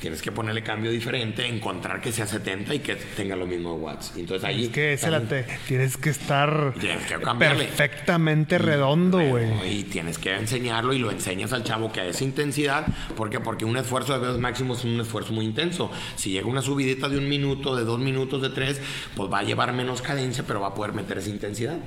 tienes 0.00 0.22
que 0.22 0.32
ponerle 0.32 0.62
cambio 0.62 0.90
diferente, 0.90 1.46
encontrar 1.46 2.00
que 2.00 2.12
sea 2.12 2.26
70 2.26 2.74
y 2.74 2.78
que 2.80 2.96
tenga 2.96 3.36
lo 3.36 3.46
mismo 3.46 3.74
watts. 3.74 4.12
Entonces 4.16 4.44
ahí. 4.44 4.64
Es 4.64 4.70
que 4.70 4.92
ese 4.94 5.08
tienes 5.66 5.96
que 5.96 6.10
estar 6.10 6.74
perfectamente 7.38 8.58
redondo, 8.58 9.20
güey. 9.20 9.78
Y 9.78 9.84
tienes 9.84 10.18
que 10.18 10.34
enseñarlo 10.34 10.92
y 10.92 10.98
lo 10.98 11.10
enseñas 11.10 11.52
al 11.52 11.64
chavo 11.64 11.92
que 11.92 12.00
a 12.00 12.06
esa 12.06 12.24
intensidad. 12.24 12.86
¿Por 13.16 13.30
qué? 13.30 13.40
Porque 13.40 13.64
un 13.64 13.76
esfuerzo 13.76 14.12
de 14.12 14.20
velocidad 14.20 14.40
máximo 14.40 14.74
es 14.74 14.84
un 14.84 15.00
esfuerzo 15.00 15.32
muy 15.32 15.44
intenso. 15.44 15.90
Si 16.16 16.30
llega 16.30 16.46
una 16.46 16.62
subidita 16.62 17.08
de 17.08 17.18
un 17.18 17.28
minuto, 17.28 17.74
de 17.74 17.84
dos 17.84 17.98
minutos, 17.98 18.42
de 18.42 18.50
tres, 18.50 18.80
pues 19.16 19.32
va 19.32 19.40
a 19.40 19.42
llevar 19.42 19.72
menos 19.72 20.02
cadencia, 20.02 20.44
pero 20.46 20.60
va 20.60 20.68
a 20.68 20.74
poder 20.74 20.92
meter 20.92 21.18
esa 21.18 21.30
intensidad. 21.30 21.78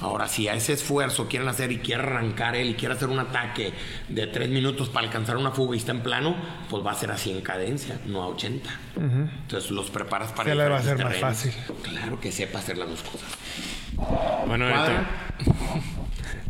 Ahora, 0.00 0.28
si 0.28 0.48
a 0.48 0.54
ese 0.54 0.74
esfuerzo 0.74 1.28
quieren 1.28 1.48
hacer 1.48 1.72
y 1.72 1.78
quiere 1.78 2.02
arrancar 2.02 2.56
él 2.56 2.70
y 2.70 2.74
quiere 2.74 2.94
hacer 2.94 3.08
un 3.08 3.18
ataque 3.18 3.72
de 4.08 4.26
tres 4.26 4.48
minutos 4.48 4.88
para 4.88 5.06
alcanzar 5.06 5.36
una 5.36 5.50
fuga 5.50 5.74
y 5.74 5.78
está 5.78 5.92
en 5.92 6.02
plano, 6.02 6.36
pues 6.68 6.84
va 6.84 6.92
a 6.92 6.94
ser 6.94 7.10
así 7.10 7.31
en 7.32 7.40
cadencia, 7.40 7.98
no 8.06 8.22
a 8.22 8.28
80. 8.28 8.70
Entonces 8.96 9.70
los 9.70 9.90
preparas 9.90 10.32
para 10.32 10.50
Se 10.50 10.54
le 10.54 10.68
va 10.68 10.76
a 10.76 10.80
hacer 10.80 11.02
más 11.02 11.16
fácil. 11.16 11.52
Claro 11.82 12.20
que 12.20 12.32
sepa 12.32 12.58
hacer 12.58 12.78
las 12.78 12.88
dos 12.88 13.02
cosas. 13.02 13.28
Bueno, 14.46 14.66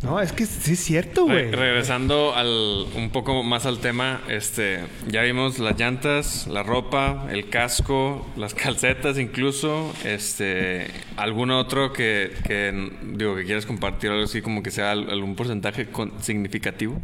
no, 0.03 0.19
es 0.19 0.33
que 0.33 0.45
sí 0.45 0.73
es 0.73 0.79
cierto, 0.79 1.25
güey. 1.25 1.51
regresando 1.51 2.35
al 2.35 2.87
un 2.95 3.09
poco 3.11 3.41
más 3.41 3.65
al 3.65 3.79
tema, 3.79 4.21
este, 4.27 4.85
ya 5.07 5.21
vimos 5.21 5.59
las 5.59 5.79
llantas, 5.79 6.47
la 6.47 6.61
ropa, 6.61 7.27
el 7.31 7.49
casco, 7.49 8.27
las 8.35 8.53
calcetas 8.53 9.17
incluso, 9.17 9.93
este, 10.03 10.87
algún 11.17 11.51
otro 11.51 11.93
que, 11.93 12.33
que 12.45 12.91
digo 13.03 13.35
que 13.35 13.43
quieras 13.45 13.65
compartir 13.65 14.11
algo 14.11 14.23
así 14.23 14.41
como 14.41 14.63
que 14.63 14.71
sea 14.71 14.91
algún 14.91 15.35
porcentaje 15.35 15.87
significativo. 16.19 16.99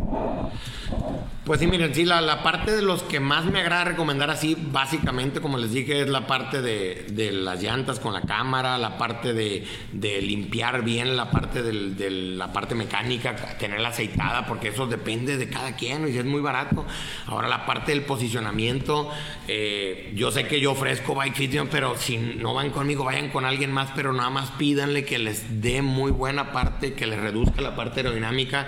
Pues 1.50 1.60
sí, 1.60 1.66
miren, 1.66 1.96
sí, 1.96 2.06
la, 2.06 2.22
la, 2.22 2.44
parte 2.44 2.72
de 2.72 2.84
los 2.84 3.02
que 3.02 3.20
más 3.20 3.46
me 3.46 3.60
agrada 3.60 3.86
recomendar 3.86 4.30
así, 4.30 4.56
básicamente, 4.72 5.42
como 5.42 5.58
les 5.58 5.72
dije, 5.72 6.02
es 6.02 6.08
la 6.08 6.28
parte 6.28 6.62
de, 6.62 7.08
de 7.10 7.32
las 7.32 7.60
llantas 7.60 8.00
con 8.00 8.14
la 8.14 8.22
cámara, 8.22 8.78
la 8.78 9.00
parte 9.00 9.34
de, 9.34 9.66
de 9.92 10.22
limpiar 10.22 10.84
bien 10.84 11.18
la 11.18 11.32
parte 11.32 11.64
de 11.64 12.12
la 12.12 12.54
parte 12.54 12.76
mecánica, 12.76 13.36
tenerla 13.58 13.90
aceitada, 13.90 14.46
porque 14.46 14.68
eso 14.68 14.86
depende 14.86 15.38
de 15.38 15.50
cada 15.50 15.76
quien 15.76 16.08
y 16.08 16.16
es 16.18 16.26
muy 16.26 16.40
barato. 16.40 16.86
Ahora 17.26 17.48
la 17.48 17.66
parte 17.66 17.94
del 17.94 18.04
posicionamiento, 18.04 19.10
eh, 19.48 20.12
yo 20.16 20.30
sé 20.30 20.46
que 20.46 20.60
yo 20.60 20.74
ofrezco 20.74 21.16
bike 21.16 21.36
fitting, 21.36 21.68
pero 21.72 21.98
si 21.98 22.18
no 22.18 22.54
van 22.54 22.70
conmigo, 22.70 23.04
vayan 23.04 23.30
con 23.30 23.46
alguien 23.46 23.72
más, 23.72 23.90
pero 24.00 24.14
nada 24.14 24.30
más 24.30 24.52
pídanle 24.52 25.04
que 25.04 25.20
les 25.20 25.62
dé 25.62 25.82
muy 25.82 26.10
buena 26.10 26.54
parte, 26.54 26.94
que 26.94 27.06
les 27.06 27.20
reduzca 27.20 27.60
la 27.60 27.76
parte 27.76 28.00
aerodinámica 28.00 28.66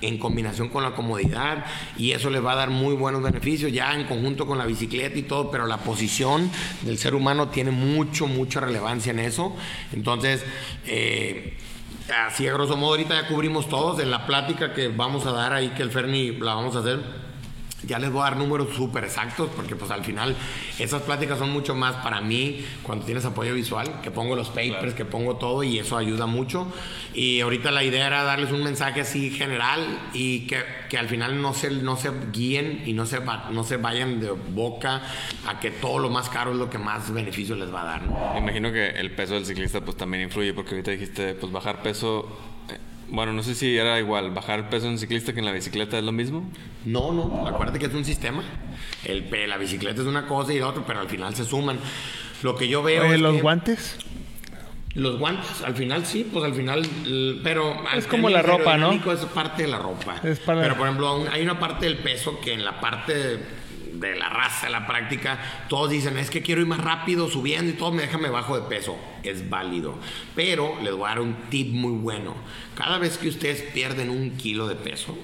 en 0.00 0.18
combinación 0.18 0.70
con 0.70 0.82
la 0.82 0.90
comodidad 0.90 1.64
y 1.96 2.10
eso 2.10 2.30
les 2.30 2.44
va 2.44 2.54
a 2.54 2.56
dar 2.56 2.70
muy 2.70 2.96
buenos 2.96 3.22
beneficios 3.22 3.70
ya 3.70 3.94
en 3.94 4.08
conjunto 4.08 4.44
con 4.44 4.58
la 4.58 4.66
bicicleta 4.66 5.16
y 5.16 5.22
todo, 5.22 5.52
pero 5.52 5.68
la 5.68 5.76
posición 5.76 6.50
del 6.80 6.98
ser 6.98 7.14
humano 7.14 7.48
tiene 7.50 7.70
mucho, 7.70 8.26
mucha 8.26 8.58
relevancia 8.58 9.12
en 9.12 9.20
eso. 9.20 9.54
Entonces, 9.92 10.44
eh, 10.84 11.56
así 12.26 12.48
a 12.48 12.52
grosso 12.52 12.76
modo, 12.76 12.94
ahorita 12.94 13.22
ya 13.22 13.28
cubrimos 13.28 13.68
todos. 13.68 14.00
En 14.00 14.10
la 14.10 14.26
plática 14.26 14.74
que 14.74 14.88
vamos 14.88 15.26
a 15.26 15.30
dar 15.30 15.52
ahí, 15.52 15.68
que 15.76 15.84
el 15.84 15.92
Ferni 15.92 16.32
la 16.32 16.54
vamos 16.54 16.74
a 16.74 16.80
hacer 16.80 16.98
ya 17.86 17.98
les 17.98 18.10
voy 18.10 18.20
a 18.20 18.24
dar 18.24 18.36
números 18.36 18.74
súper 18.74 19.04
exactos 19.04 19.50
porque 19.54 19.76
pues 19.76 19.90
al 19.90 20.04
final 20.04 20.36
esas 20.78 21.02
pláticas 21.02 21.38
son 21.38 21.50
mucho 21.50 21.74
más 21.74 21.96
para 21.96 22.20
mí 22.20 22.64
cuando 22.82 23.04
tienes 23.04 23.24
apoyo 23.24 23.54
visual, 23.54 24.00
que 24.02 24.10
pongo 24.10 24.36
los 24.36 24.48
papers, 24.48 24.94
que 24.94 25.04
pongo 25.04 25.36
todo 25.36 25.62
y 25.62 25.78
eso 25.78 25.96
ayuda 25.96 26.26
mucho. 26.26 26.66
Y 27.14 27.40
ahorita 27.40 27.70
la 27.70 27.84
idea 27.84 28.06
era 28.06 28.22
darles 28.22 28.52
un 28.52 28.62
mensaje 28.62 29.00
así 29.00 29.30
general 29.30 30.10
y 30.12 30.46
que, 30.46 30.62
que 30.88 30.98
al 30.98 31.08
final 31.08 31.40
no 31.40 31.54
se, 31.54 31.70
no 31.70 31.96
se 31.96 32.10
guíen 32.32 32.82
y 32.86 32.92
no 32.92 33.06
se, 33.06 33.20
no 33.50 33.64
se 33.64 33.76
vayan 33.76 34.20
de 34.20 34.30
boca 34.30 35.02
a 35.46 35.60
que 35.60 35.70
todo 35.70 35.98
lo 35.98 36.10
más 36.10 36.28
caro 36.28 36.52
es 36.52 36.56
lo 36.56 36.70
que 36.70 36.78
más 36.78 37.12
beneficio 37.12 37.56
les 37.56 37.72
va 37.72 37.82
a 37.82 37.84
dar. 37.84 38.02
Imagino 38.36 38.72
que 38.72 38.90
el 38.90 39.10
peso 39.12 39.34
del 39.34 39.46
ciclista 39.46 39.80
pues 39.80 39.96
también 39.96 40.22
influye 40.22 40.54
porque 40.54 40.70
ahorita 40.70 40.90
dijiste 40.90 41.34
pues 41.34 41.52
bajar 41.52 41.82
peso 41.82 42.51
bueno, 43.12 43.34
no 43.34 43.42
sé 43.42 43.54
si 43.54 43.76
era 43.76 43.98
igual, 44.00 44.30
bajar 44.30 44.58
el 44.58 44.64
peso 44.64 44.88
en 44.88 44.98
ciclista 44.98 45.34
que 45.34 45.40
en 45.40 45.44
la 45.44 45.52
bicicleta 45.52 45.98
es 45.98 46.04
lo 46.04 46.12
mismo. 46.12 46.50
No, 46.86 47.12
no, 47.12 47.46
acuérdate 47.46 47.78
que 47.78 47.86
es 47.86 47.94
un 47.94 48.06
sistema. 48.06 48.42
El, 49.04 49.28
la 49.48 49.58
bicicleta 49.58 50.00
es 50.00 50.06
una 50.06 50.26
cosa 50.26 50.54
y 50.54 50.58
la 50.58 50.68
otra, 50.68 50.82
pero 50.86 51.00
al 51.00 51.08
final 51.08 51.34
se 51.34 51.44
suman. 51.44 51.78
Lo 52.42 52.56
que 52.56 52.68
yo 52.68 52.82
veo... 52.82 53.04
es 53.04 53.20
¿Los 53.20 53.42
guantes? 53.42 53.98
Los 54.94 55.18
guantes, 55.18 55.62
al 55.62 55.74
final 55.74 56.06
sí, 56.06 56.26
pues 56.30 56.42
al 56.44 56.54
final, 56.54 56.86
pero... 57.44 57.76
Es 57.94 58.06
como 58.06 58.30
la 58.30 58.40
ropa, 58.40 58.78
¿no? 58.78 58.92
Es 58.92 59.26
parte 59.26 59.64
de 59.64 59.68
la 59.68 59.78
ropa. 59.78 60.16
pero 60.22 60.76
por 60.76 60.86
ejemplo, 60.86 61.24
hay 61.30 61.42
una 61.42 61.60
parte 61.60 61.84
del 61.84 61.98
peso 61.98 62.40
que 62.40 62.54
en 62.54 62.64
la 62.64 62.80
parte 62.80 63.40
de 63.94 64.16
la 64.16 64.28
raza, 64.28 64.68
la 64.68 64.86
práctica, 64.86 65.38
todos 65.68 65.90
dicen, 65.90 66.18
es 66.18 66.30
que 66.30 66.42
quiero 66.42 66.60
ir 66.60 66.66
más 66.66 66.82
rápido, 66.82 67.28
subiendo 67.28 67.70
y 67.70 67.74
todo, 67.74 67.92
me 67.92 68.02
déjame 68.02 68.30
bajo 68.30 68.58
de 68.58 68.68
peso. 68.68 68.96
Es 69.22 69.48
válido. 69.48 69.94
Pero 70.34 70.80
les 70.82 70.94
voy 70.94 71.06
a 71.06 71.08
dar 71.10 71.20
un 71.20 71.34
tip 71.50 71.72
muy 71.72 71.92
bueno. 71.92 72.34
Cada 72.74 72.98
vez 72.98 73.18
que 73.18 73.28
ustedes 73.28 73.62
pierden 73.62 74.10
un 74.10 74.36
kilo 74.36 74.66
de 74.66 74.76
peso, 74.76 75.16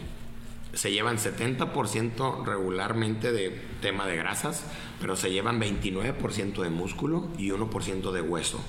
se 0.72 0.92
llevan 0.92 1.16
70% 1.16 2.44
regularmente 2.44 3.32
de 3.32 3.50
tema 3.80 4.06
de 4.06 4.16
grasas, 4.16 4.64
pero 5.00 5.16
se 5.16 5.30
llevan 5.30 5.60
29% 5.60 6.62
de 6.62 6.70
músculo 6.70 7.28
y 7.38 7.48
1% 7.48 8.12
de 8.12 8.20
hueso. 8.20 8.60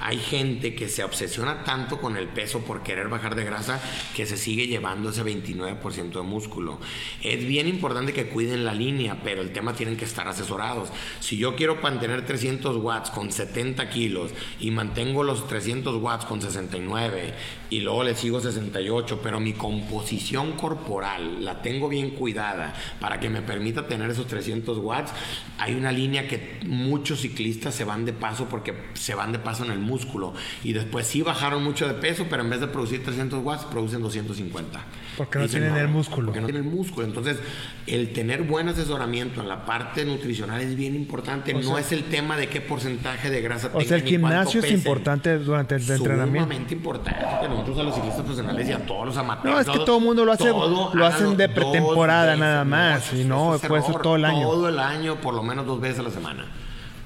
Hay 0.00 0.18
gente 0.18 0.74
que 0.74 0.88
se 0.88 1.04
obsesiona 1.04 1.64
tanto 1.64 2.00
con 2.00 2.16
el 2.16 2.28
peso 2.28 2.60
por 2.60 2.82
querer 2.82 3.08
bajar 3.08 3.34
de 3.34 3.44
grasa 3.44 3.80
que 4.16 4.26
se 4.26 4.36
sigue 4.36 4.66
llevando 4.66 5.10
ese 5.10 5.22
29% 5.22 6.10
de 6.10 6.22
músculo. 6.22 6.80
Es 7.22 7.46
bien 7.46 7.68
importante 7.68 8.12
que 8.12 8.28
cuiden 8.28 8.64
la 8.64 8.74
línea, 8.74 9.20
pero 9.22 9.42
el 9.42 9.52
tema 9.52 9.74
tienen 9.74 9.96
que 9.96 10.06
estar 10.06 10.26
asesorados. 10.26 10.90
Si 11.20 11.36
yo 11.36 11.54
quiero 11.54 11.76
mantener 11.76 12.24
300 12.24 12.76
watts 12.76 13.10
con 13.10 13.30
70 13.30 13.90
kilos 13.90 14.30
y 14.58 14.70
mantengo 14.70 15.22
los 15.22 15.46
300 15.46 15.96
watts 15.96 16.24
con 16.24 16.40
69 16.40 17.34
y 17.68 17.80
luego 17.80 18.02
le 18.02 18.14
sigo 18.14 18.40
68, 18.40 19.20
pero 19.22 19.38
mi 19.38 19.52
composición 19.52 20.52
corporal 20.52 21.44
la 21.44 21.62
tengo 21.62 21.88
bien 21.88 22.10
cuidada 22.10 22.74
para 23.00 23.20
que 23.20 23.28
me 23.28 23.42
permita 23.42 23.86
tener 23.86 24.10
esos 24.10 24.26
300 24.26 24.78
watts, 24.78 25.12
hay 25.58 25.74
una 25.74 25.92
línea 25.92 26.26
que 26.26 26.58
muchos 26.66 27.20
ciclistas 27.20 27.74
se 27.74 27.84
van 27.84 28.04
de 28.04 28.12
paso 28.12 28.46
porque 28.48 28.74
se 28.94 29.14
van 29.14 29.32
de 29.32 29.38
paso 29.38 29.64
en 29.64 29.72
el 29.72 29.78
músculo. 29.90 30.32
Y 30.64 30.72
después 30.72 31.06
sí 31.06 31.22
bajaron 31.22 31.62
mucho 31.62 31.86
de 31.86 31.94
peso, 31.94 32.26
pero 32.30 32.42
en 32.42 32.50
vez 32.50 32.60
de 32.60 32.68
producir 32.68 33.04
300 33.04 33.44
watts, 33.44 33.64
producen 33.64 34.02
250. 34.02 34.80
Porque 35.16 35.38
no 35.38 35.48
tienen 35.48 35.76
el 35.76 35.88
músculo. 35.88 36.26
Porque 36.26 36.40
no 36.40 36.46
tienen 36.46 36.64
el 36.64 36.70
músculo. 36.70 37.06
Entonces, 37.06 37.38
el 37.86 38.12
tener 38.12 38.44
buen 38.44 38.68
asesoramiento 38.68 39.40
en 39.40 39.48
la 39.48 39.66
parte 39.66 40.04
nutricional 40.04 40.60
es 40.60 40.76
bien 40.76 40.94
importante. 40.94 41.52
no 41.54 41.78
es 41.78 41.92
el 41.92 42.04
tema 42.04 42.36
de 42.36 42.48
qué 42.48 42.60
porcentaje 42.60 43.30
de 43.30 43.40
grasa 43.40 43.70
O 43.72 43.80
sea, 43.80 43.96
el 43.96 44.04
gimnasio 44.04 44.60
es 44.62 44.70
importante 44.70 45.38
durante 45.38 45.74
el 45.76 45.82
entrenamiento. 45.82 46.40
Sumamente 46.40 46.74
importante. 46.74 47.48
Nosotros 47.48 47.78
a 47.78 47.82
los 47.82 47.94
ciclistas 47.94 48.22
profesionales 48.22 48.68
y 48.68 48.72
a 48.72 48.86
todos 48.86 49.06
los 49.06 49.16
amateurs. 49.16 49.54
No, 49.54 49.60
es 49.60 49.66
que 49.66 49.84
todo 49.84 49.98
el 49.98 50.04
mundo 50.04 50.24
lo 50.24 50.32
hace, 50.32 50.48
lo 50.48 51.06
hacen 51.06 51.36
de 51.36 51.48
pretemporada 51.48 52.36
nada 52.36 52.64
más. 52.64 53.12
y 53.12 53.24
no, 53.24 53.58
puede 53.66 53.82
ser 53.82 53.96
todo 53.96 54.16
el 54.16 54.24
año. 54.24 54.42
Todo 54.42 54.68
el 54.68 54.78
año, 54.78 55.20
por 55.20 55.34
lo 55.34 55.42
menos 55.42 55.66
dos 55.66 55.80
veces 55.80 56.00
a 56.00 56.02
la 56.02 56.10
semana. 56.10 56.46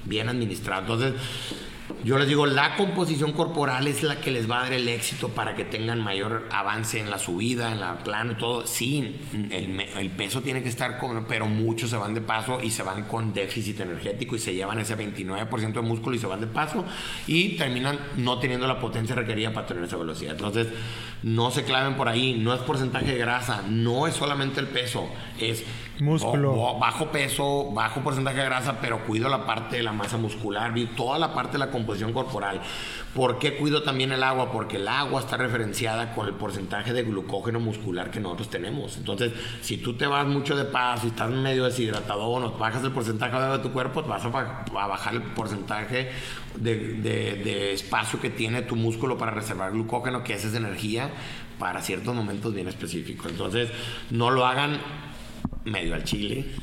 Bien 0.05 0.29
administrado. 0.29 0.81
Entonces, 0.81 1.13
yo 2.03 2.17
les 2.17 2.27
digo, 2.27 2.45
la 2.45 2.75
composición 2.75 3.31
corporal 3.31 3.87
es 3.87 4.03
la 4.03 4.19
que 4.19 4.31
les 4.31 4.49
va 4.49 4.59
a 4.59 4.63
dar 4.63 4.73
el 4.73 4.87
éxito 4.87 5.29
para 5.29 5.55
que 5.55 5.65
tengan 5.65 6.01
mayor 6.01 6.47
avance 6.51 6.99
en 6.99 7.09
la 7.09 7.19
subida, 7.19 7.71
en 7.71 7.79
la 7.79 7.99
plano 7.99 8.33
y 8.33 8.35
todo. 8.35 8.65
Sí, 8.65 9.21
el, 9.51 10.09
peso 10.11 10.41
tiene 10.41 10.63
que 10.63 10.69
estar, 10.69 10.97
con, 10.97 11.25
pero 11.25 11.47
muchos 11.47 11.89
se 11.89 11.97
van 11.97 12.13
de 12.13 12.21
paso 12.21 12.59
y 12.61 12.71
se 12.71 12.83
van 12.83 13.03
con 13.03 13.33
déficit 13.33 13.79
energético 13.81 14.35
y 14.35 14.39
se 14.39 14.53
llevan 14.53 14.79
ese 14.79 14.97
29% 14.97 15.73
de 15.73 15.81
músculo 15.81 16.15
y 16.15 16.19
se 16.19 16.27
van 16.27 16.41
de 16.41 16.47
paso 16.47 16.85
y 17.27 17.57
terminan 17.57 17.99
no 18.17 18.39
teniendo 18.39 18.67
la 18.67 18.79
potencia 18.79 19.15
requerida 19.15 19.53
para 19.53 19.67
tener 19.67 19.83
esa 19.83 19.97
velocidad. 19.97 20.33
Entonces, 20.33 20.67
no 21.25 21.49
se 21.49 21.63
claven 21.63 21.95
por 21.95 22.07
ahí, 22.07 22.35
no 22.35 22.53
es 22.53 22.59
porcentaje 22.61 23.07
de 23.07 23.17
grasa, 23.17 23.63
no 23.67 24.05
es 24.05 24.13
solamente 24.13 24.59
el 24.59 24.67
peso, 24.67 25.09
es 25.39 25.63
músculo. 25.99 26.77
bajo 26.77 27.07
peso, 27.07 27.71
bajo 27.73 28.01
porcentaje 28.01 28.37
de 28.37 28.45
grasa, 28.45 28.77
pero 28.79 28.99
cuido 29.05 29.27
la 29.27 29.43
parte 29.43 29.77
de 29.77 29.81
la 29.81 29.91
masa 29.91 30.17
muscular, 30.17 30.71
toda 30.95 31.17
la 31.17 31.33
parte 31.33 31.53
de 31.53 31.57
la 31.57 31.71
composición 31.71 32.13
corporal. 32.13 32.61
¿Por 33.15 33.39
qué 33.39 33.55
cuido 33.55 33.81
también 33.81 34.11
el 34.11 34.21
agua? 34.23 34.51
Porque 34.51 34.75
el 34.75 34.89
agua 34.89 35.21
está 35.21 35.37
referenciada 35.37 36.13
con 36.13 36.27
el 36.27 36.33
porcentaje 36.33 36.91
de 36.91 37.03
glucógeno 37.03 37.61
muscular 37.61 38.11
que 38.11 38.19
nosotros 38.19 38.49
tenemos. 38.49 38.97
Entonces, 38.97 39.31
si 39.61 39.77
tú 39.77 39.93
te 39.93 40.05
vas 40.05 40.27
mucho 40.27 40.57
de 40.57 40.65
paso 40.65 41.05
y 41.05 41.11
estás 41.11 41.31
medio 41.31 41.63
deshidratado 41.63 42.29
o 42.29 42.57
bajas 42.57 42.83
el 42.83 42.91
porcentaje 42.91 43.37
de 43.39 43.59
tu 43.59 43.71
cuerpo, 43.71 44.03
vas 44.03 44.25
a, 44.25 44.27
bajar 44.29 45.13
el 45.13 45.21
porcentaje 45.21 46.11
de, 46.57 46.75
de, 46.95 47.71
espacio 47.71 48.19
que 48.19 48.29
tiene 48.29 48.63
tu 48.63 48.75
músculo 48.75 49.17
para 49.17 49.31
reservar 49.31 49.71
glucógeno, 49.71 50.21
que 50.21 50.33
esa 50.33 50.49
es 50.49 50.53
energía 50.53 51.09
para 51.57 51.81
ciertos 51.81 52.13
momentos 52.13 52.53
bien 52.53 52.67
específicos. 52.67 53.31
Entonces, 53.31 53.69
no 54.09 54.29
lo 54.29 54.45
hagan 54.45 54.77
medio 55.63 55.95
al 55.95 56.03
chile 56.03 56.53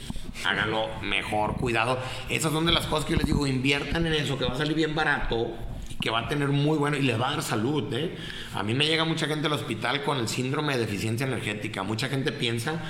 háganlo 0.44 0.88
mejor, 1.02 1.56
cuidado. 1.56 1.98
Esas 2.28 2.52
son 2.52 2.66
de 2.66 2.72
las 2.72 2.86
cosas 2.86 3.04
que 3.04 3.12
yo 3.12 3.18
les 3.18 3.26
digo, 3.26 3.46
inviertan 3.46 4.06
en 4.06 4.14
eso, 4.14 4.38
que 4.38 4.44
va 4.44 4.52
a 4.52 4.58
salir 4.58 4.74
bien 4.74 4.94
barato 4.94 5.54
que 6.02 6.10
va 6.10 6.18
a 6.18 6.28
tener 6.28 6.48
muy 6.48 6.76
bueno 6.76 6.96
y 6.96 7.02
les 7.02 7.18
va 7.18 7.28
a 7.28 7.30
dar 7.34 7.42
salud. 7.42 7.84
¿eh? 7.94 8.16
A 8.54 8.64
mí 8.64 8.74
me 8.74 8.84
llega 8.84 9.04
mucha 9.04 9.28
gente 9.28 9.46
al 9.46 9.52
hospital 9.52 10.02
con 10.02 10.18
el 10.18 10.28
síndrome 10.28 10.74
de 10.74 10.80
deficiencia 10.80 11.24
energética. 11.26 11.84
Mucha 11.84 12.08
gente 12.08 12.32
piensa 12.32 12.80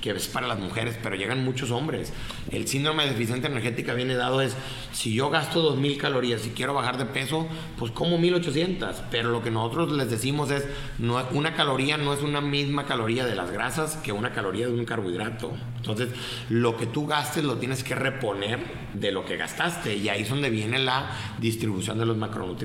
que 0.00 0.12
es 0.12 0.28
para 0.28 0.46
las 0.46 0.58
mujeres, 0.58 0.96
pero 1.02 1.16
llegan 1.16 1.44
muchos 1.44 1.72
hombres. 1.72 2.12
El 2.50 2.68
síndrome 2.68 3.02
de 3.02 3.10
deficiencia 3.10 3.50
energética 3.50 3.92
viene 3.92 4.14
dado 4.14 4.40
es, 4.40 4.56
si 4.92 5.12
yo 5.12 5.30
gasto 5.30 5.76
2.000 5.76 5.96
calorías 5.98 6.46
y 6.46 6.50
quiero 6.50 6.72
bajar 6.72 6.96
de 6.96 7.06
peso, 7.06 7.48
pues 7.76 7.90
como 7.90 8.18
1.800. 8.18 8.94
Pero 9.10 9.30
lo 9.30 9.42
que 9.42 9.50
nosotros 9.50 9.92
les 9.92 10.08
decimos 10.08 10.50
es, 10.52 10.64
no, 10.98 11.22
una 11.32 11.54
caloría 11.54 11.96
no 11.96 12.14
es 12.14 12.22
una 12.22 12.40
misma 12.40 12.86
caloría 12.86 13.26
de 13.26 13.34
las 13.34 13.50
grasas 13.50 13.96
que 13.96 14.12
una 14.12 14.32
caloría 14.32 14.68
de 14.68 14.74
un 14.74 14.84
carbohidrato. 14.84 15.52
Entonces, 15.76 16.10
lo 16.48 16.76
que 16.76 16.86
tú 16.86 17.06
gastes 17.06 17.42
lo 17.42 17.56
tienes 17.56 17.82
que 17.82 17.96
reponer 17.96 18.60
de 18.94 19.10
lo 19.10 19.24
que 19.24 19.36
gastaste. 19.36 19.96
Y 19.96 20.08
ahí 20.08 20.22
es 20.22 20.30
donde 20.30 20.50
viene 20.50 20.78
la 20.78 21.10
distribución 21.40 21.98
de 21.98 22.06
los 22.06 22.16
macronutrientes. 22.16 22.59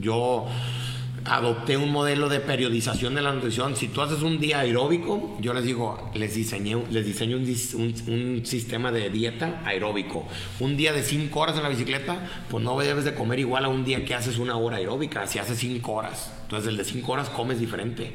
Yo 0.00 0.46
adopté 1.24 1.76
un 1.76 1.90
modelo 1.90 2.28
de 2.28 2.40
periodización 2.40 3.14
de 3.14 3.22
la 3.22 3.32
nutrición. 3.32 3.76
Si 3.76 3.88
tú 3.88 4.00
haces 4.00 4.22
un 4.22 4.40
día 4.40 4.60
aeróbico, 4.60 5.36
yo 5.40 5.54
les 5.54 5.64
digo, 5.64 6.10
les 6.14 6.34
diseñé, 6.34 6.82
les 6.90 7.04
diseño 7.04 7.36
un, 7.36 8.42
sistema 8.44 8.90
de 8.90 9.10
dieta 9.10 9.62
aeróbico. 9.64 10.26
Un 10.58 10.76
día 10.76 10.92
de 10.92 11.02
5 11.02 11.38
horas 11.38 11.56
en 11.56 11.62
la 11.62 11.68
bicicleta, 11.68 12.26
pues 12.48 12.64
no 12.64 12.78
debes 12.78 13.04
de 13.04 13.14
comer 13.14 13.38
igual 13.38 13.64
a 13.64 13.68
un 13.68 13.84
día 13.84 14.04
que 14.04 14.14
haces 14.14 14.38
una 14.38 14.56
hora 14.56 14.78
aeróbica, 14.78 15.26
si 15.26 15.38
haces 15.38 15.58
5 15.58 15.92
horas. 15.92 16.32
Entonces 16.42 16.68
el 16.68 16.76
de 16.76 16.84
5 16.84 17.12
horas 17.12 17.28
comes 17.28 17.60
diferente 17.60 18.12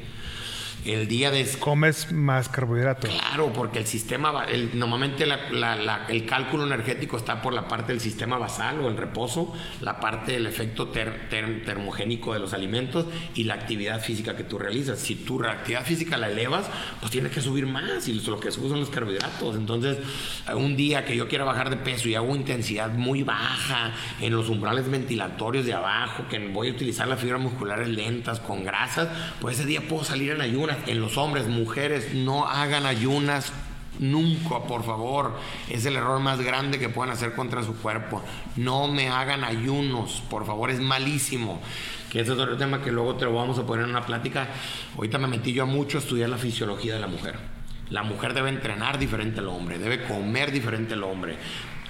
el 0.86 1.08
día 1.08 1.30
de... 1.30 1.46
Comes 1.58 2.12
más 2.12 2.48
carbohidratos. 2.48 3.10
Claro, 3.10 3.52
porque 3.52 3.78
el 3.78 3.86
sistema, 3.86 4.44
el, 4.44 4.78
normalmente 4.78 5.24
el 5.24 6.26
cálculo 6.26 6.64
energético 6.64 7.16
está 7.16 7.42
por 7.42 7.52
la 7.52 7.68
parte 7.68 7.92
del 7.92 8.00
sistema 8.00 8.38
basal 8.38 8.80
o 8.80 8.88
el 8.88 8.96
reposo, 8.96 9.52
la 9.80 10.00
parte 10.00 10.32
del 10.32 10.46
efecto 10.46 10.88
termogénico 10.88 12.32
de 12.32 12.40
los 12.40 12.52
alimentos 12.52 13.06
y 13.34 13.44
la 13.44 13.54
actividad 13.54 14.00
física 14.00 14.36
que 14.36 14.44
tú 14.44 14.58
realizas. 14.58 14.98
Si 14.98 15.16
tu 15.16 15.42
actividad 15.44 15.84
física 15.84 16.16
la 16.16 16.28
elevas, 16.28 16.66
pues 17.00 17.10
tienes 17.10 17.32
que 17.32 17.40
subir 17.40 17.66
más 17.66 18.08
y 18.08 18.14
lo 18.14 18.40
que 18.40 18.50
subes 18.50 18.70
son 18.70 18.80
los 18.80 18.90
carbohidratos. 18.90 19.56
Entonces, 19.56 19.98
un 20.54 20.76
día 20.76 21.04
que 21.04 21.16
yo 21.16 21.28
quiera 21.28 21.44
bajar 21.44 21.70
de 21.70 21.76
peso 21.76 22.08
y 22.08 22.14
hago 22.14 22.34
intensidad 22.34 22.90
muy 22.92 23.22
baja 23.22 23.92
en 24.20 24.32
los 24.32 24.48
umbrales 24.48 24.90
ventilatorios 24.90 25.66
de 25.66 25.74
abajo, 25.74 26.24
que 26.28 26.38
voy 26.48 26.68
a 26.68 26.72
utilizar 26.72 27.08
las 27.08 27.20
fibras 27.20 27.40
musculares 27.40 27.88
lentas 27.88 28.40
con 28.40 28.64
grasas, 28.64 29.08
pues 29.40 29.58
ese 29.58 29.66
día 29.66 29.80
puedo 29.88 30.04
salir 30.04 30.32
en 30.32 30.40
ayunas 30.40 30.75
en 30.86 31.00
los 31.00 31.16
hombres, 31.16 31.46
mujeres, 31.46 32.14
no 32.14 32.46
hagan 32.46 32.86
ayunas 32.86 33.52
Nunca, 33.98 34.60
por 34.66 34.84
favor. 34.84 35.36
Es 35.70 35.86
el 35.86 35.96
error 35.96 36.20
más 36.20 36.40
grande 36.40 36.78
que 36.78 36.88
puedan 36.88 37.12
hacer 37.12 37.34
contra 37.34 37.62
su 37.62 37.76
cuerpo. 37.76 38.22
No 38.56 38.88
me 38.88 39.08
hagan 39.08 39.44
ayunos, 39.44 40.22
por 40.28 40.46
favor, 40.46 40.70
es 40.70 40.80
malísimo. 40.80 41.60
Que 42.10 42.20
ese 42.20 42.32
es 42.32 42.38
otro 42.38 42.56
tema 42.56 42.82
que 42.82 42.92
luego 42.92 43.16
te 43.16 43.24
lo 43.24 43.34
vamos 43.34 43.58
a 43.58 43.66
poner 43.66 43.84
en 43.84 43.90
una 43.90 44.04
plática. 44.04 44.48
Ahorita 44.96 45.18
me 45.18 45.28
metí 45.28 45.52
yo 45.52 45.64
a 45.64 45.66
mucho 45.66 45.98
a 45.98 46.00
estudiar 46.00 46.28
la 46.28 46.38
fisiología 46.38 46.94
de 46.94 47.00
la 47.00 47.06
mujer. 47.06 47.36
La 47.90 48.02
mujer 48.02 48.34
debe 48.34 48.48
entrenar 48.48 48.98
diferente 48.98 49.40
al 49.40 49.48
hombre, 49.48 49.78
debe 49.78 50.04
comer 50.04 50.50
diferente 50.50 50.94
al 50.94 51.04
hombre 51.04 51.38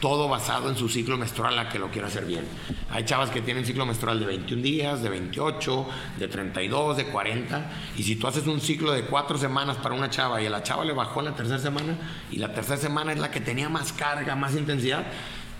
todo 0.01 0.29
basado 0.29 0.69
en 0.69 0.77
su 0.77 0.89
ciclo 0.89 1.17
menstrual 1.17 1.59
a 1.59 1.69
que 1.69 1.79
lo 1.79 1.91
quiera 1.91 2.09
hacer 2.09 2.25
bien. 2.25 2.45
Hay 2.91 3.05
chavas 3.05 3.31
que 3.31 3.41
tienen 3.41 3.65
ciclo 3.65 3.87
menstrual 3.87 4.21
de 4.21 4.27
21 4.27 4.63
días, 4.63 5.03
de 5.03 5.09
28, 5.09 5.87
de 6.19 6.29
32, 6.29 6.97
de 6.97 7.07
40, 7.07 7.71
y 7.97 8.03
si 8.03 8.17
tú 8.17 8.27
haces 8.27 8.47
un 8.47 8.61
ciclo 8.61 8.93
de 8.93 9.03
4 9.03 9.39
semanas 9.39 9.77
para 9.79 9.95
una 9.95 10.11
chava 10.11 10.41
y 10.43 10.47
a 10.47 10.51
la 10.51 10.63
chava 10.63 10.85
le 10.85 10.93
bajó 10.93 11.21
en 11.21 11.27
la 11.27 11.35
tercera 11.35 11.59
semana, 11.59 11.97
y 12.31 12.37
la 12.37 12.53
tercera 12.53 12.77
semana 12.77 13.13
es 13.13 13.19
la 13.19 13.31
que 13.31 13.41
tenía 13.41 13.69
más 13.69 13.93
carga, 13.93 14.37
más 14.37 14.55
intensidad, 14.55 15.07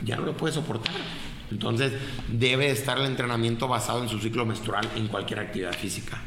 ya 0.03 0.17
no 0.17 0.23
lo 0.23 0.37
puede 0.37 0.55
soportar. 0.55 0.95
Entonces 1.51 1.93
debe 2.29 2.71
estar 2.71 2.99
el 2.99 3.07
entrenamiento 3.07 3.69
basado 3.69 4.03
en 4.03 4.09
su 4.09 4.19
ciclo 4.19 4.45
menstrual 4.45 4.89
en 4.97 5.09
cualquier 5.09 5.41
actividad 5.41 5.73
física. 5.73 6.21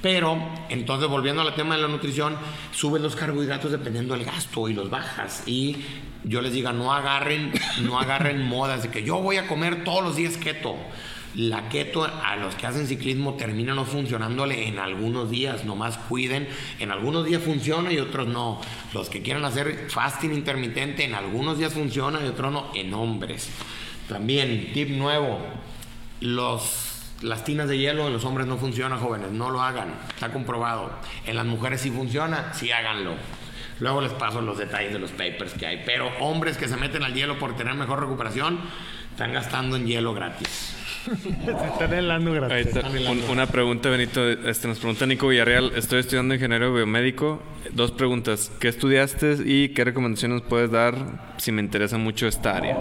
Pero, 0.00 0.36
entonces, 0.68 1.08
volviendo 1.08 1.40
al 1.40 1.54
tema 1.54 1.76
de 1.76 1.80
la 1.80 1.88
nutrición, 1.88 2.36
suben 2.72 3.02
los 3.02 3.16
carbohidratos 3.16 3.72
dependiendo 3.72 4.14
del 4.14 4.26
gasto 4.26 4.68
y 4.68 4.74
los 4.74 4.90
bajas. 4.90 5.44
Y 5.46 5.82
yo 6.24 6.40
les 6.40 6.52
diga, 6.52 6.72
no 6.72 6.92
agarren, 6.92 7.52
no 7.82 7.98
agarren 7.98 8.42
modas 8.42 8.82
de 8.82 8.90
que 8.90 9.02
yo 9.02 9.20
voy 9.20 9.36
a 9.36 9.46
comer 9.46 9.84
todos 9.84 10.02
los 10.02 10.16
días 10.16 10.36
keto. 10.36 10.76
La 11.34 11.68
keto 11.68 12.04
a 12.04 12.36
los 12.36 12.54
que 12.54 12.66
hacen 12.66 12.86
ciclismo 12.86 13.34
termina 13.34 13.74
no 13.74 13.84
funcionándole 13.84 14.68
en 14.68 14.78
algunos 14.78 15.30
días, 15.30 15.64
nomás 15.64 15.98
cuiden. 15.98 16.48
En 16.78 16.92
algunos 16.92 17.26
días 17.26 17.42
funciona 17.42 17.92
y 17.92 17.98
otros 17.98 18.28
no. 18.28 18.60
Los 18.92 19.10
que 19.10 19.20
quieran 19.20 19.44
hacer 19.44 19.86
fasting 19.88 20.32
intermitente, 20.32 21.04
en 21.04 21.14
algunos 21.14 21.58
días 21.58 21.72
funciona 21.72 22.20
y 22.24 22.28
otros 22.28 22.52
no, 22.52 22.70
en 22.74 22.94
hombres. 22.94 23.50
También, 24.08 24.72
tip 24.72 24.90
nuevo, 24.90 25.40
los 26.20 26.92
las 27.22 27.42
tinas 27.42 27.68
de 27.68 27.78
hielo 27.78 28.06
en 28.06 28.12
los 28.12 28.24
hombres 28.24 28.46
no 28.46 28.58
funcionan, 28.58 28.98
jóvenes, 28.98 29.30
no 29.30 29.50
lo 29.50 29.62
hagan, 29.62 29.94
está 30.14 30.30
comprobado. 30.30 30.90
En 31.26 31.36
las 31.36 31.46
mujeres 31.46 31.80
sí 31.80 31.90
funciona, 31.90 32.52
sí 32.52 32.70
háganlo. 32.70 33.14
Luego 33.80 34.00
les 34.00 34.12
paso 34.12 34.40
los 34.40 34.56
detalles 34.58 34.92
de 34.92 34.98
los 34.98 35.10
papers 35.10 35.52
que 35.54 35.66
hay. 35.66 35.82
Pero 35.84 36.08
hombres 36.20 36.56
que 36.56 36.68
se 36.68 36.76
meten 36.76 37.02
al 37.02 37.12
hielo 37.14 37.38
por 37.38 37.56
tener 37.56 37.74
mejor 37.74 38.00
recuperación, 38.00 38.60
están 39.10 39.32
gastando 39.32 39.76
en 39.76 39.86
hielo 39.86 40.14
gratis. 40.14 40.76
Se 41.04 41.30
están 41.68 41.92
helando 41.92 42.30
Ahí 42.32 42.36
gratis. 42.40 42.66
está. 42.76 42.88
Un- 42.88 43.24
una 43.30 43.46
pregunta, 43.46 43.90
Benito. 43.90 44.26
Este, 44.26 44.68
nos 44.68 44.78
pregunta 44.78 45.04
Nico 45.06 45.28
Villarreal. 45.28 45.72
Estoy 45.76 46.00
estudiando 46.00 46.34
ingeniero 46.34 46.72
biomédico. 46.72 47.42
Dos 47.72 47.92
preguntas. 47.92 48.50
¿Qué 48.58 48.68
estudiaste 48.68 49.36
y 49.44 49.68
qué 49.70 49.84
recomendaciones 49.84 50.40
puedes 50.48 50.70
dar 50.70 50.94
si 51.36 51.52
me 51.52 51.60
interesa 51.60 51.98
mucho 51.98 52.26
esta 52.26 52.56
área? 52.56 52.78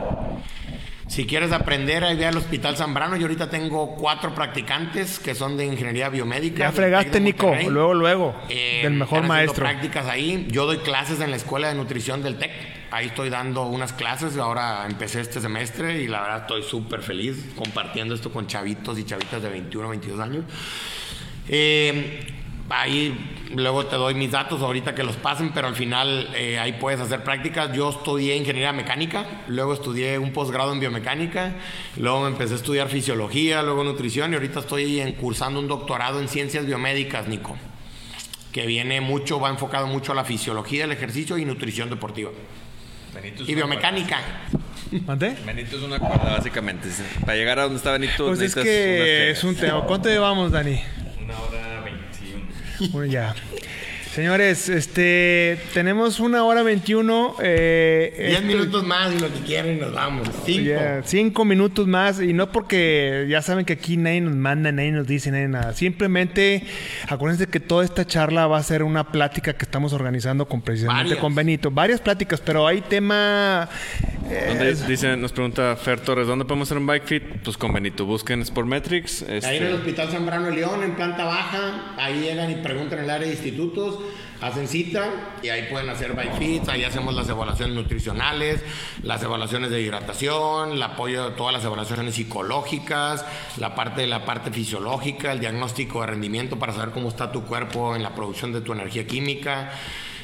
Si 1.14 1.28
quieres 1.28 1.52
aprender, 1.52 2.04
ahí 2.04 2.18
ve 2.18 2.26
al 2.26 2.36
Hospital 2.36 2.76
Zambrano. 2.76 3.16
Yo 3.18 3.26
ahorita 3.26 3.48
tengo 3.48 3.96
cuatro 3.98 4.34
practicantes 4.34 5.20
que 5.20 5.36
son 5.36 5.56
de 5.58 5.66
ingeniería 5.68 6.10
biomédica. 6.10 6.58
Ya 6.58 6.72
fregaste, 6.72 7.20
Nico. 7.20 7.56
Luego, 7.70 7.94
luego. 7.94 8.36
Eh, 8.50 8.80
del 8.82 8.94
mejor 8.94 9.22
maestro. 9.28 9.64
prácticas 9.64 10.08
ahí. 10.08 10.48
Yo 10.50 10.66
doy 10.66 10.78
clases 10.78 11.22
en 11.22 11.30
la 11.30 11.38
escuela 11.38 11.68
de 11.68 11.76
nutrición 11.76 12.24
del 12.24 12.40
TEC. 12.40 12.50
Ahí 12.90 13.10
estoy 13.10 13.30
dando 13.30 13.68
unas 13.68 13.94
clases. 13.94 14.38
Ahora 14.38 14.88
empecé 14.90 15.22
este 15.22 15.40
semestre 15.40 16.02
y 16.02 16.08
la 16.08 16.20
verdad 16.20 16.38
estoy 16.42 16.64
súper 16.64 17.04
feliz 17.04 17.46
compartiendo 17.56 18.16
esto 18.16 18.32
con 18.32 18.48
chavitos 18.48 18.98
y 18.98 19.04
chavitas 19.04 19.40
de 19.40 19.50
21, 19.50 19.90
22 19.90 20.20
años. 20.20 20.46
Eh, 21.48 22.26
ahí 22.70 23.43
luego 23.56 23.86
te 23.86 23.96
doy 23.96 24.14
mis 24.16 24.32
datos 24.32 24.62
ahorita 24.62 24.94
que 24.96 25.04
los 25.04 25.16
pasen, 25.16 25.52
pero 25.54 25.68
al 25.68 25.76
final 25.76 26.30
eh, 26.36 26.60
ahí 26.60 26.74
puedes 26.74 27.00
hacer 27.00 27.24
prácticas. 27.24 27.72
Yo 27.74 27.90
estudié 27.90 28.36
ingeniería 28.36 28.74
mecánica, 28.74 29.26
luego 29.48 29.74
estudié 29.74 30.18
un 30.20 30.32
posgrado 30.32 30.74
en 30.74 30.80
biomecánica, 30.80 31.54
luego 31.98 32.22
me 32.22 32.28
empecé 32.30 32.54
a 32.54 32.58
estudiar 32.58 32.90
fisiología, 32.90 33.62
luego 33.62 33.84
nutrición 33.84 34.32
y 34.32 34.36
ahorita 34.36 34.60
estoy 34.62 35.00
en- 35.00 35.14
cursando 35.14 35.60
un 35.60 35.68
doctorado 35.68 36.20
en 36.20 36.28
ciencias 36.28 36.66
biomédicas, 36.66 37.28
Nico, 37.28 37.58
que 38.52 38.66
viene 38.66 39.02
mucho, 39.02 39.40
va 39.40 39.50
enfocado 39.50 39.88
mucho 39.88 40.12
a 40.12 40.16
la 40.16 40.26
fisiología 40.26 40.82
del 40.84 40.92
ejercicio 40.92 41.38
y 41.38 41.46
nutrición 41.46 41.90
deportiva. 41.90 42.32
Y 43.48 43.54
biomecánica. 43.56 44.20
¿Mande? 45.06 45.36
Benito 45.46 45.78
es 45.78 45.84
una 45.84 45.98
cuerda, 46.00 46.36
básicamente. 46.38 46.88
Para 47.22 47.36
llegar 47.36 47.58
a 47.60 47.64
donde 47.64 47.78
está 47.78 47.92
Benito, 47.92 48.28
Pues 48.28 48.42
es 48.42 48.54
que 48.56 49.32
es 49.32 49.44
un 49.44 49.56
tema. 49.56 49.82
¿Cuánto 49.86 50.10
llevamos, 50.10 50.52
Dani? 50.52 50.80
Una 51.24 51.40
hora 51.40 51.73
veintiuno. 52.80 52.92
Bueno, 52.92 53.06
ya. 53.12 53.36
Señores, 54.14 54.70
este, 54.70 55.58
tenemos 55.74 56.20
una 56.20 56.44
hora 56.44 56.62
21. 56.62 57.36
Eh, 57.42 58.14
10 58.16 58.32
esto- 58.34 58.46
minutos 58.46 58.84
más 58.86 59.12
y 59.12 59.20
lo 59.20 59.34
que 59.34 59.40
quieren 59.40 59.80
nos 59.80 59.92
vamos. 59.92 60.30
Cinco. 61.06 61.46
Minutos 61.46 61.88
más 61.88 62.22
y 62.22 62.32
no 62.32 62.52
porque 62.52 63.26
ya 63.28 63.42
saben 63.42 63.66
que 63.66 63.74
aquí 63.74 63.98
nadie 63.98 64.22
nos 64.22 64.36
manda, 64.36 64.72
nadie 64.72 64.92
nos 64.92 65.08
dice, 65.08 65.32
nadie 65.32 65.48
nada. 65.48 65.74
Simplemente 65.74 66.64
acuérdense 67.10 67.48
que 67.48 67.60
toda 67.60 67.84
esta 67.84 68.06
charla 68.06 68.46
va 68.46 68.60
a 68.60 68.64
ser 68.64 68.84
una 68.84 69.12
plática 69.12 69.54
que 69.54 69.66
estamos 69.66 69.94
organizando 69.94 70.48
con 70.48 70.62
precisamente 70.62 71.04
Varias. 71.06 71.20
con 71.20 71.34
Benito. 71.34 71.72
Varias 71.72 72.00
pláticas, 72.00 72.40
pero 72.40 72.68
hay 72.68 72.82
tema... 72.82 73.68
eh, 74.30 74.46
¿Dónde 74.50 74.76
dice, 74.88 75.18
nos 75.18 75.32
pregunta 75.32 75.76
Fer 75.76 76.00
Torres, 76.02 76.28
¿dónde 76.28 76.46
podemos 76.46 76.68
hacer 76.68 76.78
un 76.78 76.86
bike 76.86 77.04
fit? 77.06 77.24
Pues 77.44 77.58
con 77.58 77.74
Benito, 77.74 78.06
busquen 78.06 78.46
Sportmetrics. 78.46 79.24
Ahí 79.24 79.30
en 79.30 79.36
Este, 79.38 79.58
el 79.70 79.74
Hospital 79.74 80.10
Zambrano 80.12 80.52
León, 80.52 80.84
en 80.84 80.92
planta 80.96 81.24
baja, 81.26 81.96
ahí 81.98 82.20
llegan 82.22 82.52
y 82.52 82.56
preguntan 82.58 83.00
en 83.00 83.06
el 83.06 83.10
área 83.10 83.26
de 83.28 83.34
institutos, 83.34 84.00
hacen 84.42 84.68
cita 84.68 85.10
y 85.42 85.50
ahí 85.50 85.68
pueden 85.70 85.90
hacer 85.90 86.14
fits, 86.38 86.70
ahí 86.70 86.84
hacemos 86.84 87.14
las 87.14 87.30
evaluaciones 87.30 87.76
nutricionales, 87.76 88.62
las 89.02 89.22
evaluaciones 89.24 89.70
de 89.72 89.82
hidratación, 89.82 90.74
el 90.74 90.84
apoyo 90.84 91.30
de 91.30 91.36
todas 91.36 91.54
las 91.54 91.64
evaluaciones 91.64 92.16
psicológicas, 92.16 93.26
la 93.58 93.76
parte 93.76 94.02
de 94.02 94.08
la 94.08 94.26
parte 94.26 94.52
fisiológica, 94.52 95.32
el 95.32 95.40
diagnóstico 95.40 96.02
de 96.02 96.08
rendimiento 96.08 96.60
para 96.60 96.74
saber 96.74 96.92
cómo 96.92 97.10
está 97.10 97.32
tu 97.32 97.44
cuerpo 97.44 97.96
en 97.96 98.04
la 98.04 98.14
producción 98.16 98.52
de 98.52 98.62
tu 98.62 98.74
energía 98.74 99.08
química. 99.08 99.72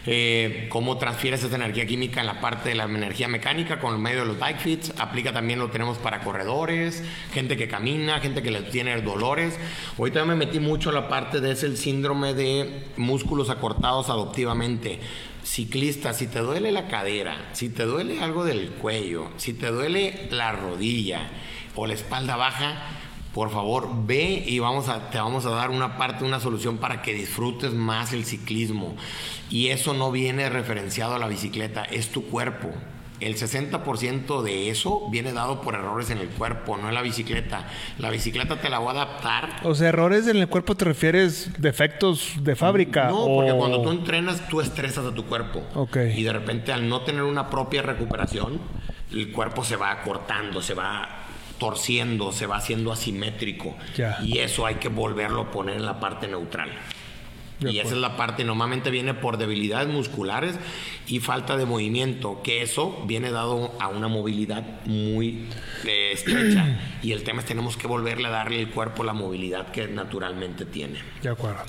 Eh, 0.06 0.68
cómo 0.70 0.98
transfieres 0.98 1.44
esa 1.44 1.56
energía 1.56 1.86
química 1.86 2.22
en 2.22 2.28
la 2.28 2.40
parte 2.40 2.70
de 2.70 2.76
la 2.76 2.86
energía 2.86 3.28
mecánica 3.28 3.80
con 3.80 3.94
el 3.94 4.00
medio 4.00 4.22
de 4.22 4.26
los 4.26 4.40
bike 4.40 4.60
fits. 4.60 4.94
Aplica 4.98 5.34
también 5.34 5.60
lo 5.60 5.70
tenemos 5.70 5.98
para 5.98 6.22
corredores, 6.22 7.04
gente 7.34 7.58
que 7.58 7.68
camina, 7.68 8.20
gente 8.20 8.42
que 8.42 8.52
le 8.52 8.62
tiene 8.64 9.00
dolores. 9.02 9.58
Ahorita 9.98 10.26
me 10.26 10.36
metí 10.36 10.60
mucho 10.60 10.90
a 10.90 10.94
la 10.94 11.08
parte 11.08 11.42
de 11.42 11.52
ese 11.52 11.66
el 11.66 11.78
síndrome 11.78 12.34
de 12.34 12.84
músculos 12.98 13.50
acortados 13.50 14.10
adoptivamente. 14.10 15.00
Ciclista, 15.44 16.14
si 16.14 16.28
te 16.28 16.40
duele 16.40 16.72
la 16.72 16.88
cadera, 16.88 17.50
si 17.54 17.70
te 17.70 17.84
duele 17.84 18.22
algo 18.22 18.44
del 18.44 18.70
cuello, 18.72 19.30
si 19.38 19.54
te 19.54 19.68
duele 19.68 20.28
la 20.32 20.52
rodilla 20.52 21.30
o 21.76 21.88
la 21.88 21.94
espalda 21.94 22.36
baja, 22.36 23.00
por 23.40 23.52
favor, 23.52 23.88
ve 24.06 24.44
y 24.46 24.60
vamos 24.60 24.90
a, 24.90 25.10
te 25.12 25.18
vamos 25.18 25.46
a 25.46 25.52
dar 25.52 25.70
una 25.70 25.98
parte, 25.98 26.26
una 26.26 26.42
solución 26.42 26.78
para 26.78 27.02
que 27.02 27.14
disfrutes 27.14 27.72
más 27.74 28.12
el 28.12 28.26
ciclismo. 28.26 28.98
Y 29.50 29.68
eso 29.70 29.94
no 29.94 30.12
viene 30.12 30.50
referenciado 30.50 31.16
a 31.16 31.20
la 31.20 31.30
bicicleta, 31.30 31.86
es 31.86 32.10
tu 32.12 32.26
cuerpo. 32.26 32.70
El 33.22 33.38
60% 33.38 34.42
de 34.42 34.70
eso 34.70 35.08
viene 35.10 35.32
dado 35.32 35.62
por 35.62 35.74
errores 35.76 36.10
en 36.10 36.18
el 36.18 36.28
cuerpo, 36.28 36.76
no 36.76 36.90
en 36.90 36.96
la 36.96 37.02
bicicleta. 37.02 37.66
La 37.98 38.10
bicicleta 38.10 38.60
te 38.60 38.70
la 38.70 38.80
voy 38.80 38.90
a 38.90 39.04
adaptar. 39.04 39.62
O 39.64 39.74
sea, 39.74 39.88
errores 39.88 40.28
en 40.28 40.36
el 40.36 40.50
cuerpo 40.50 40.76
te 40.76 40.84
refieres 40.84 41.50
defectos 41.60 42.34
de 42.42 42.58
fábrica. 42.58 43.08
No, 43.08 43.26
porque 43.26 43.54
o- 43.54 43.58
cuando 43.58 43.82
tú 43.82 43.90
entrenas, 43.92 44.46
tú 44.50 44.60
estresas 44.60 45.06
a 45.06 45.14
tu 45.16 45.24
cuerpo. 45.28 45.64
Ok. 45.76 45.96
Y 46.14 46.24
de 46.24 46.34
repente, 46.34 46.74
al 46.74 46.90
no 46.90 47.04
tener 47.04 47.24
una 47.24 47.50
propia 47.50 47.84
recuperación, 47.84 48.60
el 49.14 49.32
cuerpo 49.32 49.64
se 49.64 49.78
va 49.78 50.02
cortando, 50.02 50.62
se 50.62 50.74
va 50.74 51.26
torciendo, 51.60 52.32
se 52.32 52.48
va 52.48 52.58
haciendo 52.58 52.92
asimétrico. 52.92 53.76
Y 54.24 54.40
eso 54.40 54.66
hay 54.66 54.76
que 54.76 54.90
volverlo 54.90 55.42
a 55.42 55.52
poner 55.52 55.76
en 55.76 55.86
la 55.86 56.00
parte 56.00 56.28
neutral. 56.28 56.70
De 57.60 57.72
y 57.72 57.80
esa 57.80 57.90
es 57.90 57.98
la 57.98 58.16
parte, 58.16 58.46
normalmente 58.46 58.90
viene 58.90 59.14
por 59.14 59.38
debilidades 59.38 59.90
musculares 59.90 60.58
y 61.08 61.20
falta 61.20 61.58
de 61.58 61.66
movimiento, 61.66 62.42
que 62.42 62.62
eso 62.62 63.04
viene 63.06 63.32
dado 63.32 63.74
a 63.82 63.90
una 63.90 64.08
movilidad 64.08 64.64
muy 64.86 65.46
eh, 65.86 66.12
estrecha. 66.14 66.80
y 67.04 67.12
el 67.12 67.24
tema 67.24 67.42
es 67.42 67.46
tenemos 67.46 67.76
que 67.76 67.88
volverle 67.88 68.28
a 68.28 68.32
darle 68.32 68.62
al 68.62 68.70
cuerpo 68.70 69.04
la 69.04 69.12
movilidad 69.12 69.72
que 69.72 69.88
naturalmente 69.90 70.66
tiene. 70.66 71.00
De 71.22 71.30
acuerdo. 71.30 71.64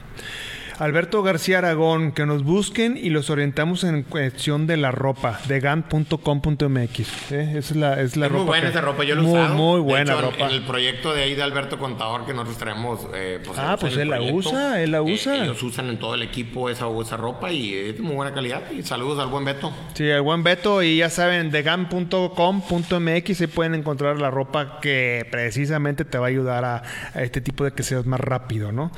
Alberto 0.81 1.23
García 1.23 1.59
Aragón, 1.59 2.11
que 2.13 2.25
nos 2.25 2.43
busquen 2.43 2.97
y 2.97 3.11
los 3.11 3.29
orientamos 3.29 3.85
en 3.85 4.03
cuestión 4.03 4.67
de 4.67 4.79
la 4.79 4.91
ropa, 4.91 5.39
de 5.47 5.61
gan.com.mx. 5.61 7.33
¿eh? 7.33 7.55
Es 7.59 7.77
la, 7.77 8.01
es 8.01 8.17
la 8.17 8.27
es 8.27 8.33
ropa. 8.33 8.45
muy 8.45 8.47
buena 8.47 8.63
que- 8.65 8.71
esa 8.71 8.81
ropa, 8.81 9.05
yo 9.05 9.13
he 9.15 9.19
muy, 9.19 9.31
usado. 9.39 9.55
Muy 9.57 9.77
De 9.77 9.83
buena 9.83 10.13
hecho, 10.15 10.23
ropa. 10.23 10.47
En 10.47 10.51
el 10.53 10.63
proyecto 10.65 11.13
de 11.13 11.23
ahí 11.25 11.35
de 11.35 11.43
Alberto 11.43 11.79
Contador 11.79 12.25
que 12.25 12.33
nosotros 12.33 12.57
traemos. 12.57 13.07
eh, 13.15 13.41
pues, 13.45 13.59
Ah, 13.59 13.77
pues 13.79 13.95
él 13.99 14.09
la 14.09 14.23
usa, 14.23 14.81
él 14.83 14.93
la 14.93 14.99
eh, 14.99 15.01
usa. 15.03 15.45
ellos 15.45 15.63
usan 15.63 15.91
en 15.91 15.99
todo 15.99 16.15
el 16.15 16.23
equipo 16.23 16.71
esa, 16.71 16.87
esa 17.03 17.19
ropa 17.19 17.53
y 17.53 17.75
es 17.75 17.97
de 17.97 18.03
muy 18.03 18.15
buena 18.15 18.33
calidad. 18.33 18.63
Y 18.71 18.83
saludos 18.83 19.19
al 19.19 19.29
buen 19.29 19.45
Beto. 19.45 19.71
Sí, 19.93 20.05
el 20.09 20.23
buen 20.23 20.43
Beto 20.43 20.83
y 20.83 20.97
ya 20.97 21.11
saben, 21.11 21.51
de 21.51 21.63
gan.com.mx 21.63 23.37
se 23.37 23.49
pueden 23.49 23.75
encontrar 23.75 24.17
la 24.19 24.31
ropa 24.31 24.81
que 24.81 25.27
precisamente 25.31 26.07
te 26.07 26.17
va 26.17 26.25
a 26.25 26.29
ayudar 26.31 26.65
a, 26.65 26.83
a 27.15 27.23
este 27.23 27.43
tipo 27.43 27.65
de 27.65 27.73
que 27.73 27.83
seas 27.83 28.07
más 28.07 28.19
rápido, 28.21 28.73
¿no? 28.73 28.91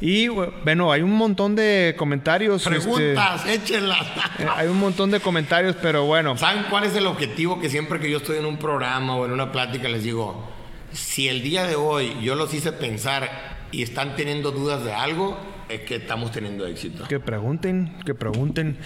Y 0.00 0.26
bueno, 0.26 0.90
hay 0.90 1.02
un 1.02 1.12
montón 1.12 1.27
de 1.36 1.94
comentarios. 1.98 2.66
este, 2.66 2.80
Preguntas, 2.80 3.46
échenlas. 3.46 4.06
eh, 4.38 4.46
hay 4.56 4.68
un 4.68 4.78
montón 4.78 5.10
de 5.10 5.20
comentarios, 5.20 5.76
pero 5.80 6.04
bueno. 6.04 6.36
¿Saben 6.36 6.64
cuál 6.70 6.84
es 6.84 6.94
el 6.96 7.06
objetivo 7.06 7.60
que 7.60 7.68
siempre 7.68 7.98
que 8.00 8.10
yo 8.10 8.18
estoy 8.18 8.38
en 8.38 8.46
un 8.46 8.56
programa 8.56 9.16
o 9.16 9.26
en 9.26 9.32
una 9.32 9.52
plática 9.52 9.88
les 9.88 10.02
digo? 10.02 10.48
Si 10.92 11.28
el 11.28 11.42
día 11.42 11.66
de 11.66 11.76
hoy 11.76 12.16
yo 12.22 12.34
los 12.34 12.52
hice 12.54 12.72
pensar 12.72 13.56
y 13.70 13.82
están 13.82 14.16
teniendo 14.16 14.50
dudas 14.52 14.84
de 14.84 14.92
algo, 14.92 15.38
es 15.68 15.80
que 15.82 15.96
estamos 15.96 16.32
teniendo 16.32 16.66
éxito. 16.66 17.04
Que 17.08 17.20
pregunten, 17.20 17.92
que 18.04 18.14
pregunten. 18.14 18.76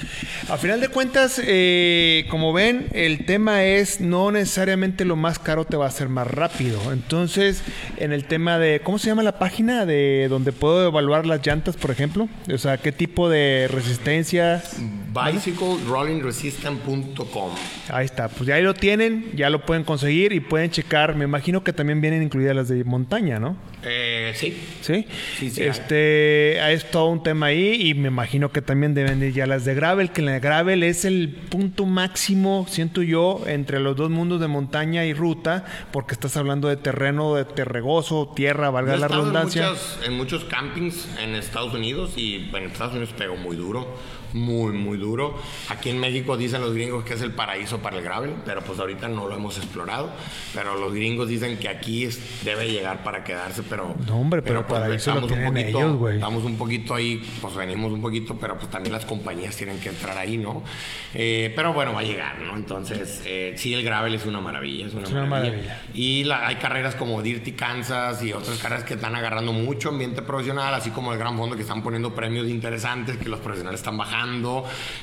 A 0.48 0.56
final 0.56 0.80
de 0.80 0.88
cuentas, 0.88 1.40
eh, 1.44 2.26
como 2.30 2.52
ven, 2.52 2.88
el 2.92 3.24
tema 3.24 3.64
es 3.64 4.00
no 4.00 4.32
necesariamente 4.32 5.04
lo 5.04 5.16
más 5.16 5.38
caro 5.38 5.64
te 5.64 5.76
va 5.76 5.84
a 5.84 5.88
hacer 5.88 6.08
más 6.08 6.26
rápido. 6.26 6.92
Entonces, 6.92 7.62
en 7.98 8.12
el 8.12 8.24
tema 8.24 8.58
de, 8.58 8.80
¿cómo 8.80 8.98
se 8.98 9.08
llama 9.08 9.22
la 9.22 9.38
página 9.38 9.86
de 9.86 10.26
donde 10.28 10.52
puedo 10.52 10.86
evaluar 10.88 11.26
las 11.26 11.44
llantas, 11.46 11.76
por 11.76 11.90
ejemplo? 11.90 12.28
O 12.52 12.58
sea, 12.58 12.78
¿qué 12.78 12.92
tipo 12.92 13.28
de 13.28 13.68
resistencia? 13.70 14.62
BicycleRollingResistant.com 15.12 17.50
Ahí 17.90 18.04
está, 18.06 18.28
pues 18.28 18.46
ya 18.46 18.54
ahí 18.56 18.62
lo 18.62 18.74
tienen, 18.74 19.30
ya 19.34 19.50
lo 19.50 19.64
pueden 19.66 19.84
conseguir 19.84 20.32
y 20.32 20.40
pueden 20.40 20.70
checar. 20.70 21.14
Me 21.14 21.24
imagino 21.24 21.62
que 21.62 21.72
también 21.72 22.00
vienen 22.00 22.22
incluidas 22.22 22.56
las 22.56 22.68
de 22.68 22.82
montaña, 22.84 23.38
¿no? 23.38 23.56
eh, 23.84 24.32
Sí. 24.34 24.56
¿Sí? 24.80 25.06
Sí, 25.38 25.50
sí, 25.50 25.62
Este, 25.62 26.60
es 26.72 26.90
todo 26.90 27.06
un 27.06 27.22
tema 27.22 27.46
ahí 27.46 27.88
y 27.90 27.94
me 27.94 28.08
imagino 28.08 28.50
que 28.50 28.62
también 28.62 28.94
deben 28.94 29.20
de 29.20 29.28
ir 29.28 29.34
ya 29.34 29.46
las 29.46 29.64
de 29.64 29.74
gravel, 29.74 30.10
que 30.10 30.22
la 30.22 30.32
de 30.32 30.40
gravel 30.40 30.82
es 30.82 31.04
el 31.04 31.28
punto 31.28 31.86
máximo, 31.86 32.66
siento 32.68 33.02
yo, 33.02 33.42
entre 33.46 33.80
los 33.80 33.96
dos 33.96 34.10
mundos 34.10 34.40
de 34.40 34.48
montaña 34.48 35.04
y 35.04 35.12
ruta, 35.14 35.64
porque 35.92 36.14
estás 36.14 36.36
hablando 36.36 36.68
de 36.68 36.76
terreno 36.76 37.34
de 37.34 37.44
terregoso, 37.44 38.32
tierra, 38.34 38.70
valga 38.70 38.96
la 38.96 39.06
en, 39.06 39.12
redundancia. 39.12 39.68
muchas- 39.70 39.98
en 40.04 40.16
muchos 40.16 40.44
campings 40.44 41.08
en 41.22 41.34
Estados 41.34 41.74
Unidos 41.74 42.12
y 42.16 42.48
en 42.54 42.64
Estados 42.64 42.92
Unidos 42.94 43.14
pegó 43.16 43.36
muy 43.36 43.56
duro, 43.56 43.86
muy, 44.34 44.72
muy 44.72 44.98
duro. 44.98 45.38
Aquí 45.68 45.90
en 45.90 45.98
México 46.00 46.36
dicen 46.36 46.60
los 46.62 46.74
gringos 46.74 47.04
que 47.04 47.14
es 47.14 47.20
el 47.22 47.32
paraíso 47.32 47.78
para 47.78 47.98
el 47.98 48.04
gravel, 48.04 48.34
pero 48.44 48.60
pues 48.62 48.78
ahorita 48.78 49.08
no 49.08 49.28
lo 49.28 49.34
hemos 49.36 49.56
explorado. 49.58 50.10
Pero 50.54 50.78
los 50.78 50.92
gringos 50.94 51.28
dicen 51.28 51.58
que 51.58 51.68
aquí 51.68 52.04
es- 52.04 52.44
debe 52.44 52.70
llegar 52.70 53.02
para 53.02 53.24
quedarse, 53.24 53.62
pero 53.62 53.94
No, 54.06 54.16
hombre, 54.18 54.42
pero, 54.42 54.66
para 54.66 54.86
pues, 54.86 55.02
eso 55.02 55.10
lo 55.10 55.20
estamos 55.26 55.30
un 55.30 55.36
tienen 55.38 55.52
poquito- 55.54 55.78
ellos, 55.78 55.96
güey. 55.98 56.14
Estamos 56.14 56.44
un 56.44 56.56
poquito 56.56 56.94
ahí, 56.94 57.22
pues 57.40 57.54
venimos 57.54 57.92
un 57.92 58.00
poquito, 58.00 58.36
pero 58.38 58.56
pues 58.56 58.70
también 58.70 58.92
las 58.92 59.04
compañías 59.04 59.56
tienen 59.56 59.78
que 59.80 59.88
entrar 59.90 60.16
ahí, 60.16 60.38
¿no? 60.38 60.62
Eh, 61.14 61.52
pero 61.54 61.72
bueno, 61.72 61.92
va 61.92 62.00
a 62.00 62.04
llegar, 62.04 62.38
¿no? 62.40 62.56
Entonces, 62.56 63.22
eh, 63.26 63.54
sí, 63.56 63.74
el 63.74 63.82
gravel 63.84 64.14
es 64.14 64.24
una 64.26 64.40
maravilla, 64.40 64.86
es 64.86 64.94
una, 64.94 65.04
Es 65.04 65.10
una 65.12 65.26
maravilla. 65.26 65.52
maravilla. 65.56 65.82
Y 65.94 66.24
la- 66.24 66.46
hay 66.46 66.56
carreras 66.56 66.94
como 66.94 67.20
Dirty 67.22 67.52
Kansas 67.52 68.22
y 68.22 68.32
otras 68.32 68.58
carreras 68.58 68.84
que 68.84 68.94
están 68.94 69.14
agarrando 69.14 69.52
mucho 69.52 69.90
ambiente 69.90 70.22
profesional, 70.22 70.72
así 70.74 70.90
como 70.90 71.12
el 71.12 71.18
Gran 71.18 71.36
Fondo 71.36 71.56
que 71.56 71.62
están 71.62 71.82
poniendo 71.82 72.14
premios 72.14 72.48
interesantes, 72.48 73.16
que 73.18 73.28
los 73.28 73.40
profesionales 73.40 73.80
están 73.80 73.96
bajando 73.96 74.21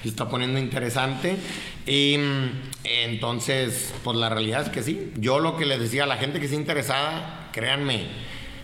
y 0.04 0.08
está 0.08 0.30
poniendo 0.30 0.60
interesante. 0.60 1.38
Y 1.86 2.18
mm, 2.18 2.50
entonces, 2.84 3.94
pues 4.04 4.18
la 4.18 4.30
realidad 4.30 4.64
es 4.64 4.70
que 4.70 4.84
sí. 4.84 5.12
Yo 5.18 5.40
lo 5.40 5.58
que 5.58 5.66
les 5.66 5.80
decía 5.80 6.04
a 6.04 6.08
la 6.08 6.18
gente 6.18 6.40
que 6.40 6.46
esté 6.46 6.58
interesada, 6.58 7.50
créanme, 7.52 8.08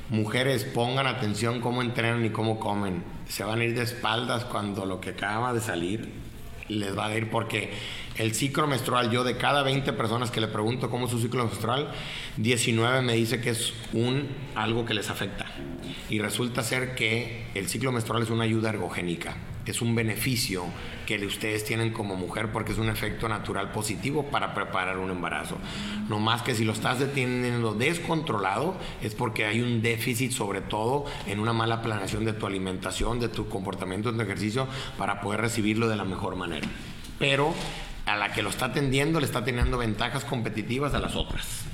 mujeres, 0.10 0.64
pongan 0.64 1.07
atención 1.07 1.61
cómo 1.61 1.82
entrenan 1.82 2.26
y 2.26 2.30
cómo 2.30 2.60
comen. 2.60 3.03
Se 3.27 3.44
van 3.44 3.61
a 3.61 3.64
ir 3.64 3.76
de 3.76 3.84
espaldas 3.84 4.45
cuando 4.45 4.86
lo 4.86 5.02
que 5.02 5.11
acaba 5.11 5.53
de 5.53 5.61
salir 5.61 6.26
les 6.68 6.98
va 6.98 7.07
a 7.07 7.15
ir 7.15 7.30
porque 7.30 7.72
el 8.18 8.34
ciclo 8.34 8.65
menstrual, 8.65 9.11
yo 9.11 9.23
de 9.23 9.38
cada 9.38 9.61
20 9.61 9.91
personas 9.94 10.32
que 10.32 10.41
le 10.41 10.48
pregunto 10.48 10.90
cómo 10.90 11.06
es 11.06 11.11
su 11.11 11.19
ciclo 11.19 11.45
menstrual, 11.45 11.91
19 12.38 13.02
me 13.02 13.14
dice 13.14 13.41
que 13.41 13.52
es 13.52 13.73
un 13.94 14.27
algo 14.56 14.86
que 14.86 14.94
les 14.94 15.10
afecta. 15.10 15.45
Y 16.10 16.19
resulta 16.19 16.64
ser 16.64 16.95
que 16.95 17.48
el 17.56 17.68
ciclo 17.68 17.91
menstrual 17.91 18.23
es 18.23 18.30
una 18.30 18.45
ayuda 18.45 18.69
ergogénica, 18.69 19.36
es 19.72 19.82
un 19.82 19.96
beneficio 19.96 20.66
que 21.06 21.24
ustedes 21.26 21.64
tienen 21.64 21.92
como 21.92 22.16
mujer 22.16 22.52
porque 22.52 22.72
es 22.72 22.78
un 22.78 22.90
efecto 22.90 23.28
natural 23.30 23.72
positivo 23.72 24.26
para 24.30 24.54
preparar 24.54 24.98
un 24.98 25.12
embarazo. 25.12 25.58
No 26.10 26.20
más 26.20 26.42
que 26.42 26.56
si 26.56 26.64
lo 26.64 26.74
estás 26.74 27.00
teniendo 27.14 27.74
descontrolado 27.74 28.78
es 29.02 29.16
porque 29.16 29.46
hay 29.46 29.62
un 29.62 29.82
déficit 29.82 30.32
sobre 30.32 30.62
todo 30.62 31.06
en 31.28 31.40
una 31.40 31.54
mala 31.54 31.82
planeación 31.82 32.26
de 32.26 32.34
tu 32.34 32.46
alimentación, 32.46 33.20
de 33.20 33.30
tu 33.30 33.50
comportamiento 33.50 34.10
en 34.10 34.18
tu 34.18 34.22
ejercicio 34.22 34.68
para 34.98 35.22
poder 35.22 35.42
recibirlo 35.42 35.88
de 35.88 35.96
la 35.96 36.06
mejor 36.06 36.36
manera. 36.36 36.68
Pero 37.20 37.54
a 38.06 38.16
la 38.16 38.32
que 38.32 38.44
lo 38.44 38.50
está 38.50 38.66
atendiendo 38.66 39.20
le 39.20 39.26
está 39.26 39.44
teniendo 39.44 39.78
ventajas 39.78 40.26
competitivas 40.26 40.94
a 40.94 41.00
las 41.00 41.16
otras. 41.16 41.66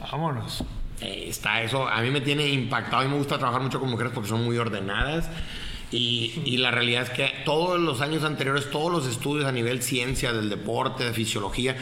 Vámonos. 0.00 0.64
Eh, 1.00 1.26
está 1.28 1.62
eso, 1.62 1.86
a 1.86 2.00
mí 2.00 2.10
me 2.10 2.20
tiene 2.20 2.48
impactado 2.48 3.04
y 3.04 3.08
me 3.08 3.16
gusta 3.16 3.38
trabajar 3.38 3.62
mucho 3.62 3.78
con 3.78 3.90
mujeres 3.90 4.12
porque 4.12 4.28
son 4.28 4.44
muy 4.44 4.56
ordenadas. 4.58 5.28
Y, 5.90 6.58
la 6.58 6.70
realidad 6.70 7.04
es 7.04 7.10
que 7.10 7.32
todos 7.44 7.80
los 7.80 8.02
años 8.02 8.22
anteriores, 8.22 8.70
todos 8.70 8.92
los 8.92 9.06
estudios 9.06 9.46
a 9.46 9.52
nivel 9.52 9.82
ciencia, 9.82 10.32
del 10.32 10.50
deporte, 10.50 11.04
de 11.04 11.12
fisiología, 11.12 11.76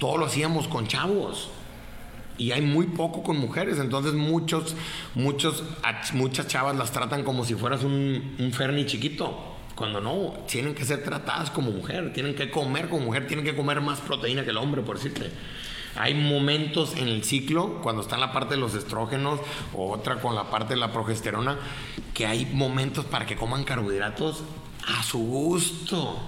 todo 0.00 0.16
lo 0.16 0.26
hacíamos 0.26 0.66
con 0.66 0.88
chavos. 0.88 1.50
Y 2.38 2.50
hay 2.50 2.62
muy 2.62 2.86
poco 2.86 3.22
con 3.22 3.38
mujeres, 3.38 3.78
entonces 3.78 4.14
muchos, 4.14 4.74
muchos, 5.14 5.62
muchas 6.14 6.48
chavas 6.48 6.74
las 6.74 6.90
tratan 6.90 7.22
como 7.22 7.44
si 7.44 7.54
fueras 7.54 7.84
un, 7.84 8.34
un 8.38 8.52
Ferni 8.52 8.84
chiquito. 8.84 9.50
Cuando 9.76 10.00
no, 10.00 10.34
tienen 10.48 10.74
que 10.74 10.84
ser 10.84 11.04
tratadas 11.04 11.50
como 11.50 11.70
mujer, 11.70 12.12
tienen 12.12 12.34
que 12.34 12.50
comer 12.50 12.88
como 12.88 13.06
mujer, 13.06 13.26
tienen 13.26 13.44
que 13.44 13.54
comer 13.54 13.80
más 13.80 14.00
proteína 14.00 14.44
que 14.44 14.50
el 14.50 14.56
hombre, 14.56 14.82
por 14.82 14.96
decirte. 14.96 15.30
Hay 15.96 16.14
momentos 16.14 16.96
en 16.96 17.08
el 17.08 17.22
ciclo, 17.24 17.80
cuando 17.82 18.02
está 18.02 18.16
la 18.16 18.32
parte 18.32 18.54
de 18.54 18.60
los 18.60 18.74
estrógenos 18.74 19.40
o 19.74 19.92
otra 19.92 20.20
con 20.20 20.34
la 20.34 20.50
parte 20.50 20.74
de 20.74 20.80
la 20.80 20.92
progesterona, 20.92 21.58
que 22.14 22.26
hay 22.26 22.46
momentos 22.46 23.04
para 23.04 23.26
que 23.26 23.36
coman 23.36 23.64
carbohidratos 23.64 24.42
a 24.86 25.02
su 25.02 25.18
gusto. 25.18 26.18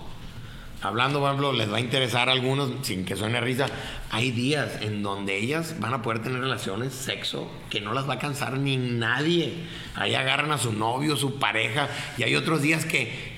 Hablando, 0.82 1.18
por 1.18 1.28
ejemplo, 1.28 1.52
les 1.54 1.72
va 1.72 1.78
a 1.78 1.80
interesar 1.80 2.28
a 2.28 2.32
algunos, 2.32 2.70
sin 2.82 3.06
que 3.06 3.16
suene 3.16 3.40
risa, 3.40 3.66
hay 4.10 4.32
días 4.32 4.82
en 4.82 5.02
donde 5.02 5.38
ellas 5.38 5.76
van 5.80 5.94
a 5.94 6.02
poder 6.02 6.22
tener 6.22 6.40
relaciones, 6.40 6.92
sexo, 6.92 7.50
que 7.70 7.80
no 7.80 7.94
las 7.94 8.06
va 8.06 8.14
a 8.14 8.18
cansar 8.18 8.58
ni 8.58 8.76
nadie. 8.76 9.54
Ahí 9.94 10.14
agarran 10.14 10.52
a 10.52 10.58
su 10.58 10.74
novio, 10.74 11.16
su 11.16 11.38
pareja, 11.38 11.88
y 12.18 12.24
hay 12.24 12.36
otros 12.36 12.60
días 12.60 12.84
que 12.84 13.32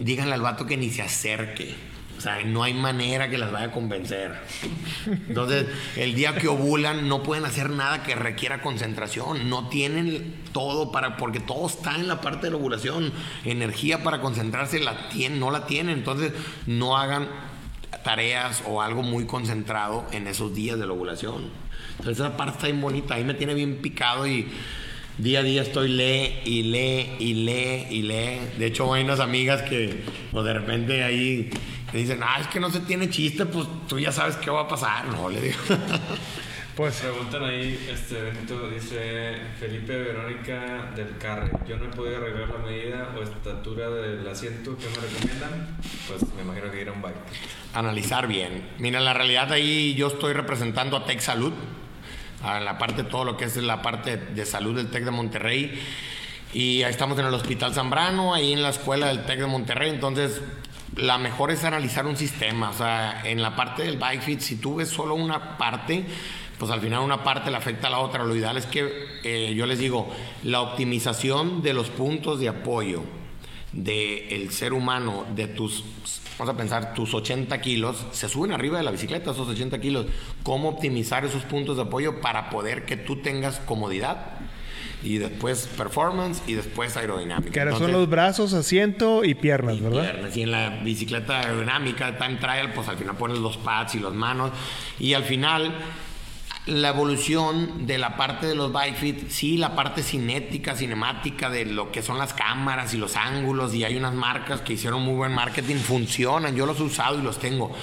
díganle 0.00 0.34
al 0.34 0.40
vato 0.40 0.66
que 0.66 0.76
ni 0.76 0.90
se 0.90 1.02
acerque. 1.02 1.76
O 2.18 2.20
sea, 2.20 2.42
no 2.44 2.64
hay 2.64 2.74
manera 2.74 3.30
que 3.30 3.38
las 3.38 3.52
vaya 3.52 3.66
a 3.66 3.70
convencer. 3.70 4.34
Entonces, 5.06 5.66
el 5.96 6.16
día 6.16 6.34
que 6.34 6.48
ovulan 6.48 7.08
no 7.08 7.22
pueden 7.22 7.44
hacer 7.44 7.70
nada 7.70 8.02
que 8.02 8.16
requiera 8.16 8.60
concentración. 8.60 9.48
No 9.48 9.68
tienen 9.68 10.34
todo 10.52 10.90
para, 10.90 11.16
porque 11.16 11.38
todo 11.38 11.68
está 11.68 11.94
en 11.94 12.08
la 12.08 12.20
parte 12.20 12.46
de 12.46 12.50
la 12.50 12.56
ovulación. 12.56 13.12
Energía 13.44 14.02
para 14.02 14.20
concentrarse 14.20 14.80
la 14.80 15.08
tienen, 15.10 15.38
no 15.38 15.52
la 15.52 15.66
tienen. 15.66 15.98
Entonces, 15.98 16.32
no 16.66 16.96
hagan 16.96 17.28
tareas 18.02 18.64
o 18.66 18.82
algo 18.82 19.04
muy 19.04 19.24
concentrado 19.26 20.04
en 20.10 20.26
esos 20.26 20.52
días 20.52 20.76
de 20.76 20.88
la 20.88 20.94
ovulación. 20.94 21.50
Entonces, 21.98 22.18
esa 22.18 22.36
parte 22.36 22.54
está 22.54 22.66
bien 22.66 22.80
bonita. 22.80 23.14
Ahí 23.14 23.22
me 23.22 23.34
tiene 23.34 23.54
bien 23.54 23.76
picado 23.76 24.26
y 24.26 24.48
día 25.18 25.38
a 25.38 25.42
día 25.44 25.62
estoy 25.62 25.88
lee 25.88 26.40
y 26.44 26.64
lee 26.64 27.10
y 27.20 27.34
lee 27.34 27.86
y 27.90 28.02
lee. 28.02 28.40
De 28.58 28.66
hecho, 28.66 28.92
hay 28.92 29.04
unas 29.04 29.20
amigas 29.20 29.62
que, 29.62 30.02
pues 30.32 30.44
de 30.44 30.52
repente 30.52 31.04
ahí 31.04 31.50
me 31.92 31.98
dicen, 32.00 32.20
ah, 32.22 32.38
es 32.40 32.46
que 32.48 32.60
no 32.60 32.70
se 32.70 32.80
tiene 32.80 33.08
chiste, 33.08 33.46
pues 33.46 33.66
tú 33.88 33.98
ya 33.98 34.12
sabes 34.12 34.36
qué 34.36 34.50
va 34.50 34.62
a 34.62 34.68
pasar. 34.68 35.06
No, 35.06 35.28
le 35.28 35.40
digo. 35.40 35.58
Pues, 36.78 37.00
Preguntan 37.00 37.42
ahí, 37.42 37.88
este 37.92 38.22
Benito 38.22 38.70
dice 38.70 39.36
Felipe 39.58 39.96
Verónica 39.96 40.92
del 40.94 41.18
Carre. 41.18 41.50
Yo 41.66 41.76
no 41.76 41.86
he 41.86 41.88
podido 41.88 42.18
arreglar 42.18 42.50
la 42.50 42.58
medida 42.58 43.14
o 43.18 43.20
estatura 43.24 43.90
del 43.90 44.28
asiento. 44.28 44.78
¿Qué 44.78 44.86
me 44.86 45.04
recomiendan? 45.04 45.76
Pues 46.06 46.22
me 46.36 46.42
imagino 46.42 46.70
que 46.70 46.80
ir 46.82 46.88
a 46.88 46.92
un 46.92 47.02
bike. 47.02 47.16
Analizar 47.74 48.28
bien. 48.28 48.70
Mira, 48.78 49.00
en 49.00 49.06
la 49.06 49.12
realidad 49.12 49.50
ahí 49.52 49.96
yo 49.96 50.06
estoy 50.06 50.34
representando 50.34 50.96
a 50.96 51.04
Tech 51.04 51.18
Salud, 51.18 51.52
a 52.44 52.60
la 52.60 52.78
parte, 52.78 53.02
todo 53.02 53.24
lo 53.24 53.36
que 53.36 53.46
es 53.46 53.56
la 53.56 53.82
parte 53.82 54.16
de 54.16 54.46
salud 54.46 54.76
del 54.76 54.88
Tec 54.88 55.04
de 55.04 55.10
Monterrey. 55.10 55.82
Y 56.54 56.84
ahí 56.84 56.92
estamos 56.92 57.18
en 57.18 57.26
el 57.26 57.34
Hospital 57.34 57.74
Zambrano, 57.74 58.34
ahí 58.34 58.52
en 58.52 58.62
la 58.62 58.68
escuela 58.68 59.08
del 59.08 59.24
Tec 59.24 59.40
de 59.40 59.46
Monterrey. 59.48 59.90
Entonces, 59.90 60.40
la 60.98 61.16
mejor 61.16 61.50
es 61.50 61.64
analizar 61.64 62.06
un 62.06 62.16
sistema. 62.16 62.70
O 62.70 62.72
sea, 62.72 63.22
en 63.24 63.40
la 63.40 63.54
parte 63.56 63.84
del 63.84 63.98
bike 63.98 64.22
fit, 64.22 64.40
si 64.40 64.56
tú 64.56 64.76
ves 64.76 64.88
solo 64.88 65.14
una 65.14 65.56
parte, 65.56 66.04
pues 66.58 66.70
al 66.70 66.80
final 66.80 67.00
una 67.00 67.22
parte 67.22 67.50
le 67.50 67.56
afecta 67.56 67.86
a 67.86 67.90
la 67.90 67.98
otra. 67.98 68.24
Lo 68.24 68.34
ideal 68.34 68.56
es 68.56 68.66
que, 68.66 69.20
eh, 69.22 69.54
yo 69.54 69.66
les 69.66 69.78
digo, 69.78 70.12
la 70.42 70.60
optimización 70.60 71.62
de 71.62 71.72
los 71.72 71.88
puntos 71.90 72.40
de 72.40 72.48
apoyo 72.48 73.02
del 73.72 74.50
ser 74.50 74.72
humano, 74.72 75.26
de 75.34 75.46
tus, 75.46 75.84
vamos 76.38 76.54
a 76.54 76.56
pensar, 76.56 76.94
tus 76.94 77.14
80 77.14 77.60
kilos, 77.60 78.06
se 78.12 78.28
suben 78.28 78.52
arriba 78.52 78.78
de 78.78 78.84
la 78.84 78.90
bicicleta 78.90 79.30
esos 79.30 79.48
80 79.48 79.78
kilos. 79.80 80.06
¿Cómo 80.42 80.70
optimizar 80.70 81.24
esos 81.24 81.42
puntos 81.44 81.76
de 81.76 81.82
apoyo 81.82 82.20
para 82.20 82.50
poder 82.50 82.84
que 82.84 82.96
tú 82.96 83.16
tengas 83.22 83.60
comodidad? 83.60 84.38
Y 85.02 85.18
después 85.18 85.68
performance 85.76 86.42
y 86.46 86.54
después 86.54 86.96
aerodinámica. 86.96 87.52
que 87.52 87.60
ahora 87.60 87.76
son 87.76 87.92
los 87.92 88.08
brazos, 88.08 88.52
asiento 88.52 89.24
y 89.24 89.34
piernas, 89.34 89.76
y 89.76 89.80
¿verdad? 89.80 90.02
piernas. 90.02 90.36
Y 90.36 90.42
en 90.42 90.50
la 90.50 90.70
bicicleta 90.82 91.40
aerodinámica, 91.40 92.18
time 92.18 92.36
trial, 92.36 92.72
pues 92.74 92.88
al 92.88 92.96
final 92.96 93.16
pones 93.16 93.38
los 93.38 93.56
pads 93.58 93.94
y 93.94 94.00
las 94.00 94.12
manos. 94.12 94.50
Y 94.98 95.14
al 95.14 95.22
final, 95.22 95.72
la 96.66 96.88
evolución 96.88 97.86
de 97.86 97.96
la 97.96 98.16
parte 98.16 98.46
de 98.46 98.54
los 98.54 98.72
bike 98.72 98.96
fit, 98.96 99.30
sí, 99.30 99.56
la 99.56 99.74
parte 99.74 100.02
cinética, 100.02 100.74
cinemática 100.74 101.48
de 101.48 101.64
lo 101.64 101.90
que 101.90 102.02
son 102.02 102.18
las 102.18 102.34
cámaras 102.34 102.92
y 102.92 102.98
los 102.98 103.16
ángulos. 103.16 103.74
Y 103.74 103.84
hay 103.84 103.96
unas 103.96 104.14
marcas 104.14 104.60
que 104.60 104.74
hicieron 104.74 105.02
muy 105.02 105.14
buen 105.14 105.32
marketing, 105.32 105.76
funcionan. 105.76 106.54
Yo 106.56 106.66
los 106.66 106.78
he 106.80 106.82
usado 106.82 107.18
y 107.18 107.22
los 107.22 107.38
tengo. 107.38 107.74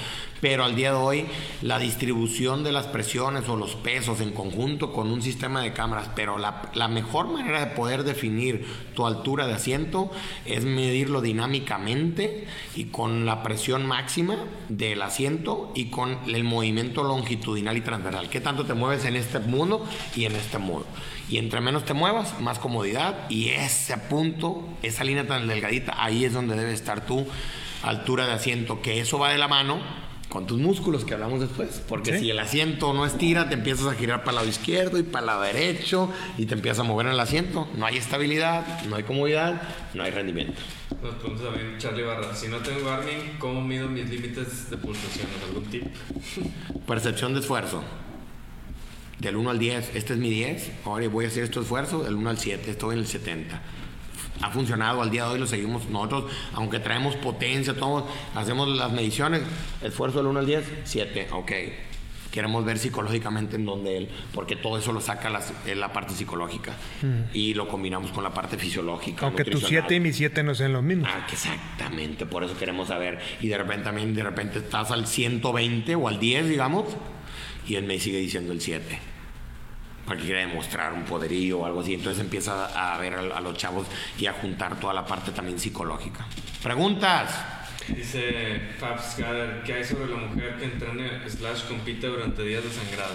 Pero 0.45 0.63
al 0.63 0.75
día 0.75 0.91
de 0.91 0.97
hoy, 0.97 1.25
la 1.63 1.79
distribución 1.79 2.63
de 2.63 2.71
las 2.71 2.85
presiones 2.85 3.49
o 3.49 3.55
los 3.55 3.73
pesos 3.73 4.21
en 4.21 4.31
conjunto 4.31 4.93
con 4.93 5.09
un 5.09 5.23
sistema 5.23 5.59
de 5.63 5.73
cámaras, 5.73 6.11
pero 6.15 6.37
la, 6.37 6.69
la 6.75 6.87
mejor 6.87 7.29
manera 7.29 7.59
de 7.61 7.75
poder 7.75 8.03
definir 8.03 8.63
tu 8.93 9.07
altura 9.07 9.47
de 9.47 9.55
asiento 9.55 10.11
es 10.45 10.63
medirlo 10.63 11.21
dinámicamente 11.21 12.45
y 12.75 12.85
con 12.85 13.25
la 13.25 13.41
presión 13.41 13.87
máxima 13.87 14.37
del 14.69 15.01
asiento 15.01 15.71
y 15.73 15.85
con 15.85 16.19
el 16.27 16.43
movimiento 16.43 17.03
longitudinal 17.03 17.77
y 17.77 17.81
transversal. 17.81 18.29
¿Qué 18.29 18.39
tanto 18.39 18.65
te 18.65 18.75
mueves 18.75 19.03
en 19.05 19.15
este 19.15 19.39
mundo 19.39 19.83
y 20.15 20.25
en 20.25 20.35
este 20.35 20.59
modo? 20.59 20.85
Y 21.27 21.39
entre 21.39 21.59
menos 21.59 21.85
te 21.85 21.95
muevas, 21.95 22.39
más 22.39 22.59
comodidad 22.59 23.27
y 23.31 23.49
ese 23.49 23.97
punto, 23.97 24.63
esa 24.83 25.03
línea 25.03 25.25
tan 25.25 25.47
delgadita, 25.47 25.95
ahí 25.97 26.23
es 26.23 26.33
donde 26.33 26.55
debe 26.55 26.73
estar 26.73 27.03
tu 27.03 27.25
altura 27.81 28.27
de 28.27 28.33
asiento, 28.33 28.83
que 28.83 28.99
eso 28.99 29.17
va 29.17 29.31
de 29.31 29.39
la 29.39 29.47
mano 29.47 30.04
con 30.35 30.47
tus 30.47 30.59
músculos 30.59 31.05
que 31.05 31.13
hablamos 31.13 31.39
después. 31.39 31.81
Porque 31.87 32.11
Sí. 32.11 32.25
si 32.25 32.29
el 32.29 32.39
asiento 32.39 32.93
no 32.93 33.05
estira, 33.05 33.47
te 33.47 33.53
empiezas 33.53 33.85
a 33.87 33.93
girar 33.93 34.19
para 34.19 34.31
el 34.31 34.35
lado 34.35 34.49
izquierdo 34.49 34.97
y 34.99 35.03
para 35.03 35.21
el 35.21 35.25
lado 35.27 35.41
derecho 35.43 36.11
y 36.37 36.45
te 36.45 36.55
empiezas 36.55 36.79
a 36.79 36.83
mover 36.83 37.05
en 37.05 37.13
el 37.13 37.19
asiento. 37.21 37.69
No 37.77 37.85
hay 37.85 37.95
estabilidad, 37.95 38.83
no 38.83 38.97
hay 38.97 39.03
comodidad, 39.03 39.61
no 39.93 40.03
hay 40.03 40.11
rendimiento. 40.11 40.59
Nos 41.01 41.15
pregunta 41.15 41.45
también 41.45 41.77
Charlie 41.77 42.03
Barra. 42.03 42.35
Si 42.35 42.49
no 42.49 42.57
tengo 42.57 42.85
Garmin, 42.85 43.37
¿cómo 43.39 43.61
mido 43.61 43.87
mis 43.87 44.09
límites 44.09 44.69
de 44.69 44.75
pulsaciones? 44.75 45.31
¿Algún 45.47 45.63
tip? 45.71 45.85
Percepción 46.85 47.33
de 47.33 47.39
esfuerzo. 47.39 47.81
Del 49.19 49.37
1 49.37 49.49
al 49.51 49.57
10, 49.57 49.95
este 49.95 50.13
es 50.15 50.19
mi 50.19 50.31
10. 50.31 50.69
Ahora 50.83 51.07
voy 51.07 51.23
a 51.23 51.27
hacer 51.29 51.45
este 51.45 51.61
esfuerzo. 51.61 52.03
Del 52.03 52.15
1 52.15 52.29
al 52.29 52.37
7, 52.37 52.71
estoy 52.71 52.95
en 52.95 52.99
el 52.99 53.07
70. 53.07 53.61
Ha 54.41 54.51
funcionado 54.51 55.01
al 55.01 55.09
día 55.09 55.23
de 55.25 55.31
hoy, 55.31 55.39
lo 55.39 55.47
seguimos 55.47 55.87
nosotros, 55.89 56.25
aunque 56.53 56.79
traemos 56.79 57.15
potencia, 57.15 57.73
todos 57.73 58.03
hacemos 58.35 58.67
las 58.67 58.91
mediciones. 58.91 59.41
Esfuerzo 59.81 60.17
del 60.17 60.27
1 60.27 60.39
al 60.39 60.45
10, 60.45 60.71
7, 60.83 61.27
ok. 61.31 61.51
queremos 62.31 62.65
ver 62.65 62.77
psicológicamente 62.77 63.55
en 63.55 63.65
donde 63.65 63.97
él, 63.97 64.09
porque 64.33 64.57
todo 64.57 64.77
eso 64.77 64.91
lo 64.91 64.99
saca 64.99 65.29
la 65.29 65.93
parte 65.93 66.13
psicológica 66.13 66.73
y 67.33 67.53
lo 67.53 67.67
combinamos 67.69 68.11
con 68.11 68.25
la 68.25 68.33
parte 68.33 68.57
fisiológica. 68.57 69.21
Mm. 69.21 69.25
Aunque 69.25 69.45
tu 69.45 69.51
nutricional. 69.51 69.85
7 69.87 69.95
y 69.95 69.99
mi 70.01 70.11
7 70.11 70.43
no 70.43 70.53
sean 70.53 70.73
los 70.73 70.83
mismos. 70.83 71.09
Ah, 71.11 71.25
exactamente, 71.31 72.25
por 72.25 72.43
eso 72.43 72.57
queremos 72.57 72.89
saber. 72.89 73.19
Y 73.39 73.47
de 73.47 73.57
repente 73.57 73.85
también, 73.85 74.13
de 74.13 74.23
repente 74.23 74.59
estás 74.59 74.91
al 74.91 75.07
120 75.07 75.95
o 75.95 76.09
al 76.09 76.19
10, 76.19 76.49
digamos, 76.49 76.85
y 77.67 77.75
él 77.75 77.85
me 77.85 77.97
sigue 77.99 78.17
diciendo 78.17 78.51
el 78.51 78.59
7. 78.59 79.14
Porque 80.05 80.23
quiere 80.23 80.41
demostrar 80.41 80.93
un 80.93 81.03
poderío 81.03 81.59
o 81.59 81.65
algo 81.65 81.81
así. 81.81 81.93
Entonces 81.95 82.21
empieza 82.21 82.65
a 82.65 82.97
ver 82.99 83.15
a, 83.15 83.37
a 83.37 83.41
los 83.41 83.57
chavos 83.57 83.87
y 84.17 84.27
a 84.27 84.33
juntar 84.33 84.79
toda 84.79 84.93
la 84.93 85.05
parte 85.05 85.31
también 85.31 85.59
psicológica. 85.59 86.25
Preguntas. 86.61 87.55
Dice 87.87 88.59
Fabs 88.79 89.15
¿qué 89.63 89.73
hay 89.73 89.83
sobre 89.83 90.09
la 90.09 90.17
mujer 90.17 90.55
que 90.57 90.65
entrena 90.65 91.21
slash 91.27 91.65
compite 91.67 92.07
durante 92.07 92.43
días 92.43 92.63
de 92.63 92.71
sangrado? 92.71 93.13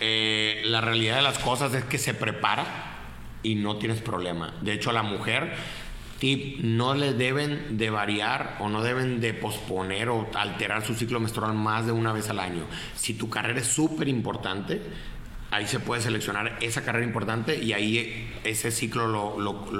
Eh, 0.00 0.62
la 0.66 0.80
realidad 0.80 1.16
de 1.16 1.22
las 1.22 1.38
cosas 1.38 1.74
es 1.74 1.84
que 1.84 1.98
se 1.98 2.14
prepara 2.14 2.64
y 3.42 3.56
no 3.56 3.76
tienes 3.76 4.00
problema. 4.00 4.54
De 4.60 4.72
hecho, 4.72 4.90
a 4.90 4.92
la 4.92 5.02
mujer, 5.02 5.54
tip, 6.18 6.60
no 6.60 6.94
le 6.94 7.12
deben 7.12 7.76
de 7.76 7.90
variar 7.90 8.56
o 8.60 8.68
no 8.68 8.82
deben 8.82 9.20
de 9.20 9.34
posponer 9.34 10.10
o 10.10 10.30
alterar 10.34 10.84
su 10.84 10.94
ciclo 10.94 11.18
menstrual 11.18 11.54
más 11.54 11.86
de 11.86 11.92
una 11.92 12.12
vez 12.12 12.30
al 12.30 12.38
año. 12.38 12.66
Si 12.94 13.14
tu 13.14 13.28
carrera 13.28 13.60
es 13.60 13.66
súper 13.66 14.08
importante, 14.08 14.80
ahí 15.50 15.66
se 15.68 15.78
puede 15.78 16.02
seleccionar 16.02 16.58
esa 16.60 16.82
carrera 16.82 17.04
importante 17.06 17.56
y 17.62 17.72
ahí 17.72 18.32
ese 18.44 18.70
ciclo 18.72 19.06
lo, 19.06 19.38
lo- 19.38 19.70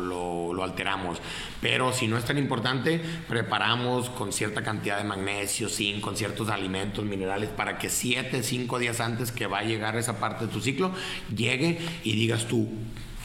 lo- 0.00 0.52
lo- 0.52 0.64
alteramos. 0.64 1.18
Pero 1.62 1.92
si 1.92 2.06
no 2.08 2.18
es 2.18 2.24
tan 2.24 2.36
importante, 2.36 3.00
preparamos 3.28 4.10
con 4.10 4.32
cierta 4.32 4.62
cantidad 4.62 4.98
de 4.98 5.04
magnesio, 5.04 5.68
zinc, 5.68 6.00
con 6.00 6.16
ciertos 6.16 6.48
alimentos, 6.50 7.04
minerales, 7.04 7.48
para 7.50 7.78
que 7.78 7.88
7, 7.88 8.42
5 8.42 8.78
días 8.78 9.00
antes 9.00 9.32
que 9.32 9.46
va 9.46 9.60
a 9.60 9.62
llegar 9.62 9.96
esa 9.96 10.18
parte 10.20 10.46
de 10.46 10.52
tu 10.52 10.60
ciclo, 10.60 10.92
llegue 11.34 11.78
y 12.04 12.12
digas 12.14 12.46
tú, 12.46 12.68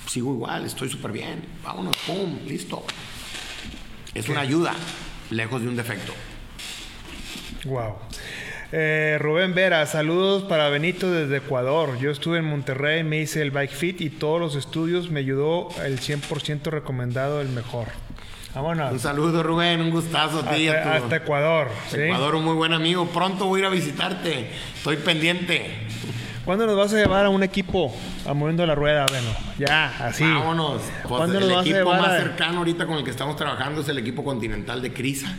sigo 0.07 0.33
igual, 0.33 0.65
estoy 0.65 0.89
súper 0.89 1.11
bien, 1.11 1.43
vámonos, 1.63 1.97
pum, 2.05 2.39
listo. 2.47 2.85
Es 4.13 4.29
una 4.29 4.41
ayuda, 4.41 4.73
lejos 5.29 5.61
de 5.61 5.67
un 5.67 5.75
defecto. 5.75 6.13
Wow. 7.65 7.95
Eh, 8.71 9.17
Rubén 9.21 9.53
Vera, 9.53 9.85
saludos 9.85 10.43
para 10.43 10.69
Benito 10.69 11.11
desde 11.11 11.37
Ecuador. 11.37 11.97
Yo 11.99 12.11
estuve 12.11 12.39
en 12.39 12.45
Monterrey, 12.45 13.03
me 13.03 13.19
hice 13.21 13.41
el 13.41 13.51
Bike 13.51 13.71
Fit 13.71 14.01
y 14.01 14.09
todos 14.09 14.39
los 14.39 14.55
estudios 14.55 15.09
me 15.09 15.19
ayudó 15.21 15.69
el 15.83 15.99
100% 15.99 16.63
recomendado, 16.71 17.41
el 17.41 17.49
mejor. 17.49 17.87
Un 18.49 18.63
Vámonos. 18.63 19.01
saludo, 19.01 19.43
Rubén, 19.43 19.81
un 19.81 19.91
gustazo 19.91 20.39
a 20.39 20.49
ti 20.55 20.67
a 20.69 20.73
Hasta, 20.79 20.83
tu- 20.97 21.03
hasta 21.03 21.15
Ecuador. 21.17 21.67
¿sí? 21.89 21.97
Ecuador, 22.01 22.35
un 22.35 22.43
muy 22.45 22.55
buen 22.55 22.73
amigo. 22.73 23.05
Pronto 23.07 23.45
voy 23.45 23.59
a 23.59 23.63
ir 23.63 23.65
a 23.67 23.69
visitarte. 23.69 24.49
Estoy 24.75 24.95
pendiente. 24.97 25.65
¿Cuándo 26.45 26.65
nos 26.65 26.77
vas 26.77 26.93
a 26.93 26.97
llevar 26.97 27.25
a 27.25 27.29
un 27.29 27.43
equipo 27.43 27.93
a 28.25 28.33
moviendo 28.33 28.65
la 28.65 28.75
rueda? 28.75 29.05
Bueno, 29.09 29.27
ya, 29.57 29.93
así. 29.99 30.23
Vámonos. 30.23 30.81
Pues 31.03 31.03
¿Cuándo 31.07 31.39
el 31.39 31.47
nos 31.47 31.49
vas 31.49 31.57
a 31.57 31.61
equipo 31.69 31.77
llevar 31.79 32.01
más 32.01 32.11
a- 32.11 32.17
cercano 32.17 32.57
ahorita 32.59 32.85
con 32.85 32.97
el 32.97 33.03
que 33.03 33.09
estamos 33.11 33.35
trabajando 33.35 33.81
es 33.81 33.89
el 33.89 33.97
equipo 33.97 34.23
continental 34.23 34.81
de 34.81 34.93
Crisa. 34.93 35.33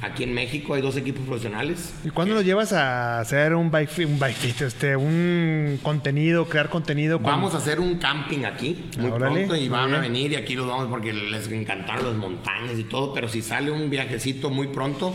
Aquí 0.00 0.22
en 0.22 0.32
México 0.32 0.74
hay 0.74 0.80
dos 0.82 0.96
equipos 0.96 1.26
profesionales. 1.26 1.92
¿Y 2.04 2.10
cuándo 2.10 2.34
nos 2.34 2.44
llevas 2.44 2.72
a 2.72 3.18
hacer 3.18 3.52
un 3.54 3.68
bike 3.70 3.90
un 4.06 4.18
bike 4.18 4.36
fit, 4.36 4.60
este, 4.62 4.94
un 4.96 5.80
contenido, 5.82 6.48
crear 6.48 6.68
contenido? 6.68 7.18
con- 7.18 7.26
Vamos 7.26 7.52
a 7.54 7.58
hacer 7.58 7.80
un 7.80 7.96
camping 7.98 8.44
aquí 8.44 8.84
muy 8.96 9.10
Órale, 9.10 9.34
pronto 9.46 9.56
y 9.56 9.68
van 9.68 9.92
a 9.94 9.98
venir 10.00 10.30
y 10.32 10.36
aquí 10.36 10.54
los 10.54 10.68
vamos 10.68 10.86
porque 10.88 11.12
les 11.12 11.50
encantaron 11.50 12.06
las 12.06 12.14
montañas 12.14 12.78
y 12.78 12.84
todo, 12.84 13.12
pero 13.12 13.28
si 13.28 13.42
sale 13.42 13.72
un 13.72 13.90
viajecito 13.90 14.50
muy 14.50 14.68
pronto, 14.68 15.14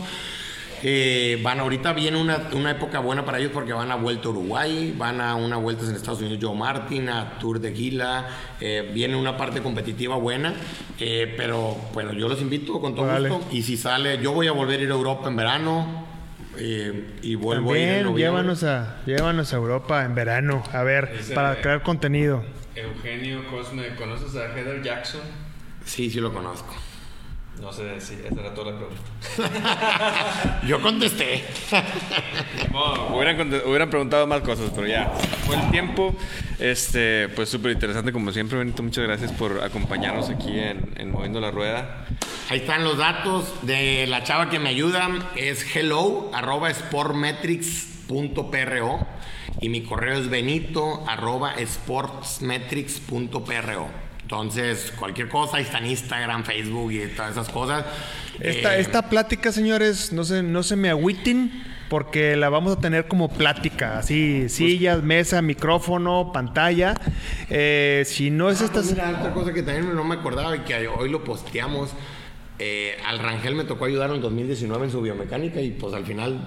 eh, 0.86 1.40
van 1.42 1.60
ahorita 1.60 1.94
viene 1.94 2.18
una, 2.20 2.48
una 2.52 2.72
época 2.72 2.98
buena 3.00 3.24
para 3.24 3.38
ellos 3.38 3.50
porque 3.54 3.72
van 3.72 3.90
a 3.90 3.94
vuelta 3.96 4.28
a 4.28 4.32
Uruguay, 4.32 4.94
van 4.96 5.18
a 5.20 5.34
una 5.34 5.56
vuelta 5.56 5.84
en 5.86 5.94
Estados 5.96 6.20
Unidos 6.20 6.38
Joe 6.42 6.54
Martin, 6.54 7.08
a 7.08 7.38
Tour 7.38 7.58
de 7.58 7.72
Gila, 7.72 8.28
eh, 8.60 8.90
viene 8.92 9.16
una 9.16 9.36
parte 9.38 9.62
competitiva 9.62 10.16
buena, 10.16 10.52
eh, 11.00 11.32
pero 11.38 11.74
bueno, 11.94 12.12
yo 12.12 12.28
los 12.28 12.40
invito 12.42 12.80
con 12.80 12.94
todo 12.94 13.06
Órale. 13.06 13.30
gusto 13.30 13.48
y 13.50 13.62
si 13.62 13.78
sale, 13.78 14.18
yo 14.22 14.32
voy 14.32 14.46
a 14.46 14.52
volver 14.52 14.78
a 14.80 14.82
ir 14.82 14.90
a 14.90 14.94
Europa 14.94 15.28
en 15.28 15.36
verano. 15.36 16.06
eh, 16.58 17.14
y 17.22 17.34
vuelvo 17.34 17.72
a 17.72 17.78
ir 17.78 18.04
También, 18.04 18.16
llévanos 18.16 18.62
a, 18.62 18.98
llévanos 19.06 19.52
a 19.52 19.56
Europa 19.56 20.04
en 20.04 20.14
verano, 20.14 20.62
a 20.72 20.82
ver, 20.84 21.12
Ese- 21.18 21.34
para 21.34 21.60
crear 21.60 21.82
contenido. 21.82 22.44
Eugenio 22.76 23.40
Cosme, 23.50 23.94
¿conoces 23.96 24.36
a 24.36 24.56
Heather 24.56 24.82
Jackson? 24.82 25.20
Sí, 25.84 26.10
sí 26.10 26.20
lo 26.20 26.32
conozco. 26.32 26.74
No 27.60 27.72
sé 27.72 28.00
si 28.00 28.14
esa 28.14 28.40
era 28.40 28.52
toda 28.52 28.72
la 28.72 28.78
pregunta. 28.78 29.00
Yo 30.66 30.82
contesté. 30.82 31.44
No, 32.72 33.16
hubieran, 33.16 33.90
preguntado 33.90 34.26
más 34.26 34.40
cosas, 34.42 34.70
pero 34.74 34.86
ya 34.86 35.10
fue 35.46 35.56
el 35.56 35.70
tiempo. 35.70 36.14
Este, 36.58 37.30
pues 37.30 37.48
súper 37.48 37.72
interesante 37.72 38.12
como 38.12 38.30
siempre, 38.32 38.58
Benito. 38.58 38.82
Muchas 38.82 39.04
gracias 39.04 39.32
por 39.32 39.62
acompañarnos 39.62 40.28
aquí 40.30 40.58
en, 40.58 40.92
en 40.96 41.10
Moviendo 41.10 41.40
la 41.40 41.50
Rueda. 41.50 42.04
Ahí 42.50 42.58
están 42.58 42.84
los 42.84 42.98
datos 42.98 43.50
de 43.62 44.06
la 44.08 44.24
chava 44.24 44.50
que 44.50 44.58
me 44.58 44.68
ayuda. 44.68 45.08
Es 45.36 45.64
hello 45.74 46.30
arroba 46.34 46.68
sportmetrics.pro 46.74 49.06
y 49.60 49.70
mi 49.70 49.82
correo 49.82 50.18
es 50.18 50.28
benito 50.28 51.02
arroba 51.08 51.54
sportsmetrics.pro. 51.58 54.03
Entonces, 54.24 54.90
cualquier 54.98 55.28
cosa, 55.28 55.58
ahí 55.58 55.64
está 55.64 55.78
en 55.78 55.86
Instagram, 55.86 56.44
Facebook 56.44 56.90
y 56.92 57.06
todas 57.08 57.32
esas 57.32 57.48
cosas. 57.50 57.84
Esta, 58.40 58.76
Eh, 58.76 58.80
esta 58.80 59.08
plática, 59.10 59.52
señores, 59.52 60.12
no 60.12 60.24
se, 60.24 60.42
no 60.42 60.62
se 60.62 60.76
me 60.76 60.88
agüiten 60.88 61.52
porque 61.90 62.34
la 62.34 62.48
vamos 62.48 62.78
a 62.78 62.80
tener 62.80 63.06
como 63.06 63.28
plática, 63.28 63.98
así, 63.98 64.48
sillas, 64.48 65.02
mesa, 65.02 65.42
micrófono, 65.42 66.32
pantalla. 66.32 66.94
Eh, 67.50 68.02
si 68.06 68.30
no 68.30 68.48
es 68.48 68.62
ah, 68.62 68.64
esta... 68.64 68.80
pues 68.80 68.92
mira, 68.92 69.10
otra 69.20 69.34
cosa 69.34 69.52
que 69.52 69.62
también 69.62 69.94
no 69.94 70.02
me 70.04 70.14
acordaba 70.14 70.56
y 70.56 70.60
que 70.60 70.88
hoy 70.88 71.10
lo 71.10 71.22
posteamos. 71.22 71.90
eh, 72.58 72.96
al 73.06 73.18
Rangel 73.18 73.54
me 73.54 73.64
tocó 73.64 73.84
ayudar 73.84 74.08
en 74.10 74.16
el 74.16 74.22
2019 74.22 74.86
en 74.86 74.90
su 74.90 75.02
biomecánica 75.02 75.60
y 75.60 75.70
pues 75.72 75.92
al 75.92 76.04
final 76.06 76.38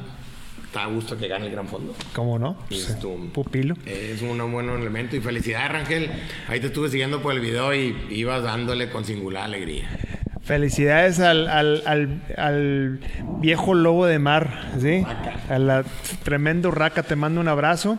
está 0.77 0.83
a 0.83 0.93
gusto 0.93 1.17
que 1.17 1.27
gane 1.27 1.45
el 1.47 1.51
gran 1.51 1.67
fondo. 1.67 1.95
¿Cómo 2.13 2.37
no? 2.39 2.57
Y 2.69 2.75
Pues, 2.75 2.89
esto- 2.89 3.15
pupilo. 3.33 3.75
Es 3.85 4.21
un 4.21 4.51
buen 4.51 4.69
elemento 4.69 5.15
y 5.15 5.19
felicidades 5.21 5.71
Rangel. 5.71 6.09
Ahí 6.47 6.59
te 6.59 6.67
estuve 6.67 6.89
siguiendo 6.89 7.21
por 7.21 7.33
el 7.33 7.39
video 7.39 7.73
y 7.73 7.95
ibas 8.09 8.43
dándole 8.43 8.89
con 8.89 9.05
singular 9.05 9.43
alegría. 9.45 9.87
Felicidades 10.43 11.19
al, 11.19 11.47
al, 11.49 11.83
al, 11.85 12.21
al 12.37 12.99
viejo 13.41 13.73
lobo 13.73 14.05
de 14.05 14.17
mar, 14.17 14.71
¿sí? 14.79 15.03
A 15.49 15.59
la 15.59 15.83
tremendo 16.23 16.71
raca, 16.71 17.03
te 17.03 17.17
mando 17.17 17.41
un 17.41 17.49
abrazo. 17.49 17.97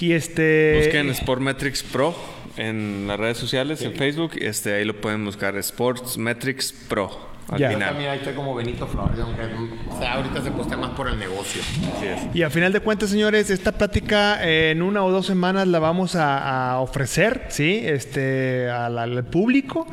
Y 0.00 0.12
este... 0.12 0.80
Busquen 0.84 1.14
Sportmetrics 1.14 1.82
Pro 1.82 2.14
en 2.56 3.06
las 3.08 3.18
redes 3.20 3.36
sociales, 3.36 3.82
en 3.82 3.92
Facebook. 3.94 4.32
Este, 4.40 4.72
ahí 4.74 4.84
lo 4.86 4.98
pueden 5.02 5.22
buscar 5.24 5.62
Sportsmetrics 5.62 6.72
Pro 6.88 7.31
al. 7.50 7.58
Yo 7.58 7.68
final. 7.68 7.88
también 7.88 8.10
ahí 8.10 8.18
estoy 8.18 8.34
como 8.34 8.54
Benito 8.54 8.86
Flores, 8.86 9.18
aunque 9.20 9.42
o 9.88 9.98
sea, 9.98 10.14
ahorita 10.14 10.42
se 10.42 10.50
postea 10.50 10.76
más 10.76 10.90
por 10.90 11.08
el 11.08 11.18
negocio. 11.18 11.62
Así 11.96 12.06
es. 12.06 12.34
Y 12.34 12.42
a 12.42 12.50
final 12.50 12.72
de 12.72 12.80
cuentas, 12.80 13.10
señores, 13.10 13.50
esta 13.50 13.72
plática 13.72 14.46
eh, 14.46 14.70
en 14.70 14.82
una 14.82 15.04
o 15.04 15.10
dos 15.10 15.26
semanas 15.26 15.66
la 15.68 15.78
vamos 15.78 16.14
a, 16.16 16.72
a 16.72 16.80
ofrecer, 16.80 17.46
¿sí? 17.48 17.80
Este, 17.84 18.70
al, 18.70 18.98
al 18.98 19.24
público. 19.24 19.86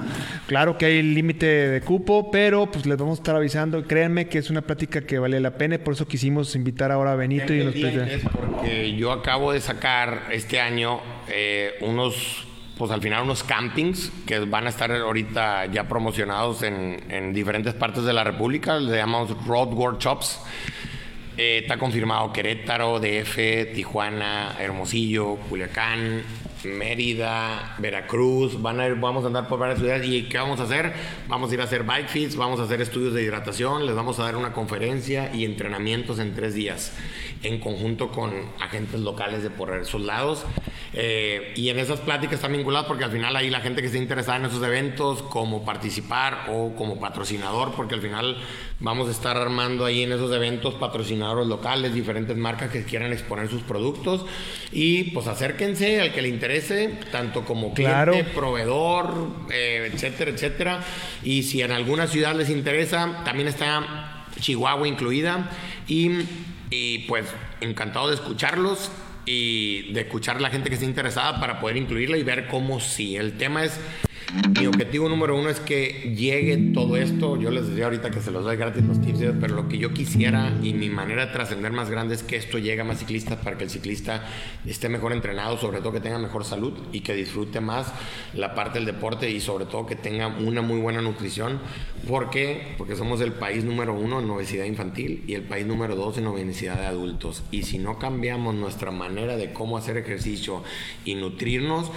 Claro 0.48 0.78
que 0.78 0.86
hay 0.86 1.02
límite 1.02 1.46
de 1.46 1.82
cupo, 1.82 2.32
pero 2.32 2.70
pues 2.72 2.86
les 2.86 2.98
vamos 2.98 3.20
a 3.20 3.22
estar 3.22 3.36
avisando. 3.36 3.84
Créanme 3.84 4.28
que 4.28 4.38
es 4.38 4.50
una 4.50 4.62
plática 4.62 5.02
que 5.02 5.20
vale 5.20 5.40
la 5.40 5.52
pena 5.52 5.76
y 5.76 5.78
por 5.80 5.94
eso 5.94 6.08
quisimos 6.08 6.56
invitar 6.56 6.92
ahora 6.92 7.14
a 7.14 7.16
Benito 7.16 7.54
y 7.54 7.64
nos 7.64 7.74
Pendientes 7.74 8.22
porque 8.32 8.96
yo 8.96 9.12
acabo 9.12 9.52
de 9.52 9.62
sacar 9.62 10.24
este 10.32 10.60
año 10.60 11.00
eh, 11.28 11.74
unos, 11.82 12.46
pues 12.80 12.92
al 12.92 13.02
final 13.02 13.24
unos 13.24 13.44
campings 13.44 14.10
que 14.26 14.40
van 14.40 14.66
a 14.66 14.70
estar 14.70 14.90
ahorita 14.90 15.66
ya 15.66 15.84
promocionados 15.90 16.64
en, 16.64 17.04
en 17.10 17.34
diferentes 17.34 17.74
partes 17.74 18.06
de 18.06 18.14
la 18.14 18.24
República, 18.24 18.80
le 18.80 18.96
llamamos 18.96 19.32
Road 19.46 19.74
Workshops. 19.74 20.40
Eh, 21.36 21.60
está 21.62 21.78
confirmado 21.78 22.32
Querétaro, 22.32 23.02
DF, 23.02 23.74
Tijuana, 23.76 24.56
Hermosillo, 24.58 25.36
Culiacán, 25.50 26.24
Mérida, 26.66 27.76
Veracruz. 27.78 28.62
Van 28.62 28.80
a 28.80 28.88
ir, 28.88 28.96
vamos 28.96 29.24
a 29.24 29.28
andar 29.28 29.48
por 29.48 29.60
varias 29.60 29.80
ciudades. 29.80 30.08
¿Y 30.08 30.24
qué 30.24 30.38
vamos 30.38 30.60
a 30.60 30.64
hacer? 30.64 30.94
Vamos 31.28 31.52
a 31.52 31.54
ir 31.54 31.62
a 31.62 31.64
hacer 31.64 31.84
bike 31.84 32.10
fits, 32.10 32.36
vamos 32.36 32.60
a 32.60 32.64
hacer 32.64 32.82
estudios 32.82 33.14
de 33.14 33.24
hidratación, 33.24 33.86
les 33.86 33.96
vamos 33.96 34.20
a 34.20 34.24
dar 34.24 34.36
una 34.36 34.54
conferencia 34.54 35.34
y 35.34 35.46
entrenamientos 35.46 36.20
en 36.20 36.36
tres 36.36 36.54
días 36.54 36.94
en 37.44 37.60
conjunto 37.60 38.10
con 38.10 38.34
agentes 38.60 39.00
locales 39.00 39.44
de 39.44 39.50
por 39.50 39.76
esos 39.78 40.02
lados. 40.02 40.46
Eh, 40.94 41.54
y 41.56 41.70
en 41.70 41.80
esas 41.80 42.00
pláticas 42.00 42.36
están 42.36 42.52
vinculadas 42.52 42.88
porque 42.88 43.04
al 43.04 43.12
final 43.12 43.36
ahí 43.36 43.50
la 43.50 43.62
gente 43.62 43.82
que 43.82 43.88
esté 43.88 44.00
interesada 44.00 44.38
en 44.38 44.46
esos 44.46 44.64
eventos, 44.64 45.22
como 45.24 45.64
participar 45.64 46.48
o 46.50 46.76
como 46.76 47.00
patrocinador, 47.00 47.74
porque 47.76 47.96
al 47.96 48.02
final 48.02 48.38
vamos 48.80 49.08
a 49.08 49.12
estar 49.12 49.38
armando 49.38 49.86
ahí 49.86 50.04
en 50.04 50.12
esos 50.12 50.34
eventos 50.34 50.74
patrocinadores 50.76 51.48
locales, 51.48 51.94
diferentes 51.94 52.36
marcas 52.36 52.72
que 52.72 52.84
quieran 52.84 53.14
exponer 53.14 53.50
sus 53.50 53.62
productos. 53.62 54.26
Y 54.72 55.12
pues 55.12 55.28
acérquense 55.28 56.02
al 56.02 56.14
que 56.14 56.22
le 56.22 56.30
interese, 56.30 56.49
tanto 57.12 57.46
como 57.46 57.74
cliente, 57.74 57.94
Claro. 57.96 58.16
proveedor, 58.34 59.28
eh, 59.52 59.90
etcétera, 59.94 60.32
etcétera. 60.32 60.80
Y 61.24 61.44
si 61.44 61.62
en 61.62 61.72
alguna 61.72 62.08
ciudad 62.08 62.36
les 62.36 62.50
interesa, 62.50 63.22
también 63.24 63.48
está 63.48 64.26
Chihuahua 64.40 64.88
incluida. 64.88 65.50
Y 65.88 66.12
Y 66.72 67.00
pues 67.08 67.26
encantado 67.62 68.10
de 68.10 68.14
escucharlos 68.16 68.92
y 69.26 69.92
de 69.92 70.02
escuchar 70.02 70.38
a 70.38 70.40
la 70.40 70.52
gente 70.52 70.70
que 70.70 70.76
esté 70.76 70.86
interesada 70.86 71.40
para 71.40 71.60
poder 71.60 71.78
incluirla 71.78 72.16
y 72.18 72.22
ver 72.24 72.48
cómo 72.48 72.80
sí. 72.80 73.16
El 73.16 73.38
tema 73.40 73.64
es 73.64 73.80
mi 74.60 74.68
objetivo 74.68 75.10
número 75.10 75.36
uno 75.36 75.50
es 75.50 75.60
que 75.60 76.14
llegue 76.16 76.58
todo 76.74 76.98
esto. 76.98 77.38
Yo 77.38 77.50
les 77.50 77.68
decía 77.68 77.86
ahorita 77.86 78.12
que 78.12 78.22
se 78.22 78.32
los 78.32 78.44
doy 78.44 78.58
gratis 78.58 78.84
los 78.84 79.02
tips, 79.02 79.20
pero 79.40 79.56
lo 79.56 79.68
que 79.68 79.78
yo 79.78 79.94
quisiera 79.94 80.54
y 80.62 80.74
mi 80.74 80.90
manera 80.90 81.26
de 81.26 81.32
trascender 81.32 81.72
más 81.72 81.90
grande 81.90 82.16
es 82.16 82.24
que 82.24 82.36
esto 82.36 82.58
llegue 82.60 82.82
a 82.82 82.84
más 82.84 83.00
ciclistas 83.00 83.38
para 83.40 83.58
que 83.58 83.64
el 83.64 83.70
ciclista 83.70 84.28
esté 84.66 84.88
mejor 84.90 85.14
entrenado, 85.14 85.58
sobre 85.58 85.80
todo 85.80 85.94
que 85.94 86.00
tenga 86.00 86.20
mejor 86.20 86.46
salud 86.46 86.74
y 86.92 87.02
que 87.02 87.14
disfrute 87.14 87.60
más 87.60 87.92
la 88.34 88.54
parte 88.54 88.78
del 88.78 88.86
deporte 88.86 89.30
y 89.30 89.40
sobre 89.40 89.66
todo 89.66 89.86
que 89.86 89.96
tenga 89.96 90.28
una 90.28 90.62
muy 90.62 90.80
buena 90.80 91.02
nutrición. 91.02 91.60
¿Por 92.08 92.30
qué? 92.30 92.76
Porque 92.78 92.96
somos 92.96 93.22
el 93.22 93.34
país 93.34 93.64
número 93.64 93.94
uno 93.94 94.20
en 94.20 94.30
obesidad 94.30 94.66
infantil 94.66 95.24
y 95.28 95.34
el 95.34 95.44
país 95.44 95.66
número 95.66 95.96
dos 95.96 96.18
en 96.18 96.28
obesidad 96.28 96.80
de 96.80 96.86
adultos. 96.86 97.44
Y 97.52 97.64
si 97.64 97.80
no 97.80 97.98
cambiamos 97.98 98.54
nuestra 98.56 98.92
manera 98.92 99.38
de 99.38 99.54
cómo 99.54 99.78
hacer 99.78 99.98
ejercicio 99.98 100.64
y 101.04 101.16
nutrirnos, 101.16 101.92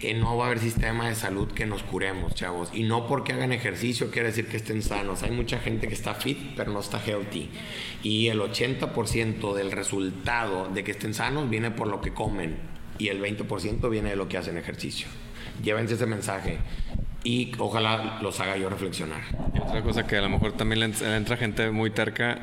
eh, 0.00 0.14
no 0.14 0.36
va 0.36 0.44
a 0.44 0.46
haber 0.46 0.60
sistema 0.60 1.08
de 1.08 1.14
salud 1.14 1.48
que 1.48 1.66
nos 1.66 1.82
curemos, 1.82 2.34
chavos. 2.34 2.70
Y 2.72 2.84
no 2.84 3.06
porque 3.06 3.32
hagan 3.32 3.52
ejercicio 3.52 4.10
quiere 4.10 4.28
decir 4.28 4.46
que 4.46 4.56
estén 4.56 4.82
sanos. 4.82 5.22
Hay 5.22 5.30
mucha 5.30 5.58
gente 5.58 5.88
que 5.88 5.94
está 5.94 6.14
fit, 6.14 6.38
pero 6.56 6.72
no 6.72 6.80
está 6.80 7.00
healthy. 7.04 7.50
Y 8.02 8.28
el 8.28 8.40
80% 8.40 9.54
del 9.54 9.72
resultado 9.72 10.68
de 10.68 10.84
que 10.84 10.92
estén 10.92 11.14
sanos 11.14 11.50
viene 11.50 11.70
por 11.70 11.88
lo 11.88 12.00
que 12.00 12.14
comen. 12.14 12.56
Y 12.98 13.08
el 13.08 13.20
20% 13.20 13.88
viene 13.90 14.10
de 14.10 14.16
lo 14.16 14.28
que 14.28 14.38
hacen 14.38 14.56
ejercicio. 14.56 15.08
Llévense 15.62 15.94
ese 15.94 16.06
mensaje 16.06 16.58
y 17.24 17.52
ojalá 17.58 18.18
los 18.22 18.38
haga 18.40 18.56
yo 18.56 18.70
reflexionar. 18.70 19.20
otra 19.60 19.82
cosa 19.82 20.06
que 20.06 20.16
a 20.16 20.22
lo 20.22 20.28
mejor 20.28 20.52
también 20.52 20.80
le 20.80 21.16
entra 21.16 21.36
gente 21.36 21.70
muy 21.70 21.90
terca, 21.90 22.38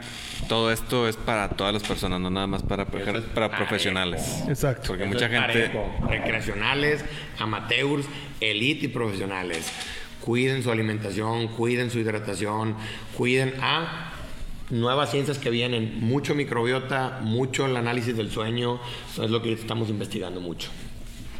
todo 0.47 0.71
esto 0.71 1.07
es 1.07 1.15
para 1.15 1.49
todas 1.49 1.73
las 1.73 1.83
personas, 1.83 2.19
no 2.19 2.29
nada 2.29 2.47
más 2.47 2.61
para, 2.61 2.85
para 2.85 3.57
profesionales. 3.57 4.43
Exacto. 4.47 4.89
Porque 4.89 5.05
mucha 5.05 5.29
gente... 5.29 5.71
Recreacionales, 6.07 7.05
amateurs, 7.39 8.05
elite 8.39 8.85
y 8.85 8.89
profesionales. 8.89 9.71
Cuiden 10.19 10.61
su 10.61 10.71
alimentación, 10.71 11.47
cuiden 11.47 11.89
su 11.89 11.99
hidratación, 11.99 12.75
cuiden 13.15 13.53
a 13.61 14.11
nuevas 14.69 15.11
ciencias 15.11 15.37
que 15.37 15.49
vienen, 15.49 15.99
mucho 16.01 16.35
microbiota, 16.35 17.19
mucho 17.21 17.65
el 17.65 17.77
análisis 17.77 18.17
del 18.17 18.31
sueño, 18.31 18.79
eso 19.11 19.23
es 19.23 19.31
lo 19.31 19.41
que 19.41 19.53
estamos 19.53 19.89
investigando 19.89 20.41
mucho. 20.41 20.69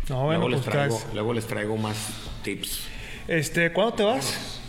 Luego, 0.10 0.50
les 0.50 0.62
pues 0.62 0.72
traigo, 0.72 1.02
luego 1.14 1.34
les 1.34 1.46
traigo 1.46 1.78
más 1.78 1.98
tips. 2.44 2.88
Este, 3.28 3.72
¿cuándo 3.72 3.94
te 3.94 4.04
vas? 4.04 4.60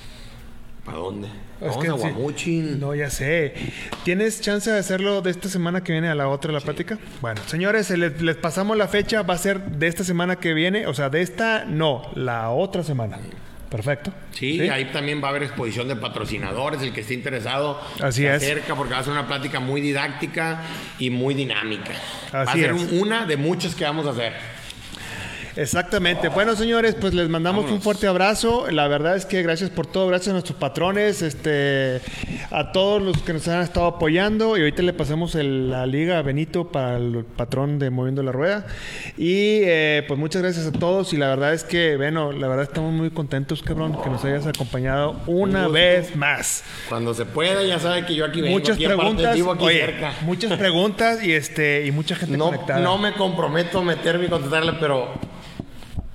¿Para 0.84 0.98
dónde? 0.98 1.28
Es 1.60 1.76
que, 1.78 1.88
a 1.88 2.76
No, 2.76 2.94
ya 2.94 3.08
sé. 3.08 3.54
¿Tienes 4.04 4.40
chance 4.40 4.70
de 4.70 4.78
hacerlo 4.78 5.22
de 5.22 5.30
esta 5.30 5.48
semana 5.48 5.82
que 5.82 5.92
viene 5.92 6.08
a 6.08 6.14
la 6.14 6.28
otra 6.28 6.52
la 6.52 6.60
plática? 6.60 6.98
Bueno, 7.22 7.40
señores, 7.46 7.90
les, 7.90 8.36
pasamos 8.36 8.76
la 8.76 8.86
fecha. 8.86 9.22
Va 9.22 9.34
a 9.34 9.38
ser 9.38 9.62
de 9.64 9.86
esta 9.86 10.04
semana 10.04 10.36
que 10.36 10.52
viene. 10.52 10.86
O 10.86 10.92
sea, 10.92 11.08
de 11.08 11.22
esta 11.22 11.64
no, 11.64 12.10
la 12.14 12.50
otra 12.50 12.82
semana. 12.84 13.18
Perfecto. 13.70 14.12
Sí, 14.32 14.60
ahí 14.68 14.86
también 14.92 15.22
va 15.22 15.28
a 15.28 15.30
haber 15.30 15.44
exposición 15.44 15.88
de 15.88 15.96
patrocinadores. 15.96 16.82
El 16.82 16.92
que 16.92 17.00
esté 17.00 17.14
interesado 17.14 17.80
Así 18.00 18.22
se 18.22 18.30
acerca 18.30 18.74
porque 18.74 18.92
va 18.92 19.00
a 19.00 19.02
ser 19.02 19.12
una 19.12 19.26
plática 19.26 19.58
muy 19.58 19.80
didáctica 19.80 20.60
y 20.98 21.08
muy 21.08 21.34
dinámica. 21.34 21.92
va 22.34 22.42
a 22.42 22.52
ser 22.52 22.74
una 22.74 23.24
de 23.24 23.36
muchas 23.36 23.74
que 23.74 23.84
vamos 23.84 24.06
a 24.06 24.10
hacer. 24.10 24.55
Exactamente. 25.56 26.28
Bueno, 26.28 26.54
señores, 26.54 26.94
pues 27.00 27.14
les 27.14 27.28
mandamos 27.28 27.70
un 27.70 27.80
fuerte 27.80 28.06
abrazo. 28.06 28.70
La 28.70 28.88
verdad 28.88 29.16
es 29.16 29.24
que 29.24 29.42
gracias 29.42 29.70
por 29.70 29.86
todo, 29.86 30.06
gracias 30.06 30.28
a 30.28 30.32
nuestros 30.32 30.58
patrones, 30.58 31.22
este, 31.22 32.00
a 32.50 32.72
todos 32.72 33.00
los 33.02 33.22
que 33.22 33.32
nos 33.32 33.48
han 33.48 33.62
estado 33.62 33.86
apoyando. 33.86 34.56
Y 34.56 34.60
ahorita 34.60 34.82
le 34.82 34.92
pasamos 34.92 35.34
la 35.34 35.86
liga 35.86 36.18
a 36.18 36.22
Benito 36.22 36.68
para 36.68 36.98
el 36.98 37.24
patrón 37.24 37.78
de 37.78 37.88
Moviendo 37.88 38.22
la 38.22 38.32
Rueda. 38.32 38.66
Y 39.16 39.60
eh, 39.64 40.04
pues 40.06 40.20
muchas 40.20 40.42
gracias 40.42 40.66
a 40.66 40.72
todos. 40.72 41.14
Y 41.14 41.16
la 41.16 41.28
verdad 41.28 41.54
es 41.54 41.64
que, 41.64 41.96
bueno, 41.96 42.32
la 42.32 42.48
verdad 42.48 42.64
estamos 42.64 42.92
muy 42.92 43.10
contentos, 43.10 43.62
cabrón, 43.62 43.96
que 44.02 44.10
nos 44.10 44.24
hayas 44.24 44.46
acompañado 44.46 45.16
una 45.26 45.68
vez 45.68 46.14
más. 46.16 46.64
Cuando 46.88 47.14
se 47.14 47.24
pueda, 47.24 47.62
ya 47.62 47.78
sabe 47.78 48.04
que 48.04 48.14
yo 48.14 48.26
aquí 48.26 48.42
vengo. 48.42 48.58
Muchas 48.58 48.76
preguntas, 48.76 49.38
muchas 50.22 50.58
preguntas 50.58 51.24
y 51.24 51.32
este 51.32 51.86
y 51.86 51.92
mucha 51.92 52.14
gente 52.14 52.36
no, 52.36 52.46
conectada. 52.46 52.80
No 52.80 52.98
me 52.98 53.14
comprometo 53.14 53.78
a 53.78 53.82
meterme 53.82 54.26
y 54.26 54.28
contestarle, 54.28 54.74
pero 54.78 55.14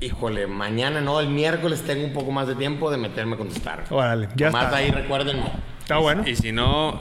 híjole, 0.02 0.48
mañana 0.48 1.00
no, 1.00 1.20
el 1.20 1.30
miércoles 1.30 1.84
tengo 1.84 2.04
un 2.04 2.12
poco 2.12 2.32
más 2.32 2.48
de 2.48 2.56
tiempo 2.56 2.92
de 2.92 2.98
meterme 2.98 3.36
a 3.36 3.38
contestar. 3.38 3.86
Órale, 3.90 4.28
ya 4.36 4.52
Más 4.52 4.74
ahí 4.74 4.90
recuérdenme. 4.90 5.44
Está 5.92 6.00
bueno. 6.00 6.24
Y 6.26 6.38
si 6.38 6.54
no, 6.54 6.98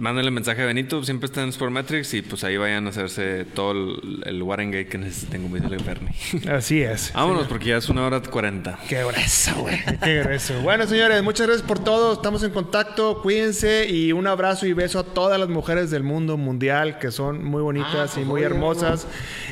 mándenle 0.00 0.32
mensaje 0.32 0.62
a 0.62 0.66
Benito, 0.66 1.04
siempre 1.04 1.26
está 1.26 1.44
en 1.44 1.52
Sportmetrics 1.52 2.12
y 2.14 2.22
pues 2.22 2.42
ahí 2.42 2.56
vayan 2.56 2.88
a 2.88 2.90
hacerse 2.90 3.44
todo 3.44 3.70
el, 3.70 4.20
el 4.26 4.42
Warengate 4.42 4.88
que 4.88 4.98
necesiten, 4.98 5.42
como 5.42 5.54
dice 5.54 5.68
el 5.72 6.50
Así 6.50 6.82
es. 6.82 7.12
Vámonos, 7.12 7.46
porque 7.46 7.66
ya 7.66 7.76
es 7.76 7.88
una 7.88 8.04
hora 8.04 8.20
cuarenta. 8.20 8.80
Qué 8.88 9.04
grueso, 9.04 9.54
güey. 9.60 9.78
Qué 10.02 10.24
grueso. 10.24 10.60
bueno, 10.62 10.88
señores, 10.88 11.22
muchas 11.22 11.46
gracias 11.46 11.68
por 11.68 11.78
todo. 11.78 12.14
Estamos 12.14 12.42
en 12.42 12.50
contacto. 12.50 13.22
Cuídense 13.22 13.88
y 13.88 14.10
un 14.10 14.26
abrazo 14.26 14.66
y 14.66 14.72
beso 14.72 14.98
a 14.98 15.04
todas 15.04 15.38
las 15.38 15.48
mujeres 15.48 15.92
del 15.92 16.02
mundo 16.02 16.36
mundial 16.36 16.98
que 16.98 17.12
son 17.12 17.44
muy 17.44 17.62
bonitas 17.62 18.16
ah, 18.16 18.20
y 18.20 18.24
muy 18.24 18.42
hermosas. 18.42 19.06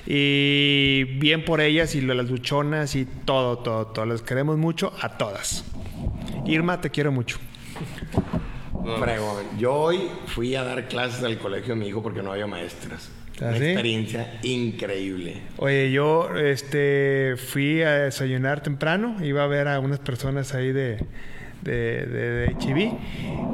Y 0.04 1.04
bien 1.20 1.44
por 1.44 1.60
ellas 1.60 1.94
y 1.94 2.00
las 2.00 2.28
luchonas 2.28 2.96
y 2.96 3.04
todo, 3.04 3.58
todo, 3.58 3.86
todo. 3.86 4.04
Les 4.06 4.20
queremos 4.20 4.58
mucho 4.58 4.92
a 5.00 5.10
todas. 5.16 5.64
Irma, 6.44 6.80
te 6.80 6.90
quiero 6.90 7.12
mucho. 7.12 7.38
Yo 9.58 9.74
hoy 9.74 10.08
fui 10.26 10.54
a 10.54 10.64
dar 10.64 10.88
clases 10.88 11.22
al 11.22 11.38
colegio 11.38 11.74
de 11.74 11.80
mi 11.80 11.88
hijo 11.88 12.02
porque 12.02 12.22
no 12.22 12.32
había 12.32 12.46
maestras. 12.46 13.10
¿Ah, 13.40 13.46
Una 13.48 13.56
experiencia 13.56 14.38
increíble. 14.42 15.42
Oye, 15.56 15.90
yo 15.90 16.36
este, 16.36 17.36
fui 17.36 17.82
a 17.82 18.04
desayunar 18.04 18.62
temprano, 18.62 19.16
iba 19.24 19.42
a 19.44 19.46
ver 19.46 19.68
a 19.68 19.80
unas 19.80 19.98
personas 20.00 20.54
ahí 20.54 20.72
de, 20.72 20.98
de, 21.62 22.06
de, 22.06 22.96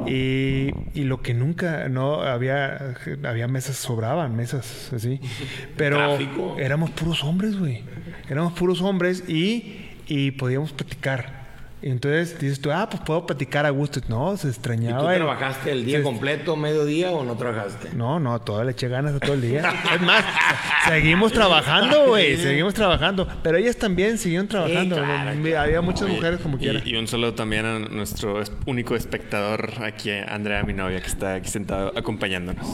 y, 0.07 0.99
y, 0.99 1.03
lo 1.03 1.21
que 1.21 1.33
nunca 1.33 1.89
no 1.89 2.21
había 2.21 2.95
había 3.23 3.47
mesas 3.47 3.77
sobraban 3.77 4.35
mesas 4.35 4.91
así. 4.93 5.19
Pero 5.77 6.17
éramos 6.57 6.89
puros 6.91 7.23
hombres 7.23 7.57
güey. 7.57 7.83
Éramos 8.29 8.53
puros 8.53 8.81
hombres 8.81 9.23
y, 9.27 9.89
y 10.07 10.31
podíamos 10.31 10.71
platicar 10.73 11.38
entonces 11.81 12.37
dices 12.39 12.59
tú, 12.59 12.71
ah, 12.71 12.87
pues 12.89 13.01
puedo 13.03 13.25
platicar 13.25 13.65
a 13.65 13.69
gusto. 13.69 14.01
No, 14.07 14.35
se 14.35 14.49
extrañaba. 14.49 15.01
¿Y 15.01 15.17
tú 15.17 15.23
trabajaste 15.23 15.71
el 15.71 15.85
día 15.85 16.03
completo, 16.03 16.55
mediodía 16.55 17.11
o 17.11 17.23
no 17.23 17.35
trabajaste? 17.35 17.89
No, 17.93 18.19
no, 18.19 18.39
todavía 18.41 18.65
le 18.65 18.71
eché 18.71 18.89
ganas 18.89 19.15
a 19.15 19.19
todo 19.19 19.33
el 19.33 19.41
día. 19.41 19.73
es 19.95 20.01
más, 20.01 20.25
seguimos 20.87 21.31
trabajando, 21.31 22.07
güey, 22.07 22.37
seguimos 22.37 22.73
trabajando. 22.73 23.27
Pero 23.43 23.57
ellas 23.57 23.77
también 23.77 24.17
siguieron 24.17 24.47
trabajando. 24.47 24.97
Había 24.97 25.81
muchas 25.81 26.09
mujeres 26.09 26.39
como 26.41 26.57
quiera. 26.57 26.81
Y, 26.83 26.95
un 26.95 27.07
saludo 27.07 27.33
también 27.33 27.65
a 27.65 27.79
nuestro 27.79 28.41
único 28.65 28.95
espectador 28.95 29.71
aquí, 29.81 30.11
Andrea, 30.11 30.63
mi 30.63 30.73
novia, 30.73 30.99
que 30.99 31.07
está 31.07 31.35
aquí 31.35 31.49
sentado 31.49 31.93
acompañándonos. 31.95 32.65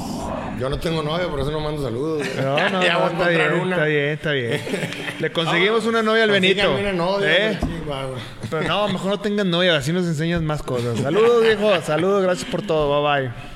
Yo 0.59 0.69
no 0.69 0.79
tengo 0.79 1.03
novia, 1.03 1.27
por 1.27 1.39
eso 1.39 1.51
no 1.51 1.59
mando 1.59 1.83
saludos. 1.83 2.27
No, 2.37 2.57
no, 2.57 2.69
no 2.69 3.07
está, 3.07 3.29
bien, 3.29 3.41
está 3.51 3.85
bien, 3.85 4.09
está 4.09 4.31
bien, 4.31 4.61
Le 5.19 5.31
conseguimos 5.31 5.85
una 5.85 6.01
novia 6.01 6.23
al 6.23 6.31
Benito. 6.31 6.75
Una 6.75 6.93
novia, 6.93 7.51
¿Eh? 7.51 7.59
Pero 8.49 8.67
no, 8.67 8.87
mejor 8.87 9.11
no 9.11 9.19
tengan 9.19 9.49
novia, 9.49 9.77
así 9.77 9.91
nos 9.91 10.05
enseñas 10.05 10.41
más 10.41 10.61
cosas. 10.63 10.99
Saludos, 10.99 11.43
viejo. 11.43 11.81
Saludos, 11.81 12.23
gracias 12.23 12.49
por 12.49 12.61
todo. 12.61 13.01
Bye 13.01 13.21
bye. 13.29 13.54